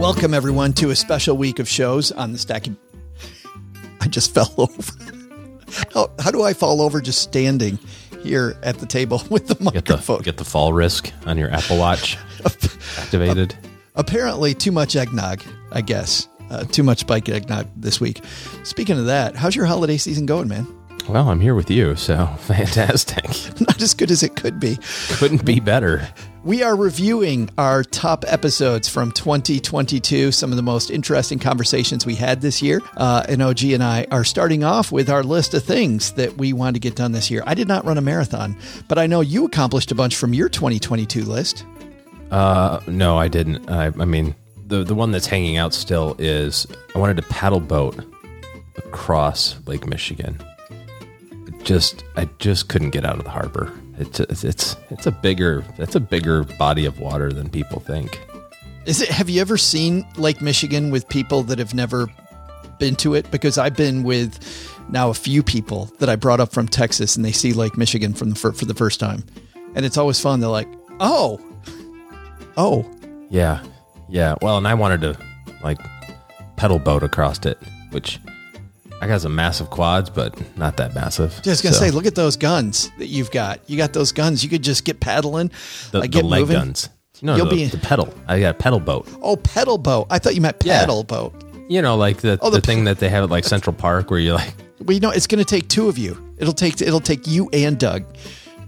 Welcome, 0.00 0.34
everyone, 0.34 0.72
to 0.74 0.90
a 0.90 0.96
special 0.96 1.36
week 1.36 1.60
of 1.60 1.68
shows 1.68 2.10
on 2.10 2.32
the 2.32 2.38
Stacking. 2.38 2.76
I 4.00 4.08
just 4.08 4.34
fell 4.34 4.52
over. 4.58 4.82
How, 5.94 6.10
how 6.18 6.32
do 6.32 6.42
I 6.42 6.54
fall 6.54 6.82
over 6.82 7.00
just 7.00 7.22
standing 7.22 7.78
here 8.20 8.58
at 8.64 8.78
the 8.78 8.86
table 8.86 9.22
with 9.30 9.46
the 9.46 9.54
Get 9.54 9.62
microphone? 9.62 10.18
the, 10.18 10.24
get 10.24 10.36
the 10.38 10.44
fall 10.44 10.72
risk 10.72 11.12
on 11.24 11.38
your 11.38 11.52
Apple 11.52 11.78
Watch 11.78 12.18
activated. 12.98 13.54
Apparently, 13.94 14.54
too 14.54 14.72
much 14.72 14.96
eggnog, 14.96 15.44
I 15.70 15.82
guess. 15.82 16.26
Uh, 16.50 16.64
too 16.64 16.82
much 16.82 17.06
bike 17.06 17.28
eggnog 17.28 17.68
this 17.76 18.00
week. 18.00 18.24
Speaking 18.64 18.98
of 18.98 19.06
that, 19.06 19.36
how's 19.36 19.54
your 19.54 19.66
holiday 19.66 19.98
season 19.98 20.26
going, 20.26 20.48
man? 20.48 20.66
Well, 21.10 21.28
I'm 21.28 21.40
here 21.40 21.56
with 21.56 21.72
you, 21.72 21.96
so 21.96 22.24
fantastic. 22.38 23.24
Not 23.60 23.82
as 23.82 23.94
good 23.94 24.12
as 24.12 24.22
it 24.22 24.36
could 24.36 24.60
be. 24.60 24.78
Couldn't 25.08 25.44
be 25.44 25.58
better. 25.58 26.08
We 26.44 26.62
are 26.62 26.76
reviewing 26.76 27.50
our 27.58 27.82
top 27.82 28.24
episodes 28.28 28.88
from 28.88 29.10
2022, 29.10 30.30
some 30.30 30.50
of 30.50 30.56
the 30.56 30.62
most 30.62 30.88
interesting 30.88 31.40
conversations 31.40 32.06
we 32.06 32.14
had 32.14 32.42
this 32.42 32.62
year. 32.62 32.80
Uh, 32.96 33.24
and 33.28 33.42
OG 33.42 33.64
and 33.64 33.82
I 33.82 34.06
are 34.12 34.22
starting 34.22 34.62
off 34.62 34.92
with 34.92 35.10
our 35.10 35.24
list 35.24 35.52
of 35.52 35.64
things 35.64 36.12
that 36.12 36.36
we 36.36 36.52
want 36.52 36.76
to 36.76 36.80
get 36.80 36.94
done 36.94 37.10
this 37.10 37.28
year. 37.28 37.42
I 37.44 37.54
did 37.54 37.66
not 37.66 37.84
run 37.84 37.98
a 37.98 38.02
marathon, 38.02 38.56
but 38.86 38.96
I 38.96 39.08
know 39.08 39.20
you 39.20 39.44
accomplished 39.44 39.90
a 39.90 39.96
bunch 39.96 40.14
from 40.14 40.32
your 40.32 40.48
2022 40.48 41.24
list. 41.24 41.66
Uh, 42.30 42.78
no, 42.86 43.18
I 43.18 43.26
didn't. 43.26 43.68
I, 43.68 43.86
I 43.86 44.04
mean, 44.04 44.36
the 44.64 44.84
the 44.84 44.94
one 44.94 45.10
that's 45.10 45.26
hanging 45.26 45.56
out 45.56 45.74
still 45.74 46.14
is 46.20 46.68
I 46.94 47.00
wanted 47.00 47.16
to 47.16 47.24
paddle 47.24 47.58
boat 47.58 47.98
across 48.76 49.56
Lake 49.66 49.88
Michigan. 49.88 50.40
Just 51.64 52.04
I 52.16 52.28
just 52.38 52.68
couldn't 52.68 52.90
get 52.90 53.04
out 53.04 53.18
of 53.18 53.24
the 53.24 53.30
harbor. 53.30 53.72
It's 53.98 54.18
it's 54.20 54.44
it's, 54.44 54.76
it's 54.90 55.06
a 55.06 55.10
bigger 55.10 55.64
it's 55.78 55.94
a 55.94 56.00
bigger 56.00 56.44
body 56.44 56.86
of 56.86 56.98
water 57.00 57.32
than 57.32 57.50
people 57.50 57.80
think. 57.80 58.20
Is 58.86 59.02
it? 59.02 59.08
Have 59.10 59.28
you 59.28 59.40
ever 59.40 59.56
seen 59.56 60.06
Lake 60.16 60.40
Michigan 60.40 60.90
with 60.90 61.08
people 61.08 61.42
that 61.44 61.58
have 61.58 61.74
never 61.74 62.08
been 62.78 62.96
to 62.96 63.14
it? 63.14 63.30
Because 63.30 63.58
I've 63.58 63.76
been 63.76 64.02
with 64.02 64.38
now 64.88 65.10
a 65.10 65.14
few 65.14 65.42
people 65.42 65.90
that 65.98 66.08
I 66.08 66.16
brought 66.16 66.40
up 66.40 66.50
from 66.52 66.66
Texas, 66.66 67.14
and 67.14 67.24
they 67.24 67.32
see 67.32 67.52
Lake 67.52 67.76
Michigan 67.76 68.14
from 68.14 68.30
the 68.30 68.36
for, 68.36 68.52
for 68.52 68.64
the 68.64 68.74
first 68.74 68.98
time, 68.98 69.22
and 69.74 69.84
it's 69.84 69.98
always 69.98 70.18
fun. 70.18 70.40
They're 70.40 70.48
like, 70.48 70.68
"Oh, 70.98 71.38
oh, 72.56 72.90
Yeah, 73.28 73.62
yeah. 74.08 74.34
Well, 74.40 74.56
and 74.56 74.66
I 74.66 74.74
wanted 74.74 75.02
to 75.02 75.18
like 75.62 75.78
pedal 76.56 76.78
boat 76.78 77.02
across 77.02 77.44
it, 77.44 77.58
which 77.90 78.18
I 79.02 79.06
got 79.06 79.22
some 79.22 79.34
massive 79.34 79.70
quads, 79.70 80.10
but 80.10 80.34
not 80.58 80.76
that 80.76 80.94
massive. 80.94 81.40
just 81.42 81.62
gonna 81.62 81.74
So, 81.74 81.80
say, 81.86 81.90
look 81.90 82.04
at 82.06 82.14
those 82.14 82.36
guns 82.36 82.90
that 82.98 83.06
you've 83.06 83.30
got. 83.30 83.60
You 83.66 83.76
got 83.76 83.92
those 83.94 84.12
guns. 84.12 84.42
You 84.44 84.50
could 84.50 84.62
just 84.62 84.84
get 84.84 85.00
paddling, 85.00 85.50
the, 85.90 86.00
like 86.00 86.10
the 86.12 86.18
get 86.18 86.24
leg 86.26 86.40
moving. 86.42 86.56
guns. 86.56 86.88
No, 87.22 87.36
You'll 87.36 87.46
the, 87.46 87.56
be- 87.56 87.64
the 87.66 87.78
pedal. 87.78 88.12
I 88.28 88.40
got 88.40 88.50
a 88.50 88.58
pedal 88.58 88.80
boat. 88.80 89.08
Oh, 89.22 89.36
pedal 89.36 89.78
boat. 89.78 90.06
I 90.10 90.18
thought 90.18 90.34
you 90.34 90.40
meant 90.40 90.56
Yeah. 90.64 90.80
paddle 90.80 91.04
boat. 91.04 91.34
You 91.68 91.82
know, 91.82 91.96
like 91.96 92.18
the, 92.18 92.38
Oh, 92.42 92.50
the, 92.50 92.56
the- 92.58 92.66
thing 92.66 92.84
that 92.84 92.98
they 92.98 93.08
have 93.08 93.24
at 93.24 93.30
like 93.30 93.44
Central 93.44 93.74
Park, 93.74 94.10
where 94.10 94.20
you're 94.20 94.34
like 94.36 94.54
Well, 94.84 94.94
you 94.94 95.00
know, 95.00 95.10
it's 95.10 95.26
to 95.26 95.44
take 95.44 95.68
two 95.68 95.88
of 95.88 95.98
you. 95.98 96.34
It'll 96.38 96.52
take 96.54 96.80
it'll 96.80 97.00
take 97.00 97.26
you 97.26 97.48
and 97.52 97.78
Doug 97.78 98.04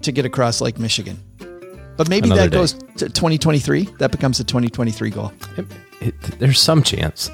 to 0.02 0.12
get 0.12 0.24
across 0.26 0.60
Lake 0.60 0.78
Michigan. 0.78 1.18
But 1.96 2.08
maybe 2.08 2.26
Another 2.28 2.42
that 2.42 2.50
day. 2.50 2.56
goes 2.56 2.72
to 2.96 3.08
2023. 3.10 3.84
That 3.98 4.10
becomes 4.12 4.40
a 4.40 4.44
2023 4.44 5.10
goal. 5.10 5.32
it, 5.58 5.66
it, 6.00 6.20
there's 6.38 6.60
some 6.60 6.82
chance. 6.82 7.30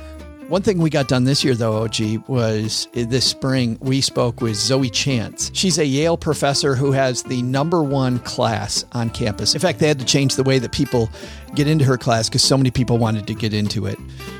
One 0.48 0.62
thing 0.62 0.78
we 0.78 0.88
got 0.88 1.08
done 1.08 1.24
this 1.24 1.44
year, 1.44 1.54
though, 1.54 1.82
OG, 1.82 2.26
was 2.26 2.88
this 2.94 3.26
spring 3.26 3.76
we 3.82 4.00
spoke 4.00 4.40
with 4.40 4.56
Zoe 4.56 4.88
Chance. 4.88 5.50
She's 5.52 5.76
a 5.76 5.84
Yale 5.84 6.16
professor 6.16 6.74
who 6.74 6.90
has 6.90 7.22
the 7.22 7.42
number 7.42 7.82
one 7.82 8.18
class 8.20 8.82
on 8.92 9.10
campus. 9.10 9.52
In 9.52 9.60
fact, 9.60 9.78
they 9.78 9.88
had 9.88 9.98
to 9.98 10.06
change 10.06 10.36
the 10.36 10.42
way 10.42 10.58
that 10.58 10.72
people 10.72 11.10
get 11.54 11.66
into 11.66 11.84
her 11.84 11.98
class 11.98 12.30
because 12.30 12.42
so 12.42 12.56
many 12.56 12.70
people 12.70 12.96
wanted 12.96 13.26
to 13.26 13.34
get 13.34 13.52
into 13.52 13.84
it. 13.84 13.98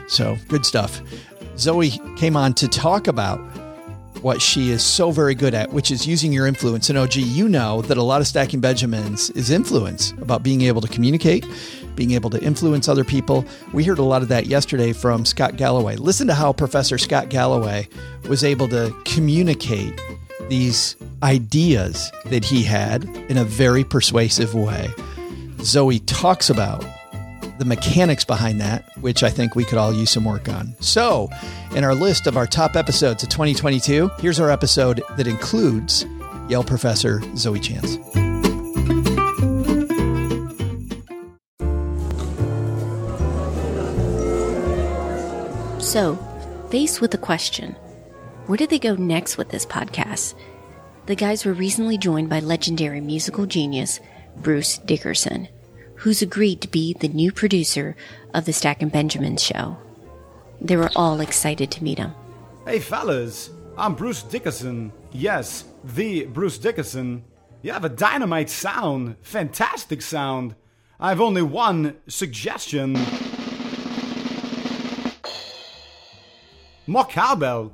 So, 0.09 0.39
good 0.49 0.65
stuff. 0.65 1.03
Zoe 1.59 1.91
came 2.17 2.39
on 2.39 2.55
to 2.55 2.69
talk 2.69 3.07
about 3.07 3.39
what 4.23 4.41
she 4.41 4.71
is 4.71 4.83
so 4.83 5.11
very 5.11 5.35
good 5.35 5.53
at, 5.53 5.75
which 5.75 5.91
is 5.91 6.07
using 6.07 6.33
your 6.33 6.47
influence. 6.47 6.89
And 6.89 6.99
OG, 6.99 7.17
you 7.17 7.51
know 7.51 7.83
that 7.83 7.99
a 7.99 8.03
lot 8.03 8.23
of 8.23 8.27
Stacking 8.27 8.61
Benjamins 8.61 9.29
is 9.31 9.51
influence 9.51 10.13
about 10.23 10.43
being 10.43 10.63
able 10.63 10.81
to 10.81 10.89
communicate, 10.89 11.45
being 11.99 12.13
able 12.13 12.31
to 12.31 12.43
influence 12.43 12.89
other 12.89 13.05
people. 13.05 13.45
We 13.73 13.85
heard 13.85 13.99
a 13.99 14.05
lot 14.05 14.23
of 14.23 14.29
that 14.29 14.47
yesterday 14.47 14.93
from 14.93 15.27
Scott 15.27 15.57
Galloway. 15.57 15.97
Listen 15.97 16.29
to 16.29 16.35
how 16.35 16.53
Professor 16.53 16.97
Scott 16.97 17.29
Galloway 17.29 17.89
was 18.29 18.45
able 18.45 18.69
to 18.69 18.95
communicate 19.05 20.01
these 20.49 20.95
ideas 21.25 22.11
that 22.27 22.45
he 22.45 22.63
had 22.63 23.05
in 23.29 23.37
a 23.37 23.45
very 23.45 23.83
persuasive 23.83 24.55
way. 24.55 24.89
Zoe 25.63 25.99
talks 25.99 26.49
about 26.49 26.85
the 27.59 27.65
mechanics 27.65 28.25
behind 28.25 28.61
that, 28.61 28.85
which 29.01 29.25
I 29.25 29.31
think 29.31 29.57
we 29.57 29.65
could 29.65 29.77
all 29.79 29.93
use 29.93 30.13
some 30.13 30.25
work 30.25 30.49
on. 30.49 30.77
So, 30.79 31.29
in 31.75 31.83
our 31.83 31.97
list 31.97 32.29
of 32.29 32.37
our 32.37 32.47
top 32.47 32.77
episodes 32.77 33.25
of 33.25 33.29
2022, 33.31 34.09
here's 34.21 34.39
our 34.39 34.53
episode 34.53 35.03
that 35.17 35.27
includes 35.27 36.07
Yale 36.49 36.63
professor 36.63 37.21
Zoe 37.37 37.59
Chance. 37.59 37.99
So, 45.89 46.19
faced 46.71 47.01
with 47.01 47.13
the 47.13 47.17
question, 47.17 47.73
where 48.45 48.59
did 48.59 48.69
they 48.69 48.79
go 48.79 48.95
next 48.95 49.39
with 49.39 49.49
this 49.49 49.65
podcast? 49.65 50.35
The 51.07 51.15
guys 51.15 51.47
were 51.47 51.55
recently 51.55 51.97
joined 51.97 52.29
by 52.29 52.41
legendary 52.41 53.01
musical 53.01 53.47
genius 53.47 53.99
Bruce 54.37 54.77
Dickerson, 54.77 55.49
who's 55.95 56.21
agreed 56.21 56.61
to 56.61 56.69
be 56.69 56.93
the 56.93 57.09
new 57.09 57.33
producer 57.33 57.97
of 58.35 58.45
the 58.45 58.53
Stacking 58.53 58.91
Benjamin 58.91 59.39
show. 59.39 59.79
They 60.61 60.77
were 60.77 60.91
all 60.95 61.21
excited 61.21 61.71
to 61.71 61.83
meet 61.83 61.97
him. 61.97 62.13
Hey 62.67 62.81
fellas, 62.81 63.49
I'm 63.79 63.95
Bruce 63.95 64.23
Dickerson. 64.23 64.93
Yes, 65.13 65.65
the 65.83 66.27
Bruce 66.27 66.59
Dickerson. 66.59 67.25
You 67.63 67.73
have 67.73 67.87
a 67.87 67.89
dynamite 67.89 68.51
sound, 68.51 69.17
fantastic 69.23 70.03
sound. 70.03 70.55
I 71.01 71.09
have 71.09 71.23
only 71.23 71.41
one 71.41 71.97
suggestion. 72.09 72.95
More 76.89 77.05
cowbell. 77.05 77.71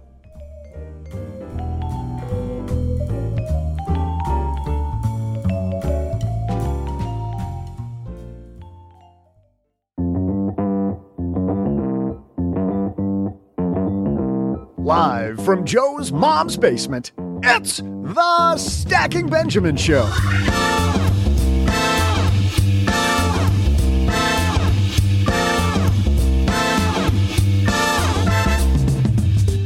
Live 14.78 15.44
from 15.44 15.64
Joe's 15.64 16.10
mom's 16.10 16.56
basement, 16.56 17.12
It's 17.44 17.76
the 17.76 18.56
Stacking 18.56 19.28
Benjamin 19.28 19.76
Show. 19.76 20.10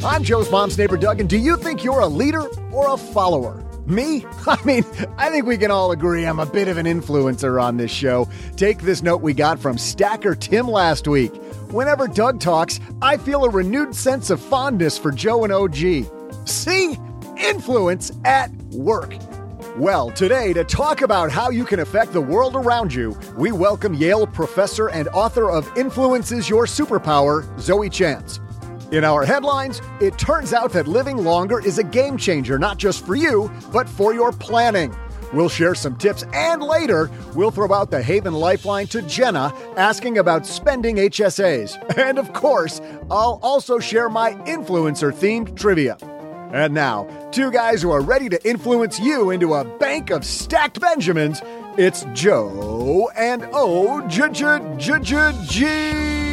I'm 0.04 0.22
Joe's 0.22 0.48
mom's 0.48 0.78
neighbor, 0.78 0.96
Doug, 0.96 1.18
and 1.18 1.28
do 1.28 1.36
you 1.36 1.56
think 1.56 1.82
you're 1.82 1.98
a 1.98 2.06
leader 2.06 2.46
or 2.70 2.94
a 2.94 2.96
follower? 2.96 3.64
Me? 3.84 4.24
I 4.46 4.56
mean, 4.64 4.84
I 5.16 5.28
think 5.28 5.44
we 5.44 5.58
can 5.58 5.72
all 5.72 5.90
agree 5.90 6.24
I'm 6.24 6.38
a 6.38 6.46
bit 6.46 6.68
of 6.68 6.78
an 6.78 6.86
influencer 6.86 7.60
on 7.60 7.78
this 7.78 7.90
show. 7.90 8.28
Take 8.56 8.82
this 8.82 9.02
note 9.02 9.22
we 9.22 9.34
got 9.34 9.58
from 9.58 9.76
Stacker 9.76 10.36
Tim 10.36 10.68
last 10.68 11.08
week. 11.08 11.34
Whenever 11.72 12.06
Doug 12.06 12.38
talks, 12.38 12.78
I 13.02 13.16
feel 13.16 13.44
a 13.44 13.50
renewed 13.50 13.92
sense 13.92 14.30
of 14.30 14.40
fondness 14.40 14.96
for 14.96 15.10
Joe 15.10 15.42
and 15.42 15.52
OG. 15.52 16.06
See? 16.46 16.96
Influence 17.36 18.12
at 18.24 18.52
work. 18.70 19.16
Well, 19.76 20.12
today, 20.12 20.52
to 20.52 20.62
talk 20.62 21.02
about 21.02 21.32
how 21.32 21.50
you 21.50 21.64
can 21.64 21.80
affect 21.80 22.12
the 22.12 22.20
world 22.20 22.54
around 22.54 22.94
you, 22.94 23.18
we 23.36 23.50
welcome 23.50 23.94
Yale 23.94 24.28
professor 24.28 24.90
and 24.90 25.08
author 25.08 25.50
of 25.50 25.68
Influence 25.76 26.30
Is 26.30 26.48
Your 26.48 26.66
Superpower, 26.66 27.44
Zoe 27.60 27.90
Chance. 27.90 28.40
In 28.90 29.04
our 29.04 29.22
headlines, 29.22 29.82
it 30.00 30.18
turns 30.18 30.54
out 30.54 30.72
that 30.72 30.88
living 30.88 31.18
longer 31.18 31.60
is 31.60 31.78
a 31.78 31.84
game 31.84 32.16
changer, 32.16 32.58
not 32.58 32.78
just 32.78 33.04
for 33.04 33.14
you, 33.14 33.50
but 33.70 33.86
for 33.86 34.14
your 34.14 34.32
planning. 34.32 34.96
We'll 35.30 35.50
share 35.50 35.74
some 35.74 35.96
tips, 35.96 36.24
and 36.32 36.62
later, 36.62 37.10
we'll 37.34 37.50
throw 37.50 37.70
out 37.70 37.90
the 37.90 38.02
Haven 38.02 38.32
Lifeline 38.32 38.86
to 38.86 39.02
Jenna 39.02 39.52
asking 39.76 40.16
about 40.16 40.46
spending 40.46 40.96
HSAs. 40.96 41.76
And 41.98 42.18
of 42.18 42.32
course, 42.32 42.80
I'll 43.10 43.38
also 43.42 43.78
share 43.78 44.08
my 44.08 44.32
influencer 44.46 45.12
themed 45.12 45.54
trivia. 45.54 45.98
And 46.54 46.72
now, 46.72 47.04
two 47.30 47.50
guys 47.50 47.82
who 47.82 47.90
are 47.90 48.00
ready 48.00 48.30
to 48.30 48.48
influence 48.48 48.98
you 48.98 49.30
into 49.30 49.52
a 49.52 49.64
bank 49.78 50.08
of 50.08 50.24
stacked 50.24 50.80
Benjamins. 50.80 51.42
It's 51.76 52.06
Joe 52.14 53.10
and 53.14 53.46
O 53.52 54.06
J 54.08 54.30
J 54.32 55.02
J 55.02 55.32
G. 55.46 56.27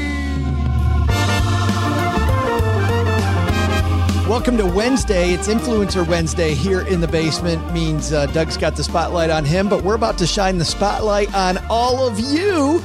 Welcome 4.28 4.58
to 4.58 4.66
Wednesday. 4.66 5.34
It's 5.34 5.48
Influencer 5.48 6.06
Wednesday 6.08 6.56
here 6.56 6.82
in 6.82 7.00
the 7.00 7.08
basement. 7.08 7.72
Means 7.72 8.12
uh, 8.12 8.26
Doug's 8.26 8.58
got 8.58 8.76
the 8.76 8.84
spotlight 8.84 9.30
on 9.30 9.46
him, 9.46 9.70
but 9.70 9.84
we're 9.84 9.94
about 9.94 10.18
to 10.18 10.26
shine 10.26 10.58
the 10.58 10.66
spotlight 10.66 11.32
on 11.36 11.60
all 11.70 12.08
of 12.08 12.20
you. 12.20 12.84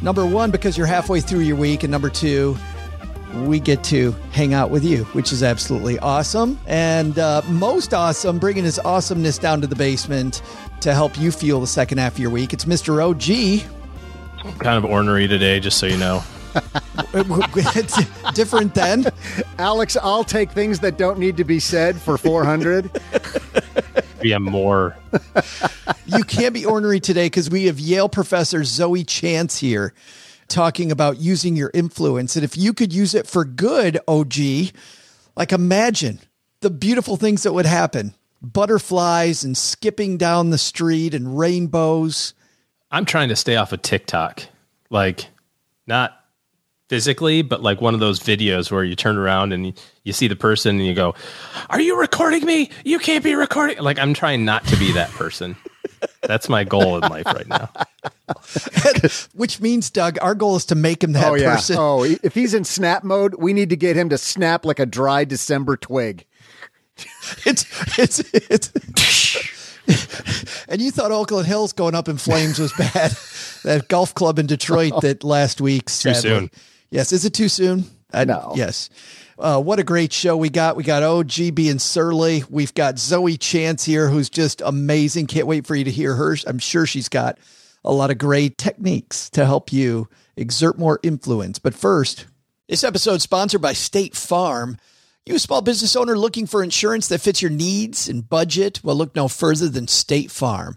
Number 0.00 0.24
one, 0.24 0.50
because 0.50 0.78
you're 0.78 0.86
halfway 0.86 1.20
through 1.20 1.40
your 1.40 1.56
week, 1.56 1.82
and 1.82 1.90
number 1.90 2.08
two, 2.08 2.56
we 3.44 3.60
get 3.60 3.84
to 3.84 4.12
hang 4.30 4.54
out 4.54 4.70
with 4.70 4.82
you, 4.82 5.04
which 5.12 5.30
is 5.30 5.42
absolutely 5.42 5.98
awesome. 5.98 6.58
And 6.66 7.18
uh, 7.18 7.42
most 7.50 7.92
awesome, 7.92 8.38
bringing 8.38 8.64
his 8.64 8.78
awesomeness 8.78 9.36
down 9.36 9.60
to 9.60 9.66
the 9.66 9.76
basement 9.76 10.40
to 10.80 10.94
help 10.94 11.18
you 11.18 11.32
feel 11.32 11.60
the 11.60 11.66
second 11.66 11.98
half 11.98 12.14
of 12.14 12.18
your 12.18 12.30
week. 12.30 12.54
It's 12.54 12.64
Mr. 12.64 13.04
OG. 13.04 13.68
I'm 14.42 14.58
kind 14.58 14.82
of 14.82 14.90
ornery 14.90 15.28
today, 15.28 15.60
just 15.60 15.76
so 15.76 15.84
you 15.84 15.98
know. 15.98 16.24
It's 17.14 18.32
different 18.34 18.74
then. 18.74 19.06
Alex, 19.58 19.96
I'll 20.00 20.24
take 20.24 20.50
things 20.50 20.80
that 20.80 20.98
don't 20.98 21.18
need 21.18 21.36
to 21.36 21.44
be 21.44 21.60
said 21.60 22.00
for 22.00 22.16
400. 22.16 22.90
Be 24.20 24.32
a 24.32 24.40
more. 24.40 24.96
you 26.06 26.24
can't 26.24 26.54
be 26.54 26.64
ornery 26.64 27.00
today 27.00 27.26
because 27.26 27.50
we 27.50 27.64
have 27.66 27.80
Yale 27.80 28.08
professor 28.08 28.64
Zoe 28.64 29.04
Chance 29.04 29.58
here 29.58 29.94
talking 30.48 30.92
about 30.92 31.18
using 31.18 31.56
your 31.56 31.70
influence. 31.74 32.36
And 32.36 32.44
if 32.44 32.56
you 32.56 32.72
could 32.72 32.92
use 32.92 33.14
it 33.14 33.26
for 33.26 33.44
good, 33.44 33.98
OG, 34.06 34.34
like 35.36 35.52
imagine 35.52 36.20
the 36.60 36.70
beautiful 36.70 37.16
things 37.16 37.42
that 37.42 37.52
would 37.52 37.66
happen 37.66 38.14
butterflies 38.42 39.44
and 39.44 39.56
skipping 39.56 40.18
down 40.18 40.50
the 40.50 40.58
street 40.58 41.14
and 41.14 41.38
rainbows. 41.38 42.34
I'm 42.90 43.04
trying 43.04 43.28
to 43.28 43.36
stay 43.36 43.56
off 43.56 43.72
of 43.72 43.82
TikTok. 43.82 44.42
Like, 44.90 45.28
not 45.86 46.21
physically, 46.92 47.40
but 47.40 47.62
like 47.62 47.80
one 47.80 47.94
of 47.94 48.00
those 48.00 48.20
videos 48.20 48.70
where 48.70 48.84
you 48.84 48.94
turn 48.94 49.16
around 49.16 49.54
and 49.54 49.68
you, 49.68 49.72
you, 50.04 50.12
see 50.12 50.28
the 50.28 50.36
person 50.36 50.76
and 50.76 50.86
you 50.86 50.92
go, 50.92 51.14
Are 51.70 51.80
you 51.80 51.98
recording 51.98 52.44
me? 52.44 52.68
You 52.84 52.98
can't 52.98 53.24
be 53.24 53.34
recording. 53.34 53.78
Like, 53.78 53.98
I'm 53.98 54.12
trying 54.12 54.44
not 54.44 54.66
to 54.66 54.76
be 54.76 54.92
that 54.92 55.08
person. 55.12 55.56
That's 56.20 56.50
my 56.50 56.64
goal 56.64 56.96
in 56.96 57.10
life 57.10 57.24
right 57.24 57.48
now. 57.48 57.70
Which 59.32 59.58
means, 59.58 59.88
Doug, 59.88 60.18
our 60.20 60.34
goal 60.34 60.56
is 60.56 60.66
to 60.66 60.74
make 60.74 61.02
him 61.02 61.12
that 61.12 61.30
oh, 61.30 61.34
yeah. 61.34 61.54
person. 61.54 61.76
Oh, 61.78 62.02
if 62.22 62.34
he's 62.34 62.52
in 62.52 62.64
snap 62.64 63.04
mode, 63.04 63.36
we 63.36 63.54
need 63.54 63.70
to 63.70 63.76
get 63.76 63.96
him 63.96 64.10
to 64.10 64.18
snap 64.18 64.66
like 64.66 64.78
a 64.78 64.84
dry 64.84 65.24
December 65.24 65.78
twig. 65.78 66.26
it's, 67.46 67.64
it's, 67.98 68.18
it's. 68.34 68.70
and 70.68 70.82
you 70.82 70.90
thought 70.90 71.10
Oakland 71.10 71.46
Hills 71.46 71.72
going 71.72 71.94
up 71.94 72.10
in 72.10 72.18
flames 72.18 72.58
was 72.58 72.74
bad. 72.74 73.12
that 73.64 73.86
golf 73.88 74.14
club 74.14 74.38
in 74.38 74.46
Detroit 74.46 74.92
oh. 74.96 75.00
that 75.00 75.24
last 75.24 75.58
week. 75.58 75.88
Sadly. 75.88 76.12
Too 76.12 76.20
soon. 76.20 76.50
Yes. 76.92 77.12
Is 77.12 77.24
it 77.24 77.34
too 77.34 77.48
soon? 77.48 77.86
I, 78.12 78.24
no. 78.24 78.52
Yes. 78.54 78.90
Uh, 79.38 79.60
what 79.60 79.78
a 79.78 79.84
great 79.84 80.12
show 80.12 80.36
we 80.36 80.50
got. 80.50 80.76
We 80.76 80.84
got 80.84 81.02
OG 81.02 81.54
being 81.54 81.78
surly. 81.78 82.44
We've 82.50 82.74
got 82.74 82.98
Zoe 82.98 83.38
Chance 83.38 83.84
here, 83.84 84.08
who's 84.08 84.28
just 84.28 84.60
amazing. 84.60 85.26
Can't 85.26 85.46
wait 85.46 85.66
for 85.66 85.74
you 85.74 85.84
to 85.84 85.90
hear 85.90 86.14
her. 86.14 86.36
I'm 86.46 86.58
sure 86.58 86.86
she's 86.86 87.08
got 87.08 87.38
a 87.82 87.92
lot 87.92 88.10
of 88.10 88.18
great 88.18 88.58
techniques 88.58 89.30
to 89.30 89.46
help 89.46 89.72
you 89.72 90.08
exert 90.36 90.78
more 90.78 91.00
influence. 91.02 91.58
But 91.58 91.74
first, 91.74 92.26
this 92.68 92.84
episode 92.84 93.22
sponsored 93.22 93.62
by 93.62 93.72
State 93.72 94.14
Farm. 94.14 94.76
You 95.24 95.36
a 95.36 95.38
small 95.38 95.62
business 95.62 95.96
owner 95.96 96.18
looking 96.18 96.46
for 96.46 96.62
insurance 96.62 97.08
that 97.08 97.20
fits 97.20 97.40
your 97.40 97.50
needs 97.50 98.08
and 98.08 98.28
budget? 98.28 98.80
Well, 98.84 98.96
look 98.96 99.16
no 99.16 99.28
further 99.28 99.68
than 99.68 99.88
State 99.88 100.30
Farm. 100.30 100.76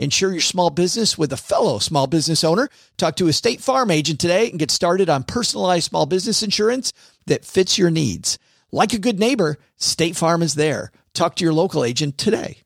Insure 0.00 0.32
your 0.32 0.40
small 0.40 0.70
business 0.70 1.18
with 1.18 1.30
a 1.30 1.36
fellow 1.36 1.78
small 1.78 2.06
business 2.06 2.42
owner. 2.42 2.70
Talk 2.96 3.16
to 3.16 3.28
a 3.28 3.34
State 3.34 3.60
Farm 3.60 3.90
agent 3.90 4.18
today 4.18 4.48
and 4.48 4.58
get 4.58 4.70
started 4.70 5.10
on 5.10 5.24
personalized 5.24 5.90
small 5.90 6.06
business 6.06 6.42
insurance 6.42 6.94
that 7.26 7.44
fits 7.44 7.76
your 7.76 7.90
needs. 7.90 8.38
Like 8.72 8.94
a 8.94 8.98
good 8.98 9.18
neighbor, 9.18 9.58
State 9.76 10.16
Farm 10.16 10.40
is 10.40 10.54
there. 10.54 10.90
Talk 11.12 11.36
to 11.36 11.44
your 11.44 11.52
local 11.52 11.84
agent 11.84 12.16
today. 12.16 12.62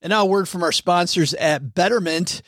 And 0.00 0.08
now 0.08 0.22
a 0.22 0.26
word 0.26 0.48
from 0.48 0.62
our 0.62 0.72
sponsors 0.72 1.34
at 1.34 1.74
Betterment. 1.74 2.40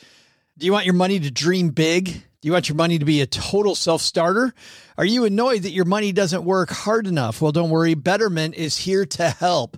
Do 0.57 0.65
you 0.65 0.71
want 0.71 0.85
your 0.85 0.95
money 0.95 1.19
to 1.19 1.29
dream 1.29 1.69
big? 1.69 2.05
Do 2.05 2.47
you 2.47 2.53
want 2.53 2.69
your 2.69 2.77
money 2.77 2.97
to 2.97 3.05
be 3.05 3.21
a 3.21 3.27
total 3.27 3.75
self 3.75 4.01
starter? 4.01 4.51
Are 4.97 5.05
you 5.05 5.25
annoyed 5.25 5.61
that 5.61 5.73
your 5.73 5.85
money 5.85 6.11
doesn't 6.11 6.43
work 6.43 6.71
hard 6.71 7.05
enough? 7.05 7.39
Well, 7.39 7.51
don't 7.51 7.69
worry. 7.69 7.93
Betterment 7.93 8.55
is 8.55 8.77
here 8.77 9.05
to 9.05 9.29
help. 9.29 9.77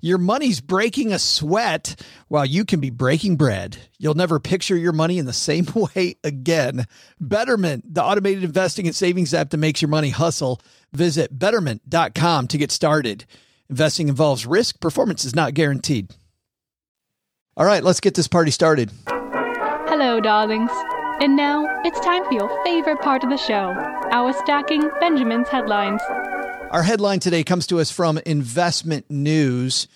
your 0.00 0.18
money's 0.18 0.60
breaking 0.60 1.12
a 1.12 1.18
sweat 1.18 2.00
while 2.28 2.44
you 2.44 2.64
can 2.64 2.80
be 2.80 2.90
breaking 2.90 3.36
bread. 3.36 3.76
You'll 3.98 4.14
never 4.14 4.38
picture 4.38 4.76
your 4.76 4.92
money 4.92 5.18
in 5.18 5.26
the 5.26 5.32
same 5.32 5.66
way 5.96 6.16
again. 6.24 6.86
Betterment, 7.20 7.94
the 7.94 8.02
automated 8.02 8.44
investing 8.44 8.86
and 8.86 8.94
savings 8.94 9.34
app 9.34 9.50
that 9.50 9.56
makes 9.56 9.80
your 9.80 9.88
money 9.88 10.10
hustle. 10.10 10.60
Visit 10.92 11.38
betterment.com 11.38 12.48
to 12.48 12.58
get 12.58 12.70
started. 12.70 13.24
Investing 13.70 14.08
involves 14.08 14.46
risk, 14.46 14.80
performance 14.80 15.24
is 15.24 15.34
not 15.34 15.54
guaranteed. 15.54 16.12
All 17.56 17.66
right, 17.66 17.82
let's 17.82 18.00
get 18.00 18.14
this 18.14 18.28
party 18.28 18.50
started. 18.50 18.90
Hello, 19.06 20.20
darlings. 20.20 20.70
And 21.20 21.36
now 21.36 21.66
it's 21.84 22.00
time 22.00 22.24
for 22.24 22.32
your 22.32 22.64
favorite 22.64 23.00
part 23.00 23.22
of 23.22 23.30
the 23.30 23.36
show 23.36 23.72
our 24.10 24.32
stacking 24.32 24.90
Benjamin's 25.00 25.48
headlines. 25.48 26.00
Our 26.74 26.82
headline 26.82 27.20
today 27.20 27.44
comes 27.44 27.68
to 27.68 27.78
us 27.78 27.92
from 27.92 28.18
Investment 28.26 29.08
News. 29.08 29.86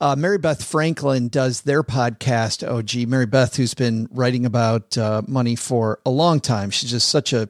Uh, 0.00 0.16
Mary 0.16 0.36
Beth 0.36 0.64
Franklin 0.64 1.28
does 1.28 1.60
their 1.60 1.84
podcast. 1.84 2.68
OG 2.68 3.08
Mary 3.08 3.26
Beth, 3.26 3.54
who's 3.54 3.74
been 3.74 4.08
writing 4.10 4.44
about 4.44 4.98
uh, 4.98 5.22
money 5.28 5.54
for 5.54 6.00
a 6.04 6.10
long 6.10 6.40
time. 6.40 6.70
She's 6.70 6.90
just 6.90 7.08
such 7.08 7.32
a 7.32 7.48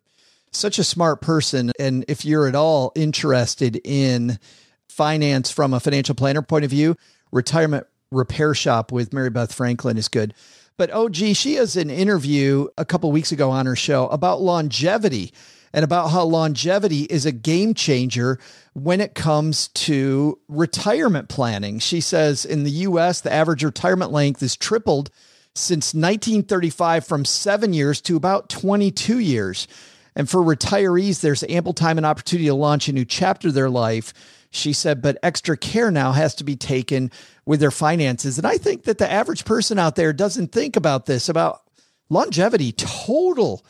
such 0.50 0.78
a 0.78 0.84
smart 0.84 1.22
person. 1.22 1.72
And 1.78 2.04
if 2.08 2.26
you're 2.26 2.46
at 2.46 2.54
all 2.54 2.92
interested 2.94 3.80
in 3.84 4.38
finance 4.86 5.50
from 5.50 5.72
a 5.72 5.80
financial 5.80 6.14
planner 6.14 6.42
point 6.42 6.66
of 6.66 6.70
view, 6.70 6.94
retirement 7.32 7.86
repair 8.10 8.52
shop 8.52 8.92
with 8.92 9.14
Mary 9.14 9.30
Beth 9.30 9.54
Franklin 9.54 9.96
is 9.96 10.08
good. 10.08 10.34
But 10.76 10.90
OG, 10.90 11.14
she 11.36 11.54
has 11.54 11.76
an 11.76 11.88
interview 11.88 12.68
a 12.76 12.84
couple 12.84 13.10
weeks 13.12 13.32
ago 13.32 13.50
on 13.50 13.64
her 13.64 13.76
show 13.76 14.08
about 14.08 14.42
longevity 14.42 15.32
and 15.74 15.82
about 15.82 16.12
how 16.12 16.22
longevity 16.22 17.02
is 17.02 17.26
a 17.26 17.32
game 17.32 17.74
changer 17.74 18.38
when 18.74 19.00
it 19.00 19.16
comes 19.16 19.68
to 19.68 20.38
retirement 20.46 21.28
planning. 21.28 21.80
She 21.80 22.00
says 22.00 22.44
in 22.44 22.62
the 22.62 22.70
US, 22.70 23.20
the 23.20 23.32
average 23.32 23.64
retirement 23.64 24.12
length 24.12 24.40
is 24.40 24.56
tripled 24.56 25.10
since 25.56 25.92
1935 25.92 27.04
from 27.04 27.24
seven 27.24 27.72
years 27.72 28.00
to 28.02 28.16
about 28.16 28.48
22 28.48 29.18
years. 29.18 29.66
And 30.14 30.30
for 30.30 30.40
retirees, 30.40 31.20
there's 31.20 31.42
ample 31.48 31.74
time 31.74 31.98
and 31.98 32.06
opportunity 32.06 32.46
to 32.46 32.54
launch 32.54 32.86
a 32.86 32.92
new 32.92 33.04
chapter 33.04 33.48
of 33.48 33.54
their 33.54 33.68
life. 33.68 34.14
She 34.52 34.72
said, 34.72 35.02
but 35.02 35.18
extra 35.24 35.56
care 35.56 35.90
now 35.90 36.12
has 36.12 36.36
to 36.36 36.44
be 36.44 36.54
taken 36.54 37.10
with 37.46 37.58
their 37.58 37.72
finances. 37.72 38.38
And 38.38 38.46
I 38.46 38.58
think 38.58 38.84
that 38.84 38.98
the 38.98 39.10
average 39.10 39.44
person 39.44 39.80
out 39.80 39.96
there 39.96 40.12
doesn't 40.12 40.52
think 40.52 40.76
about 40.76 41.06
this, 41.06 41.28
about 41.28 41.62
longevity, 42.08 42.70
total 42.70 43.64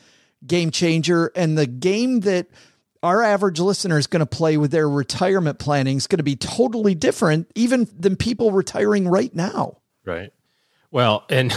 game 0.47 0.71
changer. 0.71 1.31
And 1.35 1.57
the 1.57 1.67
game 1.67 2.21
that 2.21 2.47
our 3.03 3.23
average 3.23 3.61
listener 3.61 3.99
is 3.99 4.07
going 4.07 4.21
to 4.21 4.27
play 4.27 4.57
with 4.57 4.71
their 4.71 4.89
retirement 4.89 5.59
planning 5.59 5.97
is 5.99 6.07
going 6.07 6.19
to 6.19 6.25
be 6.25 6.37
totally 6.37 6.95
different, 6.95 7.51
even 7.55 7.89
than 7.99 8.17
people 8.17 8.51
retiring 8.51 9.07
right 9.07 9.35
now. 9.35 9.79
Right. 10.05 10.33
Well, 10.91 11.25
and 11.29 11.55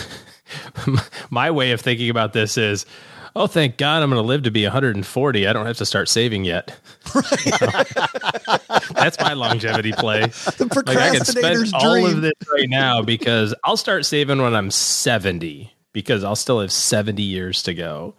my 1.30 1.52
way 1.52 1.72
of 1.72 1.82
thinking 1.82 2.10
about 2.10 2.34
this 2.34 2.58
is, 2.58 2.86
oh, 3.36 3.48
thank 3.48 3.78
God 3.78 4.04
I'm 4.04 4.10
going 4.10 4.22
to 4.22 4.28
live 4.28 4.44
to 4.44 4.52
be 4.52 4.64
140. 4.64 5.48
I 5.48 5.54
don't 5.54 5.66
have 5.66 5.78
to 5.78 5.86
start 5.86 6.10
saving 6.10 6.44
yet. 6.44 6.78
That's 8.92 9.20
my 9.20 9.34
longevity 9.34 9.94
play. 9.94 10.22
The 10.26 10.68
procrastinator's 10.70 11.72
like 11.72 11.84
all 11.84 11.94
dream. 11.94 12.06
of 12.08 12.22
this 12.22 12.34
right 12.52 12.70
now 12.70 13.04
because 13.04 13.54
I'll 13.64 13.78
start 13.78 14.06
saving 14.06 14.42
when 14.42 14.56
I'm 14.56 14.72
70 14.72 15.72
because 15.94 16.24
I'll 16.24 16.36
still 16.36 16.60
have 16.62 16.72
70 16.72 17.22
years 17.22 17.64
to 17.64 17.74
go. 17.74 18.16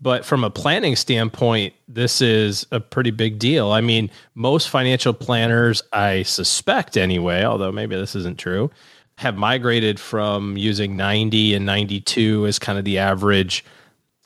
But 0.00 0.24
from 0.24 0.44
a 0.44 0.50
planning 0.50 0.94
standpoint, 0.94 1.72
this 1.88 2.20
is 2.20 2.66
a 2.70 2.80
pretty 2.80 3.10
big 3.10 3.38
deal. 3.38 3.72
I 3.72 3.80
mean, 3.80 4.10
most 4.34 4.68
financial 4.68 5.14
planners, 5.14 5.82
I 5.92 6.22
suspect 6.22 6.96
anyway, 6.96 7.44
although 7.44 7.72
maybe 7.72 7.96
this 7.96 8.14
isn't 8.14 8.38
true, 8.38 8.70
have 9.18 9.36
migrated 9.36 9.98
from 9.98 10.56
using 10.58 10.96
90 10.96 11.54
and 11.54 11.64
92 11.64 12.46
as 12.46 12.58
kind 12.58 12.78
of 12.78 12.84
the 12.84 12.98
average 12.98 13.64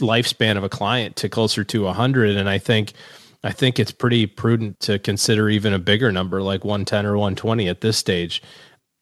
lifespan 0.00 0.56
of 0.56 0.64
a 0.64 0.68
client 0.68 1.14
to 1.16 1.28
closer 1.28 1.62
to 1.62 1.82
100 1.84 2.36
and 2.36 2.48
I 2.48 2.58
think 2.58 2.94
I 3.42 3.52
think 3.52 3.78
it's 3.78 3.92
pretty 3.92 4.26
prudent 4.26 4.80
to 4.80 4.98
consider 4.98 5.48
even 5.48 5.72
a 5.72 5.78
bigger 5.78 6.12
number 6.12 6.42
like 6.42 6.64
110 6.64 7.06
or 7.06 7.16
120 7.16 7.68
at 7.68 7.80
this 7.80 7.96
stage. 7.96 8.42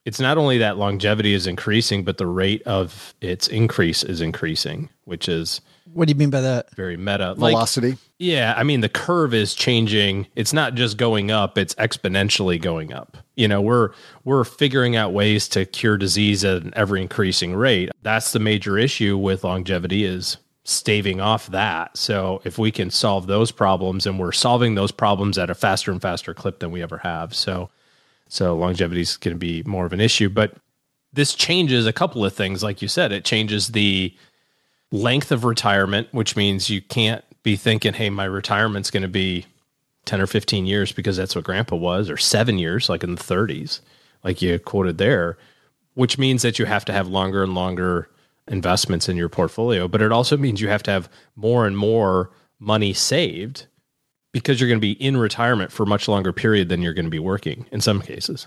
It's 0.04 0.20
not 0.20 0.38
only 0.38 0.58
that 0.58 0.78
longevity 0.78 1.34
is 1.34 1.46
increasing 1.46 2.02
but 2.04 2.16
the 2.18 2.26
rate 2.26 2.62
of 2.62 3.14
its 3.20 3.46
increase 3.48 4.02
is 4.02 4.20
increasing, 4.20 4.88
which 5.04 5.28
is 5.28 5.60
What 5.92 6.06
do 6.08 6.12
you 6.12 6.18
mean 6.18 6.30
by 6.30 6.40
that? 6.40 6.74
very 6.74 6.96
meta. 6.96 7.34
Like, 7.36 7.52
Velocity. 7.52 7.98
yeah, 8.18 8.54
I 8.56 8.62
mean 8.62 8.80
the 8.80 8.88
curve 8.88 9.34
is 9.34 9.54
changing. 9.54 10.26
It's 10.34 10.52
not 10.52 10.74
just 10.74 10.96
going 10.96 11.30
up, 11.30 11.58
it's 11.58 11.74
exponentially 11.74 12.60
going 12.60 12.92
up. 12.92 13.18
You 13.36 13.48
know, 13.48 13.60
we're 13.60 13.90
we're 14.24 14.44
figuring 14.44 14.96
out 14.96 15.12
ways 15.12 15.46
to 15.50 15.66
cure 15.66 15.96
disease 15.98 16.44
at 16.44 16.62
an 16.62 16.72
ever 16.74 16.96
increasing 16.96 17.54
rate. 17.54 17.90
That's 18.02 18.32
the 18.32 18.38
major 18.40 18.78
issue 18.78 19.18
with 19.18 19.44
longevity 19.44 20.04
is 20.04 20.38
staving 20.64 21.20
off 21.20 21.46
that. 21.48 21.96
So 21.96 22.40
if 22.44 22.58
we 22.58 22.70
can 22.70 22.90
solve 22.90 23.26
those 23.26 23.50
problems 23.50 24.06
and 24.06 24.18
we're 24.18 24.32
solving 24.32 24.74
those 24.74 24.92
problems 24.92 25.38
at 25.38 25.48
a 25.50 25.54
faster 25.54 25.90
and 25.90 26.00
faster 26.00 26.34
clip 26.34 26.58
than 26.58 26.70
we 26.70 26.82
ever 26.82 26.98
have. 26.98 27.34
So 27.34 27.70
so 28.28 28.54
longevity 28.56 29.00
is 29.00 29.16
going 29.16 29.34
to 29.34 29.38
be 29.38 29.62
more 29.64 29.86
of 29.86 29.92
an 29.92 30.00
issue, 30.00 30.28
but 30.28 30.54
this 31.12 31.34
changes 31.34 31.86
a 31.86 31.92
couple 31.92 32.24
of 32.24 32.34
things 32.34 32.62
like 32.62 32.82
you 32.82 32.88
said. 32.88 33.12
It 33.12 33.24
changes 33.24 33.68
the 33.68 34.14
length 34.90 35.32
of 35.32 35.44
retirement, 35.44 36.08
which 36.12 36.36
means 36.36 36.70
you 36.70 36.80
can't 36.80 37.24
be 37.42 37.56
thinking, 37.56 37.94
hey, 37.94 38.10
my 38.10 38.24
retirement's 38.24 38.90
going 38.90 39.02
to 39.02 39.08
be 39.08 39.46
10 40.04 40.20
or 40.20 40.26
15 40.26 40.66
years 40.66 40.92
because 40.92 41.16
that's 41.16 41.34
what 41.34 41.44
grandpa 41.44 41.76
was, 41.76 42.10
or 42.10 42.16
seven 42.16 42.58
years, 42.58 42.88
like 42.88 43.02
in 43.02 43.14
the 43.14 43.22
30s, 43.22 43.80
like 44.24 44.40
you 44.42 44.58
quoted 44.58 44.98
there, 44.98 45.36
which 45.94 46.18
means 46.18 46.42
that 46.42 46.58
you 46.58 46.66
have 46.66 46.84
to 46.84 46.92
have 46.92 47.08
longer 47.08 47.42
and 47.42 47.54
longer 47.54 48.08
investments 48.46 49.08
in 49.08 49.16
your 49.16 49.28
portfolio. 49.28 49.88
But 49.88 50.02
it 50.02 50.12
also 50.12 50.36
means 50.36 50.60
you 50.60 50.68
have 50.68 50.82
to 50.84 50.90
have 50.90 51.08
more 51.36 51.66
and 51.66 51.76
more 51.76 52.30
money 52.58 52.92
saved 52.92 53.66
because 54.40 54.60
you're 54.60 54.68
going 54.68 54.80
to 54.80 54.80
be 54.80 54.92
in 54.92 55.16
retirement 55.16 55.72
for 55.72 55.82
a 55.82 55.86
much 55.86 56.08
longer 56.08 56.32
period 56.32 56.68
than 56.68 56.82
you're 56.82 56.94
going 56.94 57.06
to 57.06 57.10
be 57.10 57.18
working 57.18 57.66
in 57.72 57.80
some 57.80 58.00
cases. 58.00 58.46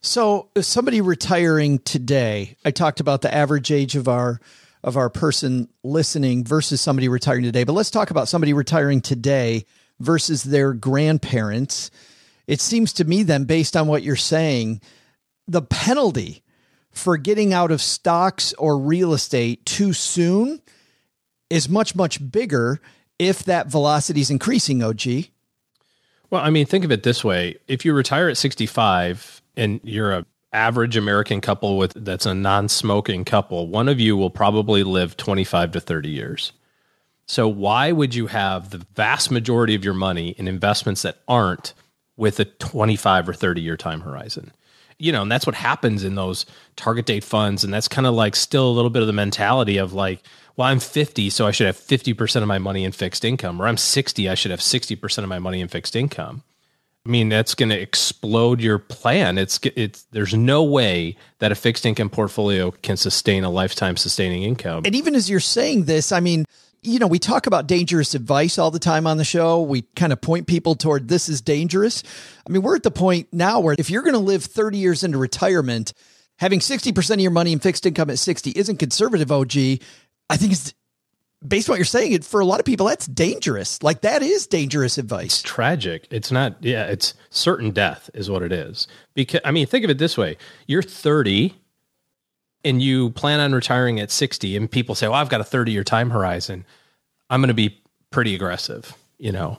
So, 0.00 0.48
somebody 0.60 1.00
retiring 1.00 1.80
today, 1.80 2.56
I 2.64 2.70
talked 2.70 3.00
about 3.00 3.22
the 3.22 3.34
average 3.34 3.72
age 3.72 3.96
of 3.96 4.08
our 4.08 4.40
of 4.84 4.96
our 4.96 5.10
person 5.10 5.68
listening 5.82 6.44
versus 6.44 6.80
somebody 6.80 7.08
retiring 7.08 7.42
today. 7.42 7.64
But 7.64 7.72
let's 7.72 7.90
talk 7.90 8.10
about 8.10 8.28
somebody 8.28 8.52
retiring 8.52 9.00
today 9.00 9.64
versus 9.98 10.44
their 10.44 10.72
grandparents. 10.72 11.90
It 12.46 12.60
seems 12.60 12.92
to 12.94 13.04
me 13.04 13.24
then 13.24 13.44
based 13.44 13.76
on 13.76 13.88
what 13.88 14.04
you're 14.04 14.16
saying, 14.16 14.80
the 15.48 15.62
penalty 15.62 16.44
for 16.90 17.16
getting 17.16 17.52
out 17.52 17.70
of 17.70 17.82
stocks 17.82 18.52
or 18.54 18.78
real 18.78 19.12
estate 19.12 19.66
too 19.66 19.92
soon 19.92 20.60
is 21.50 21.68
much 21.68 21.94
much 21.94 22.30
bigger 22.30 22.80
if 23.18 23.44
that 23.44 23.68
velocity 23.68 24.20
is 24.20 24.30
increasing, 24.30 24.82
OG. 24.82 25.02
Well, 26.30 26.42
I 26.42 26.50
mean, 26.50 26.66
think 26.66 26.84
of 26.84 26.92
it 26.92 27.02
this 27.02 27.24
way: 27.24 27.56
if 27.66 27.84
you 27.84 27.92
retire 27.92 28.28
at 28.28 28.36
65 28.36 29.42
and 29.56 29.80
you're 29.82 30.12
a 30.12 30.26
average 30.52 30.96
American 30.96 31.40
couple 31.40 31.76
with 31.76 31.92
that's 32.04 32.26
a 32.26 32.34
non-smoking 32.34 33.24
couple, 33.24 33.68
one 33.68 33.88
of 33.88 34.00
you 34.00 34.16
will 34.16 34.30
probably 34.30 34.82
live 34.82 35.16
25 35.16 35.72
to 35.72 35.80
30 35.80 36.08
years. 36.08 36.52
So 37.26 37.46
why 37.46 37.92
would 37.92 38.14
you 38.14 38.26
have 38.28 38.70
the 38.70 38.84
vast 38.94 39.30
majority 39.30 39.74
of 39.74 39.84
your 39.84 39.94
money 39.94 40.30
in 40.30 40.48
investments 40.48 41.02
that 41.02 41.18
aren't 41.28 41.74
with 42.16 42.40
a 42.40 42.46
25 42.46 43.28
or 43.28 43.34
30 43.34 43.60
year 43.60 43.76
time 43.76 44.00
horizon? 44.00 44.52
You 44.98 45.12
know, 45.12 45.22
and 45.22 45.30
that's 45.30 45.46
what 45.46 45.54
happens 45.54 46.02
in 46.02 46.14
those 46.16 46.46
target 46.74 47.06
date 47.06 47.22
funds 47.22 47.62
and 47.62 47.72
that's 47.72 47.86
kind 47.86 48.06
of 48.06 48.14
like 48.14 48.34
still 48.34 48.68
a 48.68 48.72
little 48.72 48.90
bit 48.90 49.02
of 49.02 49.06
the 49.06 49.12
mentality 49.12 49.76
of 49.76 49.92
like 49.92 50.22
well, 50.58 50.66
I'm 50.66 50.80
50, 50.80 51.30
so 51.30 51.46
I 51.46 51.52
should 51.52 51.68
have 51.68 51.76
50% 51.76 52.42
of 52.42 52.48
my 52.48 52.58
money 52.58 52.82
in 52.82 52.90
fixed 52.90 53.24
income, 53.24 53.62
or 53.62 53.68
I'm 53.68 53.76
60, 53.76 54.28
I 54.28 54.34
should 54.34 54.50
have 54.50 54.58
60% 54.58 55.18
of 55.22 55.28
my 55.28 55.38
money 55.38 55.60
in 55.60 55.68
fixed 55.68 55.94
income. 55.94 56.42
I 57.06 57.10
mean, 57.10 57.28
that's 57.28 57.54
going 57.54 57.68
to 57.68 57.80
explode 57.80 58.60
your 58.60 58.78
plan. 58.78 59.38
It's 59.38 59.60
it's 59.62 60.02
there's 60.10 60.34
no 60.34 60.64
way 60.64 61.16
that 61.38 61.52
a 61.52 61.54
fixed 61.54 61.86
income 61.86 62.10
portfolio 62.10 62.72
can 62.72 62.96
sustain 62.96 63.44
a 63.44 63.50
lifetime 63.50 63.96
sustaining 63.96 64.42
income. 64.42 64.82
And 64.84 64.94
even 64.96 65.14
as 65.14 65.30
you're 65.30 65.40
saying 65.40 65.84
this, 65.84 66.10
I 66.10 66.20
mean, 66.20 66.44
you 66.82 66.98
know, 66.98 67.06
we 67.06 67.20
talk 67.20 67.46
about 67.46 67.66
dangerous 67.66 68.14
advice 68.14 68.58
all 68.58 68.70
the 68.70 68.80
time 68.80 69.06
on 69.06 69.16
the 69.16 69.24
show. 69.24 69.62
We 69.62 69.82
kind 69.96 70.12
of 70.12 70.20
point 70.20 70.48
people 70.48 70.74
toward 70.74 71.08
this 71.08 71.28
is 71.28 71.40
dangerous. 71.40 72.02
I 72.46 72.50
mean, 72.50 72.62
we're 72.62 72.76
at 72.76 72.82
the 72.82 72.90
point 72.90 73.28
now 73.32 73.60
where 73.60 73.76
if 73.78 73.90
you're 73.90 74.02
going 74.02 74.14
to 74.14 74.18
live 74.18 74.44
30 74.44 74.76
years 74.76 75.02
into 75.04 75.18
retirement, 75.18 75.94
having 76.36 76.60
60% 76.60 77.14
of 77.14 77.20
your 77.20 77.30
money 77.30 77.52
in 77.52 77.58
fixed 77.58 77.86
income 77.86 78.10
at 78.10 78.18
60 78.18 78.50
isn't 78.50 78.76
conservative, 78.78 79.32
OG. 79.32 79.80
I 80.30 80.36
think 80.36 80.52
it's 80.52 80.74
based 81.46 81.68
on 81.68 81.72
what 81.72 81.78
you're 81.78 81.84
saying, 81.84 82.20
for 82.22 82.40
a 82.40 82.44
lot 82.44 82.60
of 82.60 82.66
people, 82.66 82.86
that's 82.86 83.06
dangerous. 83.06 83.82
Like 83.82 84.02
that 84.02 84.22
is 84.22 84.46
dangerous 84.46 84.98
advice. 84.98 85.42
tragic. 85.42 86.06
It's 86.10 86.30
not. 86.30 86.56
Yeah, 86.60 86.86
it's 86.86 87.14
certain 87.30 87.70
death 87.70 88.10
is 88.14 88.28
what 88.30 88.42
it 88.42 88.52
is. 88.52 88.86
Because 89.14 89.40
I 89.44 89.50
mean, 89.50 89.66
think 89.66 89.84
of 89.84 89.90
it 89.90 89.98
this 89.98 90.16
way: 90.16 90.36
you're 90.66 90.82
30, 90.82 91.54
and 92.64 92.82
you 92.82 93.10
plan 93.10 93.40
on 93.40 93.52
retiring 93.52 94.00
at 94.00 94.10
60, 94.10 94.56
and 94.56 94.70
people 94.70 94.94
say, 94.94 95.06
"Well, 95.08 95.16
I've 95.16 95.28
got 95.28 95.40
a 95.40 95.44
30 95.44 95.72
year 95.72 95.84
time 95.84 96.10
horizon. 96.10 96.64
I'm 97.30 97.40
going 97.40 97.48
to 97.48 97.54
be 97.54 97.80
pretty 98.10 98.34
aggressive." 98.34 98.94
You 99.18 99.32
know, 99.32 99.58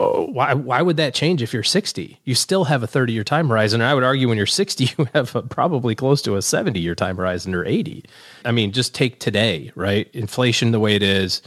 why? 0.00 0.54
Why 0.54 0.82
would 0.82 0.96
that 0.96 1.14
change 1.14 1.42
if 1.42 1.52
you're 1.52 1.62
60? 1.62 2.20
You 2.24 2.34
still 2.34 2.64
have 2.64 2.82
a 2.82 2.86
30 2.86 3.12
year 3.12 3.24
time 3.24 3.48
horizon, 3.48 3.80
and 3.80 3.88
I 3.88 3.94
would 3.94 4.02
argue 4.02 4.28
when 4.28 4.36
you're 4.36 4.46
60, 4.46 4.84
you 4.98 5.08
have 5.14 5.34
a, 5.36 5.42
probably 5.42 5.94
close 5.94 6.20
to 6.22 6.36
a 6.36 6.42
70 6.42 6.80
year 6.80 6.94
time 6.94 7.16
horizon 7.16 7.54
or 7.54 7.64
80. 7.64 8.04
I 8.44 8.52
mean, 8.52 8.72
just 8.72 8.94
take 8.94 9.20
today, 9.20 9.72
right? 9.74 10.08
Inflation 10.12 10.72
the 10.72 10.80
way 10.80 10.94
it 10.94 11.02
is 11.02 11.42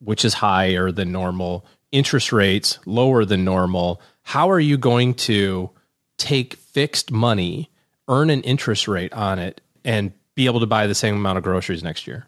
which 0.00 0.24
is 0.24 0.34
higher 0.34 0.90
than 0.90 1.12
normal, 1.12 1.64
interest 1.92 2.32
rates 2.32 2.78
lower 2.86 3.24
than 3.24 3.44
normal. 3.44 4.00
How 4.22 4.50
are 4.50 4.60
you 4.60 4.76
going 4.76 5.14
to 5.14 5.70
take 6.18 6.54
fixed 6.54 7.10
money, 7.10 7.70
earn 8.08 8.30
an 8.30 8.42
interest 8.42 8.88
rate 8.88 9.12
on 9.12 9.38
it, 9.38 9.60
and 9.84 10.12
be 10.34 10.46
able 10.46 10.60
to 10.60 10.66
buy 10.66 10.86
the 10.86 10.94
same 10.94 11.14
amount 11.14 11.38
of 11.38 11.44
groceries 11.44 11.82
next 11.82 12.06
year? 12.06 12.26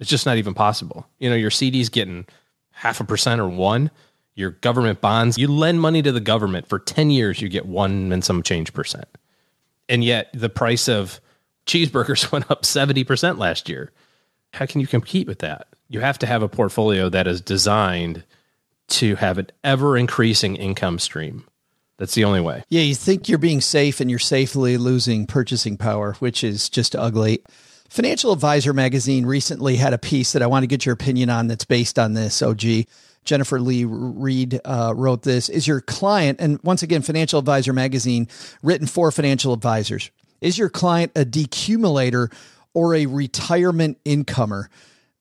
It's 0.00 0.10
just 0.10 0.26
not 0.26 0.36
even 0.36 0.54
possible. 0.54 1.06
You 1.18 1.30
know, 1.30 1.36
your 1.36 1.50
CD's 1.50 1.88
getting 1.88 2.26
half 2.70 3.00
a 3.00 3.04
percent 3.04 3.40
or 3.40 3.48
one. 3.48 3.90
Your 4.34 4.50
government 4.50 5.00
bonds, 5.00 5.38
you 5.38 5.48
lend 5.48 5.80
money 5.80 6.02
to 6.02 6.10
the 6.10 6.20
government 6.20 6.68
for 6.68 6.78
10 6.78 7.10
years, 7.10 7.40
you 7.40 7.48
get 7.48 7.66
one 7.66 8.12
and 8.12 8.24
some 8.24 8.42
change 8.42 8.72
percent. 8.72 9.06
And 9.88 10.02
yet 10.02 10.28
the 10.34 10.48
price 10.48 10.88
of 10.88 11.20
cheeseburgers 11.66 12.32
went 12.32 12.50
up 12.50 12.62
70% 12.62 13.38
last 13.38 13.68
year. 13.68 13.92
How 14.54 14.66
can 14.66 14.80
you 14.80 14.86
compete 14.86 15.26
with 15.26 15.40
that? 15.40 15.68
You 15.88 16.00
have 16.00 16.18
to 16.20 16.26
have 16.26 16.42
a 16.42 16.48
portfolio 16.48 17.08
that 17.08 17.26
is 17.26 17.40
designed 17.40 18.24
to 18.88 19.16
have 19.16 19.38
an 19.38 19.48
ever 19.62 19.96
increasing 19.96 20.56
income 20.56 20.98
stream 20.98 21.44
That's 21.96 22.14
the 22.14 22.24
only 22.24 22.40
way. 22.40 22.64
Yeah, 22.68 22.82
you 22.82 22.94
think 22.94 23.28
you're 23.28 23.38
being 23.38 23.60
safe 23.60 24.00
and 24.00 24.10
you're 24.10 24.18
safely 24.18 24.76
losing 24.76 25.26
purchasing 25.26 25.76
power, 25.76 26.14
which 26.14 26.44
is 26.44 26.68
just 26.68 26.94
ugly. 26.94 27.42
Financial 27.88 28.32
Advisor 28.32 28.72
magazine 28.72 29.24
recently 29.26 29.76
had 29.76 29.94
a 29.94 29.98
piece 29.98 30.32
that 30.32 30.42
I 30.42 30.46
want 30.46 30.64
to 30.64 30.66
get 30.66 30.84
your 30.84 30.92
opinion 30.92 31.30
on 31.30 31.46
that's 31.46 31.64
based 31.64 31.98
on 31.98 32.14
this. 32.14 32.42
OG. 32.42 32.62
Jennifer 33.24 33.60
Lea 33.60 33.84
Reed 33.84 34.60
uh, 34.64 34.92
wrote 34.96 35.22
this. 35.22 35.48
Is 35.48 35.66
your 35.66 35.80
client, 35.80 36.40
and 36.40 36.60
once 36.62 36.82
again, 36.82 37.02
Financial 37.02 37.38
Advisor 37.38 37.72
magazine, 37.72 38.28
written 38.62 38.86
for 38.86 39.10
financial 39.10 39.52
advisors, 39.52 40.10
is 40.40 40.58
your 40.58 40.68
client 40.68 41.12
a 41.16 41.24
decumulator 41.24 42.32
or 42.74 42.94
a 42.94 43.06
retirement 43.06 43.98
incomer? 44.04 44.68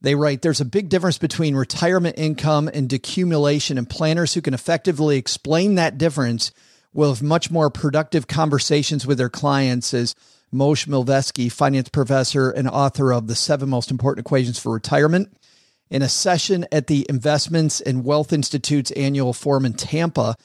They 0.01 0.15
write 0.15 0.41
there's 0.41 0.60
a 0.60 0.65
big 0.65 0.89
difference 0.89 1.17
between 1.17 1.55
retirement 1.55 2.15
income 2.17 2.69
and 2.74 2.89
decumulation, 2.89 3.77
and 3.77 3.89
planners 3.89 4.33
who 4.33 4.41
can 4.41 4.53
effectively 4.53 5.17
explain 5.17 5.75
that 5.75 5.98
difference 5.98 6.51
will 6.93 7.13
have 7.13 7.24
much 7.24 7.50
more 7.50 7.69
productive 7.69 8.27
conversations 8.27 9.07
with 9.07 9.17
their 9.17 9.29
clients. 9.29 9.93
As 9.93 10.13
Moshe 10.53 10.88
Milevsky, 10.88 11.51
finance 11.51 11.89
professor 11.89 12.51
and 12.51 12.69
author 12.69 13.12
of 13.12 13.27
The 13.27 13.36
Seven 13.36 13.69
Most 13.69 13.89
Important 13.89 14.27
Equations 14.27 14.60
for 14.60 14.74
Retirement, 14.74 15.36
in 15.89 16.01
a 16.01 16.09
session 16.09 16.65
at 16.71 16.87
the 16.87 17.05
Investments 17.09 17.81
and 17.81 18.03
Wealth 18.03 18.33
Institute's 18.33 18.91
annual 18.91 19.33
forum 19.33 19.65
in 19.65 19.73
Tampa 19.73 20.35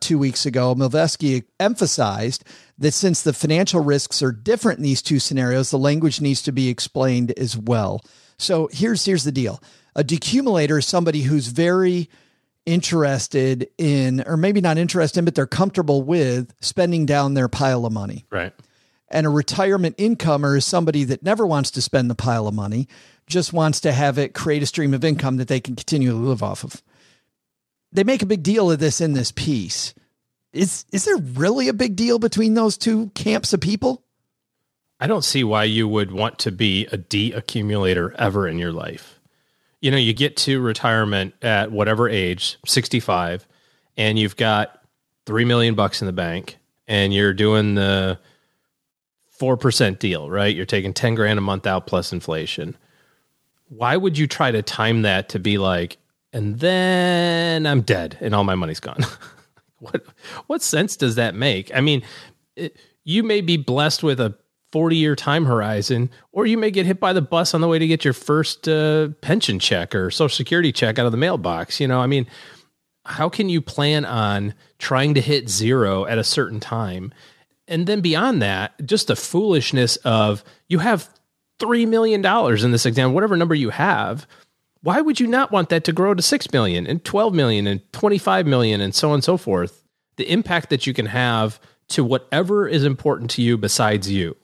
two 0.00 0.18
weeks 0.18 0.46
ago, 0.46 0.74
Milevsky 0.74 1.44
emphasized 1.58 2.44
that 2.78 2.92
since 2.92 3.22
the 3.22 3.32
financial 3.32 3.80
risks 3.80 4.22
are 4.22 4.32
different 4.32 4.78
in 4.78 4.84
these 4.84 5.02
two 5.02 5.18
scenarios, 5.18 5.70
the 5.70 5.78
language 5.78 6.20
needs 6.20 6.42
to 6.42 6.52
be 6.52 6.68
explained 6.68 7.32
as 7.32 7.56
well. 7.56 8.02
So 8.38 8.68
here's 8.72 9.04
here's 9.04 9.24
the 9.24 9.32
deal. 9.32 9.60
A 9.96 10.04
decumulator 10.04 10.78
is 10.78 10.86
somebody 10.86 11.22
who's 11.22 11.48
very 11.48 12.08
interested 12.66 13.68
in, 13.78 14.22
or 14.26 14.36
maybe 14.36 14.60
not 14.60 14.78
interested 14.78 15.18
in, 15.18 15.24
but 15.24 15.34
they're 15.34 15.46
comfortable 15.46 16.02
with 16.02 16.54
spending 16.60 17.06
down 17.06 17.34
their 17.34 17.48
pile 17.48 17.86
of 17.86 17.92
money. 17.92 18.26
Right. 18.30 18.52
And 19.10 19.26
a 19.26 19.30
retirement 19.30 19.96
incomer 19.98 20.56
is 20.56 20.66
somebody 20.66 21.04
that 21.04 21.22
never 21.22 21.46
wants 21.46 21.70
to 21.72 21.82
spend 21.82 22.10
the 22.10 22.14
pile 22.14 22.46
of 22.46 22.54
money, 22.54 22.88
just 23.26 23.52
wants 23.52 23.80
to 23.80 23.92
have 23.92 24.18
it 24.18 24.34
create 24.34 24.62
a 24.62 24.66
stream 24.66 24.92
of 24.94 25.04
income 25.04 25.36
that 25.38 25.48
they 25.48 25.60
can 25.60 25.76
continually 25.76 26.26
live 26.26 26.42
off 26.42 26.64
of. 26.64 26.82
They 27.90 28.04
make 28.04 28.22
a 28.22 28.26
big 28.26 28.42
deal 28.42 28.70
of 28.70 28.78
this 28.78 29.00
in 29.00 29.14
this 29.14 29.32
piece. 29.32 29.94
Is 30.52 30.84
is 30.92 31.04
there 31.04 31.16
really 31.16 31.68
a 31.68 31.74
big 31.74 31.96
deal 31.96 32.18
between 32.18 32.54
those 32.54 32.76
two 32.76 33.10
camps 33.14 33.52
of 33.52 33.60
people? 33.60 34.02
I 35.00 35.06
don't 35.06 35.24
see 35.24 35.44
why 35.44 35.64
you 35.64 35.86
would 35.86 36.10
want 36.10 36.38
to 36.40 36.50
be 36.50 36.86
a 36.86 36.96
de-accumulator 36.96 38.14
ever 38.18 38.48
in 38.48 38.58
your 38.58 38.72
life. 38.72 39.20
You 39.80 39.92
know, 39.92 39.96
you 39.96 40.12
get 40.12 40.36
to 40.38 40.60
retirement 40.60 41.34
at 41.40 41.70
whatever 41.70 42.08
age, 42.08 42.58
65, 42.66 43.46
and 43.96 44.18
you've 44.18 44.36
got 44.36 44.82
3 45.26 45.44
million 45.44 45.76
bucks 45.76 46.02
in 46.02 46.06
the 46.06 46.12
bank 46.12 46.58
and 46.88 47.14
you're 47.14 47.34
doing 47.34 47.74
the 47.74 48.18
4% 49.38 49.98
deal, 49.98 50.30
right? 50.30 50.54
You're 50.54 50.66
taking 50.66 50.92
10 50.92 51.14
grand 51.14 51.38
a 51.38 51.42
month 51.42 51.66
out 51.66 51.86
plus 51.86 52.12
inflation. 52.12 52.76
Why 53.68 53.96
would 53.96 54.18
you 54.18 54.26
try 54.26 54.50
to 54.50 54.62
time 54.62 55.02
that 55.02 55.28
to 55.30 55.38
be 55.38 55.58
like, 55.58 55.98
and 56.32 56.58
then 56.58 57.66
I'm 57.66 57.82
dead 57.82 58.18
and 58.20 58.34
all 58.34 58.44
my 58.44 58.54
money's 58.54 58.80
gone? 58.80 59.04
what 59.78 60.04
what 60.46 60.62
sense 60.62 60.96
does 60.96 61.14
that 61.16 61.34
make? 61.34 61.70
I 61.74 61.80
mean, 61.80 62.02
it, 62.56 62.76
you 63.04 63.22
may 63.22 63.40
be 63.40 63.56
blessed 63.56 64.02
with 64.02 64.20
a 64.20 64.36
40 64.72 64.96
year 64.96 65.16
time 65.16 65.46
horizon, 65.46 66.10
or 66.32 66.46
you 66.46 66.58
may 66.58 66.70
get 66.70 66.86
hit 66.86 67.00
by 67.00 67.12
the 67.12 67.22
bus 67.22 67.54
on 67.54 67.60
the 67.60 67.68
way 67.68 67.78
to 67.78 67.86
get 67.86 68.04
your 68.04 68.14
first 68.14 68.68
uh, 68.68 69.08
pension 69.20 69.58
check 69.58 69.94
or 69.94 70.10
social 70.10 70.34
security 70.34 70.72
check 70.72 70.98
out 70.98 71.06
of 71.06 71.12
the 71.12 71.18
mailbox. 71.18 71.80
You 71.80 71.88
know, 71.88 72.00
I 72.00 72.06
mean, 72.06 72.26
how 73.06 73.28
can 73.28 73.48
you 73.48 73.62
plan 73.62 74.04
on 74.04 74.54
trying 74.78 75.14
to 75.14 75.20
hit 75.20 75.48
zero 75.48 76.04
at 76.04 76.18
a 76.18 76.24
certain 76.24 76.60
time? 76.60 77.12
And 77.68 77.86
then 77.86 78.00
beyond 78.00 78.42
that, 78.42 78.84
just 78.84 79.06
the 79.06 79.16
foolishness 79.16 79.96
of 79.98 80.42
you 80.68 80.78
have 80.78 81.08
$3 81.60 81.86
million 81.86 82.24
in 82.24 82.72
this 82.72 82.86
exam, 82.86 83.12
whatever 83.12 83.36
number 83.36 83.54
you 83.54 83.70
have. 83.70 84.26
Why 84.82 85.00
would 85.00 85.20
you 85.20 85.26
not 85.26 85.50
want 85.50 85.68
that 85.70 85.84
to 85.84 85.92
grow 85.92 86.14
to 86.14 86.22
6 86.22 86.52
million 86.52 86.86
and 86.86 87.04
12 87.04 87.34
million 87.34 87.66
and 87.66 87.92
25 87.92 88.46
million 88.46 88.80
and 88.80 88.94
so 88.94 89.08
on 89.08 89.14
and 89.14 89.24
so 89.24 89.36
forth? 89.36 89.84
The 90.16 90.30
impact 90.30 90.70
that 90.70 90.86
you 90.86 90.94
can 90.94 91.06
have 91.06 91.60
to 91.88 92.04
whatever 92.04 92.66
is 92.66 92.84
important 92.84 93.30
to 93.32 93.42
you 93.42 93.56
besides 93.56 94.10
you 94.10 94.36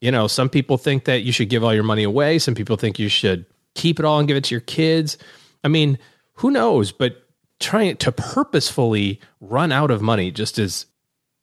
you 0.00 0.10
know, 0.10 0.26
some 0.26 0.48
people 0.48 0.78
think 0.78 1.04
that 1.04 1.22
you 1.22 1.32
should 1.32 1.50
give 1.50 1.62
all 1.62 1.74
your 1.74 1.84
money 1.84 2.04
away. 2.04 2.38
Some 2.38 2.54
people 2.54 2.76
think 2.76 2.98
you 2.98 3.08
should 3.08 3.44
keep 3.74 3.98
it 3.98 4.04
all 4.04 4.18
and 4.18 4.26
give 4.26 4.36
it 4.36 4.44
to 4.44 4.54
your 4.54 4.60
kids. 4.62 5.18
I 5.62 5.68
mean, 5.68 5.98
who 6.34 6.50
knows? 6.50 6.90
But 6.90 7.26
trying 7.58 7.96
to 7.98 8.12
purposefully 8.12 9.20
run 9.40 9.72
out 9.72 9.90
of 9.90 10.00
money 10.00 10.30
just 10.30 10.58
is 10.58 10.86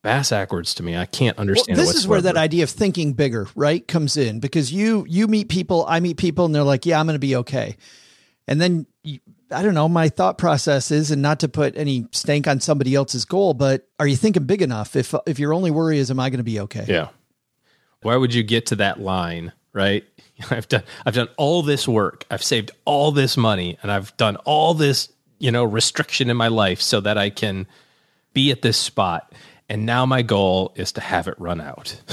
bass 0.07 0.29
backwards 0.29 0.73
to 0.75 0.83
me. 0.83 0.95
I 0.95 1.05
can't 1.05 1.37
understand. 1.37 1.77
Well, 1.77 1.85
this 1.85 1.95
is 1.95 2.07
where 2.07 2.21
that 2.21 2.37
idea 2.37 2.63
of 2.63 2.69
thinking 2.69 3.13
bigger, 3.13 3.47
right, 3.55 3.85
comes 3.85 4.15
in 4.15 4.39
because 4.39 4.71
you 4.71 5.05
you 5.09 5.27
meet 5.27 5.49
people, 5.49 5.85
I 5.87 5.99
meet 5.99 6.17
people, 6.17 6.45
and 6.45 6.55
they're 6.55 6.63
like, 6.63 6.85
"Yeah, 6.85 6.99
I'm 6.99 7.05
going 7.05 7.15
to 7.15 7.19
be 7.19 7.35
okay," 7.35 7.75
and 8.47 8.61
then 8.61 8.85
you, 9.03 9.19
I 9.51 9.61
don't 9.61 9.73
know. 9.73 9.89
My 9.89 10.07
thought 10.07 10.37
process 10.37 10.91
is, 10.91 11.11
and 11.11 11.21
not 11.21 11.41
to 11.41 11.49
put 11.49 11.75
any 11.77 12.07
stank 12.13 12.47
on 12.47 12.61
somebody 12.61 12.95
else's 12.95 13.25
goal, 13.25 13.53
but 13.53 13.87
are 13.99 14.07
you 14.07 14.15
thinking 14.15 14.45
big 14.45 14.61
enough? 14.61 14.95
If 14.95 15.13
if 15.25 15.39
your 15.39 15.53
only 15.53 15.71
worry 15.71 15.99
is, 15.99 16.09
"Am 16.09 16.19
I 16.21 16.29
going 16.29 16.37
to 16.37 16.43
be 16.43 16.59
okay?" 16.61 16.85
Yeah. 16.87 17.09
Why 18.01 18.15
would 18.15 18.33
you 18.33 18.43
get 18.43 18.67
to 18.67 18.77
that 18.77 19.01
line, 19.01 19.51
right? 19.73 20.05
I've 20.49 20.69
done 20.69 20.83
I've 21.05 21.15
done 21.15 21.29
all 21.35 21.63
this 21.63 21.85
work. 21.85 22.25
I've 22.31 22.43
saved 22.43 22.71
all 22.85 23.11
this 23.11 23.35
money 23.35 23.77
and 23.81 23.91
I've 23.91 24.15
done 24.15 24.37
all 24.37 24.73
this, 24.73 25.11
you 25.39 25.51
know, 25.51 25.65
restriction 25.65 26.29
in 26.29 26.37
my 26.37 26.47
life 26.47 26.81
so 26.81 27.01
that 27.01 27.17
I 27.17 27.29
can 27.29 27.67
be 28.33 28.51
at 28.51 28.61
this 28.61 28.77
spot. 28.77 29.33
And 29.69 29.85
now 29.85 30.05
my 30.05 30.21
goal 30.21 30.71
is 30.75 30.93
to 30.93 31.01
have 31.01 31.27
it 31.27 31.35
run 31.37 31.59
out. 31.59 32.01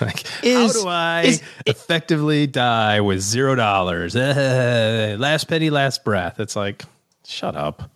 like, 0.00 0.24
is, 0.44 0.74
how 0.74 0.82
do 0.82 0.88
I 0.88 1.22
is, 1.22 1.42
effectively 1.66 2.46
die 2.46 3.00
with 3.00 3.20
zero 3.20 3.54
dollars? 3.54 4.14
Last 4.16 5.44
penny, 5.44 5.70
last 5.70 6.04
breath. 6.04 6.40
It's 6.40 6.56
like, 6.56 6.82
shut 7.24 7.56
up. 7.56 7.90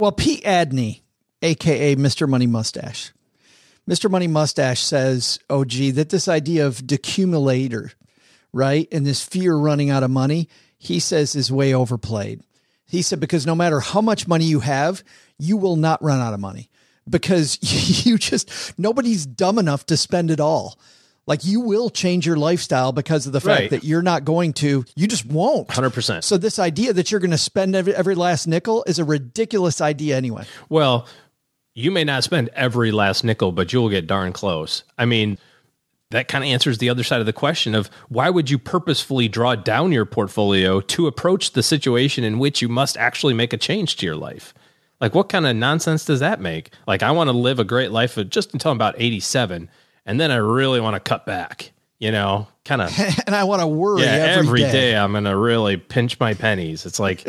Well, 0.00 0.12
Pete 0.12 0.44
Adeney, 0.44 1.02
aka 1.42 1.96
Mr. 1.96 2.28
Money 2.28 2.46
Mustache, 2.46 3.12
Mr. 3.88 4.10
Money 4.10 4.26
Mustache 4.26 4.80
says, 4.80 5.38
oh, 5.48 5.64
gee, 5.64 5.90
that 5.92 6.08
this 6.08 6.28
idea 6.28 6.66
of 6.66 6.78
decumulator, 6.78 7.92
right, 8.52 8.88
and 8.90 9.06
this 9.06 9.22
fear 9.22 9.54
running 9.54 9.90
out 9.90 10.02
of 10.02 10.10
money, 10.10 10.48
he 10.76 10.98
says 10.98 11.36
is 11.36 11.52
way 11.52 11.72
overplayed. 11.72 12.42
He 12.84 13.02
said, 13.02 13.20
because 13.20 13.46
no 13.46 13.54
matter 13.54 13.80
how 13.80 14.00
much 14.00 14.26
money 14.28 14.44
you 14.44 14.60
have, 14.60 15.04
you 15.38 15.56
will 15.56 15.76
not 15.76 16.02
run 16.02 16.20
out 16.20 16.34
of 16.34 16.40
money 16.40 16.68
because 17.08 17.58
you 18.06 18.18
just, 18.18 18.78
nobody's 18.78 19.26
dumb 19.26 19.58
enough 19.58 19.86
to 19.86 19.96
spend 19.96 20.30
it 20.30 20.40
all. 20.40 20.78
Like 21.26 21.44
you 21.44 21.60
will 21.60 21.90
change 21.90 22.24
your 22.24 22.36
lifestyle 22.36 22.92
because 22.92 23.26
of 23.26 23.32
the 23.32 23.40
fact 23.40 23.60
right. 23.60 23.70
that 23.70 23.84
you're 23.84 24.02
not 24.02 24.24
going 24.24 24.52
to, 24.54 24.84
you 24.94 25.08
just 25.08 25.26
won't. 25.26 25.68
100%. 25.68 26.22
So 26.22 26.36
this 26.36 26.60
idea 26.60 26.92
that 26.92 27.10
you're 27.10 27.20
going 27.20 27.32
to 27.32 27.38
spend 27.38 27.74
every, 27.74 27.94
every 27.94 28.14
last 28.14 28.46
nickel 28.46 28.84
is 28.86 29.00
a 29.00 29.04
ridiculous 29.04 29.80
idea 29.80 30.16
anyway. 30.16 30.44
Well, 30.68 31.08
you 31.74 31.90
may 31.90 32.04
not 32.04 32.22
spend 32.22 32.50
every 32.54 32.92
last 32.92 33.24
nickel, 33.24 33.50
but 33.50 33.72
you'll 33.72 33.88
get 33.88 34.06
darn 34.06 34.32
close. 34.32 34.84
I 34.96 35.04
mean, 35.04 35.36
that 36.10 36.28
kind 36.28 36.44
of 36.44 36.48
answers 36.48 36.78
the 36.78 36.88
other 36.88 37.02
side 37.02 37.20
of 37.20 37.26
the 37.26 37.32
question 37.32 37.74
of 37.74 37.90
why 38.08 38.30
would 38.30 38.48
you 38.48 38.58
purposefully 38.58 39.28
draw 39.28 39.56
down 39.56 39.90
your 39.90 40.04
portfolio 40.04 40.80
to 40.80 41.08
approach 41.08 41.52
the 41.52 41.62
situation 41.62 42.22
in 42.22 42.38
which 42.38 42.62
you 42.62 42.68
must 42.68 42.96
actually 42.96 43.34
make 43.34 43.52
a 43.52 43.58
change 43.58 43.96
to 43.96 44.06
your 44.06 44.16
life? 44.16 44.54
Like, 45.00 45.14
what 45.14 45.28
kind 45.28 45.46
of 45.46 45.56
nonsense 45.56 46.04
does 46.04 46.20
that 46.20 46.40
make? 46.40 46.70
Like, 46.86 47.02
I 47.02 47.10
want 47.10 47.28
to 47.28 47.32
live 47.32 47.58
a 47.58 47.64
great 47.64 47.90
life 47.90 48.18
just 48.28 48.52
until 48.52 48.70
I'm 48.70 48.76
about 48.76 48.94
87, 48.98 49.68
and 50.04 50.20
then 50.20 50.30
I 50.30 50.36
really 50.36 50.80
want 50.80 50.94
to 50.94 51.00
cut 51.00 51.26
back 51.26 51.72
you 51.98 52.12
know, 52.12 52.46
kind 52.64 52.82
of. 52.82 52.92
and 53.26 53.34
I 53.34 53.44
want 53.44 53.62
to 53.62 53.66
worry 53.66 54.02
yeah, 54.02 54.10
every, 54.10 54.46
every 54.46 54.60
day. 54.60 54.72
day. 54.72 54.96
I'm 54.96 55.12
going 55.12 55.24
to 55.24 55.36
really 55.36 55.76
pinch 55.76 56.20
my 56.20 56.34
pennies. 56.34 56.84
It's 56.84 57.00
like 57.00 57.26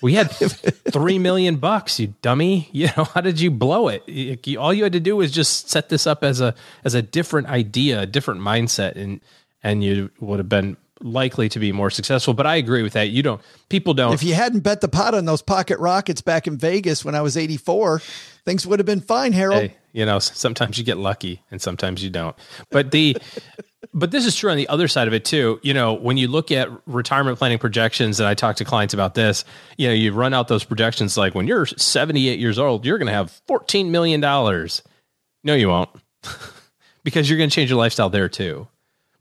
we 0.00 0.14
had 0.14 0.30
three 0.30 1.18
million 1.18 1.56
bucks, 1.56 2.00
you 2.00 2.14
dummy. 2.22 2.68
You 2.82 2.88
know, 2.96 3.04
how 3.04 3.20
did 3.20 3.38
you 3.40 3.50
blow 3.50 3.88
it? 3.88 4.56
All 4.56 4.74
you 4.74 4.82
had 4.82 4.92
to 4.94 5.00
do 5.00 5.14
was 5.14 5.30
just 5.30 5.70
set 5.70 5.88
this 5.88 6.06
up 6.06 6.24
as 6.24 6.40
a 6.40 6.54
as 6.84 6.94
a 6.94 7.02
different 7.02 7.48
idea, 7.48 8.00
a 8.00 8.06
different 8.06 8.40
mindset, 8.40 8.96
and 8.96 9.20
and 9.62 9.84
you 9.84 10.10
would 10.18 10.38
have 10.38 10.48
been 10.48 10.76
likely 11.02 11.48
to 11.50 11.58
be 11.58 11.72
more 11.72 11.90
successful. 11.90 12.34
But 12.34 12.46
I 12.46 12.56
agree 12.56 12.82
with 12.82 12.94
that. 12.94 13.10
You 13.10 13.22
don't. 13.22 13.40
People 13.68 13.94
don't. 13.94 14.12
If 14.14 14.22
you 14.22 14.34
hadn't 14.34 14.60
bet 14.60 14.80
the 14.80 14.88
pot 14.88 15.14
on 15.14 15.24
those 15.24 15.42
pocket 15.42 15.78
rockets 15.78 16.20
back 16.20 16.46
in 16.46 16.56
Vegas 16.56 17.04
when 17.04 17.14
I 17.14 17.20
was 17.20 17.36
84, 17.36 18.00
things 18.44 18.66
would 18.66 18.78
have 18.78 18.86
been 18.86 19.00
fine, 19.00 19.32
Harold. 19.32 19.62
Hey, 19.62 19.76
you 19.92 20.06
know, 20.06 20.18
sometimes 20.18 20.78
you 20.78 20.84
get 20.84 20.98
lucky 20.98 21.42
and 21.50 21.60
sometimes 21.60 22.02
you 22.02 22.10
don't. 22.10 22.36
But 22.70 22.90
the 22.90 23.16
but 23.94 24.10
this 24.10 24.26
is 24.26 24.36
true 24.36 24.50
on 24.50 24.56
the 24.56 24.68
other 24.68 24.88
side 24.88 25.08
of 25.08 25.14
it 25.14 25.24
too. 25.24 25.60
You 25.62 25.74
know, 25.74 25.94
when 25.94 26.16
you 26.16 26.28
look 26.28 26.50
at 26.50 26.68
retirement 26.86 27.38
planning 27.38 27.58
projections, 27.58 28.20
and 28.20 28.28
I 28.28 28.34
talk 28.34 28.56
to 28.56 28.64
clients 28.64 28.94
about 28.94 29.14
this, 29.14 29.44
you 29.76 29.88
know, 29.88 29.94
you 29.94 30.12
run 30.12 30.34
out 30.34 30.48
those 30.48 30.64
projections 30.64 31.16
like 31.16 31.34
when 31.34 31.46
you're 31.46 31.66
78 31.66 32.38
years 32.38 32.58
old, 32.58 32.86
you're 32.86 32.98
going 32.98 33.06
to 33.06 33.12
have 33.12 33.40
$14 33.48 33.90
million. 33.90 34.20
No, 34.20 35.54
you 35.54 35.68
won't, 35.68 35.90
because 37.04 37.28
you're 37.28 37.38
going 37.38 37.50
to 37.50 37.54
change 37.54 37.70
your 37.70 37.78
lifestyle 37.78 38.10
there 38.10 38.28
too. 38.28 38.68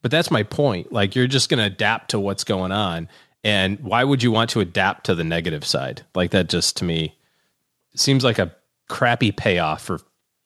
But 0.02 0.12
that's 0.12 0.32
my 0.32 0.44
point. 0.44 0.92
Like, 0.92 1.16
you're 1.16 1.28
just 1.28 1.50
going 1.50 1.60
to 1.60 1.66
adapt 1.66 2.12
to 2.12 2.20
what's 2.20 2.44
going 2.44 2.72
on. 2.72 3.08
And 3.44 3.80
why 3.80 4.04
would 4.04 4.22
you 4.24 4.32
want 4.32 4.50
to 4.52 4.60
adapt 4.60 5.06
to 5.08 5.16
the 5.16 5.24
negative 5.24 5.66
side? 5.66 6.04
Like, 6.16 6.32
that 6.32 6.50
just 6.50 6.78
to 6.78 6.86
me 6.86 7.16
seems 7.96 8.24
like 8.24 8.40
a 8.40 8.54
crappy 8.88 9.32
payoff 9.32 9.82
for 9.84 10.00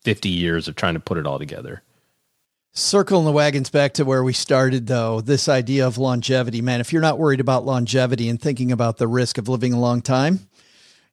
50 0.04 0.30
years 0.30 0.68
of 0.68 0.76
trying 0.76 0.94
to 0.96 1.00
put 1.00 1.18
it 1.18 1.26
all 1.26 1.40
together. 1.40 1.82
Circling 2.74 3.24
the 3.24 3.32
wagons 3.32 3.70
back 3.70 3.94
to 3.94 4.04
where 4.04 4.24
we 4.24 4.34
started, 4.34 4.88
though, 4.88 5.22
this 5.22 5.48
idea 5.48 5.88
of 5.88 5.98
longevity, 5.98 6.62
man, 6.62 6.82
if 6.82 6.92
you're 6.92 7.02
not 7.02 7.18
worried 7.18 7.40
about 7.40 7.66
longevity 7.66 8.28
and 8.28 8.42
thinking 8.42 8.70
about 8.72 8.98
the 8.98 9.08
risk 9.08 9.38
of 9.38 9.48
living 9.48 9.72
a 9.72 9.80
long 9.80 10.02
time, 10.02 10.48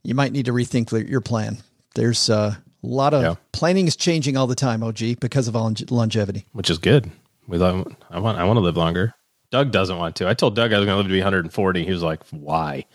you 0.03 0.15
might 0.15 0.33
need 0.33 0.47
to 0.47 0.53
rethink 0.53 1.09
your 1.09 1.21
plan. 1.21 1.59
There's 1.95 2.29
uh, 2.29 2.57
a 2.57 2.87
lot 2.87 3.15
of 3.15 3.23
Yeah. 3.23 3.35
planning 3.53 3.87
is 3.87 3.95
changing 3.95 4.37
all 4.37 4.49
the 4.49 4.57
time, 4.57 4.83
OG, 4.83 5.21
because 5.21 5.47
of 5.47 5.55
longevity. 5.91 6.47
which 6.53 6.69
is 6.69 6.79
good. 6.79 7.13
We 7.53 7.59
love, 7.59 7.87
I 8.09 8.19
want 8.19 8.39
I 8.39 8.45
want 8.45 8.57
to 8.57 8.63
live 8.63 8.79
longer. 8.79 9.15
Doug 9.51 9.73
doesn't 9.73 9.99
want 9.99 10.17
to. 10.17 10.27
I 10.27 10.33
told 10.33 10.57
Doug 10.57 10.73
I 10.73 10.79
was 10.79 10.87
going 10.87 10.95
to 10.95 10.97
live 10.97 11.07
to 11.09 11.13
be 11.13 11.19
140. 11.19 11.85
He 11.85 11.91
was 11.93 12.03
like, 12.03 12.27
"Why?" 12.31 12.87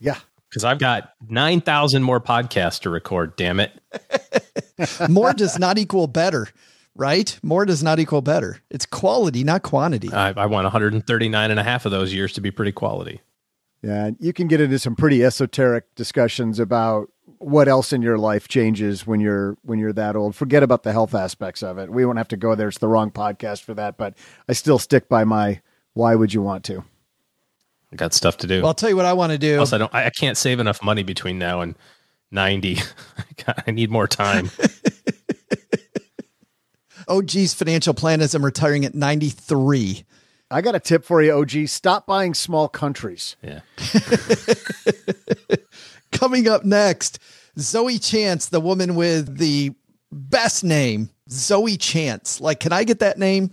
Yeah. 0.00 0.18
Because 0.48 0.64
I've 0.64 0.80
got 0.80 1.12
9,000 1.28 2.02
more 2.02 2.20
podcasts 2.20 2.80
to 2.80 2.90
record. 2.90 3.36
Damn 3.36 3.60
it! 3.60 3.80
More 5.08 5.32
does 5.32 5.56
not 5.58 5.78
equal 5.78 6.08
better, 6.08 6.48
right? 6.96 7.38
More 7.44 7.64
does 7.64 7.82
not 7.82 8.00
equal 8.00 8.22
better. 8.22 8.58
It's 8.68 8.84
quality, 8.84 9.44
not 9.44 9.62
quantity. 9.62 10.12
I, 10.12 10.30
I 10.30 10.46
want 10.46 10.64
139 10.64 11.50
and 11.50 11.60
a 11.60 11.62
half 11.62 11.86
of 11.86 11.92
those 11.92 12.12
years 12.12 12.32
to 12.32 12.40
be 12.40 12.50
pretty 12.50 12.72
quality. 12.72 13.20
Yeah, 13.82 14.10
you 14.18 14.32
can 14.32 14.48
get 14.48 14.60
into 14.60 14.78
some 14.80 14.96
pretty 14.96 15.24
esoteric 15.24 15.94
discussions 15.94 16.58
about 16.58 17.08
what 17.42 17.68
else 17.68 17.92
in 17.92 18.02
your 18.02 18.18
life 18.18 18.48
changes 18.48 19.06
when 19.06 19.20
you're 19.20 19.56
when 19.62 19.78
you're 19.78 19.92
that 19.92 20.16
old. 20.16 20.34
Forget 20.34 20.62
about 20.62 20.82
the 20.82 20.92
health 20.92 21.14
aspects 21.14 21.62
of 21.62 21.78
it. 21.78 21.90
We 21.90 22.04
won't 22.04 22.18
have 22.18 22.28
to 22.28 22.36
go 22.36 22.54
there. 22.54 22.68
It's 22.68 22.78
the 22.78 22.88
wrong 22.88 23.10
podcast 23.10 23.62
for 23.62 23.74
that, 23.74 23.96
but 23.96 24.16
I 24.48 24.52
still 24.52 24.78
stick 24.78 25.08
by 25.08 25.24
my 25.24 25.60
why 25.94 26.14
would 26.14 26.32
you 26.32 26.42
want 26.42 26.64
to? 26.64 26.84
I 27.92 27.96
got 27.96 28.14
stuff 28.14 28.38
to 28.38 28.46
do. 28.46 28.58
Well, 28.58 28.68
I'll 28.68 28.74
tell 28.74 28.88
you 28.88 28.96
what 28.96 29.04
I 29.04 29.12
want 29.12 29.32
to 29.32 29.38
do. 29.38 29.56
Plus, 29.56 29.72
I 29.72 29.78
don't. 29.78 29.94
I, 29.94 30.06
I 30.06 30.10
can't 30.10 30.36
save 30.36 30.60
enough 30.60 30.82
money 30.82 31.02
between 31.02 31.38
now 31.38 31.60
and 31.60 31.76
90. 32.30 32.78
I 33.66 33.70
need 33.70 33.90
more 33.90 34.08
time. 34.08 34.50
OG's 37.08 37.52
financial 37.52 37.94
plan 37.94 38.20
is 38.20 38.34
I'm 38.34 38.44
retiring 38.44 38.84
at 38.84 38.94
93. 38.94 40.04
I 40.50 40.60
got 40.60 40.74
a 40.74 40.80
tip 40.80 41.04
for 41.04 41.22
you, 41.22 41.32
OG. 41.32 41.68
Stop 41.68 42.06
buying 42.06 42.34
small 42.34 42.68
countries. 42.68 43.36
Yeah. 43.42 43.60
Coming 46.12 46.48
up 46.48 46.64
next, 46.64 47.18
Zoe 47.58 47.98
Chance, 47.98 48.46
the 48.48 48.60
woman 48.60 48.94
with 48.94 49.38
the 49.38 49.72
best 50.12 50.62
name, 50.62 51.10
Zoe 51.28 51.76
Chance. 51.76 52.40
Like, 52.40 52.60
can 52.60 52.72
I 52.72 52.84
get 52.84 53.00
that 53.00 53.18
name? 53.18 53.50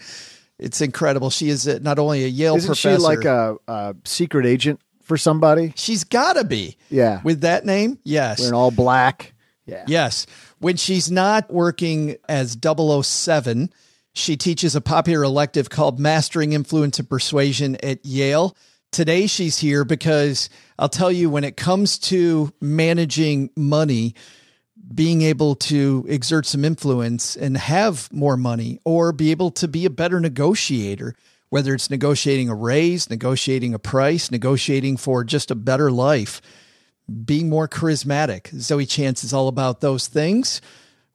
It's 0.60 0.82
incredible. 0.82 1.30
She 1.30 1.50
is 1.50 1.66
not 1.82 2.00
only 2.00 2.26
a 2.26 2.28
Yale 2.28 2.58
Isn't 2.58 2.68
professor. 2.68 2.98
she 2.98 3.02
like 3.02 3.26
a, 3.26 3.56
a 3.68 3.96
secret 4.04 4.46
agent 4.46 4.82
for 5.04 5.18
somebody? 5.18 5.74
She's 5.76 6.04
got 6.04 6.34
to 6.34 6.44
be. 6.44 6.78
Yeah. 6.90 7.22
With 7.24 7.42
that 7.42 7.66
name? 7.66 7.98
Yes. 8.04 8.40
Wearing 8.40 8.54
all 8.54 8.72
black. 8.72 9.34
Yeah. 9.66 9.86
Yes. 9.88 10.26
When 10.60 10.76
she's 10.76 11.10
not 11.10 11.52
working 11.52 12.18
as 12.28 12.58
007, 12.62 13.72
she 14.14 14.36
teaches 14.36 14.76
a 14.76 14.82
popular 14.82 15.24
elective 15.24 15.70
called 15.70 16.00
Mastering 16.00 16.54
Influence 16.54 17.00
and 17.00 17.10
Persuasion 17.10 17.78
at 17.82 18.06
Yale. 18.06 18.56
Today 18.92 19.28
she's 19.28 19.60
here 19.60 19.86
because 19.86 20.50
I'll 20.78 20.90
tell 20.90 21.12
you 21.12 21.30
when 21.30 21.44
it 21.44 21.56
comes 21.56 22.00
to 22.00 22.52
managing 22.60 23.52
money, 23.56 24.16
being 24.94 25.22
able 25.22 25.56
to 25.56 26.06
exert 26.10 26.46
some 26.46 26.66
influence 26.66 27.36
and 27.36 27.56
have 27.56 28.12
more 28.12 28.36
money 28.36 28.80
or 28.84 29.12
be 29.12 29.32
able 29.32 29.52
to 29.52 29.68
be 29.68 29.86
a 29.86 29.92
better 29.92 30.20
negotiator, 30.20 31.14
whether 31.50 31.74
it's 31.74 31.92
negotiating 31.92 32.50
a 32.50 32.56
raise, 32.56 33.10
negotiating 33.10 33.74
a 33.74 33.80
price, 33.80 34.32
negotiating 34.32 34.98
for 34.98 35.24
just 35.24 35.52
a 35.52 35.56
better 35.56 35.92
life 35.92 36.42
being 37.26 37.50
more 37.50 37.68
charismatic. 37.68 38.48
Zoe 38.60 38.86
Chance 38.86 39.24
is 39.24 39.34
all 39.34 39.48
about 39.48 39.82
those 39.82 40.08
things. 40.08 40.62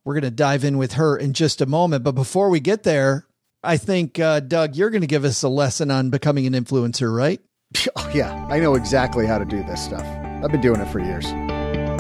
We're 0.05 0.15
going 0.15 0.23
to 0.25 0.31
dive 0.31 0.65
in 0.65 0.79
with 0.79 0.95
her 0.95 1.17
in 1.17 1.33
just 1.33 1.61
a 1.61 1.67
moment. 1.67 2.05
But 2.05 2.15
before 2.15 2.51
we 2.51 2.61
get 2.61 2.83
there, 2.83 3.27
I 3.63 3.79
think, 3.79 4.19
uh, 4.19 4.41
Doug, 4.41 4.77
you're 4.77 4.91
going 4.91 5.01
to 5.01 5.07
give 5.07 5.25
us 5.25 5.43
a 5.43 5.49
lesson 5.49 5.91
on 5.91 6.11
becoming 6.11 6.47
an 6.47 6.53
influencer, 6.53 7.15
right? 7.15 7.41
Oh, 7.97 8.11
yeah. 8.15 8.47
I 8.49 8.61
know 8.61 8.75
exactly 8.75 9.27
how 9.27 9.39
to 9.39 9.45
do 9.45 9.63
this 9.65 9.85
stuff. 9.85 10.05
I've 10.43 10.51
been 10.51 10.61
doing 10.61 10.81
it 10.81 10.89
for 10.89 11.01
years. 11.01 11.27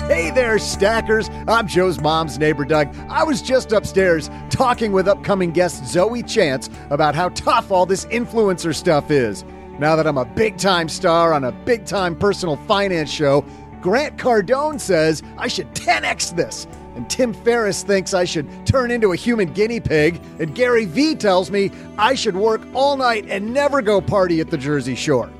Hey 0.06 0.30
there, 0.30 0.58
stackers. 0.58 1.28
I'm 1.48 1.66
Joe's 1.66 2.00
mom's 2.00 2.38
neighbor, 2.38 2.64
Doug. 2.64 2.94
I 3.08 3.22
was 3.24 3.40
just 3.42 3.72
upstairs 3.72 4.30
talking 4.50 4.92
with 4.92 5.08
upcoming 5.08 5.50
guest 5.50 5.86
Zoe 5.86 6.22
Chance 6.22 6.68
about 6.90 7.14
how 7.14 7.30
tough 7.30 7.70
all 7.70 7.86
this 7.86 8.04
influencer 8.06 8.74
stuff 8.74 9.10
is. 9.10 9.44
Now 9.78 9.96
that 9.96 10.06
I'm 10.06 10.18
a 10.18 10.24
big 10.24 10.56
time 10.58 10.88
star 10.88 11.32
on 11.32 11.44
a 11.44 11.52
big 11.52 11.84
time 11.84 12.16
personal 12.16 12.56
finance 12.56 13.10
show, 13.10 13.44
Grant 13.80 14.16
Cardone 14.16 14.80
says 14.80 15.22
I 15.38 15.48
should 15.48 15.74
10x 15.74 16.36
this. 16.36 16.66
And 16.96 17.08
Tim 17.10 17.32
Ferriss 17.34 17.82
thinks 17.82 18.14
I 18.14 18.24
should 18.24 18.48
turn 18.66 18.90
into 18.90 19.12
a 19.12 19.16
human 19.16 19.52
guinea 19.52 19.80
pig. 19.80 20.20
And 20.38 20.54
Gary 20.54 20.84
Vee 20.84 21.16
tells 21.16 21.50
me 21.50 21.70
I 21.98 22.14
should 22.14 22.36
work 22.36 22.62
all 22.72 22.96
night 22.96 23.26
and 23.28 23.52
never 23.52 23.82
go 23.82 24.00
party 24.00 24.40
at 24.40 24.50
the 24.50 24.58
Jersey 24.58 24.94
Shore. 24.94 25.30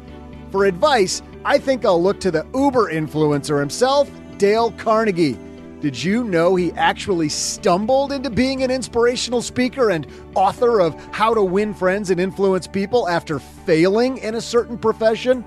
For 0.55 0.67
advice, 0.67 1.21
I 1.45 1.59
think 1.59 1.85
I'll 1.85 2.01
look 2.01 2.21
to 2.21 2.31
the 2.31 2.47
Uber 2.55 2.93
influencer 2.93 3.59
himself, 3.59 4.09
Dale 4.39 4.71
Carnegie. 4.71 5.37
Did 5.81 6.01
you 6.01 6.23
know 6.23 6.55
he 6.55 6.71
actually 6.75 7.29
stumbled 7.29 8.13
into 8.13 8.31
being 8.31 8.63
an 8.63 8.71
inspirational 8.71 9.43
speaker 9.43 9.91
and 9.91 10.07
author 10.37 10.81
of 10.81 10.95
How 11.13 11.35
to 11.35 11.43
Win 11.43 11.75
Friends 11.75 12.11
and 12.11 12.21
Influence 12.21 12.69
People 12.69 13.09
after 13.09 13.41
failing 13.41 14.19
in 14.19 14.37
a 14.37 14.41
certain 14.41 14.79
profession? 14.79 15.45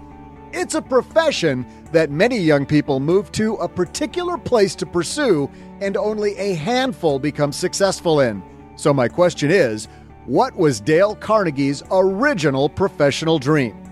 It's 0.52 0.76
a 0.76 0.82
profession 0.82 1.66
that 1.94 2.12
many 2.12 2.38
young 2.38 2.66
people 2.66 3.00
move 3.00 3.32
to 3.32 3.54
a 3.56 3.70
particular 3.70 4.38
place 4.38 4.76
to 4.76 4.86
pursue, 4.86 5.50
and 5.80 5.96
only 5.96 6.36
a 6.36 6.56
handful 6.56 7.18
become 7.18 7.54
successful 7.54 8.20
in. 8.20 8.44
So, 8.76 8.94
my 8.94 9.08
question 9.08 9.52
is 9.52 9.88
what 10.26 10.54
was 10.58 10.82
Dale 10.82 11.16
Carnegie's 11.16 11.82
original 11.92 12.68
professional 12.68 13.40
dream? 13.40 13.87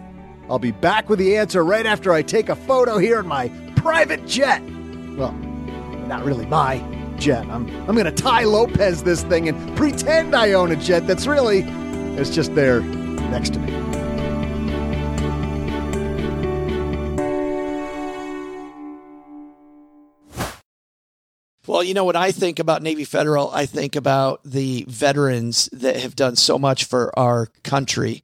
I'll 0.49 0.59
be 0.59 0.71
back 0.71 1.09
with 1.09 1.19
the 1.19 1.37
answer 1.37 1.63
right 1.63 1.85
after 1.85 2.13
I 2.13 2.21
take 2.21 2.49
a 2.49 2.55
photo 2.55 2.97
here 2.97 3.19
in 3.19 3.27
my 3.27 3.49
private 3.75 4.25
jet. 4.27 4.61
Well, 5.17 5.31
not 6.07 6.23
really 6.23 6.45
my 6.45 6.77
jet. 7.17 7.45
I'm 7.49 7.67
I'm 7.89 7.95
gonna 7.95 8.11
Tai 8.11 8.43
Lopez 8.43 9.03
this 9.03 9.23
thing 9.23 9.49
and 9.49 9.77
pretend 9.77 10.35
I 10.35 10.53
own 10.53 10.71
a 10.71 10.75
jet 10.75 11.07
that's 11.07 11.25
really 11.25 11.59
it's 12.17 12.29
just 12.29 12.53
there 12.53 12.81
next 12.81 13.53
to 13.53 13.59
me. 13.59 13.85
Well, 21.67 21.83
you 21.83 21.95
know 21.95 22.03
what 22.05 22.15
I 22.15 22.31
think 22.31 22.59
about 22.59 22.83
Navy 22.83 23.03
Federal? 23.03 23.49
I 23.51 23.65
think 23.65 23.95
about 23.95 24.41
the 24.45 24.85
veterans 24.87 25.67
that 25.73 25.97
have 25.97 26.15
done 26.15 26.35
so 26.35 26.59
much 26.59 26.85
for 26.85 27.17
our 27.17 27.47
country. 27.63 28.23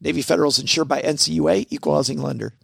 Navy 0.00 0.22
Federal 0.22 0.48
is 0.48 0.58
insured 0.58 0.88
by 0.88 1.02
NCUA, 1.02 1.66
equal 1.70 1.94
housing 1.94 2.20
lender. 2.20 2.54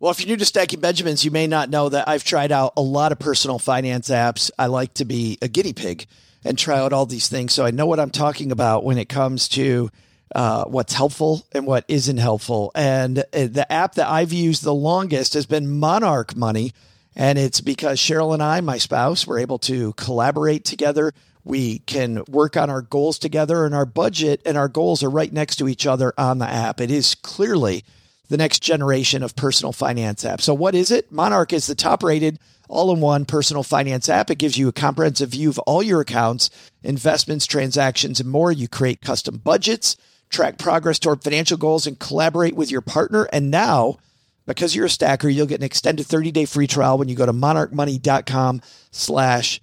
Well, 0.00 0.12
if 0.12 0.20
you're 0.20 0.28
new 0.28 0.36
to 0.36 0.44
Stacking 0.44 0.80
Benjamins, 0.80 1.24
you 1.24 1.32
may 1.32 1.48
not 1.48 1.70
know 1.70 1.88
that 1.88 2.08
I've 2.08 2.22
tried 2.22 2.52
out 2.52 2.74
a 2.76 2.80
lot 2.80 3.10
of 3.10 3.18
personal 3.18 3.58
finance 3.58 4.10
apps. 4.10 4.50
I 4.56 4.66
like 4.66 4.94
to 4.94 5.04
be 5.04 5.38
a 5.42 5.48
guinea 5.48 5.72
pig 5.72 6.06
and 6.44 6.56
try 6.56 6.78
out 6.78 6.92
all 6.92 7.04
these 7.04 7.28
things. 7.28 7.52
So 7.52 7.64
I 7.64 7.72
know 7.72 7.86
what 7.86 7.98
I'm 7.98 8.10
talking 8.10 8.52
about 8.52 8.84
when 8.84 8.96
it 8.96 9.08
comes 9.08 9.48
to 9.50 9.90
uh, 10.34 10.66
what's 10.66 10.94
helpful 10.94 11.44
and 11.50 11.66
what 11.66 11.84
isn't 11.88 12.18
helpful. 12.18 12.70
And 12.76 13.18
uh, 13.18 13.48
the 13.50 13.66
app 13.72 13.96
that 13.96 14.08
I've 14.08 14.32
used 14.32 14.62
the 14.62 14.74
longest 14.74 15.34
has 15.34 15.46
been 15.46 15.78
Monarch 15.80 16.36
Money. 16.36 16.72
And 17.16 17.36
it's 17.36 17.60
because 17.60 17.98
Cheryl 17.98 18.34
and 18.34 18.42
I, 18.42 18.60
my 18.60 18.78
spouse, 18.78 19.26
were 19.26 19.40
able 19.40 19.58
to 19.60 19.94
collaborate 19.94 20.64
together 20.64 21.12
We 21.48 21.78
can 21.78 22.24
work 22.28 22.58
on 22.58 22.68
our 22.68 22.82
goals 22.82 23.18
together 23.18 23.64
and 23.64 23.74
our 23.74 23.86
budget 23.86 24.42
and 24.44 24.58
our 24.58 24.68
goals 24.68 25.02
are 25.02 25.08
right 25.08 25.32
next 25.32 25.56
to 25.56 25.66
each 25.66 25.86
other 25.86 26.12
on 26.18 26.36
the 26.38 26.46
app. 26.46 26.78
It 26.78 26.90
is 26.90 27.14
clearly 27.14 27.84
the 28.28 28.36
next 28.36 28.62
generation 28.62 29.22
of 29.22 29.34
personal 29.34 29.72
finance 29.72 30.26
app. 30.26 30.42
So 30.42 30.52
what 30.52 30.74
is 30.74 30.90
it? 30.90 31.10
Monarch 31.10 31.54
is 31.54 31.66
the 31.66 31.74
top 31.74 32.02
rated 32.02 32.38
all-in-one 32.68 33.24
personal 33.24 33.62
finance 33.62 34.10
app. 34.10 34.30
It 34.30 34.36
gives 34.36 34.58
you 34.58 34.68
a 34.68 34.72
comprehensive 34.72 35.30
view 35.30 35.48
of 35.48 35.58
all 35.60 35.82
your 35.82 36.02
accounts, 36.02 36.50
investments, 36.82 37.46
transactions, 37.46 38.20
and 38.20 38.28
more. 38.28 38.52
You 38.52 38.68
create 38.68 39.00
custom 39.00 39.38
budgets, 39.38 39.96
track 40.28 40.58
progress 40.58 40.98
toward 40.98 41.24
financial 41.24 41.56
goals, 41.56 41.86
and 41.86 41.98
collaborate 41.98 42.56
with 42.56 42.70
your 42.70 42.82
partner. 42.82 43.26
And 43.32 43.50
now, 43.50 43.96
because 44.44 44.76
you're 44.76 44.84
a 44.84 44.90
stacker, 44.90 45.30
you'll 45.30 45.46
get 45.46 45.60
an 45.60 45.64
extended 45.64 46.06
30-day 46.06 46.44
free 46.44 46.66
trial 46.66 46.98
when 46.98 47.08
you 47.08 47.16
go 47.16 47.24
to 47.24 47.32
monarchmoney.com 47.32 48.60
slash 48.90 49.62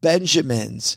Benjamins. 0.00 0.96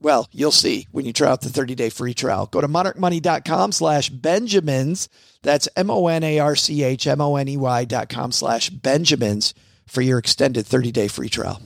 well, 0.00 0.28
you'll 0.32 0.50
see 0.50 0.88
when 0.90 1.04
you 1.04 1.12
try 1.12 1.30
out 1.30 1.42
the 1.42 1.48
30-day 1.48 1.90
free 1.90 2.14
trial. 2.14 2.46
Go 2.46 2.60
to 2.60 2.68
monarchmoney.com 2.68 3.72
slash 3.72 4.10
Benjamins. 4.10 5.08
That's 5.42 5.68
M-O-N-A-R-C-H-M-O-N-E-Y 5.76 7.84
dot 7.84 8.08
com 8.08 8.32
slash 8.32 8.70
Benjamins 8.70 9.54
for 9.86 10.02
your 10.02 10.18
extended 10.18 10.66
30-day 10.66 11.08
free 11.08 11.28
trial. 11.28 11.60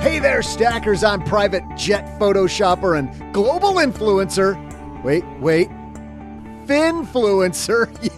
Hey 0.00 0.20
there, 0.20 0.42
stackers. 0.42 1.04
I'm 1.04 1.22
private 1.22 1.62
jet 1.76 2.18
photoshopper 2.18 2.98
and 2.98 3.34
global 3.34 3.74
influencer. 3.74 4.54
Wait, 5.04 5.24
wait. 5.40 5.68
Finfluencer. 6.66 7.88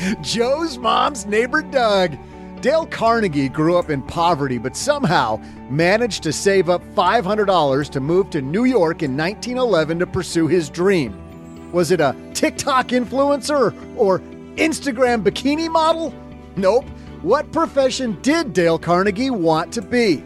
Yeah. 0.00 0.14
Joe's 0.22 0.78
mom's 0.78 1.26
neighbor, 1.26 1.60
Doug. 1.60 2.16
Dale 2.60 2.84
Carnegie 2.84 3.48
grew 3.48 3.78
up 3.78 3.88
in 3.88 4.02
poverty, 4.02 4.58
but 4.58 4.76
somehow 4.76 5.40
managed 5.70 6.22
to 6.24 6.32
save 6.32 6.68
up 6.68 6.82
$500 6.94 7.88
to 7.88 8.00
move 8.00 8.28
to 8.30 8.42
New 8.42 8.64
York 8.64 9.02
in 9.02 9.16
1911 9.16 10.00
to 10.00 10.06
pursue 10.06 10.46
his 10.46 10.68
dream. 10.68 11.72
Was 11.72 11.90
it 11.90 12.02
a 12.02 12.14
TikTok 12.34 12.88
influencer 12.88 13.74
or 13.96 14.18
Instagram 14.56 15.22
bikini 15.22 15.70
model? 15.70 16.12
Nope. 16.56 16.84
What 17.22 17.50
profession 17.50 18.20
did 18.20 18.52
Dale 18.52 18.78
Carnegie 18.78 19.30
want 19.30 19.72
to 19.74 19.82
be? 19.82 20.22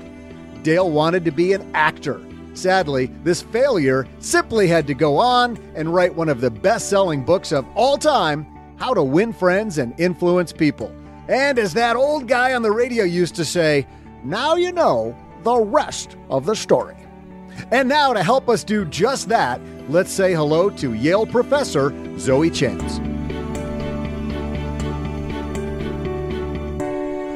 Dale 0.65 0.91
wanted 0.91 1.25
to 1.27 1.31
be 1.31 1.53
an 1.53 1.71
actor. 1.73 2.21
Sadly, 2.55 3.07
this 3.23 3.43
failure 3.43 4.09
simply 4.19 4.67
had 4.67 4.89
to 4.89 4.95
go 4.95 5.19
on 5.19 5.57
and 5.77 5.95
write 5.95 6.15
one 6.15 6.29
of 6.29 6.41
the 6.41 6.51
best 6.51 6.89
selling 6.89 7.25
books 7.25 7.53
of 7.53 7.65
all 7.77 7.97
time 7.97 8.45
How 8.77 8.93
to 8.93 9.05
Win 9.05 9.33
Friends 9.33 9.79
and 9.79 9.95
Influence 10.01 10.53
People. 10.53 10.93
And 11.29 11.59
as 11.59 11.75
that 11.75 11.97
old 11.97 12.29
guy 12.29 12.55
on 12.55 12.63
the 12.63 12.73
radio 12.73 13.05
used 13.05 13.35
to 13.37 13.45
say, 13.45 13.87
now 14.25 14.57
you 14.57 14.73
know 14.73 15.17
the 15.43 15.57
rest 15.57 16.17
of 16.29 16.47
the 16.47 16.55
story. 16.55 16.97
And 17.71 17.89
now, 17.89 18.13
to 18.13 18.23
help 18.23 18.49
us 18.49 18.65
do 18.65 18.85
just 18.85 19.29
that, 19.29 19.61
let's 19.89 20.11
say 20.13 20.35
hello 20.35 20.71
to 20.71 20.93
Yale 20.93 21.27
professor 21.27 21.95
Zoe 22.19 22.51
Chance. 22.51 22.99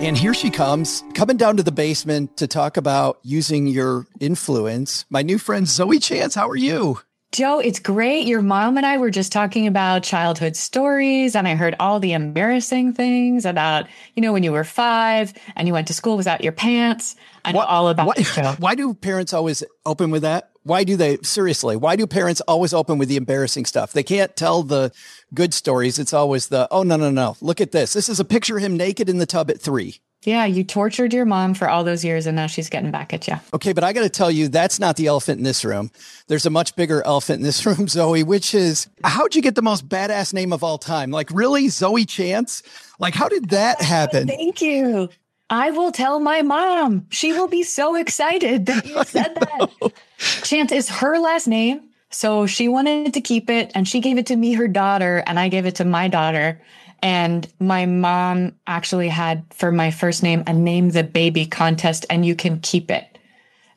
And 0.01 0.16
here 0.16 0.35
she 0.35 0.51
comes, 0.51 1.03
coming 1.14 1.37
down 1.37 1.57
to 1.57 1.62
the 1.62 1.72
basement 1.72 2.37
to 2.37 2.46
talk 2.46 2.77
about 2.77 3.18
using 3.22 3.66
your 3.66 4.07
influence. 4.20 5.05
My 5.11 5.22
new 5.22 5.38
friend 5.38 5.66
Zoe 5.66 5.98
Chance, 5.98 6.35
how 6.35 6.48
are 6.48 6.57
you? 6.57 7.01
Joe, 7.31 7.59
it's 7.59 7.79
great. 7.79 8.27
Your 8.27 8.41
mom 8.41 8.79
and 8.79 8.87
I 8.87 8.97
were 8.97 9.11
just 9.11 9.33
talking 9.33 9.67
about 9.67 10.03
childhood 10.03 10.57
stories, 10.57 11.37
and 11.37 11.47
I 11.47 11.57
heard 11.57 11.77
all 11.79 12.01
the 12.01 12.14
embarrassing 12.14 12.95
things 12.95 13.45
about, 13.45 13.87
you 14.17 14.23
know, 14.23 14.33
when 14.33 14.43
you 14.43 14.51
were 14.51 14.64
five 14.64 15.35
and 15.55 15.69
you 15.69 15.75
went 15.75 15.88
to 15.88 15.95
school 15.95 16.17
without 16.17 16.43
your 16.43 16.53
pants. 16.53 17.17
I 17.45 17.53
know 17.53 17.59
What- 17.59 17.69
all 17.69 17.88
about 17.88 18.07
why, 18.07 18.14
the. 18.14 18.57
Why 18.59 18.75
do 18.75 18.95
parents 18.95 19.35
always 19.35 19.62
open 19.85 20.11
with 20.11 20.23
that? 20.23 20.51
Why 20.62 20.85
do 20.85 20.97
they, 20.97 21.19
seriously, 21.23 21.77
why 21.77 21.97
do 21.97 22.07
parents 22.07 22.41
always 22.43 22.75
open 22.75 22.99
with 22.99 23.09
the 23.09 23.17
embarrassing 23.17 23.64
stuff? 23.67 23.93
They 23.93 24.03
can't 24.03 24.35
tell 24.35 24.62
the 24.62 24.91
good 25.33 25.55
stories. 25.55 25.99
It's 25.99 26.12
always 26.12 26.49
the, 26.49 26.67
oh, 26.71 26.83
no, 26.83 26.97
no, 26.97 27.11
no. 27.11 27.37
Look 27.41 27.61
at 27.61 27.73
this. 27.73 27.93
This 27.95 28.09
is 28.09 28.21
a 28.21 28.25
picture 28.25 28.57
of 28.59 28.62
him 28.62 28.77
naked 28.77 29.09
in 29.09 29.19
the 29.19 29.25
tub 29.27 29.51
at 29.51 29.61
three. 29.61 30.01
Yeah, 30.29 30.45
you 30.45 30.62
tortured 30.62 31.14
your 31.14 31.25
mom 31.25 31.55
for 31.55 31.71
all 31.71 31.85
those 31.85 32.05
years, 32.05 32.27
and 32.27 32.37
now 32.37 32.47
she's 32.49 32.69
getting 32.69 32.91
back 32.91 33.14
at 33.14 33.27
you. 33.27 33.37
Okay, 33.55 33.73
but 33.73 33.83
I 33.83 33.95
got 33.95 34.03
to 34.03 34.11
tell 34.11 34.31
you, 34.31 34.49
that's 34.49 34.79
not 34.79 34.97
the 34.97 35.07
elephant 35.07 35.38
in 35.38 35.45
this 35.45 35.64
room. 35.64 35.91
There's 36.27 36.45
a 36.45 36.51
much 36.51 36.77
bigger 36.77 37.03
elephant 37.07 37.38
in 37.38 37.45
this 37.45 37.64
room, 37.67 37.88
Zoe, 37.88 38.23
which 38.23 38.55
is 38.55 38.88
how'd 39.05 39.35
you 39.35 39.41
get 39.41 39.55
the 39.55 39.62
most 39.62 39.88
badass 39.88 40.35
name 40.35 40.53
of 40.53 40.62
all 40.62 40.77
time? 40.77 41.11
Like, 41.11 41.31
really? 41.33 41.69
Zoe 41.71 42.05
Chance? 42.05 42.62
Like, 42.99 43.14
how 43.14 43.31
did 43.31 43.49
that 43.49 43.81
happen? 43.81 44.29
Thank 44.29 44.61
you. 44.61 45.09
I 45.49 45.71
will 45.71 45.93
tell 45.93 46.21
my 46.21 46.43
mom. 46.43 47.07
She 47.09 47.33
will 47.33 47.49
be 47.49 47.62
so 47.62 47.95
excited 47.95 48.67
that 48.67 48.85
you 48.85 49.03
said 49.05 49.35
that. 49.35 49.93
Chance 50.19 50.73
is 50.73 50.91
her 50.91 51.19
last 51.19 51.47
name. 51.49 51.88
So 52.11 52.47
she 52.47 52.69
wanted 52.69 53.14
to 53.14 53.23
keep 53.23 53.49
it 53.49 53.73
and 53.75 53.88
she 53.88 54.01
gave 54.01 54.19
it 54.19 54.27
to 54.27 54.37
me, 54.37 54.53
her 54.53 54.69
daughter, 54.69 55.23
and 55.27 55.38
I 55.38 55.49
gave 55.49 55.64
it 55.64 55.77
to 55.77 55.87
my 55.87 56.07
daughter. 56.07 56.61
And 57.03 57.47
my 57.61 57.87
mom 57.87 58.55
actually 58.67 59.09
had 59.09 59.45
for 59.51 59.71
my 59.71 59.91
first 59.91 60.23
name 60.23 60.43
a 60.47 60.53
name 60.53 60.91
the 60.91 61.05
baby 61.05 61.47
contest 61.47 62.07
and 62.11 62.27
you 62.27 62.35
can 62.35 62.61
keep 62.61 62.91
it. 62.91 63.19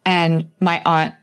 And 0.05 0.49
my 0.59 0.81
aunt, 0.85 1.13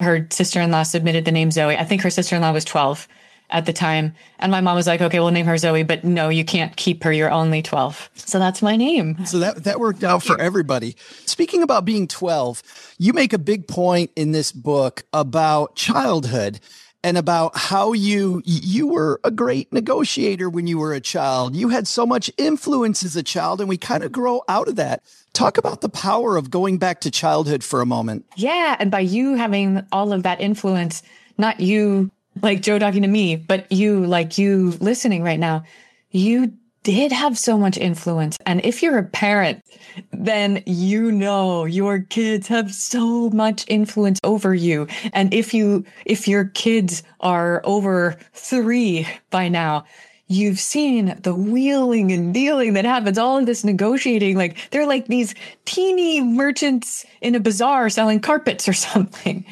her 0.00 0.28
sister 0.30 0.60
in 0.60 0.70
law 0.70 0.84
submitted 0.84 1.24
the 1.24 1.32
name 1.32 1.50
Zoe. 1.50 1.76
I 1.76 1.84
think 1.84 2.02
her 2.02 2.10
sister 2.10 2.36
in 2.36 2.42
law 2.42 2.52
was 2.52 2.64
12 2.64 3.08
at 3.50 3.66
the 3.66 3.72
time. 3.72 4.14
And 4.38 4.52
my 4.52 4.60
mom 4.60 4.76
was 4.76 4.86
like, 4.86 5.00
okay, 5.00 5.20
we'll 5.20 5.30
name 5.30 5.46
her 5.46 5.56
Zoe, 5.56 5.82
but 5.82 6.04
no, 6.04 6.28
you 6.28 6.44
can't 6.44 6.76
keep 6.76 7.02
her. 7.02 7.12
You're 7.12 7.30
only 7.30 7.62
12. 7.62 8.10
So 8.14 8.38
that's 8.38 8.62
my 8.62 8.76
name. 8.76 9.24
So 9.24 9.38
that 9.38 9.64
that 9.64 9.80
worked 9.80 10.04
out 10.04 10.22
for 10.22 10.40
everybody. 10.40 10.96
Speaking 11.24 11.62
about 11.62 11.84
being 11.84 12.06
12, 12.06 12.62
you 12.98 13.12
make 13.12 13.32
a 13.32 13.38
big 13.38 13.66
point 13.66 14.10
in 14.16 14.32
this 14.32 14.52
book 14.52 15.04
about 15.12 15.76
childhood 15.76 16.60
and 17.04 17.16
about 17.16 17.56
how 17.56 17.92
you 17.92 18.42
you 18.44 18.86
were 18.88 19.20
a 19.24 19.30
great 19.30 19.72
negotiator 19.72 20.50
when 20.50 20.66
you 20.66 20.78
were 20.78 20.92
a 20.92 21.00
child. 21.00 21.54
You 21.54 21.68
had 21.68 21.86
so 21.86 22.04
much 22.04 22.30
influence 22.36 23.02
as 23.04 23.16
a 23.16 23.22
child 23.22 23.60
and 23.60 23.68
we 23.68 23.76
kind 23.76 24.02
of 24.02 24.12
grow 24.12 24.42
out 24.48 24.68
of 24.68 24.76
that. 24.76 25.02
Talk 25.32 25.58
about 25.58 25.80
the 25.80 25.88
power 25.88 26.36
of 26.36 26.50
going 26.50 26.78
back 26.78 27.00
to 27.02 27.10
childhood 27.10 27.62
for 27.62 27.80
a 27.80 27.86
moment. 27.86 28.24
Yeah. 28.36 28.76
And 28.78 28.90
by 28.90 29.00
you 29.00 29.34
having 29.34 29.82
all 29.92 30.12
of 30.12 30.24
that 30.24 30.40
influence, 30.40 31.02
not 31.36 31.60
you 31.60 32.10
like 32.42 32.62
Joe 32.62 32.78
talking 32.78 33.02
to 33.02 33.08
me, 33.08 33.36
but 33.36 33.70
you 33.70 34.04
like 34.04 34.38
you 34.38 34.72
listening 34.80 35.22
right 35.22 35.38
now, 35.38 35.64
you 36.10 36.52
did 36.88 37.12
have 37.12 37.36
so 37.36 37.58
much 37.58 37.76
influence. 37.76 38.38
And 38.46 38.64
if 38.64 38.82
you're 38.82 38.96
a 38.96 39.04
parent, 39.04 39.62
then 40.10 40.62
you 40.64 41.12
know 41.12 41.66
your 41.66 41.98
kids 41.98 42.48
have 42.48 42.72
so 42.72 43.28
much 43.28 43.66
influence 43.68 44.18
over 44.24 44.54
you. 44.54 44.86
And 45.12 45.34
if 45.34 45.52
you, 45.52 45.84
if 46.06 46.26
your 46.26 46.46
kids 46.46 47.02
are 47.20 47.60
over 47.64 48.16
three 48.32 49.06
by 49.28 49.50
now, 49.50 49.84
you've 50.28 50.58
seen 50.58 51.14
the 51.22 51.34
wheeling 51.34 52.10
and 52.10 52.32
dealing 52.32 52.72
that 52.72 52.86
happens, 52.86 53.18
all 53.18 53.36
of 53.36 53.44
this 53.44 53.64
negotiating. 53.64 54.38
Like 54.38 54.56
they're 54.70 54.86
like 54.86 55.08
these 55.08 55.34
teeny 55.66 56.22
merchants 56.22 57.04
in 57.20 57.34
a 57.34 57.40
bazaar 57.40 57.90
selling 57.90 58.20
carpets 58.20 58.66
or 58.66 58.72
something. 58.88 59.44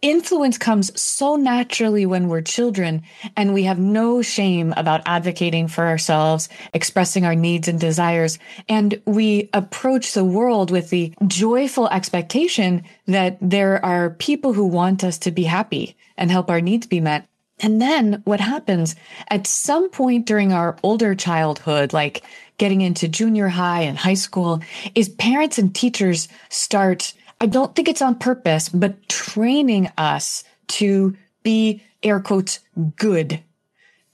Influence 0.00 0.58
comes 0.58 1.00
so 1.00 1.34
naturally 1.34 2.06
when 2.06 2.28
we're 2.28 2.40
children 2.40 3.02
and 3.36 3.52
we 3.52 3.64
have 3.64 3.80
no 3.80 4.22
shame 4.22 4.72
about 4.76 5.02
advocating 5.06 5.66
for 5.66 5.88
ourselves, 5.88 6.48
expressing 6.72 7.24
our 7.24 7.34
needs 7.34 7.66
and 7.66 7.80
desires. 7.80 8.38
And 8.68 9.02
we 9.06 9.50
approach 9.52 10.12
the 10.12 10.24
world 10.24 10.70
with 10.70 10.90
the 10.90 11.12
joyful 11.26 11.88
expectation 11.88 12.84
that 13.06 13.38
there 13.40 13.84
are 13.84 14.10
people 14.10 14.52
who 14.52 14.66
want 14.66 15.02
us 15.02 15.18
to 15.18 15.32
be 15.32 15.42
happy 15.42 15.96
and 16.16 16.30
help 16.30 16.48
our 16.48 16.60
needs 16.60 16.86
be 16.86 17.00
met. 17.00 17.26
And 17.58 17.82
then 17.82 18.22
what 18.24 18.38
happens 18.38 18.94
at 19.30 19.48
some 19.48 19.90
point 19.90 20.26
during 20.26 20.52
our 20.52 20.76
older 20.84 21.16
childhood, 21.16 21.92
like 21.92 22.22
getting 22.56 22.82
into 22.82 23.08
junior 23.08 23.48
high 23.48 23.82
and 23.82 23.98
high 23.98 24.14
school, 24.14 24.60
is 24.94 25.08
parents 25.08 25.58
and 25.58 25.74
teachers 25.74 26.28
start, 26.50 27.14
I 27.40 27.46
don't 27.46 27.74
think 27.74 27.88
it's 27.88 28.02
on 28.02 28.16
purpose, 28.16 28.68
but 28.68 29.08
training 29.08 29.90
us 29.96 30.42
to 30.68 31.16
be 31.42 31.82
air 32.02 32.20
quotes 32.20 32.60
good, 32.96 33.40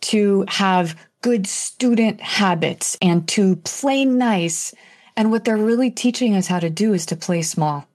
to 0.02 0.44
have 0.48 0.98
good 1.22 1.46
student 1.46 2.20
habits 2.20 2.98
and 3.00 3.26
to 3.28 3.56
play 3.56 4.04
nice. 4.04 4.74
And 5.16 5.30
what 5.30 5.44
they're 5.44 5.56
really 5.56 5.90
teaching 5.90 6.36
us 6.36 6.46
how 6.46 6.60
to 6.60 6.68
do 6.68 6.92
is 6.92 7.06
to 7.06 7.16
play 7.16 7.42
small. 7.42 7.86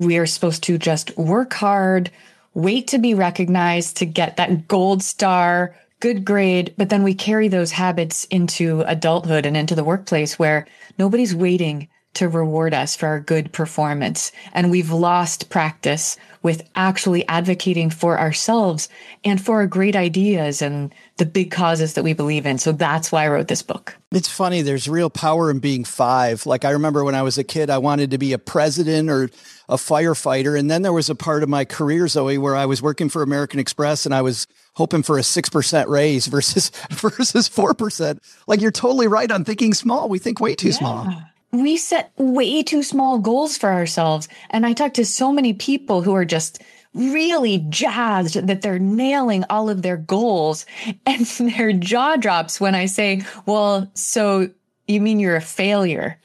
we 0.00 0.18
are 0.18 0.26
supposed 0.26 0.62
to 0.64 0.76
just 0.76 1.16
work 1.16 1.52
hard, 1.52 2.10
wait 2.52 2.88
to 2.88 2.98
be 2.98 3.14
recognized 3.14 3.96
to 3.96 4.06
get 4.06 4.36
that 4.36 4.66
gold 4.66 5.02
star, 5.02 5.74
good 6.00 6.24
grade, 6.24 6.74
but 6.76 6.88
then 6.90 7.02
we 7.02 7.14
carry 7.14 7.48
those 7.48 7.70
habits 7.70 8.24
into 8.24 8.82
adulthood 8.82 9.46
and 9.46 9.56
into 9.56 9.74
the 9.74 9.84
workplace 9.84 10.38
where 10.38 10.66
nobody's 10.98 11.34
waiting 11.34 11.88
to 12.14 12.28
reward 12.28 12.72
us 12.74 12.96
for 12.96 13.06
our 13.06 13.20
good 13.20 13.52
performance. 13.52 14.32
And 14.52 14.70
we've 14.70 14.90
lost 14.90 15.50
practice 15.50 16.16
with 16.42 16.68
actually 16.74 17.26
advocating 17.26 17.90
for 17.90 18.18
ourselves 18.18 18.88
and 19.24 19.40
for 19.40 19.56
our 19.56 19.66
great 19.66 19.96
ideas 19.96 20.60
and 20.60 20.94
the 21.16 21.24
big 21.24 21.50
causes 21.50 21.94
that 21.94 22.04
we 22.04 22.12
believe 22.12 22.44
in. 22.44 22.58
So 22.58 22.70
that's 22.70 23.10
why 23.10 23.24
I 23.24 23.28
wrote 23.28 23.48
this 23.48 23.62
book. 23.62 23.96
It's 24.12 24.28
funny, 24.28 24.60
there's 24.60 24.86
real 24.86 25.08
power 25.10 25.50
in 25.50 25.58
being 25.58 25.84
five. 25.84 26.44
Like 26.44 26.64
I 26.64 26.70
remember 26.70 27.02
when 27.02 27.14
I 27.14 27.22
was 27.22 27.38
a 27.38 27.44
kid, 27.44 27.70
I 27.70 27.78
wanted 27.78 28.10
to 28.10 28.18
be 28.18 28.32
a 28.32 28.38
president 28.38 29.08
or 29.08 29.24
a 29.68 29.76
firefighter. 29.76 30.58
And 30.58 30.70
then 30.70 30.82
there 30.82 30.92
was 30.92 31.08
a 31.08 31.14
part 31.14 31.42
of 31.42 31.48
my 31.48 31.64
career, 31.64 32.08
Zoe, 32.08 32.36
where 32.36 32.54
I 32.54 32.66
was 32.66 32.82
working 32.82 33.08
for 33.08 33.22
American 33.22 33.58
Express 33.58 34.04
and 34.04 34.14
I 34.14 34.20
was 34.20 34.46
hoping 34.74 35.02
for 35.02 35.18
a 35.18 35.22
6% 35.22 35.88
raise 35.88 36.26
versus 36.28 36.70
versus 36.90 37.48
4%. 37.48 38.18
Like 38.46 38.60
you're 38.60 38.70
totally 38.70 39.08
right 39.08 39.30
on 39.30 39.44
thinking 39.44 39.72
small. 39.72 40.10
We 40.10 40.18
think 40.18 40.40
way 40.40 40.54
too 40.54 40.68
yeah. 40.68 40.74
small 40.74 41.24
we 41.62 41.76
set 41.76 42.12
way 42.16 42.62
too 42.62 42.82
small 42.82 43.18
goals 43.18 43.56
for 43.56 43.72
ourselves. 43.72 44.28
And 44.50 44.66
I 44.66 44.72
talk 44.72 44.94
to 44.94 45.04
so 45.04 45.32
many 45.32 45.52
people 45.52 46.02
who 46.02 46.14
are 46.14 46.24
just 46.24 46.62
really 46.94 47.64
jazzed 47.68 48.34
that 48.46 48.62
they're 48.62 48.78
nailing 48.78 49.44
all 49.50 49.68
of 49.68 49.82
their 49.82 49.96
goals 49.96 50.64
and 51.06 51.26
their 51.26 51.72
jaw 51.72 52.16
drops 52.16 52.60
when 52.60 52.74
I 52.74 52.86
say, 52.86 53.22
well, 53.46 53.90
so 53.94 54.50
you 54.86 55.00
mean 55.00 55.20
you're 55.20 55.36
a 55.36 55.40
failure? 55.40 56.18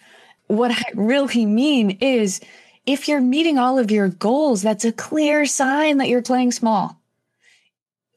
What 0.47 0.71
I 0.71 0.83
really 0.95 1.45
mean 1.45 1.97
is 2.01 2.39
if 2.85 3.07
you're 3.07 3.21
meeting 3.21 3.59
all 3.59 3.77
of 3.77 3.91
your 3.91 4.09
goals, 4.09 4.61
that's 4.61 4.85
a 4.85 4.91
clear 4.91 5.45
sign 5.45 5.97
that 5.97 6.09
you're 6.09 6.21
playing 6.21 6.51
small 6.51 6.99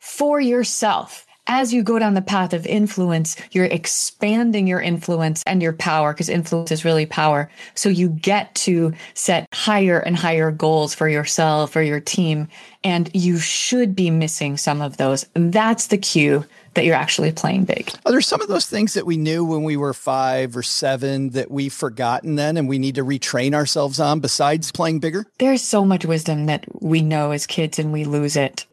for 0.00 0.40
yourself 0.40 1.26
as 1.46 1.72
you 1.72 1.82
go 1.82 1.98
down 1.98 2.14
the 2.14 2.22
path 2.22 2.52
of 2.52 2.66
influence, 2.66 3.36
you're 3.50 3.64
expanding 3.64 4.66
your 4.66 4.80
influence 4.80 5.42
and 5.46 5.62
your 5.62 5.72
power 5.72 6.12
because 6.12 6.28
influence 6.28 6.70
is 6.70 6.84
really 6.84 7.06
power. 7.06 7.50
So 7.74 7.88
you 7.88 8.10
get 8.10 8.54
to 8.56 8.92
set 9.14 9.48
higher 9.52 9.98
and 9.98 10.16
higher 10.16 10.50
goals 10.50 10.94
for 10.94 11.08
yourself 11.08 11.74
or 11.74 11.82
your 11.82 12.00
team. 12.00 12.48
And 12.84 13.10
you 13.12 13.38
should 13.38 13.94
be 13.94 14.10
missing 14.10 14.56
some 14.56 14.80
of 14.80 14.96
those. 14.96 15.26
That's 15.34 15.88
the 15.88 15.98
cue 15.98 16.44
that 16.74 16.84
you're 16.84 16.94
actually 16.94 17.32
playing 17.32 17.64
big. 17.64 17.90
Are 18.06 18.12
there 18.12 18.20
some 18.20 18.40
of 18.40 18.48
those 18.48 18.66
things 18.66 18.94
that 18.94 19.04
we 19.04 19.16
knew 19.16 19.44
when 19.44 19.62
we 19.62 19.76
were 19.76 19.92
five 19.92 20.56
or 20.56 20.62
seven 20.62 21.30
that 21.30 21.50
we've 21.50 21.72
forgotten 21.72 22.36
then 22.36 22.56
and 22.56 22.68
we 22.68 22.78
need 22.78 22.94
to 22.94 23.04
retrain 23.04 23.52
ourselves 23.52 24.00
on 24.00 24.20
besides 24.20 24.72
playing 24.72 25.00
bigger? 25.00 25.26
There's 25.38 25.62
so 25.62 25.84
much 25.84 26.04
wisdom 26.04 26.46
that 26.46 26.64
we 26.82 27.02
know 27.02 27.32
as 27.32 27.46
kids 27.46 27.78
and 27.78 27.92
we 27.92 28.04
lose 28.04 28.36
it. 28.36 28.64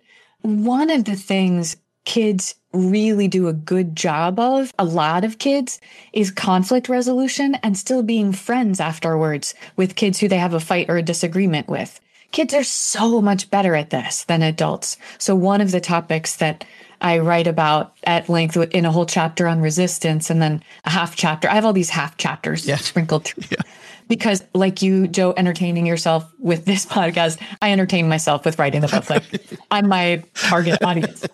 One 0.42 0.90
of 0.90 1.04
the 1.04 1.16
things 1.16 1.76
kids 2.06 2.56
really 2.74 3.28
do 3.28 3.48
a 3.48 3.54
good 3.54 3.96
job 3.96 4.40
of, 4.40 4.74
a 4.78 4.86
lot 4.86 5.24
of 5.24 5.40
kids, 5.40 5.80
is 6.14 6.32
conflict 6.32 6.90
resolution 6.90 7.56
and 7.56 7.78
still 7.78 8.04
being 8.04 8.32
friends 8.32 8.80
afterwards 8.80 9.56
with 9.76 9.96
kids 9.96 10.20
who 10.20 10.28
they 10.28 10.38
have 10.38 10.54
a 10.54 10.60
fight 10.60 10.90
or 10.90 10.98
a 10.98 11.04
disagreement 11.04 11.68
with. 11.68 12.00
Kids 12.32 12.54
are 12.54 12.64
so 12.64 13.22
much 13.22 13.50
better 13.50 13.74
at 13.76 13.90
this 13.90 14.24
than 14.26 14.44
adults. 14.44 14.98
So 15.18 15.36
one 15.36 15.62
of 15.62 15.72
the 15.72 15.82
topics 15.82 16.36
that 16.36 16.64
I 17.02 17.20
write 17.20 17.48
about 17.48 17.94
at 18.04 18.30
length 18.30 18.58
in 18.58 18.86
a 18.86 18.92
whole 18.92 19.06
chapter 19.06 19.48
on 19.48 19.62
resistance 19.62 20.30
and 20.30 20.42
then 20.42 20.62
a 20.86 20.90
half 20.90 21.16
chapter. 21.16 21.50
I 21.50 21.56
have 21.56 21.66
all 21.66 21.74
these 21.74 21.90
half 21.90 22.18
chapters 22.18 22.68
yeah. 22.68 22.76
sprinkled 22.76 23.24
through. 23.26 23.44
Yeah. 23.50 23.62
Because 24.08 24.44
like 24.54 24.82
you, 24.82 25.08
Joe, 25.08 25.34
entertaining 25.38 25.86
yourself 25.86 26.30
with 26.40 26.66
this 26.66 26.86
podcast, 26.86 27.40
I 27.62 27.72
entertain 27.72 28.10
myself 28.10 28.44
with 28.44 28.60
writing 28.60 28.82
the 28.82 28.88
book. 28.88 29.10
Like 29.10 29.24
I'm 29.72 29.88
my 29.88 30.24
target 30.36 30.84
audience. 30.84 31.26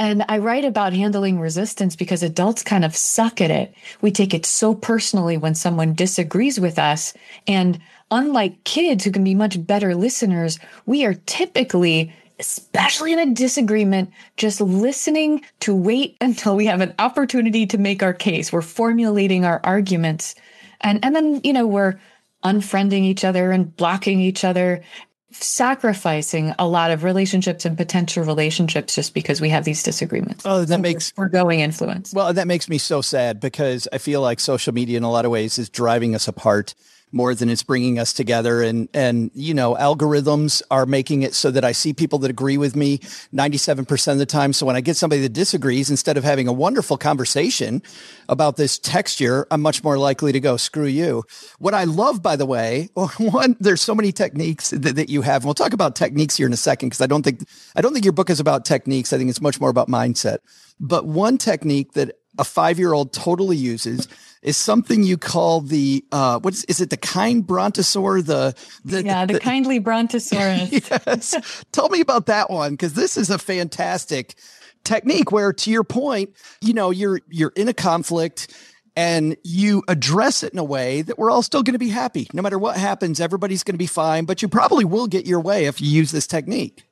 And 0.00 0.24
I 0.30 0.38
write 0.38 0.64
about 0.64 0.94
handling 0.94 1.38
resistance 1.38 1.94
because 1.94 2.22
adults 2.22 2.62
kind 2.62 2.86
of 2.86 2.96
suck 2.96 3.42
at 3.42 3.50
it. 3.50 3.74
We 4.00 4.10
take 4.10 4.32
it 4.32 4.46
so 4.46 4.74
personally 4.74 5.36
when 5.36 5.54
someone 5.54 5.92
disagrees 5.92 6.58
with 6.58 6.78
us. 6.78 7.12
And 7.46 7.78
unlike 8.10 8.64
kids 8.64 9.04
who 9.04 9.10
can 9.10 9.24
be 9.24 9.34
much 9.34 9.64
better 9.66 9.94
listeners, 9.94 10.58
we 10.86 11.04
are 11.04 11.14
typically 11.26 12.14
especially 12.38 13.12
in 13.12 13.18
a 13.18 13.34
disagreement, 13.34 14.10
just 14.38 14.62
listening 14.62 15.44
to 15.60 15.74
wait 15.74 16.16
until 16.22 16.56
we 16.56 16.64
have 16.64 16.80
an 16.80 16.94
opportunity 16.98 17.66
to 17.66 17.76
make 17.76 18.02
our 18.02 18.14
case. 18.14 18.50
We're 18.50 18.62
formulating 18.62 19.44
our 19.44 19.60
arguments. 19.62 20.34
And, 20.80 21.04
and 21.04 21.14
then, 21.14 21.42
you 21.44 21.52
know, 21.52 21.66
we're 21.66 22.00
unfriending 22.42 23.02
each 23.02 23.22
other 23.22 23.52
and 23.52 23.76
blocking 23.76 24.20
each 24.20 24.44
other 24.44 24.82
sacrificing 25.32 26.54
a 26.58 26.66
lot 26.66 26.90
of 26.90 27.04
relationships 27.04 27.64
and 27.64 27.76
potential 27.76 28.24
relationships 28.24 28.94
just 28.94 29.14
because 29.14 29.40
we 29.40 29.48
have 29.48 29.64
these 29.64 29.82
disagreements. 29.82 30.44
Oh, 30.46 30.60
that 30.60 30.68
so 30.68 30.78
makes 30.78 31.12
we're 31.16 31.28
going 31.28 31.60
influence. 31.60 32.12
Well, 32.12 32.32
that 32.32 32.46
makes 32.46 32.68
me 32.68 32.78
so 32.78 33.00
sad 33.00 33.40
because 33.40 33.86
I 33.92 33.98
feel 33.98 34.20
like 34.20 34.40
social 34.40 34.74
media 34.74 34.96
in 34.96 35.02
a 35.02 35.10
lot 35.10 35.24
of 35.24 35.30
ways 35.30 35.58
is 35.58 35.68
driving 35.68 36.14
us 36.14 36.28
apart 36.28 36.74
more 37.12 37.34
than 37.34 37.48
it's 37.48 37.62
bringing 37.62 37.98
us 37.98 38.12
together. 38.12 38.62
And, 38.62 38.88
and, 38.94 39.30
you 39.34 39.54
know, 39.54 39.74
algorithms 39.74 40.62
are 40.70 40.86
making 40.86 41.22
it 41.22 41.34
so 41.34 41.50
that 41.50 41.64
I 41.64 41.72
see 41.72 41.92
people 41.92 42.18
that 42.20 42.30
agree 42.30 42.56
with 42.56 42.76
me 42.76 42.98
97% 43.34 44.12
of 44.12 44.18
the 44.18 44.26
time. 44.26 44.52
So 44.52 44.66
when 44.66 44.76
I 44.76 44.80
get 44.80 44.96
somebody 44.96 45.22
that 45.22 45.32
disagrees, 45.32 45.90
instead 45.90 46.16
of 46.16 46.24
having 46.24 46.48
a 46.48 46.52
wonderful 46.52 46.96
conversation 46.96 47.82
about 48.28 48.56
this 48.56 48.78
texture, 48.78 49.46
I'm 49.50 49.60
much 49.60 49.82
more 49.82 49.98
likely 49.98 50.32
to 50.32 50.40
go, 50.40 50.56
screw 50.56 50.86
you. 50.86 51.24
What 51.58 51.74
I 51.74 51.84
love, 51.84 52.22
by 52.22 52.36
the 52.36 52.46
way, 52.46 52.88
one, 52.94 53.56
there's 53.58 53.82
so 53.82 53.94
many 53.94 54.12
techniques 54.12 54.70
that, 54.70 54.96
that 54.96 55.08
you 55.08 55.22
have. 55.22 55.42
And 55.42 55.46
we'll 55.46 55.54
talk 55.54 55.72
about 55.72 55.96
techniques 55.96 56.36
here 56.36 56.46
in 56.46 56.52
a 56.52 56.58
second 56.58 56.90
because 56.90 57.00
I 57.00 57.06
don't 57.06 57.22
think, 57.22 57.44
I 57.74 57.80
don't 57.80 57.92
think 57.92 58.04
your 58.04 58.12
book 58.12 58.30
is 58.30 58.40
about 58.40 58.64
techniques. 58.64 59.12
I 59.12 59.18
think 59.18 59.30
it's 59.30 59.40
much 59.40 59.60
more 59.60 59.70
about 59.70 59.88
mindset. 59.88 60.38
But 60.78 61.06
one 61.06 61.38
technique 61.38 61.92
that 61.92 62.16
a 62.38 62.44
five 62.44 62.78
year 62.78 62.92
old 62.92 63.12
totally 63.12 63.56
uses 63.56 64.08
is 64.42 64.56
something 64.56 65.02
you 65.02 65.16
call 65.16 65.60
the 65.60 66.04
uh 66.12 66.38
what 66.40 66.54
is, 66.54 66.64
is 66.64 66.80
it 66.80 66.90
the 66.90 66.96
kind 66.96 67.46
brontosaur 67.46 68.24
the, 68.24 68.54
the 68.84 69.04
yeah 69.04 69.26
the, 69.26 69.34
the 69.34 69.40
kindly 69.40 69.78
brontosaurus 69.78 70.72
yes 70.90 71.64
tell 71.72 71.88
me 71.88 72.00
about 72.00 72.26
that 72.26 72.50
one 72.50 72.72
because 72.72 72.94
this 72.94 73.16
is 73.16 73.30
a 73.30 73.38
fantastic 73.38 74.34
technique 74.84 75.30
where 75.30 75.52
to 75.52 75.70
your 75.70 75.84
point 75.84 76.30
you 76.60 76.72
know 76.72 76.90
you're 76.90 77.20
you're 77.28 77.52
in 77.56 77.68
a 77.68 77.74
conflict 77.74 78.54
and 78.96 79.36
you 79.44 79.82
address 79.88 80.42
it 80.42 80.52
in 80.52 80.58
a 80.58 80.64
way 80.64 81.02
that 81.02 81.18
we're 81.18 81.30
all 81.30 81.42
still 81.42 81.62
going 81.62 81.74
to 81.74 81.78
be 81.78 81.88
happy 81.88 82.28
no 82.32 82.42
matter 82.42 82.58
what 82.58 82.76
happens 82.76 83.20
everybody's 83.20 83.62
going 83.62 83.74
to 83.74 83.78
be 83.78 83.86
fine 83.86 84.24
but 84.24 84.42
you 84.42 84.48
probably 84.48 84.84
will 84.84 85.06
get 85.06 85.26
your 85.26 85.40
way 85.40 85.66
if 85.66 85.80
you 85.80 85.88
use 85.88 86.10
this 86.10 86.26
technique 86.26 86.84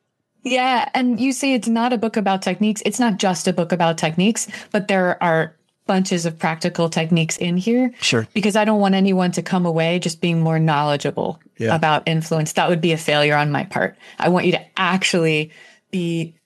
yeah. 0.44 0.88
And 0.94 1.20
you 1.20 1.32
say 1.32 1.52
it's 1.52 1.68
not 1.68 1.92
a 1.92 1.98
book 1.98 2.16
about 2.16 2.42
techniques. 2.42 2.82
It's 2.86 3.00
not 3.00 3.18
just 3.18 3.48
a 3.48 3.52
book 3.52 3.72
about 3.72 3.98
techniques, 3.98 4.48
but 4.70 4.88
there 4.88 5.22
are 5.22 5.57
bunches 5.88 6.24
of 6.24 6.38
practical 6.38 6.88
techniques 6.88 7.36
in 7.36 7.56
here. 7.56 7.92
Sure. 8.00 8.28
Because 8.32 8.54
I 8.54 8.64
don't 8.64 8.78
want 8.78 8.94
anyone 8.94 9.32
to 9.32 9.42
come 9.42 9.66
away 9.66 9.98
just 9.98 10.20
being 10.20 10.40
more 10.40 10.60
knowledgeable 10.60 11.40
yeah. 11.58 11.74
about 11.74 12.06
influence. 12.06 12.52
That 12.52 12.68
would 12.68 12.80
be 12.80 12.92
a 12.92 12.96
failure 12.96 13.34
on 13.34 13.50
my 13.50 13.64
part. 13.64 13.96
I 14.20 14.28
want 14.28 14.46
you 14.46 14.52
to 14.52 14.64
actually 14.78 15.50
be 15.90 16.36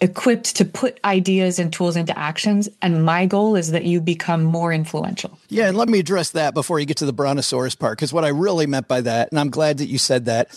equipped 0.00 0.56
to 0.56 0.64
put 0.64 0.98
ideas 1.04 1.58
and 1.58 1.72
tools 1.72 1.96
into 1.96 2.18
actions. 2.18 2.68
And 2.80 3.04
my 3.04 3.26
goal 3.26 3.56
is 3.56 3.72
that 3.72 3.84
you 3.84 4.00
become 4.00 4.42
more 4.42 4.72
influential. 4.72 5.38
Yeah. 5.48 5.68
And 5.68 5.76
let 5.76 5.88
me 5.88 5.98
address 5.98 6.30
that 6.30 6.54
before 6.54 6.80
you 6.80 6.86
get 6.86 6.96
to 6.98 7.06
the 7.06 7.12
brontosaurus 7.12 7.74
part. 7.74 7.98
Because 7.98 8.12
what 8.12 8.24
I 8.24 8.28
really 8.28 8.66
meant 8.66 8.88
by 8.88 9.02
that, 9.02 9.30
and 9.30 9.38
I'm 9.38 9.50
glad 9.50 9.78
that 9.78 9.86
you 9.86 9.98
said 9.98 10.24
that, 10.24 10.48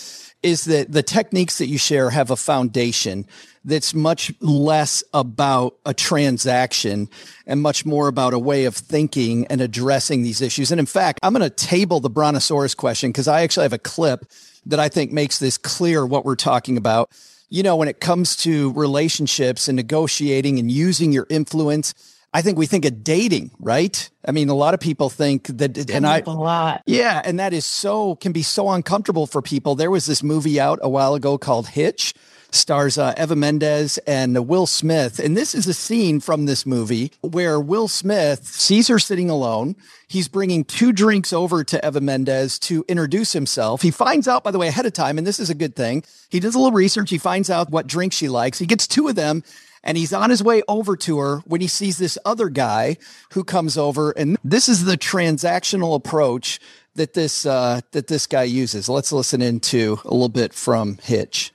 is 0.42 0.66
that 0.66 0.92
the 0.92 1.04
techniques 1.04 1.58
that 1.58 1.68
you 1.68 1.78
share 1.78 2.12
have 2.12 2.32
a 2.32 2.36
foundation 2.36 3.26
that's 3.66 3.94
much 3.94 4.32
less 4.40 5.04
about 5.14 5.76
a 5.86 5.94
transaction 5.94 7.10
and 7.48 7.62
much 7.62 7.86
more 7.86 8.08
about 8.08 8.34
a 8.34 8.40
way 8.40 8.66
of 8.66 8.76
thinking 8.76 9.48
and 9.48 9.60
addressing 9.60 10.22
these 10.22 10.40
issues. 10.40 10.72
And 10.72 10.80
in 10.80 10.86
fact, 10.86 11.20
I'm 11.24 11.34
going 11.34 11.42
to 11.42 11.50
table 11.50 12.00
the 12.00 12.10
brontosaurus 12.10 12.76
question 12.76 13.10
because 13.10 13.28
I 13.28 13.42
actually 13.42 13.64
have 13.64 13.74
a 13.74 13.80
clip 13.80 14.26
that 14.68 14.80
I 14.80 14.88
think 14.88 15.12
makes 15.12 15.40
this 15.40 15.58
clear 15.58 16.06
what 16.06 16.26
we're 16.26 16.36
talking 16.36 16.78
about. 16.78 17.10
You 17.50 17.64
know, 17.64 17.76
when 17.76 17.88
it 17.88 18.00
comes 18.00 18.36
to 18.38 18.72
relationships 18.74 19.68
and 19.68 19.76
negotiating 19.76 20.60
and 20.60 20.72
using 20.72 21.12
your 21.12 21.28
influence, 21.30 21.94
I 22.34 22.42
think 22.42 22.58
we 22.58 22.66
think 22.66 22.86
of 22.86 23.04
dating, 23.04 23.52
right? 23.60 24.10
I 24.28 24.32
mean, 24.32 24.50
a 24.50 24.56
lot 24.56 24.74
of 24.74 24.80
people 24.80 25.10
think 25.10 25.48
that, 25.48 25.90
and 25.90 26.06
I, 26.06 26.20
a 26.20 26.30
lot. 26.30 26.84
Yeah. 26.86 27.22
And 27.24 27.40
that 27.40 27.54
is 27.54 27.66
so, 27.66 28.16
can 28.18 28.32
be 28.32 28.44
so 28.44 28.70
uncomfortable 28.70 29.26
for 29.26 29.42
people. 29.42 29.76
There 29.76 29.92
was 29.92 30.06
this 30.06 30.22
movie 30.22 30.60
out 30.60 30.80
a 30.82 30.90
while 30.90 31.16
ago 31.16 31.38
called 31.38 31.68
Hitch, 31.68 32.14
stars 32.52 32.98
uh, 32.98 33.14
Eva 33.18 33.36
Mendes 33.36 33.98
and 34.00 34.48
Will 34.48 34.66
Smith. 34.66 35.20
And 35.20 35.36
this 35.36 35.56
is 35.56 35.68
a 35.68 35.74
scene 35.74 36.20
from 36.20 36.46
this 36.46 36.66
movie 36.66 37.12
where 37.22 37.60
Will 37.60 37.88
Smith 37.88 38.46
sees 38.46 38.88
her 38.88 39.00
sitting 39.00 39.30
alone. 39.30 39.76
He's 40.08 40.28
bringing 40.28 40.64
two 40.64 40.92
drinks 40.92 41.34
over 41.34 41.64
to 41.64 41.86
Eva 41.86 42.02
Mendes 42.02 42.60
to 42.60 42.86
introduce 42.88 43.34
himself. 43.34 43.82
He 43.82 43.92
finds 43.92 44.28
out, 44.28 44.44
by 44.44 44.52
the 44.52 44.60
way, 44.60 44.68
ahead 44.68 44.86
of 44.86 44.94
time, 44.94 45.18
and 45.18 45.26
this 45.26 45.40
is 45.40 45.50
a 45.50 45.56
good 45.56 45.76
thing. 45.76 46.04
He 46.30 46.40
does 46.40 46.56
a 46.56 46.60
little 46.60 46.72
research. 46.72 47.10
He 47.10 47.18
finds 47.18 47.50
out 47.50 47.70
what 47.72 47.88
drink 47.88 48.14
she 48.14 48.30
likes. 48.30 48.60
He 48.60 48.66
gets 48.66 48.88
two 48.88 49.08
of 49.08 49.16
them 49.16 49.44
and 49.86 49.98
he's 49.98 50.14
on 50.14 50.32
his 50.32 50.44
way 50.44 50.64
over 50.68 50.98
to 50.98 51.20
her 51.20 51.38
when 51.46 51.62
he 51.62 51.68
sees 51.68 51.98
this 51.98 52.18
other 52.26 52.50
guy 52.50 52.98
who 53.34 53.44
comes 53.44 53.78
over. 53.78 54.12
And 54.12 54.38
this 54.44 54.68
is 54.68 54.84
the 54.84 54.98
transactional 54.98 55.96
approach 55.96 56.60
that 56.96 57.14
this 57.14 57.46
uh, 57.46 57.82
that 57.92 58.08
this 58.08 58.26
guy 58.26 58.44
uses. 58.44 58.90
Let's 58.90 59.12
listen 59.12 59.42
into 59.42 60.00
a 60.04 60.12
little 60.12 60.30
bit 60.30 60.54
from 60.54 60.98
Hitch. 61.04 61.54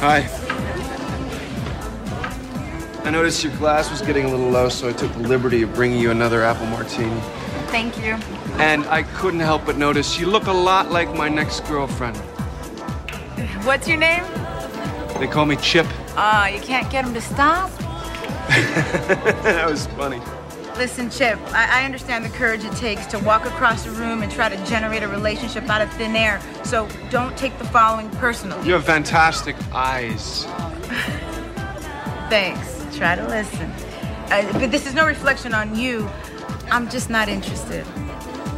Hi. 0.00 0.28
I 3.04 3.10
noticed 3.10 3.44
your 3.44 3.54
glass 3.56 3.90
was 3.90 4.00
getting 4.00 4.24
a 4.24 4.28
little 4.28 4.48
low, 4.48 4.68
so 4.68 4.88
I 4.88 4.92
took 4.92 5.12
the 5.12 5.28
liberty 5.28 5.62
of 5.62 5.74
bringing 5.74 5.98
you 5.98 6.10
another 6.10 6.42
apple 6.42 6.66
martini. 6.66 7.20
Thank 7.68 7.96
you. 7.98 8.12
And 8.58 8.84
I 8.86 9.02
couldn't 9.02 9.40
help 9.40 9.66
but 9.66 9.76
notice 9.76 10.18
you 10.18 10.26
look 10.26 10.46
a 10.46 10.52
lot 10.52 10.90
like 10.90 11.14
my 11.14 11.28
next 11.28 11.60
girlfriend. 11.66 12.16
What's 13.66 13.88
your 13.88 13.98
name? 13.98 14.24
They 15.18 15.26
call 15.26 15.46
me 15.46 15.56
Chip. 15.56 15.86
Ah, 16.16 16.48
you 16.48 16.60
can't 16.60 16.90
get 16.90 17.04
him 17.04 17.14
to 17.14 17.20
stop? 17.20 17.70
that 18.48 19.66
was 19.68 19.86
funny. 19.88 20.20
Listen, 20.76 21.08
Chip, 21.08 21.38
I, 21.52 21.82
I 21.82 21.84
understand 21.84 22.24
the 22.24 22.30
courage 22.30 22.64
it 22.64 22.72
takes 22.72 23.06
to 23.06 23.18
walk 23.20 23.46
across 23.46 23.86
a 23.86 23.90
room 23.92 24.22
and 24.22 24.32
try 24.32 24.48
to 24.48 24.56
generate 24.66 25.04
a 25.04 25.08
relationship 25.08 25.68
out 25.70 25.80
of 25.80 25.92
thin 25.92 26.16
air. 26.16 26.40
So 26.64 26.88
don't 27.10 27.36
take 27.38 27.56
the 27.58 27.64
following 27.64 28.10
personally. 28.10 28.66
You 28.66 28.74
have 28.74 28.84
fantastic 28.84 29.54
eyes. 29.72 30.44
Thanks. 32.28 32.74
Try 32.96 33.14
to 33.14 33.26
listen. 33.28 33.70
Uh, 34.30 34.50
but 34.58 34.70
this 34.72 34.86
is 34.86 34.94
no 34.94 35.06
reflection 35.06 35.54
on 35.54 35.76
you. 35.76 36.08
I'm 36.70 36.88
just 36.88 37.08
not 37.08 37.28
interested. 37.28 37.86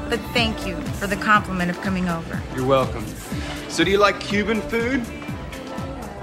But 0.09 0.21
thank 0.33 0.67
you 0.67 0.77
for 0.99 1.07
the 1.07 1.17
compliment 1.17 1.71
of 1.71 1.81
coming 1.81 2.09
over. 2.09 2.41
You're 2.55 2.67
welcome. 2.67 3.05
So, 3.69 3.83
do 3.83 3.91
you 3.91 3.99
like 3.99 4.21
Cuban 4.21 4.61
food? 4.62 5.05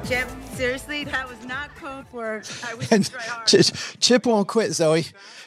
Chip, 0.06 0.30
seriously, 0.54 1.04
that 1.06 1.28
was 1.28 1.44
not 1.46 1.76
code 1.76 2.06
word. 2.12 2.48
I 2.66 2.74
wish 2.76 2.92
And 2.92 3.04
you'd 3.04 3.12
try 3.12 3.24
hard. 3.24 3.48
Chip, 3.48 3.66
Chip 4.00 4.26
won't 4.26 4.48
quit, 4.48 4.74
Zoe. 4.74 5.06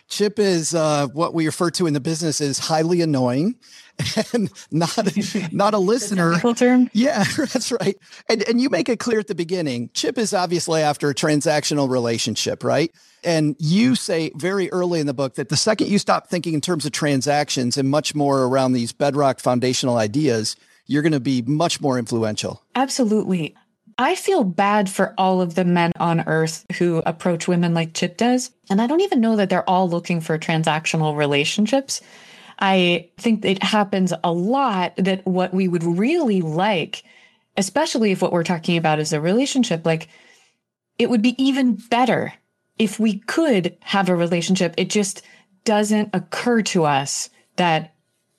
Chip 0.09 0.38
is 0.38 0.74
uh, 0.74 1.09
what 1.09 1.34
we 1.34 1.46
refer 1.46 1.70
to 1.70 1.86
in 1.86 1.94
the 1.94 2.00
business 2.00 2.40
as 2.40 2.59
highly 2.59 3.00
annoying 3.00 3.57
and 4.32 4.50
not 4.70 4.96
not 5.52 5.74
a 5.74 5.78
listener. 5.92 6.32
Technical 6.32 6.54
term. 6.54 6.90
Yeah, 6.92 7.24
that's 7.36 7.72
right. 7.72 7.96
And 8.28 8.42
and 8.48 8.61
you 8.61 8.68
make 8.68 8.88
it 8.88 8.98
clear 8.98 9.18
at 9.18 9.26
the 9.26 9.34
beginning. 9.34 9.90
Chip 9.94 10.18
is 10.18 10.32
obviously 10.32 10.82
after 10.82 11.11
a 11.11 11.14
transactional 11.14 11.88
relationship, 11.88 12.62
right? 12.62 12.92
And 13.24 13.57
you 13.59 13.94
say 13.96 14.30
very 14.36 14.70
early 14.70 15.00
in 15.00 15.07
the 15.07 15.14
book 15.14 15.34
that 15.34 15.48
the 15.48 15.57
second 15.57 15.88
you 15.88 15.98
stop 15.98 16.28
thinking 16.28 16.54
in 16.54 16.61
terms 16.61 16.86
of 16.86 16.92
transactions 16.92 17.76
and 17.76 17.88
much 17.88 18.14
more 18.14 18.44
around 18.44 18.72
these 18.74 18.92
bedrock 18.92 19.40
foundational 19.40 19.96
ideas, 19.96 20.57
you're 20.86 21.02
going 21.02 21.12
to 21.12 21.20
be 21.20 21.42
much 21.42 21.80
more 21.80 21.98
influential. 21.98 22.62
Absolutely. 22.76 23.57
I 23.99 24.14
feel 24.14 24.44
bad 24.44 24.90
for 24.90 25.14
all 25.16 25.40
of 25.40 25.55
the 25.55 25.64
men 25.64 25.92
on 25.97 26.28
earth 26.28 26.66
who 26.78 27.03
approach 27.07 27.49
women 27.49 27.72
like 27.72 27.94
Chip 27.94 28.18
does. 28.18 28.51
And 28.68 28.82
I 28.82 28.86
don't 28.86 29.01
even 29.01 29.20
know 29.20 29.36
that 29.36 29.49
they're 29.49 29.68
all 29.68 29.88
looking 29.88 30.20
for 30.20 30.38
transactional 30.38 31.16
relationships. 31.16 32.03
I 32.59 33.11
think 33.16 33.44
it 33.44 33.62
happens 33.62 34.12
a 34.22 34.32
lot 34.32 34.94
that 34.97 35.26
what 35.26 35.55
we 35.55 35.68
would 35.68 35.84
really 35.84 36.42
like, 36.42 37.05
especially 37.57 38.12
if 38.12 38.20
what 38.20 38.32
we're 38.32 38.44
talking 38.44 38.76
about 38.76 38.99
is 38.99 39.12
a 39.12 39.20
relationship, 39.20 39.86
like 39.86 40.09
it 40.99 41.09
would 41.09 41.22
be 41.22 41.42
even 41.42 41.74
better 41.74 42.34
if 42.78 42.99
we 42.99 43.18
could 43.20 43.76
have 43.80 44.09
a 44.09 44.16
relationship. 44.16 44.74
It 44.76 44.90
just 44.90 45.22
doesn't 45.64 46.11
occur 46.12 46.62
to 46.62 46.84
us 46.84 47.30
that 47.57 47.94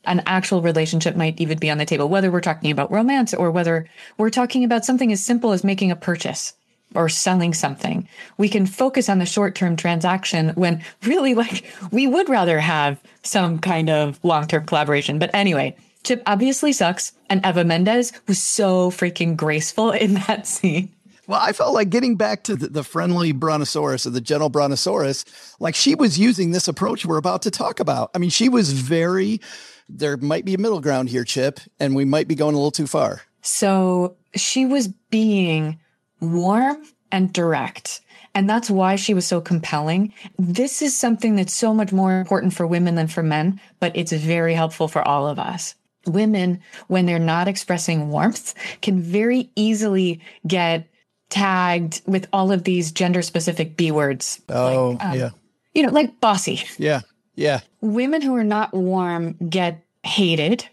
an 0.07 0.23
actual 0.25 0.61
relationship 0.61 1.15
might 1.15 1.39
even 1.39 1.57
be 1.57 1.69
on 1.69 1.77
the 1.77 1.85
table, 1.85 2.09
whether 2.09 2.31
we're 2.31 2.41
talking 2.41 2.71
about 2.71 2.91
romance 2.91 3.33
or 3.33 3.51
whether 3.51 3.87
we're 4.17 4.29
talking 4.29 4.63
about 4.63 4.85
something 4.85 5.11
as 5.11 5.23
simple 5.23 5.51
as 5.51 5.63
making 5.63 5.91
a 5.91 5.95
purchase 5.95 6.53
or 6.95 7.09
selling 7.09 7.53
something. 7.53 8.07
We 8.37 8.49
can 8.49 8.65
focus 8.65 9.09
on 9.09 9.19
the 9.19 9.25
short 9.25 9.55
term 9.55 9.75
transaction 9.75 10.49
when 10.55 10.83
really, 11.03 11.35
like, 11.35 11.65
we 11.91 12.07
would 12.07 12.29
rather 12.29 12.59
have 12.59 13.01
some 13.23 13.59
kind 13.59 13.89
of 13.89 14.19
long 14.23 14.47
term 14.47 14.65
collaboration. 14.65 15.19
But 15.19 15.31
anyway, 15.33 15.75
Chip 16.03 16.23
obviously 16.25 16.71
sucks. 16.71 17.11
And 17.29 17.45
Eva 17.45 17.65
Mendes 17.65 18.13
was 18.27 18.41
so 18.41 18.89
freaking 18.89 19.35
graceful 19.35 19.91
in 19.91 20.13
that 20.13 20.47
scene. 20.47 20.93
Well, 21.27 21.41
I 21.41 21.51
felt 21.51 21.73
like 21.73 21.89
getting 21.89 22.15
back 22.15 22.43
to 22.43 22.55
the, 22.55 22.69
the 22.69 22.83
friendly 22.85 23.33
brontosaurus 23.33 24.07
or 24.07 24.11
the 24.11 24.21
gentle 24.21 24.47
brontosaurus, 24.47 25.25
like 25.59 25.75
she 25.75 25.93
was 25.93 26.17
using 26.17 26.51
this 26.51 26.69
approach 26.69 27.05
we're 27.05 27.17
about 27.17 27.41
to 27.41 27.51
talk 27.51 27.81
about. 27.81 28.11
I 28.15 28.17
mean, 28.17 28.29
she 28.29 28.47
was 28.47 28.71
very, 28.71 29.41
there 29.89 30.17
might 30.17 30.45
be 30.45 30.53
a 30.53 30.57
middle 30.57 30.81
ground 30.81 31.09
here, 31.09 31.23
Chip, 31.23 31.59
and 31.79 31.95
we 31.95 32.05
might 32.05 32.27
be 32.27 32.35
going 32.35 32.55
a 32.55 32.57
little 32.57 32.71
too 32.71 32.87
far. 32.87 33.21
So 33.41 34.15
she 34.35 34.65
was 34.65 34.89
being 35.09 35.79
warm 36.19 36.83
and 37.11 37.31
direct. 37.31 38.01
And 38.35 38.49
that's 38.49 38.69
why 38.69 38.97
she 38.97 39.13
was 39.13 39.25
so 39.25 39.41
compelling. 39.41 40.13
This 40.37 40.81
is 40.81 40.95
something 40.95 41.35
that's 41.35 41.53
so 41.53 41.73
much 41.73 41.91
more 41.91 42.19
important 42.19 42.53
for 42.53 42.67
women 42.67 42.95
than 42.95 43.07
for 43.07 43.23
men, 43.23 43.59
but 43.79 43.95
it's 43.95 44.11
very 44.11 44.53
helpful 44.53 44.87
for 44.87 45.01
all 45.07 45.27
of 45.27 45.39
us. 45.39 45.73
Women, 46.05 46.61
when 46.87 47.05
they're 47.05 47.19
not 47.19 47.47
expressing 47.47 48.09
warmth, 48.09 48.53
can 48.81 49.01
very 49.01 49.49
easily 49.55 50.21
get 50.45 50.87
tagged 51.29 52.01
with 52.05 52.27
all 52.31 52.51
of 52.51 52.63
these 52.63 52.91
gender 52.91 53.21
specific 53.21 53.75
B 53.75 53.91
words. 53.91 54.39
Oh, 54.49 54.91
Like, 54.91 55.03
um, 55.05 55.17
yeah. 55.17 55.29
You 55.73 55.83
know, 55.83 55.91
like 55.91 56.19
bossy. 56.19 56.63
Yeah. 56.77 57.01
Yeah. 57.37 57.61
women 57.79 58.21
who 58.21 58.35
are 58.35 58.43
not 58.43 58.73
warm 58.73 59.33
get 59.49 59.85
hated. 60.03 60.67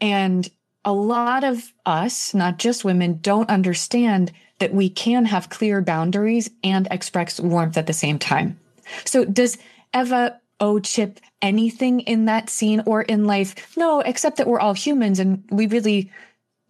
And 0.00 0.48
a 0.84 0.92
lot 0.92 1.44
of 1.44 1.72
us, 1.84 2.32
not 2.32 2.58
just 2.58 2.84
women, 2.84 3.18
don't 3.20 3.50
understand 3.50 4.32
that 4.60 4.72
we 4.72 4.88
can 4.88 5.26
have 5.26 5.50
clear 5.50 5.82
boundaries 5.82 6.48
and 6.64 6.88
express 6.90 7.38
warmth 7.40 7.76
at 7.76 7.86
the 7.86 7.92
same 7.92 8.18
time. 8.18 8.58
So 9.04 9.24
does 9.24 9.58
Eva 9.94 10.40
owe 10.60 10.78
Chip 10.78 11.20
anything 11.42 12.00
in 12.00 12.24
that 12.24 12.48
scene 12.48 12.82
or 12.86 13.02
in 13.02 13.26
life? 13.26 13.76
No, 13.76 14.00
except 14.00 14.36
that 14.38 14.46
we're 14.46 14.60
all 14.60 14.74
humans 14.74 15.18
and 15.18 15.44
we 15.50 15.66
really 15.66 16.10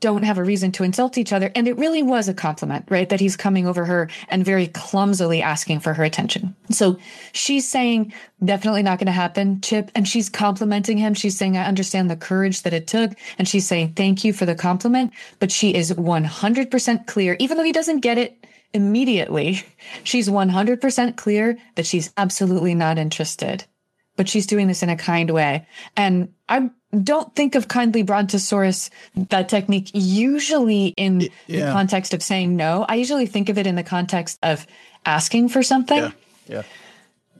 don't 0.01 0.23
have 0.23 0.39
a 0.39 0.45
reason 0.45 0.71
to 0.73 0.85
insult 0.85 1.19
each 1.19 1.33
other. 1.33 1.51
And 1.55 1.67
it 1.67 1.77
really 1.77 2.03
was 2.03 2.29
a 2.29 2.35
compliment, 2.35 2.85
right? 2.89 3.09
That 3.09 3.21
he's 3.21 3.37
coming 3.37 3.67
over 3.67 3.85
her 3.85 4.09
and 4.29 4.45
very 4.45 4.69
clumsily 4.69 5.43
asking 5.43 5.81
for 5.81 5.93
her 5.95 6.05
attention. 6.05 6.55
So 6.71 6.99
she's 7.33 7.69
saying, 7.69 8.13
definitely 8.45 8.83
not 8.83 8.99
going 8.99 9.07
to 9.07 9.13
happen, 9.13 9.61
Chip. 9.61 9.91
And 9.95 10.07
she's 10.07 10.29
complimenting 10.29 10.99
him. 10.99 11.15
She's 11.15 11.37
saying, 11.37 11.57
I 11.57 11.65
understand 11.65 12.11
the 12.11 12.17
courage 12.17 12.63
that 12.63 12.75
it 12.75 12.87
took. 12.87 13.13
And 13.39 13.49
she's 13.49 13.67
saying, 13.67 13.95
thank 13.95 14.25
you 14.25 14.33
for 14.33 14.47
the 14.47 14.55
compliment. 14.55 15.13
But 15.41 15.51
she 15.51 15.75
is 15.75 15.93
100% 15.93 17.07
clear, 17.07 17.37
even 17.41 17.57
though 17.57 17.65
he 17.65 17.73
doesn't 17.73 18.01
get 18.01 18.19
it 18.19 18.47
immediately. 18.73 19.63
She's 20.05 20.29
100% 20.29 21.17
clear 21.17 21.59
that 21.75 21.87
she's 21.87 22.13
absolutely 22.17 22.75
not 22.75 22.99
interested 22.99 23.65
but 24.19 24.29
she's 24.29 24.49
doing 24.49 24.67
this 24.67 24.83
in 24.83 24.91
a 24.91 24.97
kind 24.97 25.31
way. 25.31 25.67
And 25.97 26.35
I 26.49 26.71
don't 27.05 27.35
think 27.35 27.55
of 27.55 27.69
kindly 27.69 28.03
brontosaurus, 28.03 28.91
that 29.15 29.49
technique, 29.49 29.91
usually 29.93 30.89
in 30.97 31.29
the 31.47 31.71
context 31.73 32.15
of 32.15 32.23
saying 32.23 32.57
no. 32.57 32.87
I 32.89 32.95
usually 32.95 33.27
think 33.27 33.49
of 33.49 33.59
it 33.59 33.67
in 33.67 33.75
the 33.75 33.83
context 33.83 34.39
of 34.43 34.67
asking 35.05 35.51
for 35.51 35.63
something. 35.63 36.13
Yeah. 36.47 36.63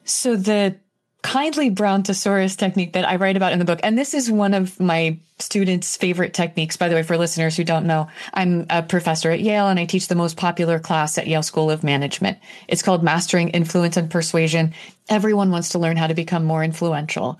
So 0.05 0.37
the 0.37 0.77
kindly 1.23 1.71
brontosaurus 1.71 2.57
technique 2.57 2.93
that 2.93 3.09
I 3.09 3.17
write 3.17 3.37
about 3.37 3.53
in 3.53 3.59
the 3.59 3.65
book, 3.65 3.81
and 3.83 3.99
this 3.99 4.15
is 4.15 4.31
one 4.31 4.55
of 4.55 4.79
my 4.79 5.19
students' 5.39 5.97
favorite 5.97 6.35
techniques, 6.35 6.77
by 6.77 6.89
the 6.89 6.95
way, 6.95 7.03
for 7.03 7.17
listeners 7.17 7.57
who 7.57 7.65
don't 7.65 7.87
know, 7.87 8.09
I'm 8.35 8.67
a 8.71 8.83
professor 8.83 9.31
at 9.31 9.41
Yale 9.41 9.69
and 9.69 9.79
I 9.79 9.85
teach 9.85 10.09
the 10.09 10.15
most 10.15 10.37
popular 10.37 10.79
class 10.79 11.17
at 11.17 11.27
Yale 11.27 11.43
School 11.43 11.71
of 11.71 11.83
Management. 11.83 12.39
It's 12.69 12.83
called 12.83 13.03
Mastering 13.03 13.49
Influence 13.51 13.97
and 13.97 14.11
Persuasion. 14.11 14.75
Everyone 15.09 15.51
wants 15.51 15.71
to 15.71 15.79
learn 15.79 15.97
how 15.97 16.07
to 16.07 16.15
become 16.15 16.45
more 16.45 16.63
influential. 16.63 17.39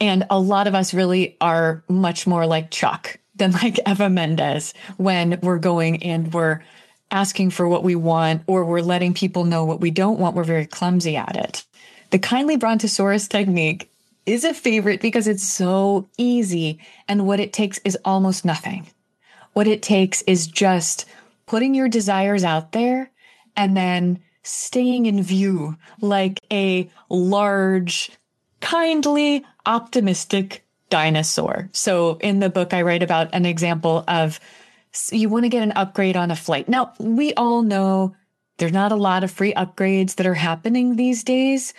And 0.00 0.26
a 0.30 0.38
lot 0.38 0.66
of 0.66 0.74
us 0.74 0.94
really 0.94 1.36
are 1.40 1.82
much 1.88 2.26
more 2.26 2.46
like 2.46 2.70
Chuck 2.70 3.18
than 3.34 3.52
like 3.62 3.78
Eva 3.86 4.08
Mendes 4.08 4.74
when 4.96 5.38
we're 5.42 5.58
going 5.58 6.02
and 6.02 6.32
we're 6.32 6.62
asking 7.10 7.50
for 7.50 7.66
what 7.66 7.82
we 7.82 7.94
want 7.94 8.42
or 8.46 8.64
we're 8.64 8.80
letting 8.80 9.14
people 9.14 9.44
know 9.44 9.64
what 9.64 9.80
we 9.80 9.90
don't 9.90 10.18
want. 10.18 10.36
We're 10.36 10.44
very 10.44 10.66
clumsy 10.66 11.16
at 11.16 11.36
it. 11.36 11.64
The 12.10 12.18
kindly 12.18 12.56
brontosaurus 12.56 13.28
technique 13.28 13.90
is 14.26 14.44
a 14.44 14.52
favorite 14.52 15.00
because 15.00 15.26
it's 15.26 15.46
so 15.46 16.08
easy. 16.18 16.80
And 17.06 17.26
what 17.26 17.40
it 17.40 17.52
takes 17.52 17.78
is 17.78 17.96
almost 18.04 18.44
nothing. 18.44 18.86
What 19.54 19.66
it 19.66 19.82
takes 19.82 20.22
is 20.22 20.46
just 20.46 21.06
putting 21.46 21.74
your 21.74 21.88
desires 21.88 22.44
out 22.44 22.72
there 22.72 23.10
and 23.56 23.76
then 23.76 24.20
staying 24.42 25.06
in 25.06 25.22
view 25.22 25.76
like 26.00 26.40
a 26.52 26.90
large, 27.08 28.10
kindly, 28.60 29.44
optimistic 29.68 30.64
dinosaur. 30.90 31.68
So 31.72 32.16
in 32.20 32.40
the 32.40 32.50
book, 32.50 32.74
I 32.74 32.82
write 32.82 33.02
about 33.02 33.28
an 33.32 33.46
example 33.46 34.02
of 34.08 34.40
you 35.12 35.28
want 35.28 35.44
to 35.44 35.50
get 35.50 35.62
an 35.62 35.72
upgrade 35.72 36.16
on 36.16 36.30
a 36.30 36.36
flight. 36.36 36.68
Now, 36.68 36.92
we 36.98 37.34
all 37.34 37.62
know 37.62 38.16
there's 38.56 38.72
not 38.72 38.90
a 38.90 38.96
lot 38.96 39.22
of 39.22 39.30
free 39.30 39.52
upgrades 39.52 40.16
that 40.16 40.26
are 40.26 40.34
happening 40.34 40.96
these 40.96 41.22
days, 41.22 41.74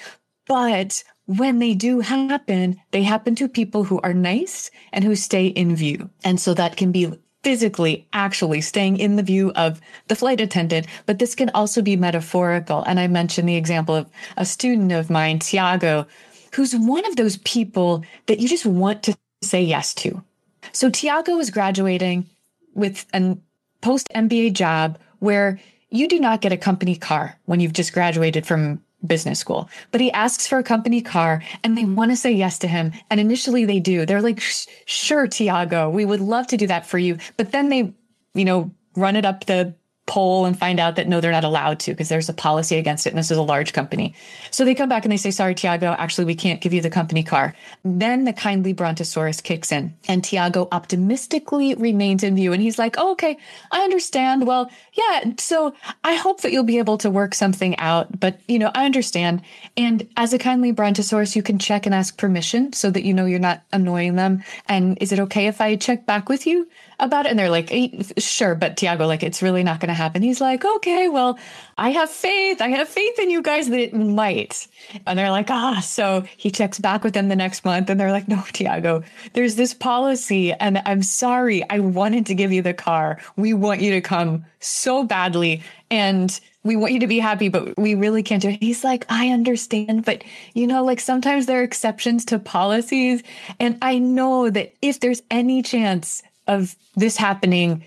but 0.47 1.03
when 1.25 1.59
they 1.59 1.73
do 1.73 1.99
happen, 1.99 2.79
they 2.91 3.03
happen 3.03 3.35
to 3.35 3.49
people 3.49 3.83
who 3.83 3.99
are 4.01 4.13
nice 4.13 4.71
and 4.93 5.03
who 5.03 5.15
stay 5.15 5.47
in 5.47 5.75
view. 5.75 6.09
And 6.23 6.39
so 6.39 6.53
that 6.53 6.77
can 6.77 6.91
be 6.91 7.11
physically 7.43 8.07
actually 8.13 8.61
staying 8.61 8.97
in 8.97 9.15
the 9.15 9.23
view 9.23 9.51
of 9.55 9.79
the 10.07 10.15
flight 10.15 10.41
attendant, 10.41 10.85
but 11.05 11.19
this 11.19 11.35
can 11.35 11.49
also 11.51 11.81
be 11.81 11.95
metaphorical. 11.95 12.83
And 12.83 12.99
I 12.99 13.07
mentioned 13.07 13.47
the 13.47 13.55
example 13.55 13.95
of 13.95 14.09
a 14.37 14.45
student 14.45 14.91
of 14.91 15.09
mine, 15.09 15.39
Tiago, 15.39 16.05
who's 16.53 16.75
one 16.75 17.05
of 17.05 17.15
those 17.15 17.37
people 17.37 18.03
that 18.27 18.39
you 18.39 18.47
just 18.47 18.65
want 18.65 19.03
to 19.03 19.17
say 19.41 19.61
yes 19.61 19.93
to. 19.95 20.23
So 20.71 20.89
Tiago 20.89 21.37
is 21.39 21.49
graduating 21.49 22.25
with 22.73 23.05
a 23.13 23.37
post 23.81 24.07
MBA 24.15 24.53
job 24.53 24.97
where 25.19 25.59
you 25.89 26.07
do 26.07 26.19
not 26.19 26.41
get 26.41 26.51
a 26.51 26.57
company 26.57 26.95
car 26.95 27.37
when 27.45 27.59
you've 27.59 27.73
just 27.73 27.93
graduated 27.93 28.45
from 28.45 28.81
business 29.05 29.39
school, 29.39 29.69
but 29.91 30.01
he 30.01 30.11
asks 30.11 30.45
for 30.45 30.57
a 30.57 30.63
company 30.63 31.01
car 31.01 31.41
and 31.63 31.77
they 31.77 31.85
want 31.85 32.11
to 32.11 32.17
say 32.17 32.31
yes 32.31 32.59
to 32.59 32.67
him. 32.67 32.91
And 33.09 33.19
initially 33.19 33.65
they 33.65 33.79
do. 33.79 34.05
They're 34.05 34.21
like, 34.21 34.41
sure, 34.85 35.27
Tiago, 35.27 35.89
we 35.89 36.05
would 36.05 36.19
love 36.19 36.47
to 36.47 36.57
do 36.57 36.67
that 36.67 36.85
for 36.85 36.97
you. 36.97 37.17
But 37.37 37.51
then 37.51 37.69
they, 37.69 37.93
you 38.33 38.45
know, 38.45 38.71
run 38.95 39.15
it 39.15 39.25
up 39.25 39.45
the 39.45 39.73
poll 40.09 40.45
and 40.45 40.57
find 40.57 40.79
out 40.79 40.95
that 40.95 41.07
no, 41.07 41.21
they're 41.21 41.31
not 41.31 41.43
allowed 41.43 41.79
to 41.79 41.91
because 41.91 42.09
there's 42.09 42.27
a 42.27 42.33
policy 42.33 42.77
against 42.77 43.05
it. 43.05 43.11
And 43.11 43.19
this 43.19 43.29
is 43.29 43.37
a 43.37 43.43
large 43.43 43.73
company. 43.73 44.15
So 44.49 44.65
they 44.65 44.73
come 44.73 44.89
back 44.89 45.05
and 45.05 45.11
they 45.11 45.17
say, 45.17 45.29
sorry, 45.29 45.53
Tiago, 45.53 45.95
actually, 45.97 46.25
we 46.25 46.33
can't 46.33 46.59
give 46.59 46.73
you 46.73 46.81
the 46.81 46.89
company 46.89 47.21
car. 47.21 47.55
Then 47.85 48.23
the 48.23 48.33
kindly 48.33 48.73
Brontosaurus 48.73 49.39
kicks 49.39 49.71
in 49.71 49.93
and 50.07 50.23
Tiago 50.23 50.67
optimistically 50.71 51.75
remains 51.75 52.23
in 52.23 52.35
view. 52.35 52.51
And 52.51 52.61
he's 52.61 52.79
like, 52.79 52.95
oh, 52.97 53.11
okay, 53.11 53.37
I 53.71 53.81
understand. 53.81 54.47
Well, 54.47 54.71
yeah. 54.93 55.31
So 55.37 55.75
I 56.03 56.15
hope 56.15 56.41
that 56.41 56.51
you'll 56.51 56.63
be 56.63 56.79
able 56.79 56.97
to 56.97 57.11
work 57.11 57.35
something 57.35 57.77
out, 57.77 58.19
but 58.19 58.39
you 58.47 58.57
know, 58.57 58.71
I 58.73 58.85
understand. 58.85 59.43
And 59.77 60.09
as 60.17 60.33
a 60.33 60.39
kindly 60.39 60.71
Brontosaurus, 60.71 61.35
you 61.35 61.43
can 61.43 61.59
check 61.59 61.85
and 61.85 61.93
ask 61.93 62.17
permission 62.17 62.73
so 62.73 62.89
that 62.89 63.03
you 63.03 63.13
know 63.13 63.25
you're 63.25 63.37
not 63.37 63.61
annoying 63.71 64.15
them. 64.15 64.43
And 64.67 64.97
is 64.99 65.11
it 65.11 65.19
okay 65.19 65.45
if 65.45 65.61
I 65.61 65.75
check 65.75 66.07
back 66.07 66.29
with 66.29 66.47
you? 66.47 66.67
about 66.99 67.25
it. 67.25 67.29
And 67.29 67.39
they're 67.39 67.49
like, 67.49 67.71
eh, 67.71 68.03
sure, 68.17 68.55
but 68.55 68.77
Tiago, 68.77 69.07
like, 69.07 69.23
it's 69.23 69.41
really 69.41 69.63
not 69.63 69.79
going 69.79 69.89
to 69.89 69.93
happen. 69.99 70.23
He's 70.23 70.41
like, 70.41 70.65
okay, 70.65 71.07
well, 71.07 71.37
I 71.77 71.91
have 71.91 72.09
faith. 72.09 72.61
I 72.61 72.69
have 72.69 72.89
faith 72.89 73.19
in 73.19 73.29
you 73.29 73.41
guys 73.41 73.69
that 73.69 73.79
it 73.79 73.93
might. 73.93 74.67
And 75.05 75.19
they're 75.19 75.29
like, 75.29 75.51
ah, 75.51 75.79
so 75.81 76.23
he 76.37 76.49
checks 76.49 76.79
back 76.79 77.03
with 77.03 77.13
them 77.13 77.29
the 77.29 77.35
next 77.35 77.63
month 77.63 77.89
and 77.89 77.99
they're 77.99 78.11
like, 78.11 78.27
no, 78.27 78.43
Tiago, 78.53 79.03
there's 79.33 79.55
this 79.55 79.73
policy 79.73 80.53
and 80.53 80.81
I'm 80.85 81.03
sorry. 81.03 81.69
I 81.69 81.79
wanted 81.79 82.25
to 82.27 82.35
give 82.35 82.51
you 82.51 82.61
the 82.61 82.73
car. 82.73 83.19
We 83.35 83.53
want 83.53 83.81
you 83.81 83.91
to 83.91 84.01
come 84.01 84.45
so 84.59 85.03
badly. 85.03 85.61
And 85.91 86.39
we 86.63 86.75
want 86.75 86.93
you 86.93 86.99
to 86.99 87.07
be 87.07 87.19
happy, 87.19 87.49
but 87.49 87.77
we 87.77 87.95
really 87.95 88.21
can't 88.21 88.41
do 88.41 88.49
it. 88.49 88.61
He's 88.61 88.83
like, 88.83 89.05
I 89.09 89.29
understand, 89.29 90.05
but 90.05 90.23
you 90.53 90.67
know, 90.67 90.83
like 90.83 90.99
sometimes 90.99 91.45
there 91.45 91.61
are 91.61 91.63
exceptions 91.63 92.25
to 92.25 92.39
policies. 92.39 93.23
And 93.59 93.77
I 93.81 93.97
know 93.97 94.49
that 94.49 94.73
if 94.81 94.99
there's 94.99 95.21
any 95.31 95.61
chance 95.61 96.21
of 96.47 96.75
this 96.95 97.15
happening 97.15 97.83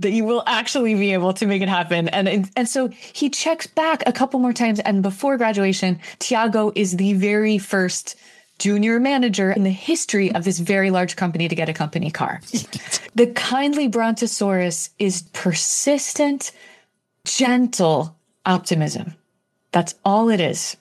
that 0.00 0.10
you 0.12 0.24
will 0.24 0.42
actually 0.46 0.94
be 0.94 1.12
able 1.12 1.32
to 1.34 1.46
make 1.46 1.62
it 1.62 1.68
happen. 1.68 2.08
And, 2.08 2.50
and 2.56 2.68
so 2.68 2.88
he 2.88 3.30
checks 3.30 3.66
back 3.66 4.02
a 4.06 4.12
couple 4.12 4.38
more 4.40 4.52
times. 4.52 4.80
And 4.80 5.02
before 5.02 5.36
graduation, 5.36 6.00
Tiago 6.18 6.72
is 6.74 6.96
the 6.96 7.14
very 7.14 7.58
first 7.58 8.16
junior 8.58 8.98
manager 8.98 9.52
in 9.52 9.62
the 9.62 9.70
history 9.70 10.34
of 10.34 10.44
this 10.44 10.58
very 10.58 10.90
large 10.90 11.16
company 11.16 11.48
to 11.48 11.54
get 11.54 11.68
a 11.68 11.72
company 11.72 12.10
car. 12.10 12.40
the 13.14 13.28
kindly 13.34 13.88
Brontosaurus 13.88 14.90
is 14.98 15.22
persistent, 15.32 16.52
gentle 17.24 18.16
optimism. 18.44 19.14
That's 19.72 19.94
all 20.04 20.28
it 20.30 20.40
is. 20.40 20.76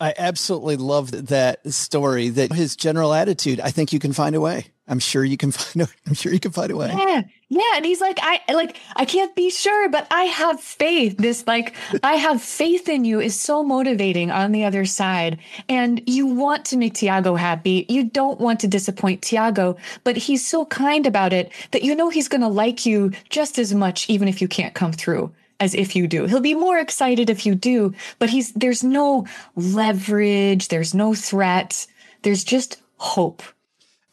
I 0.00 0.12
absolutely 0.18 0.76
love 0.76 1.28
that 1.28 1.72
story. 1.72 2.28
That 2.28 2.52
his 2.52 2.76
general 2.76 3.14
attitude. 3.14 3.60
I 3.60 3.70
think 3.70 3.92
you 3.92 3.98
can 3.98 4.12
find 4.12 4.34
a 4.34 4.40
way. 4.40 4.66
I'm 4.86 4.98
sure 4.98 5.24
you 5.24 5.36
can 5.36 5.50
find. 5.52 5.88
I'm 6.06 6.14
sure 6.14 6.32
you 6.32 6.40
can 6.40 6.52
find 6.52 6.70
a 6.70 6.76
way. 6.76 6.88
Yeah, 6.96 7.22
yeah. 7.48 7.76
And 7.76 7.84
he's 7.84 8.00
like, 8.00 8.18
I 8.22 8.40
like, 8.52 8.76
I 8.96 9.04
can't 9.04 9.34
be 9.34 9.50
sure, 9.50 9.88
but 9.88 10.06
I 10.10 10.24
have 10.24 10.60
faith. 10.60 11.16
This 11.18 11.46
like, 11.46 11.74
I 12.02 12.14
have 12.14 12.42
faith 12.42 12.88
in 12.88 13.04
you 13.04 13.20
is 13.20 13.38
so 13.38 13.62
motivating 13.62 14.30
on 14.30 14.52
the 14.52 14.64
other 14.64 14.84
side. 14.84 15.38
And 15.68 16.02
you 16.06 16.26
want 16.26 16.64
to 16.66 16.76
make 16.76 16.94
Tiago 16.94 17.34
happy. 17.34 17.86
You 17.88 18.04
don't 18.04 18.40
want 18.40 18.60
to 18.60 18.68
disappoint 18.68 19.22
Tiago, 19.22 19.76
but 20.04 20.16
he's 20.16 20.46
so 20.46 20.66
kind 20.66 21.06
about 21.06 21.32
it 21.32 21.50
that 21.70 21.82
you 21.82 21.94
know 21.94 22.10
he's 22.10 22.28
going 22.28 22.42
to 22.42 22.48
like 22.48 22.84
you 22.84 23.12
just 23.30 23.58
as 23.58 23.74
much, 23.74 24.08
even 24.10 24.28
if 24.28 24.42
you 24.42 24.48
can't 24.48 24.74
come 24.74 24.92
through 24.92 25.32
as 25.60 25.74
if 25.74 25.94
you 25.96 26.06
do. 26.06 26.26
He'll 26.26 26.40
be 26.40 26.54
more 26.54 26.78
excited 26.78 27.30
if 27.30 27.46
you 27.46 27.54
do, 27.54 27.94
but 28.18 28.28
he's 28.28 28.52
there's 28.52 28.82
no 28.82 29.26
leverage, 29.56 30.68
there's 30.68 30.94
no 30.94 31.14
threat. 31.14 31.86
There's 32.22 32.44
just 32.44 32.82
hope. 32.96 33.42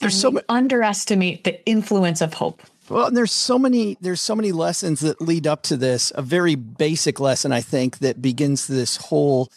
There's 0.01 0.19
so 0.19 0.31
many 0.31 0.45
underestimate 0.49 1.43
the 1.43 1.63
influence 1.65 2.21
of 2.21 2.33
hope. 2.33 2.61
Well, 2.89 3.09
there's 3.09 3.31
so 3.31 3.57
many 3.57 3.97
there's 4.01 4.21
so 4.21 4.35
many 4.35 4.51
lessons 4.51 4.99
that 4.99 5.21
lead 5.21 5.47
up 5.47 5.63
to 5.63 5.77
this. 5.77 6.11
A 6.15 6.21
very 6.21 6.55
basic 6.55 7.19
lesson 7.19 7.51
I 7.53 7.61
think 7.61 7.99
that 7.99 8.21
begins 8.21 8.67
this 8.67 8.97
whole 8.97 9.49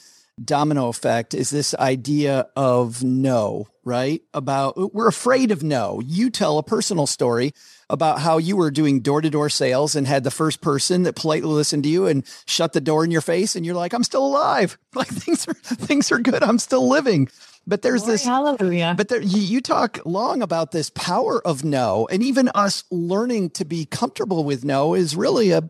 domino 0.43 0.89
effect 0.89 1.33
is 1.33 1.51
this 1.51 1.75
idea 1.75 2.49
of 2.57 3.03
no, 3.05 3.69
right? 3.85 4.23
About 4.33 4.95
we're 4.95 5.09
afraid 5.09 5.51
of 5.51 5.63
no. 5.63 6.01
You 6.05 6.31
tell 6.31 6.59
a 6.59 6.63
personal 6.63 7.07
story 7.07 7.55
about 7.91 8.21
how 8.21 8.39
you 8.39 8.57
were 8.57 8.71
doing 8.71 9.01
door 9.01 9.21
to 9.21 9.31
door 9.31 9.49
sales 9.49 9.95
and 9.95 10.07
had 10.07 10.25
the 10.25 10.31
first 10.31 10.61
person 10.61 11.03
that 11.05 11.17
politely 11.17 11.51
listened 11.51 11.85
to 11.85 11.89
you 11.89 12.07
and 12.07 12.25
shut 12.47 12.73
the 12.73 12.81
door 12.81 13.05
in 13.05 13.11
your 13.11 13.21
face. 13.21 13.57
And 13.57 13.65
you're 13.65 13.75
like, 13.75 13.93
I'm 13.93 14.05
still 14.05 14.27
alive. 14.27 14.79
Like 14.95 15.09
things 15.09 15.49
are, 15.49 15.55
things 15.55 16.13
are 16.13 16.21
good. 16.21 16.45
I'm 16.45 16.61
still 16.61 16.89
living. 16.89 17.29
But 17.67 17.83
there's 17.83 18.03
Glory, 18.03 18.15
this 18.15 18.25
hallelujah. 18.25 18.95
But 18.97 19.09
there, 19.09 19.23
you, 19.23 19.41
you 19.41 19.61
talk 19.61 19.99
long 20.05 20.43
about 20.43 20.73
this 20.73 20.91
power 20.91 21.45
of 21.47 21.65
no, 21.65 22.07
and 22.11 22.23
even 22.23 22.49
us 22.55 22.85
learning 22.91 23.51
to 23.51 23.65
be 23.65 23.87
comfortable 23.87 24.45
with 24.45 24.65
no 24.65 24.95
is 24.95 25.17
really 25.17 25.51
a 25.51 25.69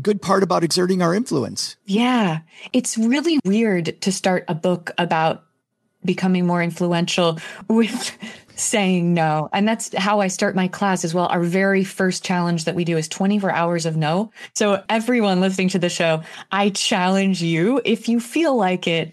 good 0.00 0.22
part 0.22 0.42
about 0.42 0.64
exerting 0.64 1.02
our 1.02 1.14
influence. 1.14 1.76
Yeah, 1.84 2.40
it's 2.72 2.96
really 2.96 3.38
weird 3.44 4.00
to 4.02 4.12
start 4.12 4.44
a 4.48 4.54
book 4.54 4.90
about 4.98 5.44
becoming 6.04 6.46
more 6.46 6.62
influential 6.62 7.38
with 7.68 8.16
saying 8.56 9.14
no. 9.14 9.48
And 9.52 9.66
that's 9.66 9.94
how 9.96 10.20
I 10.20 10.28
start 10.28 10.54
my 10.54 10.68
class 10.68 11.04
as 11.04 11.12
well. 11.12 11.26
Our 11.26 11.42
very 11.42 11.84
first 11.84 12.24
challenge 12.24 12.64
that 12.64 12.74
we 12.74 12.84
do 12.84 12.96
is 12.96 13.08
24 13.08 13.50
hours 13.50 13.86
of 13.86 13.96
no. 13.96 14.30
So 14.54 14.82
everyone 14.88 15.40
listening 15.40 15.70
to 15.70 15.78
the 15.78 15.88
show, 15.88 16.22
I 16.52 16.70
challenge 16.70 17.42
you, 17.42 17.80
if 17.84 18.08
you 18.08 18.20
feel 18.20 18.56
like 18.56 18.86
it, 18.86 19.12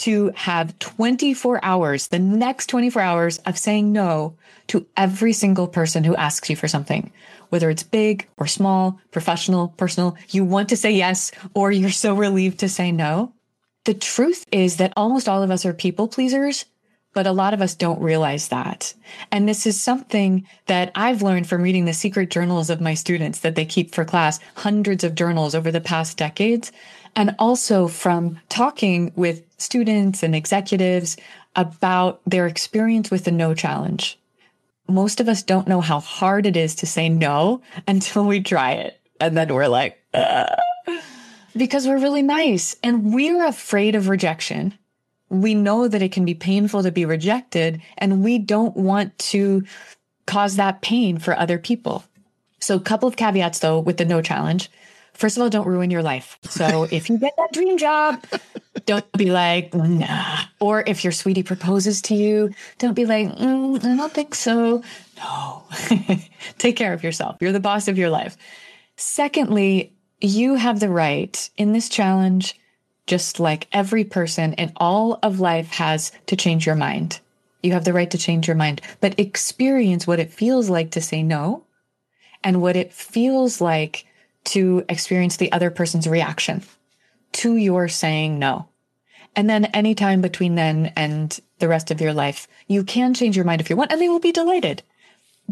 to 0.00 0.32
have 0.34 0.78
24 0.78 1.64
hours, 1.64 2.08
the 2.08 2.18
next 2.18 2.66
24 2.68 3.02
hours 3.02 3.38
of 3.38 3.58
saying 3.58 3.92
no 3.92 4.36
to 4.68 4.86
every 4.96 5.32
single 5.32 5.68
person 5.68 6.04
who 6.04 6.16
asks 6.16 6.48
you 6.48 6.56
for 6.56 6.68
something, 6.68 7.12
whether 7.50 7.68
it's 7.70 7.82
big 7.82 8.26
or 8.38 8.46
small, 8.46 8.98
professional, 9.10 9.68
personal, 9.68 10.16
you 10.30 10.44
want 10.44 10.68
to 10.70 10.76
say 10.76 10.90
yes, 10.90 11.30
or 11.54 11.70
you're 11.70 11.90
so 11.90 12.14
relieved 12.14 12.60
to 12.60 12.68
say 12.68 12.92
no. 12.92 13.32
The 13.84 13.94
truth 13.94 14.46
is 14.50 14.76
that 14.76 14.92
almost 14.96 15.28
all 15.28 15.42
of 15.42 15.50
us 15.50 15.66
are 15.66 15.74
people 15.74 16.08
pleasers 16.08 16.64
but 17.12 17.26
a 17.26 17.32
lot 17.32 17.54
of 17.54 17.60
us 17.60 17.74
don't 17.74 18.00
realize 18.00 18.48
that. 18.48 18.94
And 19.32 19.48
this 19.48 19.66
is 19.66 19.80
something 19.80 20.46
that 20.66 20.92
I've 20.94 21.22
learned 21.22 21.48
from 21.48 21.62
reading 21.62 21.84
the 21.84 21.92
secret 21.92 22.30
journals 22.30 22.70
of 22.70 22.80
my 22.80 22.94
students 22.94 23.40
that 23.40 23.56
they 23.56 23.64
keep 23.64 23.94
for 23.94 24.04
class, 24.04 24.38
hundreds 24.54 25.02
of 25.02 25.16
journals 25.16 25.54
over 25.54 25.72
the 25.72 25.80
past 25.80 26.16
decades, 26.16 26.70
and 27.16 27.34
also 27.38 27.88
from 27.88 28.38
talking 28.48 29.12
with 29.16 29.42
students 29.58 30.22
and 30.22 30.34
executives 30.34 31.16
about 31.56 32.20
their 32.26 32.46
experience 32.46 33.10
with 33.10 33.24
the 33.24 33.30
no 33.30 33.54
challenge. 33.54 34.18
Most 34.88 35.20
of 35.20 35.28
us 35.28 35.42
don't 35.42 35.68
know 35.68 35.80
how 35.80 36.00
hard 36.00 36.46
it 36.46 36.56
is 36.56 36.74
to 36.76 36.86
say 36.86 37.08
no 37.08 37.62
until 37.88 38.24
we 38.24 38.40
try 38.40 38.72
it. 38.72 39.00
And 39.20 39.36
then 39.36 39.52
we're 39.52 39.68
like, 39.68 39.98
Ugh. 40.14 40.58
because 41.56 41.86
we're 41.86 41.98
really 41.98 42.22
nice 42.22 42.76
and 42.82 43.12
we're 43.12 43.44
afraid 43.44 43.94
of 43.94 44.08
rejection 44.08 44.74
we 45.30 45.54
know 45.54 45.88
that 45.88 46.02
it 46.02 46.12
can 46.12 46.24
be 46.24 46.34
painful 46.34 46.82
to 46.82 46.90
be 46.90 47.04
rejected 47.04 47.80
and 47.96 48.22
we 48.22 48.38
don't 48.38 48.76
want 48.76 49.16
to 49.18 49.64
cause 50.26 50.56
that 50.56 50.82
pain 50.82 51.18
for 51.18 51.38
other 51.38 51.56
people. 51.56 52.04
So 52.58 52.74
a 52.74 52.80
couple 52.80 53.08
of 53.08 53.16
caveats 53.16 53.60
though 53.60 53.78
with 53.78 53.96
the 53.96 54.04
no 54.04 54.20
challenge. 54.20 54.68
First 55.14 55.36
of 55.36 55.42
all, 55.42 55.50
don't 55.50 55.66
ruin 55.66 55.90
your 55.90 56.02
life. 56.02 56.38
So 56.44 56.84
if 56.90 57.10
you 57.10 57.18
get 57.18 57.34
that 57.36 57.52
dream 57.52 57.78
job, 57.78 58.24
don't 58.86 59.10
be 59.12 59.30
like, 59.30 59.74
nah. 59.74 60.38
Or 60.60 60.82
if 60.86 61.04
your 61.04 61.12
sweetie 61.12 61.42
proposes 61.42 62.02
to 62.02 62.14
you, 62.14 62.52
don't 62.78 62.94
be 62.94 63.06
like, 63.06 63.28
mm, 63.28 63.84
I 63.84 63.96
don't 63.96 64.12
think 64.12 64.34
so. 64.34 64.82
No. 65.16 65.64
Take 66.58 66.76
care 66.76 66.92
of 66.92 67.02
yourself. 67.02 67.36
You're 67.40 67.52
the 67.52 67.60
boss 67.60 67.88
of 67.88 67.98
your 67.98 68.10
life. 68.10 68.36
Secondly, 68.96 69.92
you 70.20 70.54
have 70.54 70.80
the 70.80 70.88
right 70.88 71.50
in 71.56 71.72
this 71.72 71.88
challenge 71.88 72.58
just 73.06 73.40
like 73.40 73.66
every 73.72 74.04
person 74.04 74.52
in 74.52 74.72
all 74.76 75.18
of 75.22 75.40
life 75.40 75.72
has 75.72 76.12
to 76.26 76.36
change 76.36 76.64
your 76.64 76.76
mind. 76.76 77.18
You 77.62 77.72
have 77.72 77.84
the 77.84 77.92
right 77.92 78.10
to 78.10 78.18
change 78.18 78.46
your 78.46 78.56
mind, 78.56 78.80
but 79.00 79.18
experience 79.18 80.06
what 80.06 80.20
it 80.20 80.32
feels 80.32 80.70
like 80.70 80.92
to 80.92 81.00
say 81.00 81.22
no 81.22 81.64
and 82.44 82.62
what 82.62 82.76
it 82.76 82.92
feels 82.92 83.60
like 83.60 84.06
to 84.44 84.84
experience 84.88 85.36
the 85.36 85.52
other 85.52 85.70
person's 85.70 86.06
reaction 86.06 86.62
to 87.32 87.56
your 87.56 87.88
saying 87.88 88.38
no. 88.38 88.68
And 89.36 89.48
then 89.48 89.66
anytime 89.66 90.20
between 90.20 90.56
then 90.56 90.92
and 90.96 91.38
the 91.58 91.68
rest 91.68 91.90
of 91.90 92.00
your 92.00 92.12
life, 92.12 92.48
you 92.66 92.82
can 92.82 93.14
change 93.14 93.36
your 93.36 93.44
mind 93.44 93.60
if 93.60 93.70
you 93.70 93.76
want 93.76 93.92
and 93.92 94.00
they 94.00 94.08
will 94.08 94.20
be 94.20 94.32
delighted. 94.32 94.82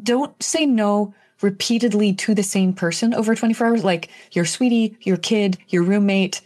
Don't 0.03 0.41
say 0.43 0.67
no 0.67 1.15
repeatedly 1.41 2.15
to 2.15 2.35
the 2.35 2.43
same 2.43 2.73
person 2.73 3.15
over 3.15 3.35
24 3.35 3.67
hours, 3.67 3.85
like 3.85 4.09
your 4.33 4.45
sweetie, 4.45 4.97
your 5.03 5.17
kid, 5.17 5.59
your 5.69 5.85
roommate, 5.85 6.41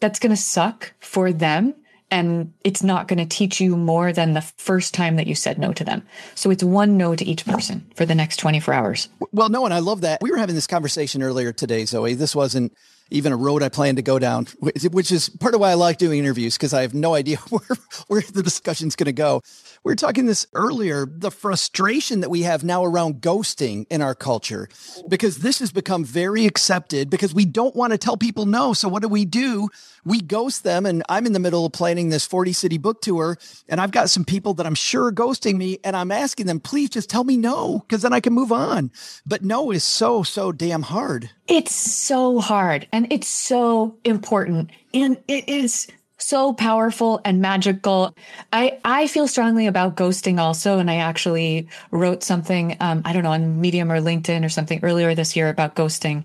that's 0.00 0.18
going 0.18 0.34
to 0.34 0.40
suck 0.40 0.92
for 1.00 1.32
them 1.32 1.74
and 2.14 2.52
it's 2.62 2.84
not 2.84 3.08
going 3.08 3.18
to 3.18 3.26
teach 3.26 3.60
you 3.60 3.76
more 3.76 4.12
than 4.12 4.34
the 4.34 4.40
first 4.40 4.94
time 4.94 5.16
that 5.16 5.26
you 5.26 5.34
said 5.34 5.58
no 5.58 5.72
to 5.72 5.82
them. 5.82 6.06
So 6.36 6.48
it's 6.50 6.62
one 6.62 6.96
no 6.96 7.16
to 7.16 7.24
each 7.24 7.44
person 7.44 7.90
for 7.96 8.06
the 8.06 8.14
next 8.14 8.36
24 8.36 8.72
hours. 8.72 9.08
Well, 9.32 9.48
no, 9.48 9.64
and 9.64 9.74
I 9.74 9.80
love 9.80 10.02
that. 10.02 10.22
We 10.22 10.30
were 10.30 10.36
having 10.36 10.54
this 10.54 10.68
conversation 10.68 11.24
earlier 11.24 11.52
today, 11.52 11.84
Zoe. 11.86 12.14
This 12.14 12.36
wasn't 12.36 12.72
even 13.10 13.32
a 13.32 13.36
road 13.36 13.64
I 13.64 13.68
planned 13.68 13.96
to 13.96 14.02
go 14.02 14.20
down, 14.20 14.46
which 14.60 15.10
is 15.10 15.28
part 15.28 15.54
of 15.54 15.60
why 15.60 15.70
I 15.70 15.74
like 15.74 15.98
doing 15.98 16.20
interviews 16.20 16.54
because 16.54 16.72
I 16.72 16.82
have 16.82 16.94
no 16.94 17.14
idea 17.14 17.36
where, 17.50 17.76
where 18.06 18.22
the 18.22 18.44
discussion's 18.44 18.94
going 18.94 19.06
to 19.06 19.12
go. 19.12 19.42
We 19.84 19.92
were 19.92 19.96
talking 19.96 20.24
this 20.24 20.46
earlier, 20.54 21.04
the 21.04 21.30
frustration 21.30 22.20
that 22.20 22.30
we 22.30 22.40
have 22.44 22.64
now 22.64 22.86
around 22.86 23.20
ghosting 23.20 23.84
in 23.90 24.00
our 24.00 24.14
culture, 24.14 24.66
because 25.08 25.38
this 25.38 25.58
has 25.58 25.72
become 25.72 26.06
very 26.06 26.46
accepted 26.46 27.10
because 27.10 27.34
we 27.34 27.44
don't 27.44 27.76
want 27.76 27.92
to 27.92 27.98
tell 27.98 28.16
people 28.16 28.46
no. 28.46 28.72
So 28.72 28.88
what 28.88 29.02
do 29.02 29.08
we 29.08 29.26
do? 29.26 29.68
We 30.06 30.22
ghost 30.22 30.64
them. 30.64 30.86
And 30.86 31.02
I'm 31.10 31.26
in 31.26 31.34
the 31.34 31.38
middle 31.38 31.66
of 31.66 31.72
planning 31.72 32.08
this 32.08 32.24
40 32.24 32.54
city 32.54 32.78
book 32.78 33.02
tour. 33.02 33.36
And 33.68 33.78
I've 33.78 33.90
got 33.90 34.08
some 34.08 34.24
people 34.24 34.54
that 34.54 34.64
I'm 34.64 34.74
sure 34.74 35.08
are 35.08 35.12
ghosting 35.12 35.56
me. 35.56 35.80
And 35.84 35.94
I'm 35.94 36.10
asking 36.10 36.46
them, 36.46 36.60
please 36.60 36.88
just 36.88 37.10
tell 37.10 37.24
me 37.24 37.36
no, 37.36 37.80
because 37.80 38.00
then 38.00 38.14
I 38.14 38.20
can 38.20 38.32
move 38.32 38.52
on. 38.52 38.90
But 39.26 39.44
no 39.44 39.70
is 39.70 39.84
so, 39.84 40.22
so 40.22 40.50
damn 40.50 40.80
hard. 40.80 41.28
It's 41.46 41.74
so 41.74 42.40
hard 42.40 42.88
and 42.90 43.06
it's 43.12 43.28
so 43.28 43.98
important. 44.02 44.70
And 44.94 45.22
it 45.28 45.46
is 45.46 45.88
so 46.18 46.52
powerful 46.52 47.20
and 47.24 47.40
magical. 47.40 48.14
I, 48.52 48.78
I 48.84 49.06
feel 49.06 49.28
strongly 49.28 49.66
about 49.66 49.96
ghosting 49.96 50.38
also. 50.38 50.78
And 50.78 50.90
I 50.90 50.96
actually 50.96 51.68
wrote 51.90 52.22
something, 52.22 52.76
um, 52.80 53.02
I 53.04 53.12
don't 53.12 53.24
know, 53.24 53.32
on 53.32 53.60
Medium 53.60 53.90
or 53.90 54.00
LinkedIn 54.00 54.44
or 54.44 54.48
something 54.48 54.80
earlier 54.82 55.14
this 55.14 55.36
year 55.36 55.48
about 55.48 55.74
ghosting. 55.74 56.24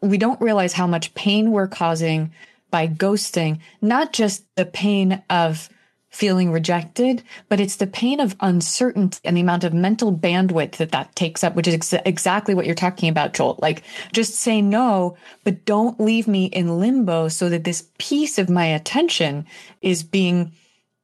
We 0.00 0.18
don't 0.18 0.40
realize 0.40 0.72
how 0.72 0.86
much 0.86 1.14
pain 1.14 1.50
we're 1.50 1.66
causing 1.68 2.32
by 2.70 2.86
ghosting, 2.86 3.58
not 3.80 4.12
just 4.12 4.44
the 4.54 4.66
pain 4.66 5.22
of 5.28 5.68
feeling 6.10 6.50
rejected, 6.50 7.22
but 7.48 7.60
it's 7.60 7.76
the 7.76 7.86
pain 7.86 8.18
of 8.20 8.36
uncertainty 8.40 9.20
and 9.24 9.36
the 9.36 9.40
amount 9.40 9.64
of 9.64 9.74
mental 9.74 10.16
bandwidth 10.16 10.76
that 10.76 10.92
that 10.92 11.14
takes 11.14 11.44
up, 11.44 11.54
which 11.54 11.68
is 11.68 11.74
ex- 11.74 11.92
exactly 12.06 12.54
what 12.54 12.66
you're 12.66 12.74
talking 12.74 13.08
about, 13.08 13.34
Joel. 13.34 13.58
Like 13.60 13.82
just 14.12 14.34
say 14.34 14.62
no, 14.62 15.16
but 15.44 15.64
don't 15.64 16.00
leave 16.00 16.26
me 16.26 16.46
in 16.46 16.80
limbo 16.80 17.28
so 17.28 17.48
that 17.50 17.64
this 17.64 17.88
piece 17.98 18.38
of 18.38 18.48
my 18.48 18.64
attention 18.66 19.44
is 19.82 20.02
being 20.02 20.52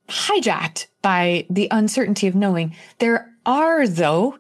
hijacked 0.09 0.87
by 1.03 1.47
the 1.51 1.69
uncertainty 1.71 2.27
of 2.27 2.35
knowing. 2.35 2.75
There 2.99 3.31
are 3.45 3.87
though 3.87 4.39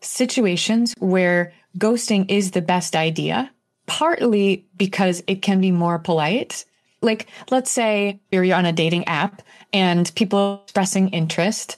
situations 0.00 0.94
where 0.98 1.52
ghosting 1.76 2.30
is 2.30 2.52
the 2.52 2.62
best 2.62 2.96
idea, 2.96 3.50
partly 3.86 4.66
because 4.76 5.22
it 5.26 5.42
can 5.42 5.60
be 5.60 5.70
more 5.70 5.98
polite 5.98 6.64
like, 7.00 7.28
let's 7.50 7.70
say 7.70 8.20
you're 8.30 8.52
on 8.54 8.66
a 8.66 8.72
dating 8.72 9.06
app 9.06 9.42
and 9.72 10.12
people 10.14 10.62
expressing 10.64 11.08
interest. 11.10 11.76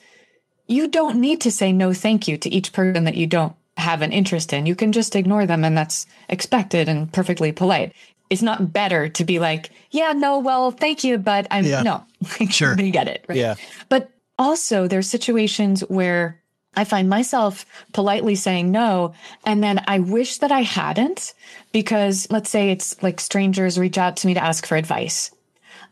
You 0.67 0.89
don't 0.89 1.21
need 1.21 1.41
to 1.43 1.51
say 1.51 1.73
no 1.73 1.93
thank 1.93 2.29
you 2.29 2.37
to 2.39 2.51
each 2.51 2.73
person 2.73 3.05
that 3.05 3.17
you 3.17 3.27
don't 3.27 3.55
have 3.77 4.03
an 4.03 4.13
interest 4.13 4.53
in. 4.53 4.67
You 4.67 4.77
can 4.77 4.93
just 4.93 5.17
ignore 5.17 5.47
them 5.47 5.65
and 5.65 5.77
that's 5.77 6.07
expected 6.29 6.89
and 6.89 7.13
perfectly 7.13 7.51
polite. 7.51 7.93
It's 8.29 8.43
not 8.43 8.73
better 8.73 9.09
to 9.09 9.25
be 9.25 9.41
like, 9.41 9.71
yeah, 9.91 10.13
no, 10.13 10.39
well, 10.39 10.71
thank 10.71 11.03
you, 11.03 11.19
but 11.19 11.49
I'm 11.51 11.65
yeah. 11.65 11.83
no. 11.83 12.05
Sure. 12.51 12.79
you 12.81 12.93
get 12.93 13.09
it. 13.09 13.25
Right? 13.29 13.39
Yeah. 13.39 13.55
But 13.89 14.11
also 14.39 14.87
there's 14.87 15.09
situations 15.09 15.81
where 15.89 16.41
I 16.75 16.85
find 16.85 17.09
myself 17.09 17.67
politely 17.93 18.37
saying 18.37 18.71
no. 18.71 19.15
And 19.45 19.63
then 19.63 19.83
I 19.89 19.99
wish 19.99 20.39
that 20.39 20.53
I 20.53 20.63
hadn't 20.63 21.35
because 21.73 22.29
let's 22.31 22.51
say 22.51 22.71
it's 22.71 23.03
like 23.03 23.19
strangers 23.21 23.79
reach 23.79 23.99
out 23.99 24.17
to 24.19 24.27
me 24.27 24.35
to 24.35 24.45
ask 24.45 24.67
for 24.67 24.77
advice. 24.77 25.33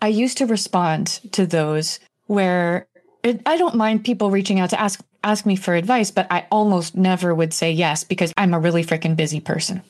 I 0.01 0.09
used 0.09 0.38
to 0.38 0.46
respond 0.46 1.20
to 1.32 1.46
those 1.46 2.01
where 2.26 2.86
it, 3.22 3.40
I 3.46 3.57
don't 3.57 3.74
mind 3.74 4.05
people 4.05 4.30
reaching 4.30 4.61
out 4.61 4.70
to 4.70 4.80
ask, 4.80 5.01
ask 5.24 5.44
me 5.44 5.57
for 5.57 5.74
advice, 5.74 6.11
but 6.11 6.26
I 6.30 6.46
almost 6.51 6.96
never 6.96 7.34
would 7.34 7.53
say 7.53 7.72
yes 7.72 8.05
because 8.05 8.32
I'm 8.36 8.55
a 8.55 8.59
really 8.59 8.84
freaking 8.84 9.16
busy 9.16 9.40
person. 9.40 9.82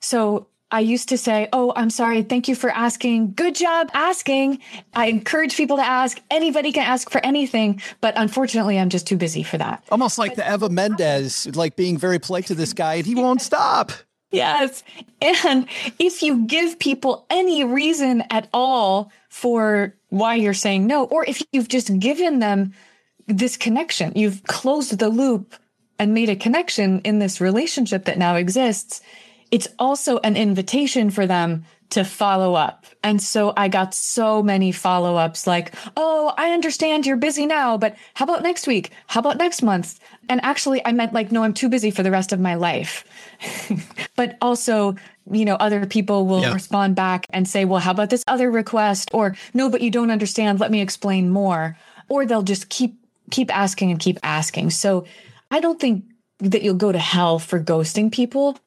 So 0.00 0.46
I 0.70 0.80
used 0.80 1.08
to 1.10 1.18
say, 1.18 1.48
Oh, 1.52 1.72
I'm 1.76 1.90
sorry. 1.90 2.22
Thank 2.22 2.48
you 2.48 2.54
for 2.54 2.70
asking. 2.70 3.34
Good 3.34 3.54
job 3.54 3.90
asking. 3.92 4.58
I 4.94 5.06
encourage 5.06 5.56
people 5.56 5.76
to 5.76 5.84
ask. 5.84 6.20
Anybody 6.30 6.72
can 6.72 6.84
ask 6.84 7.10
for 7.10 7.24
anything. 7.24 7.80
But 8.00 8.14
unfortunately, 8.16 8.78
I'm 8.78 8.88
just 8.88 9.06
too 9.06 9.16
busy 9.16 9.42
for 9.42 9.58
that. 9.58 9.84
Almost 9.90 10.18
like 10.18 10.34
the 10.34 10.52
Eva 10.52 10.70
Mendes, 10.70 11.54
like 11.54 11.76
being 11.76 11.98
very 11.98 12.18
polite 12.18 12.46
to 12.46 12.54
this 12.54 12.72
guy 12.72 12.94
and 12.94 13.06
he 13.06 13.14
won't 13.14 13.42
stop. 13.42 13.92
Yes. 14.34 14.82
And 15.20 15.66
if 15.98 16.22
you 16.22 16.46
give 16.46 16.78
people 16.78 17.26
any 17.30 17.64
reason 17.64 18.24
at 18.30 18.48
all 18.52 19.10
for 19.28 19.94
why 20.10 20.34
you're 20.34 20.54
saying 20.54 20.86
no, 20.86 21.04
or 21.04 21.24
if 21.24 21.42
you've 21.52 21.68
just 21.68 21.98
given 21.98 22.40
them 22.40 22.74
this 23.26 23.56
connection, 23.56 24.12
you've 24.14 24.42
closed 24.44 24.98
the 24.98 25.08
loop 25.08 25.54
and 25.98 26.12
made 26.12 26.28
a 26.28 26.36
connection 26.36 27.00
in 27.00 27.20
this 27.20 27.40
relationship 27.40 28.04
that 28.04 28.18
now 28.18 28.34
exists 28.36 29.00
it's 29.54 29.68
also 29.78 30.18
an 30.18 30.36
invitation 30.36 31.10
for 31.10 31.28
them 31.28 31.64
to 31.90 32.02
follow 32.04 32.54
up. 32.54 32.86
And 33.04 33.22
so 33.22 33.52
I 33.56 33.68
got 33.68 33.94
so 33.94 34.42
many 34.42 34.72
follow 34.72 35.16
ups 35.16 35.46
like, 35.46 35.72
Oh, 35.96 36.34
I 36.36 36.50
understand 36.50 37.06
you're 37.06 37.16
busy 37.16 37.46
now, 37.46 37.78
but 37.78 37.94
how 38.14 38.24
about 38.24 38.42
next 38.42 38.66
week? 38.66 38.90
How 39.06 39.20
about 39.20 39.36
next 39.36 39.62
month? 39.62 40.00
And 40.28 40.42
actually 40.44 40.84
I 40.84 40.92
meant 40.92 41.12
like, 41.12 41.32
no, 41.32 41.42
I'm 41.42 41.54
too 41.54 41.68
busy 41.68 41.90
for 41.90 42.02
the 42.02 42.10
rest 42.10 42.32
of 42.32 42.40
my 42.40 42.54
life. 42.54 43.04
but 44.16 44.36
also, 44.40 44.96
you 45.30 45.44
know, 45.44 45.56
other 45.56 45.86
people 45.86 46.26
will 46.26 46.42
yeah. 46.42 46.52
respond 46.52 46.96
back 46.96 47.26
and 47.30 47.48
say, 47.48 47.64
well, 47.64 47.80
how 47.80 47.90
about 47.90 48.10
this 48.10 48.24
other 48.26 48.50
request? 48.50 49.10
Or 49.12 49.36
no, 49.52 49.70
but 49.70 49.80
you 49.80 49.90
don't 49.90 50.10
understand. 50.10 50.60
Let 50.60 50.70
me 50.70 50.80
explain 50.80 51.30
more. 51.30 51.76
Or 52.08 52.26
they'll 52.26 52.42
just 52.42 52.68
keep, 52.68 52.94
keep 53.30 53.54
asking 53.56 53.90
and 53.90 54.00
keep 54.00 54.18
asking. 54.22 54.70
So 54.70 55.04
I 55.50 55.60
don't 55.60 55.80
think 55.80 56.04
that 56.40 56.62
you'll 56.62 56.74
go 56.74 56.92
to 56.92 56.98
hell 56.98 57.38
for 57.38 57.60
ghosting 57.60 58.12
people 58.12 58.58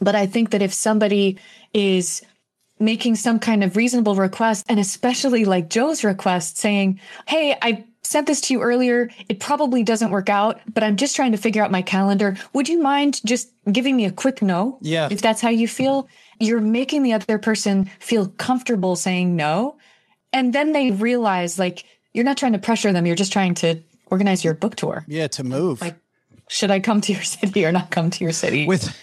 but 0.00 0.14
I 0.14 0.26
think 0.26 0.50
that 0.50 0.62
if 0.62 0.72
somebody 0.72 1.38
is 1.74 2.22
making 2.78 3.16
some 3.16 3.38
kind 3.38 3.62
of 3.62 3.76
reasonable 3.76 4.14
request, 4.16 4.66
and 4.68 4.80
especially 4.80 5.44
like 5.44 5.70
Joe's 5.70 6.04
request 6.04 6.58
saying, 6.58 7.00
Hey, 7.26 7.56
I 7.60 7.84
sent 8.04 8.26
this 8.26 8.40
to 8.42 8.54
you 8.54 8.62
earlier. 8.62 9.10
It 9.28 9.40
probably 9.40 9.82
doesn't 9.82 10.10
work 10.10 10.28
out, 10.28 10.60
but 10.72 10.82
I'm 10.82 10.96
just 10.96 11.16
trying 11.16 11.32
to 11.32 11.38
figure 11.38 11.62
out 11.62 11.70
my 11.70 11.82
calendar. 11.82 12.36
Would 12.52 12.68
you 12.68 12.82
mind 12.82 13.20
just 13.24 13.50
giving 13.70 13.96
me 13.96 14.04
a 14.04 14.10
quick 14.10 14.42
no? 14.42 14.78
Yeah. 14.80 15.08
If 15.10 15.22
that's 15.22 15.40
how 15.40 15.50
you 15.50 15.68
feel, 15.68 16.08
you're 16.40 16.60
making 16.60 17.02
the 17.02 17.12
other 17.12 17.38
person 17.38 17.90
feel 18.00 18.28
comfortable 18.28 18.96
saying 18.96 19.36
no. 19.36 19.76
And 20.32 20.52
then 20.52 20.72
they 20.72 20.90
realize 20.90 21.58
like 21.58 21.84
you're 22.12 22.24
not 22.24 22.36
trying 22.36 22.52
to 22.52 22.58
pressure 22.58 22.92
them. 22.92 23.06
You're 23.06 23.16
just 23.16 23.32
trying 23.32 23.54
to 23.56 23.80
organize 24.06 24.44
your 24.44 24.54
book 24.54 24.76
tour. 24.76 25.04
Yeah. 25.06 25.28
To 25.28 25.44
move. 25.44 25.80
Like, 25.80 25.96
should 26.48 26.70
I 26.70 26.80
come 26.80 27.00
to 27.02 27.12
your 27.12 27.22
city 27.22 27.64
or 27.64 27.72
not 27.72 27.90
come 27.90 28.10
to 28.10 28.24
your 28.24 28.32
city? 28.32 28.66
With, 28.66 28.94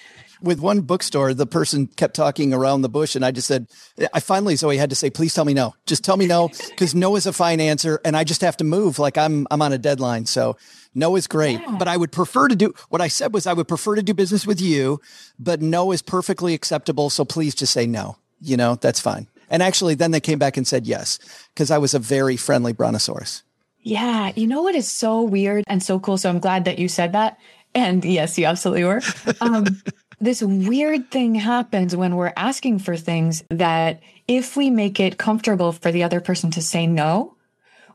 with 0.42 0.60
one 0.60 0.82
bookstore, 0.82 1.34
the 1.34 1.46
person 1.46 1.88
kept 1.88 2.16
talking 2.16 2.54
around 2.54 2.82
the 2.82 2.90
bush, 2.90 3.16
and 3.16 3.26
I 3.26 3.32
just 3.32 3.48
said, 3.48 3.68
I 4.14 4.20
finally 4.20 4.56
Zoe 4.56 4.78
had 4.78 4.90
to 4.90 4.96
say, 4.96 5.10
please 5.10 5.34
tell 5.34 5.46
me 5.46 5.54
no. 5.54 5.76
Just 5.86 6.04
tell 6.04 6.18
me 6.18 6.28
no, 6.28 6.50
because 6.70 6.96
no 6.96 7.16
is 7.16 7.26
a 7.26 7.34
fine 7.34 7.60
answer, 7.60 8.00
and 8.06 8.16
I 8.16 8.24
just 8.24 8.42
have 8.42 8.58
to 8.58 8.64
move. 8.64 9.00
Like 9.00 9.18
I'm 9.18 9.48
I'm 9.52 9.62
on 9.62 9.74
a 9.74 9.78
deadline, 9.78 10.26
so 10.26 10.58
no 10.94 11.16
is 11.16 11.28
great. 11.28 11.60
Yeah. 11.60 11.76
But 11.78 11.88
I 11.88 11.98
would 11.98 12.12
prefer 12.12 12.48
to 12.48 12.56
do 12.56 12.74
what 12.90 13.02
I 13.02 13.08
said 13.08 13.34
was 13.34 13.48
I 13.48 13.54
would 13.54 13.68
prefer 13.68 13.96
to 13.96 14.04
do 14.04 14.14
business 14.14 14.46
with 14.46 14.62
you, 14.62 15.02
but 15.38 15.62
no 15.62 15.92
is 15.92 16.02
perfectly 16.02 16.54
acceptable. 16.54 17.10
So 17.10 17.26
please 17.26 17.56
just 17.56 17.74
say 17.74 17.86
no. 17.86 18.18
You 18.42 18.58
know, 18.58 18.76
that's 18.76 19.00
fine. 19.00 19.28
And 19.50 19.64
actually, 19.64 19.96
then 19.96 20.12
they 20.12 20.20
came 20.20 20.40
back 20.40 20.58
and 20.58 20.68
said 20.68 20.86
yes, 20.86 21.20
because 21.54 21.72
I 21.72 21.78
was 21.78 21.94
a 21.94 22.00
very 22.00 22.38
friendly 22.38 22.74
brontosaurus. 22.74 23.44
Yeah. 23.82 24.32
You 24.36 24.48
know 24.48 24.62
what 24.62 24.76
is 24.76 24.90
so 24.90 25.22
weird 25.22 25.64
and 25.68 25.82
so 25.82 26.00
cool? 26.00 26.18
So 26.18 26.30
I'm 26.30 26.40
glad 26.40 26.66
that 26.66 26.80
you 26.80 26.88
said 26.88 27.14
that. 27.14 27.38
And 27.74 28.04
yes, 28.04 28.38
you 28.38 28.46
absolutely 28.46 28.84
were. 28.84 29.02
Um, 29.42 29.66
this 30.22 30.42
weird 30.42 31.12
thing 31.12 31.36
happens 31.36 31.96
when 31.96 32.16
we're 32.16 32.34
asking 32.36 32.80
for 32.80 32.98
things 32.98 33.44
that 33.50 34.02
if 34.28 34.58
we 34.58 34.70
make 34.70 35.00
it 35.00 35.18
comfortable 35.18 35.72
for 35.72 35.92
the 35.92 36.04
other 36.04 36.20
person 36.20 36.52
to 36.52 36.62
say 36.62 36.86
no, 36.86 37.36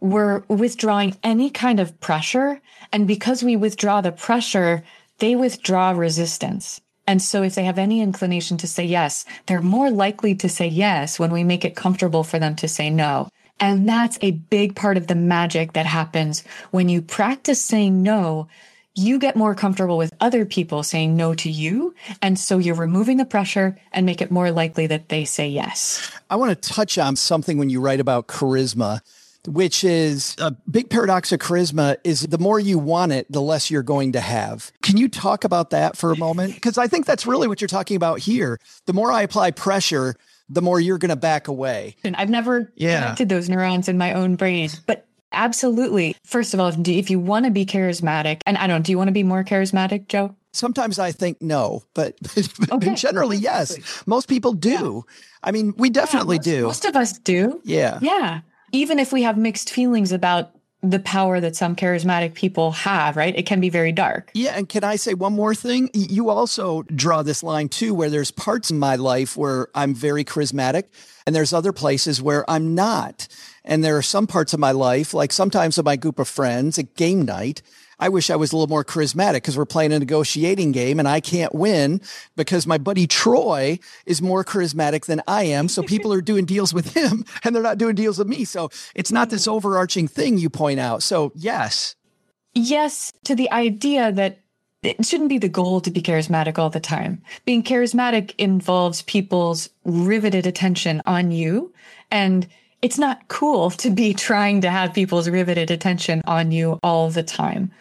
we're 0.00 0.40
withdrawing 0.48 1.16
any 1.22 1.50
kind 1.50 1.80
of 1.80 1.98
pressure. 2.00 2.60
And 2.92 3.06
because 3.06 3.42
we 3.42 3.56
withdraw 3.56 4.00
the 4.00 4.12
pressure, 4.12 4.82
they 5.18 5.36
withdraw 5.36 5.90
resistance. 5.90 6.80
And 7.06 7.20
so 7.20 7.42
if 7.42 7.54
they 7.54 7.64
have 7.64 7.78
any 7.78 8.00
inclination 8.00 8.56
to 8.58 8.66
say 8.66 8.84
yes, 8.84 9.24
they're 9.46 9.60
more 9.60 9.90
likely 9.90 10.34
to 10.36 10.48
say 10.48 10.66
yes 10.66 11.18
when 11.18 11.30
we 11.30 11.44
make 11.44 11.64
it 11.64 11.76
comfortable 11.76 12.24
for 12.24 12.38
them 12.38 12.56
to 12.56 12.68
say 12.68 12.88
no. 12.90 13.28
And 13.60 13.88
that's 13.88 14.18
a 14.20 14.32
big 14.32 14.74
part 14.74 14.96
of 14.96 15.06
the 15.06 15.14
magic 15.14 15.74
that 15.74 15.86
happens 15.86 16.42
when 16.70 16.88
you 16.88 17.02
practice 17.02 17.64
saying 17.64 18.02
no 18.02 18.48
you 18.94 19.18
get 19.18 19.36
more 19.36 19.54
comfortable 19.54 19.96
with 19.96 20.12
other 20.20 20.44
people 20.44 20.82
saying 20.82 21.16
no 21.16 21.34
to 21.34 21.50
you. 21.50 21.94
And 22.22 22.38
so 22.38 22.58
you're 22.58 22.74
removing 22.74 23.16
the 23.16 23.24
pressure 23.24 23.76
and 23.92 24.06
make 24.06 24.20
it 24.22 24.30
more 24.30 24.50
likely 24.50 24.86
that 24.86 25.08
they 25.08 25.24
say 25.24 25.48
yes. 25.48 26.10
I 26.30 26.36
want 26.36 26.50
to 26.60 26.68
touch 26.72 26.96
on 26.98 27.16
something 27.16 27.58
when 27.58 27.70
you 27.70 27.80
write 27.80 28.00
about 28.00 28.28
charisma, 28.28 29.00
which 29.48 29.82
is 29.84 30.36
a 30.38 30.52
big 30.70 30.90
paradox 30.90 31.32
of 31.32 31.40
charisma 31.40 31.96
is 32.04 32.22
the 32.22 32.38
more 32.38 32.60
you 32.60 32.78
want 32.78 33.12
it, 33.12 33.30
the 33.30 33.42
less 33.42 33.70
you're 33.70 33.82
going 33.82 34.12
to 34.12 34.20
have. 34.20 34.72
Can 34.82 34.96
you 34.96 35.08
talk 35.08 35.44
about 35.44 35.70
that 35.70 35.96
for 35.96 36.12
a 36.12 36.16
moment? 36.16 36.54
Because 36.54 36.78
I 36.78 36.86
think 36.86 37.04
that's 37.04 37.26
really 37.26 37.48
what 37.48 37.60
you're 37.60 37.68
talking 37.68 37.96
about 37.96 38.20
here. 38.20 38.58
The 38.86 38.92
more 38.92 39.10
I 39.10 39.22
apply 39.22 39.50
pressure, 39.50 40.14
the 40.48 40.62
more 40.62 40.78
you're 40.78 40.98
going 40.98 41.08
to 41.10 41.16
back 41.16 41.48
away. 41.48 41.96
And 42.04 42.14
I've 42.16 42.30
never 42.30 42.70
Yeah. 42.76 43.00
connected 43.00 43.28
those 43.28 43.48
neurons 43.48 43.88
in 43.88 43.98
my 43.98 44.12
own 44.12 44.36
brain, 44.36 44.70
but 44.86 45.06
absolutely. 45.34 46.16
First 46.24 46.54
of 46.54 46.60
all, 46.60 46.72
if 46.86 47.10
you 47.10 47.18
want 47.18 47.44
to 47.44 47.50
be 47.50 47.66
charismatic, 47.66 48.40
and 48.46 48.56
I 48.56 48.66
don't, 48.66 48.82
do 48.82 48.92
you 48.92 48.98
want 48.98 49.08
to 49.08 49.12
be 49.12 49.22
more 49.22 49.44
charismatic, 49.44 50.08
Joe? 50.08 50.34
Sometimes 50.52 50.98
I 50.98 51.10
think 51.10 51.42
no, 51.42 51.82
but 51.94 52.16
Okay. 52.70 52.94
generally, 52.94 53.36
yes. 53.36 53.76
Most 54.06 54.28
people 54.28 54.52
do. 54.52 55.04
I 55.42 55.50
mean, 55.50 55.74
we 55.76 55.90
definitely 55.90 56.38
do. 56.38 56.64
Most 56.64 56.84
of 56.84 56.94
us 56.96 57.18
do. 57.18 57.60
Yeah. 57.64 57.98
Yeah. 58.00 58.40
Even 58.72 58.98
if 58.98 59.12
we 59.12 59.22
have 59.22 59.36
mixed 59.36 59.70
feelings 59.70 60.12
about 60.12 60.50
the 60.80 60.98
power 61.00 61.40
that 61.40 61.56
some 61.56 61.74
charismatic 61.74 62.34
people 62.34 62.70
have, 62.72 63.16
right? 63.16 63.34
It 63.36 63.46
can 63.46 63.58
be 63.60 63.70
very 63.70 63.90
dark. 63.90 64.30
Yeah, 64.34 64.52
and 64.54 64.68
can 64.68 64.84
I 64.84 64.96
say 64.96 65.14
one 65.14 65.32
more 65.32 65.54
thing? 65.54 65.88
You 65.94 66.28
also 66.28 66.82
draw 66.82 67.22
this 67.22 67.42
line 67.42 67.68
too, 67.70 67.94
where 67.94 68.10
there's 68.10 68.30
parts 68.30 68.70
in 68.70 68.78
my 68.78 68.96
life 68.96 69.36
where 69.36 69.68
I'm 69.74 69.94
very 69.94 70.24
charismatic, 70.24 70.84
and 71.26 71.34
there's 71.34 71.52
other 71.54 71.72
places 71.72 72.20
where 72.20 72.48
I'm 72.50 72.74
not. 72.74 73.28
And 73.64 73.82
there 73.82 73.96
are 73.96 74.02
some 74.02 74.26
parts 74.26 74.52
of 74.52 74.60
my 74.60 74.72
life, 74.72 75.14
like 75.14 75.32
sometimes 75.32 75.76
with 75.76 75.86
my 75.86 75.96
group 75.96 76.18
of 76.18 76.28
friends 76.28 76.78
at 76.78 76.94
game 76.96 77.22
night, 77.22 77.62
I 77.98 78.08
wish 78.08 78.28
I 78.28 78.36
was 78.36 78.52
a 78.52 78.56
little 78.56 78.68
more 78.68 78.84
charismatic 78.84 79.34
because 79.34 79.56
we're 79.56 79.64
playing 79.64 79.92
a 79.92 79.98
negotiating 79.98 80.72
game 80.72 80.98
and 80.98 81.08
I 81.08 81.20
can't 81.20 81.54
win 81.54 82.00
because 82.36 82.66
my 82.66 82.78
buddy 82.78 83.06
Troy 83.06 83.78
is 84.04 84.20
more 84.20 84.44
charismatic 84.44 85.06
than 85.06 85.22
I 85.26 85.44
am. 85.44 85.68
So 85.68 85.82
people 85.82 86.12
are 86.12 86.20
doing 86.20 86.44
deals 86.44 86.74
with 86.74 86.94
him 86.94 87.24
and 87.44 87.54
they're 87.54 87.62
not 87.62 87.78
doing 87.78 87.94
deals 87.94 88.18
with 88.18 88.28
me. 88.28 88.44
So 88.44 88.70
it's 88.94 89.12
not 89.12 89.30
this 89.30 89.48
overarching 89.48 90.08
thing 90.08 90.38
you 90.38 90.50
point 90.50 90.80
out. 90.80 91.02
So 91.02 91.32
yes, 91.34 91.94
yes 92.54 93.12
to 93.24 93.34
the 93.34 93.50
idea 93.50 94.12
that 94.12 94.40
it 94.82 95.04
shouldn't 95.06 95.30
be 95.30 95.38
the 95.38 95.48
goal 95.48 95.80
to 95.80 95.90
be 95.90 96.02
charismatic 96.02 96.58
all 96.58 96.68
the 96.68 96.80
time. 96.80 97.22
Being 97.46 97.62
charismatic 97.62 98.34
involves 98.36 99.00
people's 99.02 99.70
riveted 99.84 100.46
attention 100.46 101.00
on 101.06 101.30
you. 101.30 101.72
And 102.10 102.46
it's 102.84 102.98
not 102.98 103.28
cool 103.28 103.70
to 103.70 103.88
be 103.88 104.12
trying 104.12 104.60
to 104.60 104.68
have 104.68 104.92
people's 104.92 105.26
riveted 105.26 105.70
attention 105.70 106.20
on 106.26 106.52
you 106.52 106.78
all 106.82 107.08
the 107.08 107.22
time. 107.22 107.72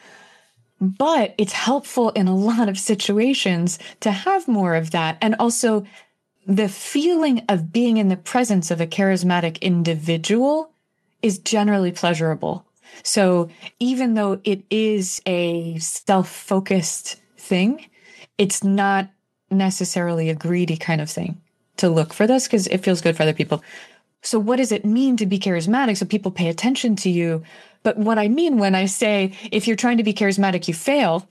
But 0.79 1.35
it's 1.37 1.51
helpful 1.51 2.11
in 2.11 2.29
a 2.29 2.35
lot 2.35 2.69
of 2.69 2.79
situations 2.79 3.79
to 3.99 4.11
have 4.11 4.47
more 4.47 4.75
of 4.75 4.91
that. 4.91 5.17
And 5.21 5.35
also, 5.39 5.85
the 6.47 6.69
feeling 6.69 7.43
of 7.49 7.73
being 7.73 7.97
in 7.97 8.07
the 8.07 8.15
presence 8.15 8.71
of 8.71 8.79
a 8.79 8.87
charismatic 8.87 9.59
individual 9.59 10.69
is 11.21 11.37
generally 11.37 11.91
pleasurable. 11.91 12.65
So 13.03 13.49
even 13.81 14.13
though 14.13 14.39
it 14.45 14.63
is 14.69 15.21
a 15.25 15.77
self 15.79 16.29
focused 16.29 17.17
thing, 17.37 17.89
it's 18.37 18.63
not 18.63 19.09
necessarily 19.51 20.29
a 20.29 20.35
greedy 20.35 20.77
kind 20.77 21.01
of 21.01 21.09
thing 21.09 21.41
to 21.75 21.89
look 21.89 22.13
for 22.13 22.25
this 22.25 22.47
because 22.47 22.67
it 22.67 22.79
feels 22.79 23.01
good 23.01 23.17
for 23.17 23.23
other 23.23 23.33
people. 23.33 23.61
So 24.23 24.39
what 24.39 24.55
does 24.55 24.71
it 24.71 24.85
mean 24.85 25.17
to 25.17 25.25
be 25.25 25.37
charismatic? 25.37 25.97
So 25.97 26.05
people 26.05 26.31
pay 26.31 26.47
attention 26.47 26.95
to 26.97 27.09
you. 27.09 27.43
But 27.83 27.97
what 27.97 28.17
I 28.17 28.29
mean 28.29 28.57
when 28.57 28.73
I 28.73 28.85
say 28.85 29.33
if 29.51 29.67
you're 29.67 29.75
trying 29.75 29.97
to 29.97 30.03
be 30.03 30.13
charismatic, 30.13 30.67
you 30.67 30.73
fail 30.73 31.27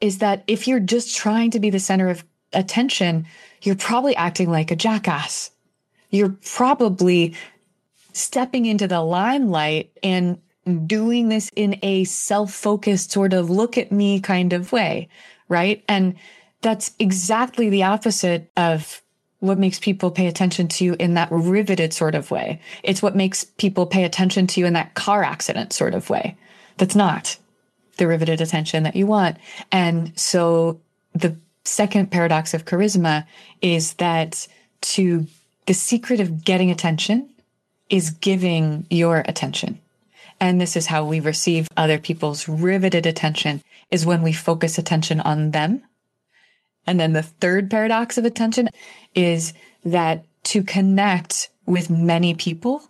is 0.00 0.18
that 0.18 0.44
if 0.46 0.66
you're 0.66 0.80
just 0.80 1.16
trying 1.16 1.50
to 1.50 1.60
be 1.60 1.70
the 1.70 1.80
center 1.80 2.08
of 2.08 2.24
attention, 2.52 3.26
you're 3.62 3.76
probably 3.76 4.16
acting 4.16 4.48
like 4.48 4.70
a 4.70 4.76
jackass. 4.76 5.50
You're 6.10 6.36
probably 6.44 7.34
stepping 8.12 8.64
into 8.64 8.88
the 8.88 9.00
limelight 9.00 9.92
and 10.02 10.38
doing 10.86 11.28
this 11.28 11.50
in 11.56 11.78
a 11.82 12.04
self 12.04 12.52
focused 12.52 13.10
sort 13.10 13.32
of 13.32 13.50
look 13.50 13.76
at 13.76 13.92
me 13.92 14.20
kind 14.20 14.52
of 14.52 14.72
way. 14.72 15.08
Right. 15.48 15.84
And 15.88 16.14
that's 16.62 16.92
exactly 16.98 17.70
the 17.70 17.82
opposite 17.82 18.50
of 18.56 19.02
what 19.40 19.58
makes 19.58 19.78
people 19.78 20.10
pay 20.10 20.26
attention 20.26 20.68
to 20.68 20.84
you 20.84 20.96
in 20.98 21.14
that 21.14 21.28
riveted 21.30 21.92
sort 21.92 22.14
of 22.14 22.30
way. 22.30 22.60
It's 22.82 23.02
what 23.02 23.16
makes 23.16 23.44
people 23.44 23.86
pay 23.86 24.04
attention 24.04 24.46
to 24.48 24.60
you 24.60 24.66
in 24.66 24.74
that 24.74 24.94
car 24.94 25.24
accident 25.24 25.72
sort 25.72 25.94
of 25.94 26.10
way. 26.10 26.36
That's 26.76 26.94
not 26.94 27.36
the 27.96 28.06
riveted 28.06 28.40
attention 28.40 28.82
that 28.84 28.96
you 28.96 29.06
want. 29.06 29.38
And 29.72 30.18
so 30.18 30.80
the 31.14 31.36
second 31.64 32.10
paradox 32.10 32.54
of 32.54 32.64
charisma 32.64 33.26
is 33.60 33.94
that 33.94 34.46
to 34.82 35.26
the 35.66 35.74
secret 35.74 36.20
of 36.20 36.44
getting 36.44 36.70
attention 36.70 37.28
is 37.88 38.10
giving 38.10 38.86
your 38.90 39.22
attention. 39.26 39.78
And 40.40 40.60
this 40.60 40.76
is 40.76 40.86
how 40.86 41.04
we 41.04 41.20
receive 41.20 41.68
other 41.76 41.98
people's 41.98 42.48
riveted 42.48 43.04
attention 43.04 43.62
is 43.90 44.06
when 44.06 44.22
we 44.22 44.32
focus 44.32 44.78
attention 44.78 45.20
on 45.20 45.50
them. 45.50 45.82
And 46.86 46.98
then 46.98 47.12
the 47.12 47.22
third 47.22 47.70
paradox 47.70 48.18
of 48.18 48.24
attention 48.24 48.68
is 49.14 49.52
that 49.84 50.24
to 50.44 50.62
connect 50.62 51.50
with 51.66 51.90
many 51.90 52.34
people, 52.34 52.82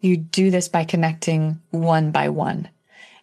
you 0.00 0.16
do 0.16 0.50
this 0.50 0.68
by 0.68 0.84
connecting 0.84 1.60
one 1.70 2.10
by 2.10 2.28
one. 2.28 2.68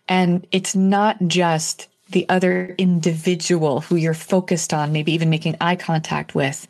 And 0.07 0.45
it's 0.51 0.75
not 0.75 1.17
just 1.27 1.87
the 2.09 2.27
other 2.27 2.75
individual 2.77 3.81
who 3.81 3.95
you're 3.95 4.13
focused 4.13 4.73
on, 4.73 4.91
maybe 4.91 5.13
even 5.13 5.29
making 5.29 5.55
eye 5.61 5.75
contact 5.75 6.35
with, 6.35 6.67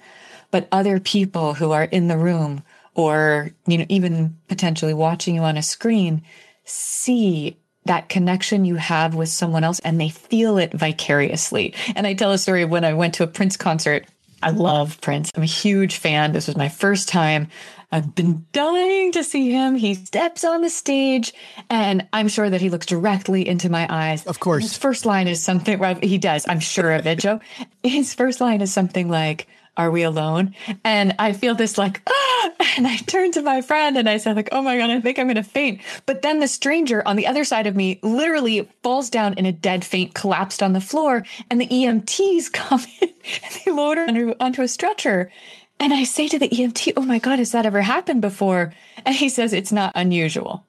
but 0.52 0.68
other 0.72 1.00
people 1.00 1.54
who 1.56 1.72
are 1.72 1.86
in 1.86 2.08
the 2.08 2.18
room 2.18 2.64
or, 2.94 3.52
you 3.66 3.78
know, 3.78 3.86
even 3.90 4.38
potentially 4.48 4.94
watching 4.94 5.36
you 5.36 5.42
on 5.42 5.58
a 5.58 5.64
screen 5.64 6.22
see 6.66 7.58
that 7.86 8.10
connection 8.10 8.66
you 8.66 8.76
have 8.76 9.16
with 9.16 9.30
someone 9.30 9.64
else 9.64 9.80
and 9.80 10.00
they 10.00 10.10
feel 10.10 10.58
it 10.58 10.74
vicariously. 10.74 11.74
And 11.96 12.06
I 12.06 12.14
tell 12.14 12.32
a 12.32 12.38
story 12.38 12.62
of 12.62 12.70
when 12.70 12.86
I 12.86 12.94
went 12.94 13.16
to 13.16 13.24
a 13.24 13.28
Prince 13.28 13.58
concert. 13.58 14.06
I 14.44 14.52
love 14.52 15.00
Prince. 15.02 15.32
I'm 15.36 15.44
a 15.44 15.48
huge 15.48 15.98
fan. 15.98 16.32
This 16.32 16.48
was 16.48 16.58
my 16.58 16.70
first 16.70 17.10
time. 17.10 17.48
I've 17.92 18.16
been 18.16 18.46
dying 18.54 19.12
to 19.12 19.24
see 19.24 19.52
him. 19.52 19.76
He 19.76 19.96
steps 19.96 20.44
on 20.44 20.62
the 20.62 20.70
stage 20.70 21.34
and 21.70 22.08
I'm 22.14 22.28
sure 22.28 22.50
that 22.50 22.62
he 22.62 22.70
looks 22.70 22.86
directly 22.86 23.48
into 23.48 23.70
my 23.70 23.86
eyes. 23.90 24.26
Of 24.26 24.40
course. 24.40 24.64
His 24.64 24.78
first 24.78 25.06
line 25.06 25.28
is 25.28 25.44
something, 25.44 25.78
well, 25.78 25.96
he 26.02 26.18
does. 26.18 26.46
I'm 26.48 26.62
sure 26.62 26.92
of 26.94 27.06
it, 27.06 27.20
Joe. 27.20 27.42
His 27.84 28.14
first 28.14 28.40
line 28.40 28.62
is 28.62 28.72
something 28.72 29.10
like, 29.10 29.48
are 29.78 29.92
we 29.92 30.04
alone? 30.04 30.54
And 30.84 31.16
I 31.18 31.34
feel 31.34 31.56
this 31.56 31.78
like, 31.78 32.02
ah, 32.08 32.52
and 32.78 32.88
I 32.88 32.98
turn 32.98 33.32
to 33.32 33.42
my 33.42 33.62
friend 33.62 33.98
and 33.98 34.10
I 34.10 34.18
said 34.18 34.36
like, 34.36 34.50
oh 34.52 34.62
my 34.62 34.78
God, 34.78 34.90
I 34.90 35.00
think 35.00 35.18
I'm 35.18 35.28
going 35.28 35.36
to 35.36 35.44
faint. 35.44 35.82
But 36.06 36.22
then 36.22 36.40
the 36.40 36.48
stranger 36.48 37.06
on 37.08 37.16
the 37.16 37.28
other 37.28 37.44
side 37.44 37.68
of 37.68 37.76
me 37.76 38.00
literally 38.04 38.70
falls 38.84 39.10
down 39.10 39.34
in 39.36 39.46
a 39.46 39.52
dead 39.52 39.86
faint, 39.86 40.14
collapsed 40.14 40.62
on 40.62 40.74
the 40.74 40.82
floor. 40.82 41.26
And 41.50 41.60
the 41.60 41.68
EMTs 41.68 42.52
come 42.54 42.82
in 43.02 43.10
and 43.44 43.62
they 43.66 43.72
load 43.72 43.98
her 43.98 44.08
onto, 44.08 44.34
onto 44.40 44.62
a 44.62 44.68
stretcher. 44.68 45.32
And 45.80 45.94
I 45.94 46.04
say 46.04 46.28
to 46.28 46.38
the 46.38 46.50
EMT, 46.50 46.94
oh 46.96 47.02
my 47.02 47.18
God, 47.18 47.40
has 47.40 47.54
that 47.54 47.66
ever 47.66 47.82
happened 47.82 48.22
before? 48.22 48.74
And 49.06 49.16
he 49.16 49.30
says, 49.30 49.52
it's 49.52 49.72
not 49.72 49.94
unusual. 49.96 50.66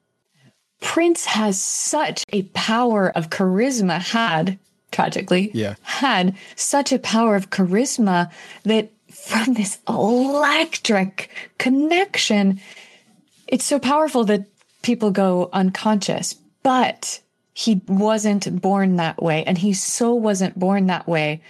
Prince 0.80 1.26
has 1.26 1.60
such 1.60 2.24
a 2.32 2.42
power 2.54 3.10
of 3.10 3.30
charisma, 3.30 4.00
had 4.00 4.58
tragically, 4.92 5.50
Yeah. 5.54 5.74
had 5.82 6.34
such 6.54 6.92
a 6.92 6.98
power 6.98 7.34
of 7.34 7.50
charisma 7.50 8.30
that 8.64 8.90
from 9.10 9.54
this 9.54 9.78
electric 9.88 11.30
connection, 11.58 12.60
it's 13.48 13.64
so 13.64 13.78
powerful 13.78 14.24
that 14.24 14.46
people 14.82 15.10
go 15.10 15.50
unconscious. 15.52 16.34
But 16.62 17.20
he 17.54 17.80
wasn't 17.88 18.62
born 18.62 18.96
that 18.96 19.22
way. 19.22 19.44
And 19.44 19.58
he 19.58 19.72
so 19.74 20.14
wasn't 20.14 20.58
born 20.58 20.86
that 20.86 21.06
way 21.08 21.42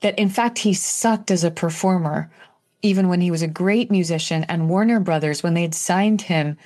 that 0.00 0.18
in 0.18 0.28
fact 0.30 0.58
he 0.58 0.72
sucked 0.72 1.30
as 1.30 1.44
a 1.44 1.50
performer, 1.50 2.30
even 2.82 3.08
when 3.08 3.20
he 3.20 3.30
was 3.30 3.42
a 3.42 3.48
great 3.48 3.90
musician 3.90 4.44
and 4.44 4.68
Warner 4.70 5.00
Brothers, 5.00 5.42
when 5.42 5.54
they 5.54 5.62
had 5.62 5.74
signed 5.74 6.22
him 6.22 6.56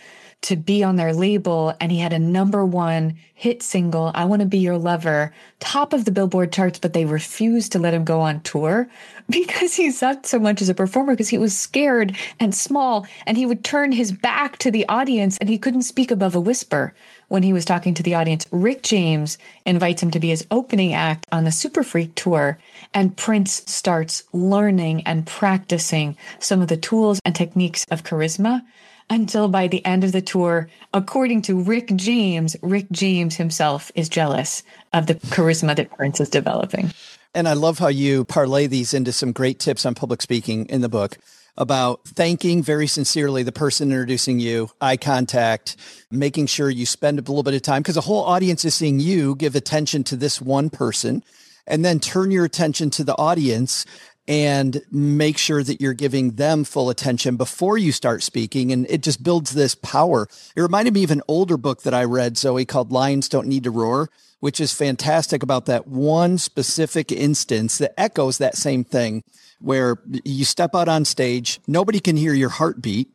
to 0.44 0.56
be 0.56 0.84
on 0.84 0.96
their 0.96 1.14
label 1.14 1.74
and 1.80 1.90
he 1.90 1.98
had 1.98 2.12
a 2.12 2.18
number 2.18 2.66
one 2.66 3.16
hit 3.32 3.62
single, 3.62 4.10
I 4.14 4.26
Want 4.26 4.40
to 4.40 4.46
Be 4.46 4.58
Your 4.58 4.76
Lover, 4.76 5.34
top 5.58 5.94
of 5.94 6.04
the 6.04 6.12
Billboard 6.12 6.52
charts, 6.52 6.78
but 6.78 6.92
they 6.92 7.06
refused 7.06 7.72
to 7.72 7.78
let 7.78 7.94
him 7.94 8.04
go 8.04 8.20
on 8.20 8.42
tour 8.42 8.86
because 9.30 9.74
he 9.74 9.90
sucked 9.90 10.26
so 10.26 10.38
much 10.38 10.60
as 10.60 10.68
a 10.68 10.74
performer 10.74 11.14
because 11.14 11.30
he 11.30 11.38
was 11.38 11.56
scared 11.56 12.14
and 12.38 12.54
small 12.54 13.06
and 13.26 13.38
he 13.38 13.46
would 13.46 13.64
turn 13.64 13.90
his 13.90 14.12
back 14.12 14.58
to 14.58 14.70
the 14.70 14.86
audience 14.86 15.38
and 15.38 15.48
he 15.48 15.56
couldn't 15.56 15.82
speak 15.82 16.10
above 16.10 16.34
a 16.34 16.40
whisper 16.40 16.94
when 17.28 17.42
he 17.42 17.54
was 17.54 17.64
talking 17.64 17.94
to 17.94 18.02
the 18.02 18.14
audience. 18.14 18.46
Rick 18.50 18.82
James 18.82 19.38
invites 19.64 20.02
him 20.02 20.10
to 20.10 20.20
be 20.20 20.28
his 20.28 20.46
opening 20.50 20.92
act 20.92 21.24
on 21.32 21.44
the 21.44 21.52
Super 21.52 21.82
Freak 21.82 22.14
tour 22.14 22.58
and 22.92 23.16
Prince 23.16 23.62
starts 23.66 24.24
learning 24.34 25.02
and 25.06 25.26
practicing 25.26 26.18
some 26.38 26.60
of 26.60 26.68
the 26.68 26.76
tools 26.76 27.18
and 27.24 27.34
techniques 27.34 27.86
of 27.90 28.04
charisma 28.04 28.62
until 29.10 29.48
by 29.48 29.68
the 29.68 29.84
end 29.84 30.04
of 30.04 30.12
the 30.12 30.22
tour, 30.22 30.68
according 30.92 31.42
to 31.42 31.60
Rick 31.60 31.92
James, 31.96 32.56
Rick 32.62 32.90
James 32.90 33.36
himself 33.36 33.90
is 33.94 34.08
jealous 34.08 34.62
of 34.92 35.06
the 35.06 35.14
charisma 35.14 35.76
that 35.76 35.90
Prince 35.90 36.20
is 36.20 36.28
developing. 36.28 36.92
And 37.34 37.48
I 37.48 37.54
love 37.54 37.78
how 37.78 37.88
you 37.88 38.24
parlay 38.24 38.66
these 38.66 38.94
into 38.94 39.12
some 39.12 39.32
great 39.32 39.58
tips 39.58 39.84
on 39.84 39.94
public 39.94 40.22
speaking 40.22 40.66
in 40.66 40.80
the 40.80 40.88
book 40.88 41.18
about 41.56 42.04
thanking 42.04 42.62
very 42.62 42.86
sincerely 42.86 43.42
the 43.42 43.52
person 43.52 43.90
introducing 43.90 44.40
you, 44.40 44.70
eye 44.80 44.96
contact, 44.96 45.76
making 46.10 46.46
sure 46.46 46.68
you 46.68 46.86
spend 46.86 47.18
a 47.18 47.22
little 47.22 47.42
bit 47.42 47.54
of 47.54 47.62
time 47.62 47.82
because 47.82 47.94
the 47.94 48.00
whole 48.00 48.24
audience 48.24 48.64
is 48.64 48.74
seeing 48.74 48.98
you 48.98 49.36
give 49.36 49.54
attention 49.54 50.02
to 50.04 50.16
this 50.16 50.40
one 50.40 50.70
person 50.70 51.22
and 51.66 51.84
then 51.84 52.00
turn 52.00 52.30
your 52.30 52.44
attention 52.44 52.90
to 52.90 53.04
the 53.04 53.16
audience 53.16 53.86
and 54.26 54.82
make 54.90 55.36
sure 55.36 55.62
that 55.62 55.80
you're 55.80 55.92
giving 55.92 56.32
them 56.32 56.64
full 56.64 56.90
attention 56.90 57.36
before 57.36 57.76
you 57.76 57.92
start 57.92 58.22
speaking. 58.22 58.72
And 58.72 58.86
it 58.88 59.02
just 59.02 59.22
builds 59.22 59.52
this 59.52 59.74
power. 59.74 60.28
It 60.56 60.60
reminded 60.62 60.94
me 60.94 61.04
of 61.04 61.10
an 61.10 61.22
older 61.28 61.56
book 61.56 61.82
that 61.82 61.94
I 61.94 62.04
read, 62.04 62.38
Zoe, 62.38 62.64
called 62.64 62.90
Lions 62.90 63.28
Don't 63.28 63.48
Need 63.48 63.64
to 63.64 63.70
Roar, 63.70 64.08
which 64.40 64.60
is 64.60 64.72
fantastic 64.72 65.42
about 65.42 65.66
that 65.66 65.86
one 65.86 66.38
specific 66.38 67.12
instance 67.12 67.78
that 67.78 67.98
echoes 67.98 68.38
that 68.38 68.56
same 68.56 68.84
thing 68.84 69.24
where 69.60 69.98
you 70.24 70.44
step 70.44 70.74
out 70.74 70.88
on 70.88 71.04
stage, 71.04 71.60
nobody 71.66 72.00
can 72.00 72.16
hear 72.16 72.34
your 72.34 72.50
heartbeat 72.50 73.14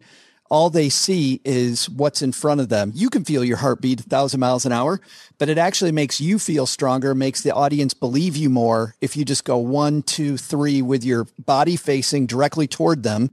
all 0.50 0.70
they 0.70 0.90
see 0.90 1.40
is 1.46 1.90
what's 1.90 2.22
in 2.22 2.32
front 2.32 2.60
of 2.60 2.70
them. 2.70 2.92
You 2.96 3.10
can 3.10 3.24
feel 3.24 3.44
your 3.44 3.58
heartbeat 3.58 4.00
a 4.02 4.04
thousand 4.04 4.40
miles 4.40 4.66
an 4.66 4.72
hour, 4.72 5.00
but 5.38 5.48
it 5.50 5.58
actually 5.58 5.92
makes 5.92 6.20
you 6.20 6.40
feel 6.40 6.66
stronger, 6.66 7.14
makes 7.16 7.42
the 7.42 7.54
audience 7.54 7.94
believe 7.94 8.36
you 8.36 8.50
more 8.50 8.96
if 9.00 9.16
you 9.16 9.24
just 9.24 9.46
go 9.46 9.58
one, 9.58 10.02
two, 10.02 10.38
three 10.38 10.82
with 10.82 11.04
your 11.04 11.28
body 11.38 11.76
facing 11.76 12.26
directly 12.26 12.68
toward 12.68 13.04
them 13.04 13.30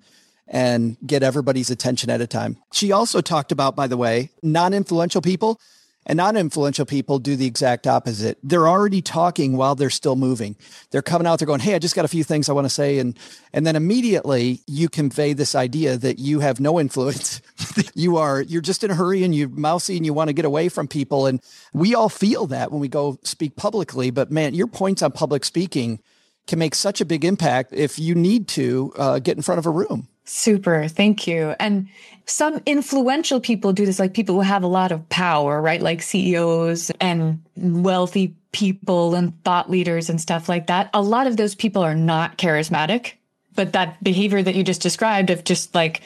and 0.47 0.97
get 1.05 1.23
everybody's 1.23 1.71
attention 1.71 2.11
at 2.11 2.21
a 2.21 2.27
time. 2.27 2.57
She 2.73 2.93
also 2.93 3.21
talked 3.21 3.51
about, 3.51 3.75
by 3.75 3.87
the 3.87 3.97
way, 3.97 4.31
non 4.43 4.75
influential 4.75 5.21
people 5.21 5.59
and 6.07 6.17
non 6.17 6.37
influential 6.37 6.87
people 6.87 7.19
do 7.19 7.37
the 7.37 7.47
exact 7.47 7.87
opposite. 7.87 8.39
They're 8.43 8.69
already 8.69 9.03
talking 9.03 9.57
while 9.57 9.75
they're 9.75 9.91
still 9.91 10.17
moving. 10.17 10.57
They're 10.91 11.03
coming 11.03 11.27
out, 11.27 11.41
they're 11.41 11.47
going, 11.47 11.61
Hey, 11.61 11.75
I 11.75 11.79
just 11.81 11.97
got 11.97 12.05
a 12.05 12.09
few 12.09 12.25
things 12.25 12.49
I 12.49 12.53
want 12.53 12.65
to 12.65 12.71
say. 12.71 12.99
And, 13.01 13.19
and 13.53 13.67
then 13.67 13.77
immediately 13.77 14.61
you 14.67 14.89
convey 14.89 15.33
this 15.33 15.55
idea 15.55 15.97
that 15.99 16.19
you 16.19 16.41
have 16.41 16.61
no 16.61 16.79
influence. 16.79 17.43
you 17.95 18.17
are, 18.17 18.41
you're 18.41 18.63
just 18.63 18.85
in 18.85 18.91
a 18.91 18.95
hurry 18.95 19.25
and 19.25 19.35
you're 19.35 19.49
mousy 19.49 19.97
and 19.97 20.07
you 20.07 20.15
want 20.15 20.29
to 20.29 20.35
get 20.35 20.45
away 20.45 20.69
from 20.69 20.87
people. 20.87 21.27
And 21.27 21.43
we 21.73 21.95
all 21.95 22.09
feel 22.09 22.47
that 22.47 22.71
when 22.71 22.81
we 22.81 22.89
go 22.89 23.19
speak 23.25 23.57
publicly. 23.57 24.11
But 24.11 24.31
man, 24.31 24.55
your 24.55 24.69
points 24.69 25.03
on 25.03 25.11
public 25.11 25.45
speaking 25.45 26.01
can 26.47 26.61
make 26.61 26.77
such 26.77 27.01
a 27.01 27.05
big 27.05 27.25
impact 27.25 27.73
if 27.73 27.99
you 27.99 28.15
need 28.15 28.47
to 28.47 28.93
uh, 28.97 29.19
get 29.19 29.37
in 29.37 29.43
front 29.43 29.59
of 29.59 29.67
a 29.67 29.71
room. 29.71 30.07
Super. 30.27 30.89
Thank 30.89 31.27
you. 31.27 31.55
And 31.61 31.89
some 32.27 32.61
influential 32.67 33.41
people 33.41 33.73
do 33.73 33.87
this, 33.87 33.99
like 33.99 34.13
people 34.13 34.35
who 34.35 34.41
have 34.41 34.65
a 34.65 34.69
lot 34.69 34.91
of 34.93 35.09
power, 35.09 35.63
right? 35.63 35.81
Like 35.81 36.03
CEOs 36.03 36.91
and 37.01 37.41
wealthy 37.57 38.35
people 38.51 39.15
and 39.15 39.33
thought 39.45 39.71
leaders 39.71 40.11
and 40.11 40.21
stuff 40.21 40.49
like 40.49 40.67
that. 40.67 40.91
A 40.93 41.01
lot 41.01 41.27
of 41.29 41.37
those 41.37 41.55
people 41.55 41.83
are 41.83 41.95
not 41.95 42.39
charismatic, 42.39 43.13
but 43.55 43.73
that 43.73 44.03
behavior 44.03 44.43
that 44.43 44.57
you 44.57 44.65
just 44.65 44.83
described 44.83 45.31
of 45.31 45.45
just 45.45 45.75
like 45.75 46.03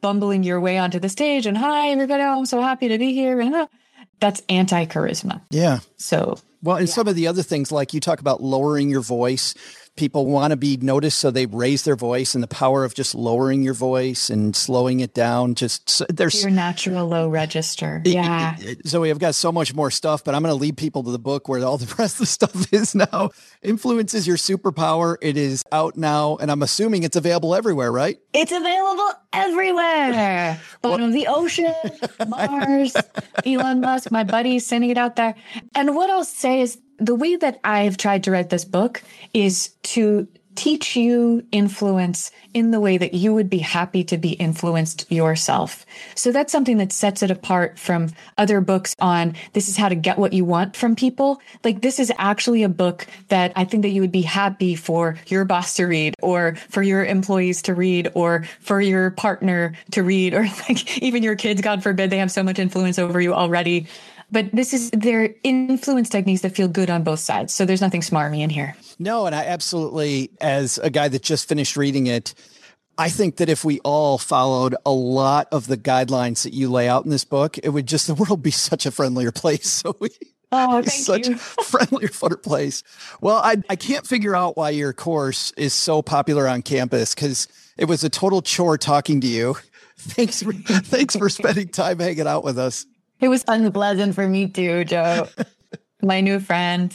bumbling 0.00 0.42
your 0.42 0.60
way 0.60 0.78
onto 0.78 0.98
the 0.98 1.08
stage 1.08 1.46
and 1.46 1.56
hi, 1.56 1.90
everybody. 1.90 2.22
Oh, 2.22 2.38
I'm 2.38 2.46
so 2.46 2.60
happy 2.60 2.88
to 2.88 2.98
be 2.98 3.12
here. 3.12 3.40
And 3.40 3.68
that's 4.18 4.42
anti 4.48 4.86
charisma. 4.86 5.40
Yeah. 5.50 5.78
So, 5.96 6.38
well, 6.62 6.76
and 6.76 6.88
yeah. 6.88 6.94
some 6.94 7.08
of 7.08 7.14
the 7.14 7.28
other 7.28 7.42
things, 7.42 7.70
like 7.70 7.94
you 7.94 8.00
talk 8.00 8.20
about 8.20 8.42
lowering 8.42 8.90
your 8.90 9.00
voice, 9.00 9.54
people 9.96 10.26
want 10.26 10.52
to 10.52 10.56
be 10.56 10.76
noticed 10.78 11.18
so 11.18 11.30
they 11.30 11.44
raise 11.46 11.84
their 11.84 11.96
voice 11.96 12.34
and 12.34 12.42
the 12.42 12.48
power 12.48 12.84
of 12.84 12.94
just 12.94 13.14
lowering 13.14 13.62
your 13.62 13.74
voice 13.74 14.30
and 14.30 14.56
slowing 14.56 15.00
it 15.00 15.12
down 15.12 15.54
just 15.54 16.02
there's 16.08 16.40
your 16.42 16.50
natural 16.50 17.06
low 17.06 17.28
register. 17.28 18.00
Yeah. 18.04 18.56
Zoe 18.86 19.10
i've 19.10 19.18
got 19.18 19.34
so 19.34 19.52
much 19.52 19.74
more 19.74 19.90
stuff 19.90 20.24
but 20.24 20.34
i'm 20.34 20.42
going 20.42 20.54
to 20.54 20.60
lead 20.60 20.78
people 20.78 21.02
to 21.02 21.10
the 21.10 21.18
book 21.18 21.46
where 21.48 21.62
all 21.64 21.76
the 21.76 21.94
rest 21.98 22.14
of 22.14 22.20
the 22.20 22.26
stuff 22.26 22.72
is 22.72 22.94
now. 22.94 23.30
Influence 23.62 24.14
is 24.14 24.26
your 24.26 24.38
superpower. 24.38 25.16
It 25.20 25.36
is 25.36 25.62
out 25.70 25.96
now 25.96 26.36
and 26.40 26.50
i'm 26.50 26.62
assuming 26.62 27.02
it's 27.02 27.16
available 27.16 27.54
everywhere 27.54 27.92
right? 27.92 28.18
It's 28.32 28.52
available 28.52 29.10
everywhere. 29.34 30.58
Bottom 30.82 31.08
of 31.08 31.12
the 31.12 31.26
ocean 31.26 31.74
mars 32.28 32.96
elon 33.44 33.80
musk 33.82 34.10
my 34.10 34.24
buddy's 34.24 34.66
sending 34.66 34.88
it 34.88 34.96
out 34.96 35.16
there. 35.16 35.34
And 35.74 35.94
what 35.94 36.08
i'll 36.08 36.24
say 36.24 36.62
is 36.62 36.78
the 37.02 37.14
way 37.14 37.36
that 37.36 37.58
I've 37.64 37.96
tried 37.96 38.24
to 38.24 38.30
write 38.30 38.50
this 38.50 38.64
book 38.64 39.02
is 39.34 39.70
to 39.82 40.28
teach 40.54 40.96
you 40.96 41.44
influence 41.50 42.30
in 42.52 42.70
the 42.70 42.80
way 42.80 42.98
that 42.98 43.14
you 43.14 43.32
would 43.32 43.48
be 43.48 43.58
happy 43.58 44.04
to 44.04 44.18
be 44.18 44.32
influenced 44.32 45.10
yourself. 45.10 45.86
So 46.14 46.30
that's 46.30 46.52
something 46.52 46.76
that 46.76 46.92
sets 46.92 47.22
it 47.22 47.30
apart 47.30 47.78
from 47.78 48.10
other 48.36 48.60
books 48.60 48.94
on 49.00 49.34
this 49.54 49.68
is 49.68 49.76
how 49.76 49.88
to 49.88 49.94
get 49.94 50.18
what 50.18 50.34
you 50.34 50.44
want 50.44 50.76
from 50.76 50.94
people. 50.94 51.40
Like 51.64 51.80
this 51.80 51.98
is 51.98 52.12
actually 52.18 52.62
a 52.62 52.68
book 52.68 53.06
that 53.28 53.52
I 53.56 53.64
think 53.64 53.82
that 53.82 53.90
you 53.90 54.02
would 54.02 54.12
be 54.12 54.22
happy 54.22 54.74
for 54.74 55.16
your 55.26 55.46
boss 55.46 55.74
to 55.76 55.86
read 55.86 56.14
or 56.20 56.56
for 56.68 56.82
your 56.82 57.04
employees 57.04 57.62
to 57.62 57.74
read 57.74 58.10
or 58.14 58.44
for 58.60 58.80
your 58.80 59.10
partner 59.12 59.72
to 59.92 60.02
read 60.02 60.34
or 60.34 60.42
like 60.68 60.98
even 60.98 61.22
your 61.22 61.36
kids, 61.36 61.62
God 61.62 61.82
forbid, 61.82 62.10
they 62.10 62.18
have 62.18 62.30
so 62.30 62.42
much 62.42 62.58
influence 62.58 62.98
over 62.98 63.20
you 63.20 63.32
already 63.32 63.86
but 64.32 64.50
this 64.52 64.72
is 64.74 64.90
their 64.90 65.34
influence 65.44 66.08
techniques 66.08 66.40
that 66.42 66.54
feel 66.56 66.66
good 66.68 66.90
on 66.90 67.04
both 67.04 67.20
sides. 67.20 67.54
So 67.54 67.64
there's 67.64 67.80
nothing 67.80 68.00
smarmy 68.00 68.40
in 68.40 68.50
here. 68.50 68.74
No, 68.98 69.26
and 69.26 69.34
I 69.34 69.44
absolutely, 69.44 70.30
as 70.40 70.78
a 70.78 70.90
guy 70.90 71.08
that 71.08 71.22
just 71.22 71.48
finished 71.48 71.76
reading 71.76 72.06
it, 72.08 72.34
I 72.98 73.08
think 73.08 73.36
that 73.36 73.48
if 73.48 73.64
we 73.64 73.80
all 73.80 74.18
followed 74.18 74.74
a 74.84 74.90
lot 74.90 75.48
of 75.52 75.66
the 75.66 75.76
guidelines 75.76 76.42
that 76.42 76.52
you 76.52 76.70
lay 76.70 76.88
out 76.88 77.04
in 77.04 77.10
this 77.10 77.24
book, 77.24 77.58
it 77.58 77.68
would 77.70 77.86
just 77.86 78.06
the 78.06 78.14
world 78.14 78.42
be 78.42 78.50
such 78.50 78.86
a 78.86 78.90
friendlier 78.90 79.30
place. 79.32 79.68
So 79.82 79.96
we 80.00 80.10
Oh, 80.54 80.82
thank 80.82 80.90
such 80.90 81.28
you. 81.28 81.34
a 81.36 81.38
friendlier, 81.38 82.08
funner 82.20 82.40
place. 82.42 82.82
Well, 83.22 83.36
I 83.38 83.62
I 83.70 83.76
can't 83.76 84.06
figure 84.06 84.36
out 84.36 84.54
why 84.56 84.68
your 84.70 84.92
course 84.92 85.50
is 85.56 85.72
so 85.72 86.02
popular 86.02 86.46
on 86.46 86.60
campus 86.60 87.14
because 87.14 87.48
it 87.78 87.86
was 87.86 88.04
a 88.04 88.10
total 88.10 88.42
chore 88.42 88.76
talking 88.76 89.22
to 89.22 89.26
you. 89.26 89.56
Thanks 89.96 90.42
for 90.42 90.52
thanks 90.52 91.16
for 91.16 91.28
spending 91.30 91.68
time 91.68 92.00
hanging 92.00 92.26
out 92.26 92.44
with 92.44 92.58
us. 92.58 92.84
It 93.22 93.28
was 93.28 93.44
unpleasant 93.46 94.16
for 94.16 94.28
me 94.28 94.48
too, 94.48 94.84
Joe. 94.84 95.28
my 96.02 96.20
new 96.20 96.40
friend. 96.40 96.92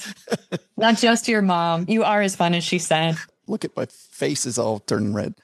Not 0.76 0.98
just 0.98 1.28
your 1.28 1.42
mom. 1.42 1.86
You 1.88 2.04
are 2.04 2.22
as 2.22 2.36
fun 2.36 2.54
as 2.54 2.66
she 2.66 2.80
said. 2.80 3.16
Look 3.48 3.64
at 3.64 3.76
my 3.76 3.86
face 3.86 4.46
is 4.46 4.58
all 4.58 4.80
turning 4.80 5.14
red. 5.14 5.36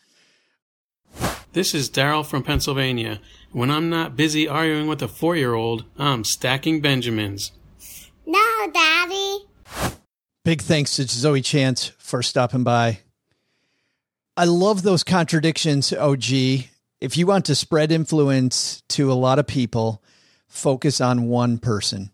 This 1.53 1.73
is 1.73 1.89
Daryl 1.89 2.25
from 2.25 2.43
Pennsylvania. 2.43 3.21
When 3.51 3.71
I'm 3.71 3.89
not 3.89 4.17
busy 4.17 4.47
arguing 4.47 4.87
with 4.87 5.01
a 5.01 5.07
four 5.07 5.37
year 5.37 5.53
old, 5.53 5.85
I'm 5.97 6.25
stacking 6.25 6.81
Benjamins. 6.81 7.53
No, 8.25 8.71
Daddy. 8.73 9.45
Big 10.43 10.61
thanks 10.61 10.97
to 10.97 11.07
Zoe 11.07 11.41
Chance 11.41 11.93
for 11.97 12.21
stopping 12.21 12.63
by. 12.63 12.99
I 14.35 14.45
love 14.45 14.81
those 14.81 15.05
contradictions, 15.05 15.93
OG. 15.93 16.25
If 16.99 17.15
you 17.15 17.25
want 17.25 17.45
to 17.45 17.55
spread 17.55 17.91
influence 17.91 18.81
to 18.89 19.11
a 19.11 19.13
lot 19.13 19.39
of 19.39 19.47
people, 19.47 20.02
focus 20.53 21.01
on 21.01 21.27
one 21.27 21.57
person. 21.57 22.11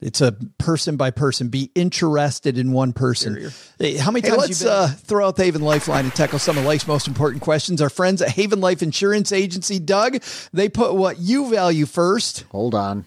It's 0.00 0.20
a 0.20 0.32
person 0.58 0.96
by 0.96 1.10
person. 1.10 1.48
Be 1.48 1.72
interested 1.74 2.56
in 2.56 2.72
one 2.72 2.92
person. 2.92 3.50
Hey, 3.78 3.96
how 3.96 4.12
many 4.12 4.22
times? 4.22 4.34
Hey, 4.34 4.40
let's 4.40 4.64
uh, 4.64 4.88
throw 4.96 5.26
out 5.26 5.36
the 5.36 5.44
Haven 5.44 5.62
Lifeline 5.62 6.04
and 6.04 6.14
tackle 6.14 6.38
some 6.38 6.56
of 6.56 6.64
life's 6.64 6.86
most 6.86 7.08
important 7.08 7.42
questions. 7.42 7.82
Our 7.82 7.90
friends 7.90 8.22
at 8.22 8.28
Haven 8.30 8.60
Life 8.60 8.82
Insurance 8.82 9.32
Agency, 9.32 9.80
Doug, 9.80 10.22
they 10.52 10.68
put 10.68 10.94
what 10.94 11.18
you 11.18 11.50
value 11.50 11.86
first. 11.86 12.44
Hold 12.50 12.74
on. 12.74 13.06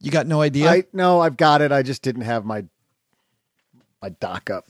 You 0.00 0.12
got 0.12 0.28
no 0.28 0.40
idea? 0.40 0.70
I 0.70 0.84
no, 0.92 1.20
I've 1.20 1.36
got 1.36 1.60
it. 1.60 1.72
I 1.72 1.82
just 1.82 2.02
didn't 2.02 2.22
have 2.22 2.44
my 2.44 2.64
my 4.00 4.10
doc 4.10 4.50
up. 4.50 4.64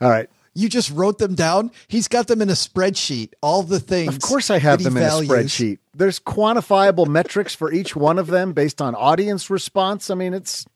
All 0.00 0.08
right. 0.08 0.30
You 0.54 0.68
just 0.68 0.90
wrote 0.90 1.18
them 1.18 1.34
down. 1.34 1.70
He's 1.86 2.08
got 2.08 2.26
them 2.26 2.42
in 2.42 2.48
a 2.48 2.54
spreadsheet. 2.54 3.32
All 3.42 3.62
the 3.62 3.80
things. 3.80 4.14
Of 4.14 4.20
course, 4.20 4.50
I 4.50 4.58
have 4.58 4.82
them 4.82 4.96
in 4.96 5.02
values. 5.02 5.30
a 5.30 5.34
spreadsheet. 5.34 5.78
There's 5.94 6.18
quantifiable 6.18 7.06
metrics 7.06 7.54
for 7.54 7.72
each 7.72 7.94
one 7.94 8.18
of 8.18 8.26
them 8.28 8.52
based 8.52 8.80
on 8.80 8.94
audience 8.94 9.50
response. 9.50 10.10
I 10.10 10.14
mean, 10.14 10.34
it's 10.34 10.66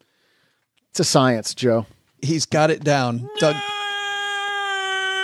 it's 0.91 1.01
a 1.01 1.05
science, 1.05 1.55
Joe. 1.55 1.87
He's 2.21 2.47
got 2.47 2.71
it 2.71 2.85
down. 2.85 3.29
Doug. 3.39 3.57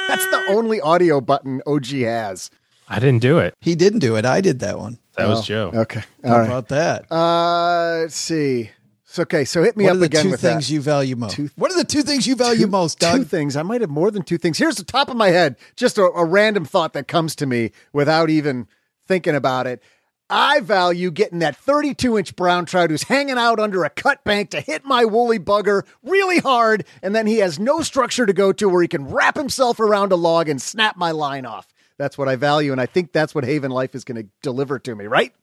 That's 0.09 0.25
the 0.31 0.45
only 0.49 0.81
audio 0.81 1.21
button 1.21 1.61
OG 1.67 1.87
has. 1.87 2.51
I 2.89 2.99
didn't 2.99 3.21
do 3.21 3.39
it. 3.39 3.55
He 3.61 3.75
didn't 3.75 3.99
do 3.99 4.17
it. 4.17 4.25
I 4.25 4.41
did 4.41 4.61
that 4.61 4.79
one. 4.79 4.99
That 5.17 5.27
oh, 5.27 5.31
was 5.31 5.47
Joe. 5.47 5.71
Okay. 5.75 6.03
All 6.25 6.31
How 6.31 6.39
right. 6.39 6.47
about 6.47 6.69
that? 6.69 7.13
Uh, 7.13 7.99
let's 8.01 8.17
see. 8.17 8.71
So, 9.19 9.23
okay, 9.23 9.45
so 9.45 9.65
hit 9.65 9.77
me 9.77 9.87
what 9.87 9.97
up 9.97 10.03
again 10.03 10.23
two 10.27 10.31
with 10.31 10.41
things 10.41 10.69
that. 10.69 10.73
you 10.73 10.81
value 10.81 11.17
most? 11.17 11.35
Two, 11.35 11.51
what 11.57 11.73
are 11.73 11.77
the 11.77 11.83
two 11.83 12.03
things 12.03 12.25
you 12.25 12.37
value 12.37 12.67
two, 12.67 12.71
most, 12.71 13.01
Doug? 13.01 13.17
Two 13.17 13.25
things. 13.25 13.57
I 13.57 13.65
might 13.65 13.81
have 13.81 13.91
more 13.91 14.13
than 14.13 14.23
two 14.23 14.39
things. 14.39 14.59
Here's 14.59 14.77
the 14.77 14.85
top 14.85 15.11
of 15.11 15.17
my 15.17 15.31
head, 15.31 15.57
just 15.75 15.99
a, 15.99 16.03
a 16.03 16.25
random 16.25 16.65
thought 16.65 16.93
that 16.93 17.09
comes 17.09 17.35
to 17.35 17.47
me 17.47 17.73
without 17.93 18.31
even 18.31 18.69
thinking 19.09 19.35
about 19.35 19.67
it. 19.67 19.83
I 20.31 20.61
value 20.61 21.11
getting 21.11 21.41
that 21.41 21.57
32 21.57 22.17
inch 22.17 22.37
brown 22.37 22.65
trout 22.65 22.91
who's 22.91 23.03
hanging 23.03 23.39
out 23.39 23.59
under 23.59 23.83
a 23.83 23.91
cut 23.91 24.23
bank 24.23 24.51
to 24.51 24.61
hit 24.61 24.85
my 24.85 25.05
woolly 25.05 25.41
bugger 25.41 25.85
really 26.05 26.39
hard, 26.39 26.85
and 27.03 27.13
then 27.13 27.27
he 27.27 27.39
has 27.39 27.59
no 27.59 27.83
structure 27.83 28.25
to 28.25 28.33
go 28.33 28.53
to 28.53 28.69
where 28.69 28.83
he 28.83 28.89
can 28.89 29.09
wrap 29.09 29.37
himself 29.37 29.81
around 29.81 30.13
a 30.13 30.17
log 30.17 30.49
and 30.49 30.63
snap 30.63 30.97
my 30.97 31.11
line 31.11 31.45
off. 31.45 31.67
That's 31.97 32.17
what 32.17 32.29
I 32.29 32.37
value, 32.37 32.71
and 32.71 32.81
I 32.81 32.87
think 32.87 33.11
that's 33.11 33.35
what 33.35 33.43
Haven 33.43 33.73
Life 33.73 33.97
is 33.97 34.05
going 34.05 34.23
to 34.23 34.29
deliver 34.43 34.79
to 34.79 34.95
me, 34.95 35.07
right? 35.07 35.35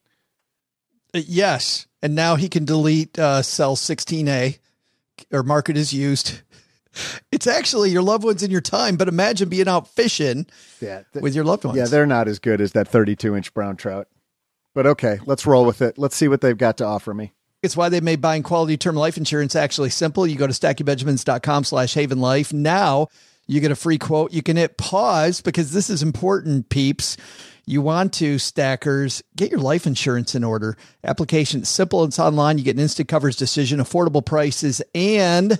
Uh, 1.16 1.22
yes. 1.26 1.88
And 2.02 2.14
now 2.14 2.36
he 2.36 2.50
can 2.50 2.66
delete 2.66 3.18
uh, 3.18 3.42
cell 3.42 3.76
16A 3.76 4.60
or 5.32 5.44
mark 5.44 5.70
it 5.70 5.78
as 5.78 5.94
used. 5.94 6.42
It's 7.30 7.46
actually 7.46 7.90
your 7.90 8.04
loved 8.04 8.24
ones 8.24 8.42
in 8.42 8.52
your 8.52 8.62
time, 8.62 8.96
but 8.96 9.10
imagine 9.10 9.50
being 9.50 9.68
out 9.68 9.86
fishing 9.90 10.46
yeah, 10.80 11.02
th- 11.12 11.22
with 11.22 11.36
your 11.36 11.44
loved 11.44 11.66
ones. 11.66 11.78
Yeah, 11.78 11.88
they're 11.88 12.06
not 12.06 12.30
as 12.30 12.40
good 12.40 12.62
as 12.62 12.72
that 12.72 12.88
32 12.88 13.36
inch 13.36 13.54
brown 13.54 13.76
trout. 13.76 14.08
But 14.74 14.88
okay, 14.88 15.20
let's 15.26 15.46
roll 15.46 15.66
with 15.66 15.82
it. 15.82 15.98
Let's 15.98 16.16
see 16.16 16.30
what 16.30 16.40
they've 16.40 16.58
got 16.58 16.78
to 16.78 16.86
offer 16.86 17.14
me. 17.14 17.34
It's 17.62 17.76
why 17.76 17.90
they 17.90 18.00
made 18.00 18.22
buying 18.22 18.44
quality 18.44 18.78
term 18.78 18.96
life 18.96 19.18
insurance 19.18 19.58
actually 19.58 19.90
simple. 19.90 20.26
You 20.26 20.38
go 20.38 20.48
to 20.48 20.54
stackingbenjamins.com 20.54 21.66
slash 21.66 21.94
haven 21.96 22.20
life. 22.20 22.54
Now 22.54 23.10
You 23.48 23.60
get 23.60 23.72
a 23.72 23.76
free 23.76 23.98
quote. 23.98 24.32
You 24.32 24.42
can 24.42 24.56
hit 24.56 24.78
pause 24.78 25.42
because 25.42 25.72
this 25.72 25.90
is 25.90 26.02
important, 26.02 26.70
peeps. 26.70 27.18
You 27.68 27.82
want 27.82 28.14
to, 28.16 28.38
stackers, 28.38 29.24
get 29.36 29.50
your 29.50 29.60
life 29.60 29.88
insurance 29.88 30.36
in 30.36 30.44
order. 30.44 30.78
Application 31.04 31.62
is 31.62 31.70
simple, 31.70 32.04
it's 32.04 32.20
online. 32.20 32.58
You 32.60 32.64
get 32.64 32.76
an 32.76 32.82
instant 32.82 33.10
coverage 33.10 33.38
decision, 33.38 33.80
affordable 33.80 34.24
prices, 34.24 34.84
and 34.94 35.60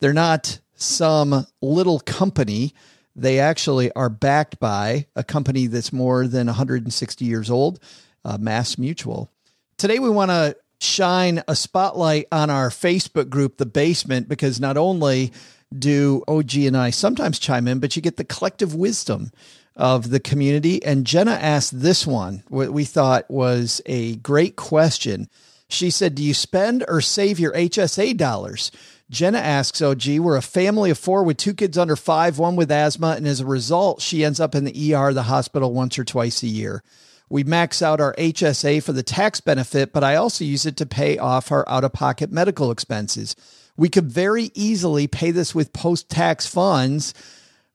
they're 0.00 0.12
not 0.12 0.58
some 0.74 1.46
little 1.62 2.00
company. 2.00 2.74
They 3.14 3.38
actually 3.38 3.92
are 3.92 4.08
backed 4.08 4.58
by 4.58 5.06
a 5.14 5.22
company 5.22 5.68
that's 5.68 5.92
more 5.92 6.26
than 6.26 6.48
160 6.48 7.24
years 7.24 7.50
old, 7.50 7.78
uh, 8.24 8.36
MassMutual. 8.38 9.28
Today, 9.76 10.00
we 10.00 10.10
want 10.10 10.32
to 10.32 10.56
shine 10.80 11.42
a 11.46 11.54
spotlight 11.54 12.26
on 12.32 12.50
our 12.50 12.70
Facebook 12.70 13.28
group, 13.28 13.58
The 13.58 13.66
Basement, 13.66 14.28
because 14.28 14.60
not 14.60 14.76
only 14.76 15.32
do 15.76 16.24
OG 16.26 16.56
and 16.56 16.76
I 16.76 16.90
sometimes 16.90 17.38
chime 17.38 17.68
in, 17.68 17.78
but 17.78 17.94
you 17.94 18.02
get 18.02 18.16
the 18.16 18.24
collective 18.24 18.74
wisdom 18.74 19.30
of 19.76 20.10
the 20.10 20.20
community. 20.20 20.84
And 20.84 21.06
Jenna 21.06 21.32
asked 21.32 21.80
this 21.80 22.06
one, 22.06 22.42
what 22.48 22.70
we 22.70 22.84
thought 22.84 23.30
was 23.30 23.80
a 23.86 24.16
great 24.16 24.56
question. 24.56 25.28
She 25.68 25.90
said, 25.90 26.14
Do 26.14 26.22
you 26.22 26.34
spend 26.34 26.84
or 26.88 27.00
save 27.00 27.40
your 27.40 27.52
HSA 27.52 28.16
dollars? 28.16 28.70
Jenna 29.10 29.38
asks, 29.38 29.82
OG, 29.82 30.18
we're 30.18 30.36
a 30.36 30.42
family 30.42 30.90
of 30.90 30.98
four 30.98 31.22
with 31.24 31.36
two 31.36 31.54
kids 31.54 31.76
under 31.76 31.96
five, 31.96 32.38
one 32.38 32.56
with 32.56 32.70
asthma. 32.70 33.14
And 33.16 33.26
as 33.26 33.40
a 33.40 33.46
result, 33.46 34.00
she 34.00 34.24
ends 34.24 34.40
up 34.40 34.54
in 34.54 34.64
the 34.64 34.94
ER, 34.94 35.12
the 35.12 35.24
hospital 35.24 35.72
once 35.72 35.98
or 35.98 36.04
twice 36.04 36.42
a 36.42 36.48
year. 36.48 36.82
We 37.28 37.44
max 37.44 37.82
out 37.82 38.00
our 38.00 38.14
HSA 38.14 38.82
for 38.82 38.92
the 38.92 39.02
tax 39.02 39.40
benefit, 39.40 39.92
but 39.92 40.04
I 40.04 40.14
also 40.16 40.44
use 40.44 40.66
it 40.66 40.76
to 40.78 40.86
pay 40.86 41.18
off 41.18 41.50
our 41.50 41.68
out 41.68 41.84
of 41.84 41.92
pocket 41.92 42.30
medical 42.30 42.70
expenses. 42.70 43.34
We 43.76 43.88
could 43.88 44.06
very 44.06 44.50
easily 44.54 45.06
pay 45.06 45.30
this 45.30 45.54
with 45.54 45.72
post 45.72 46.08
tax 46.08 46.46
funds 46.46 47.12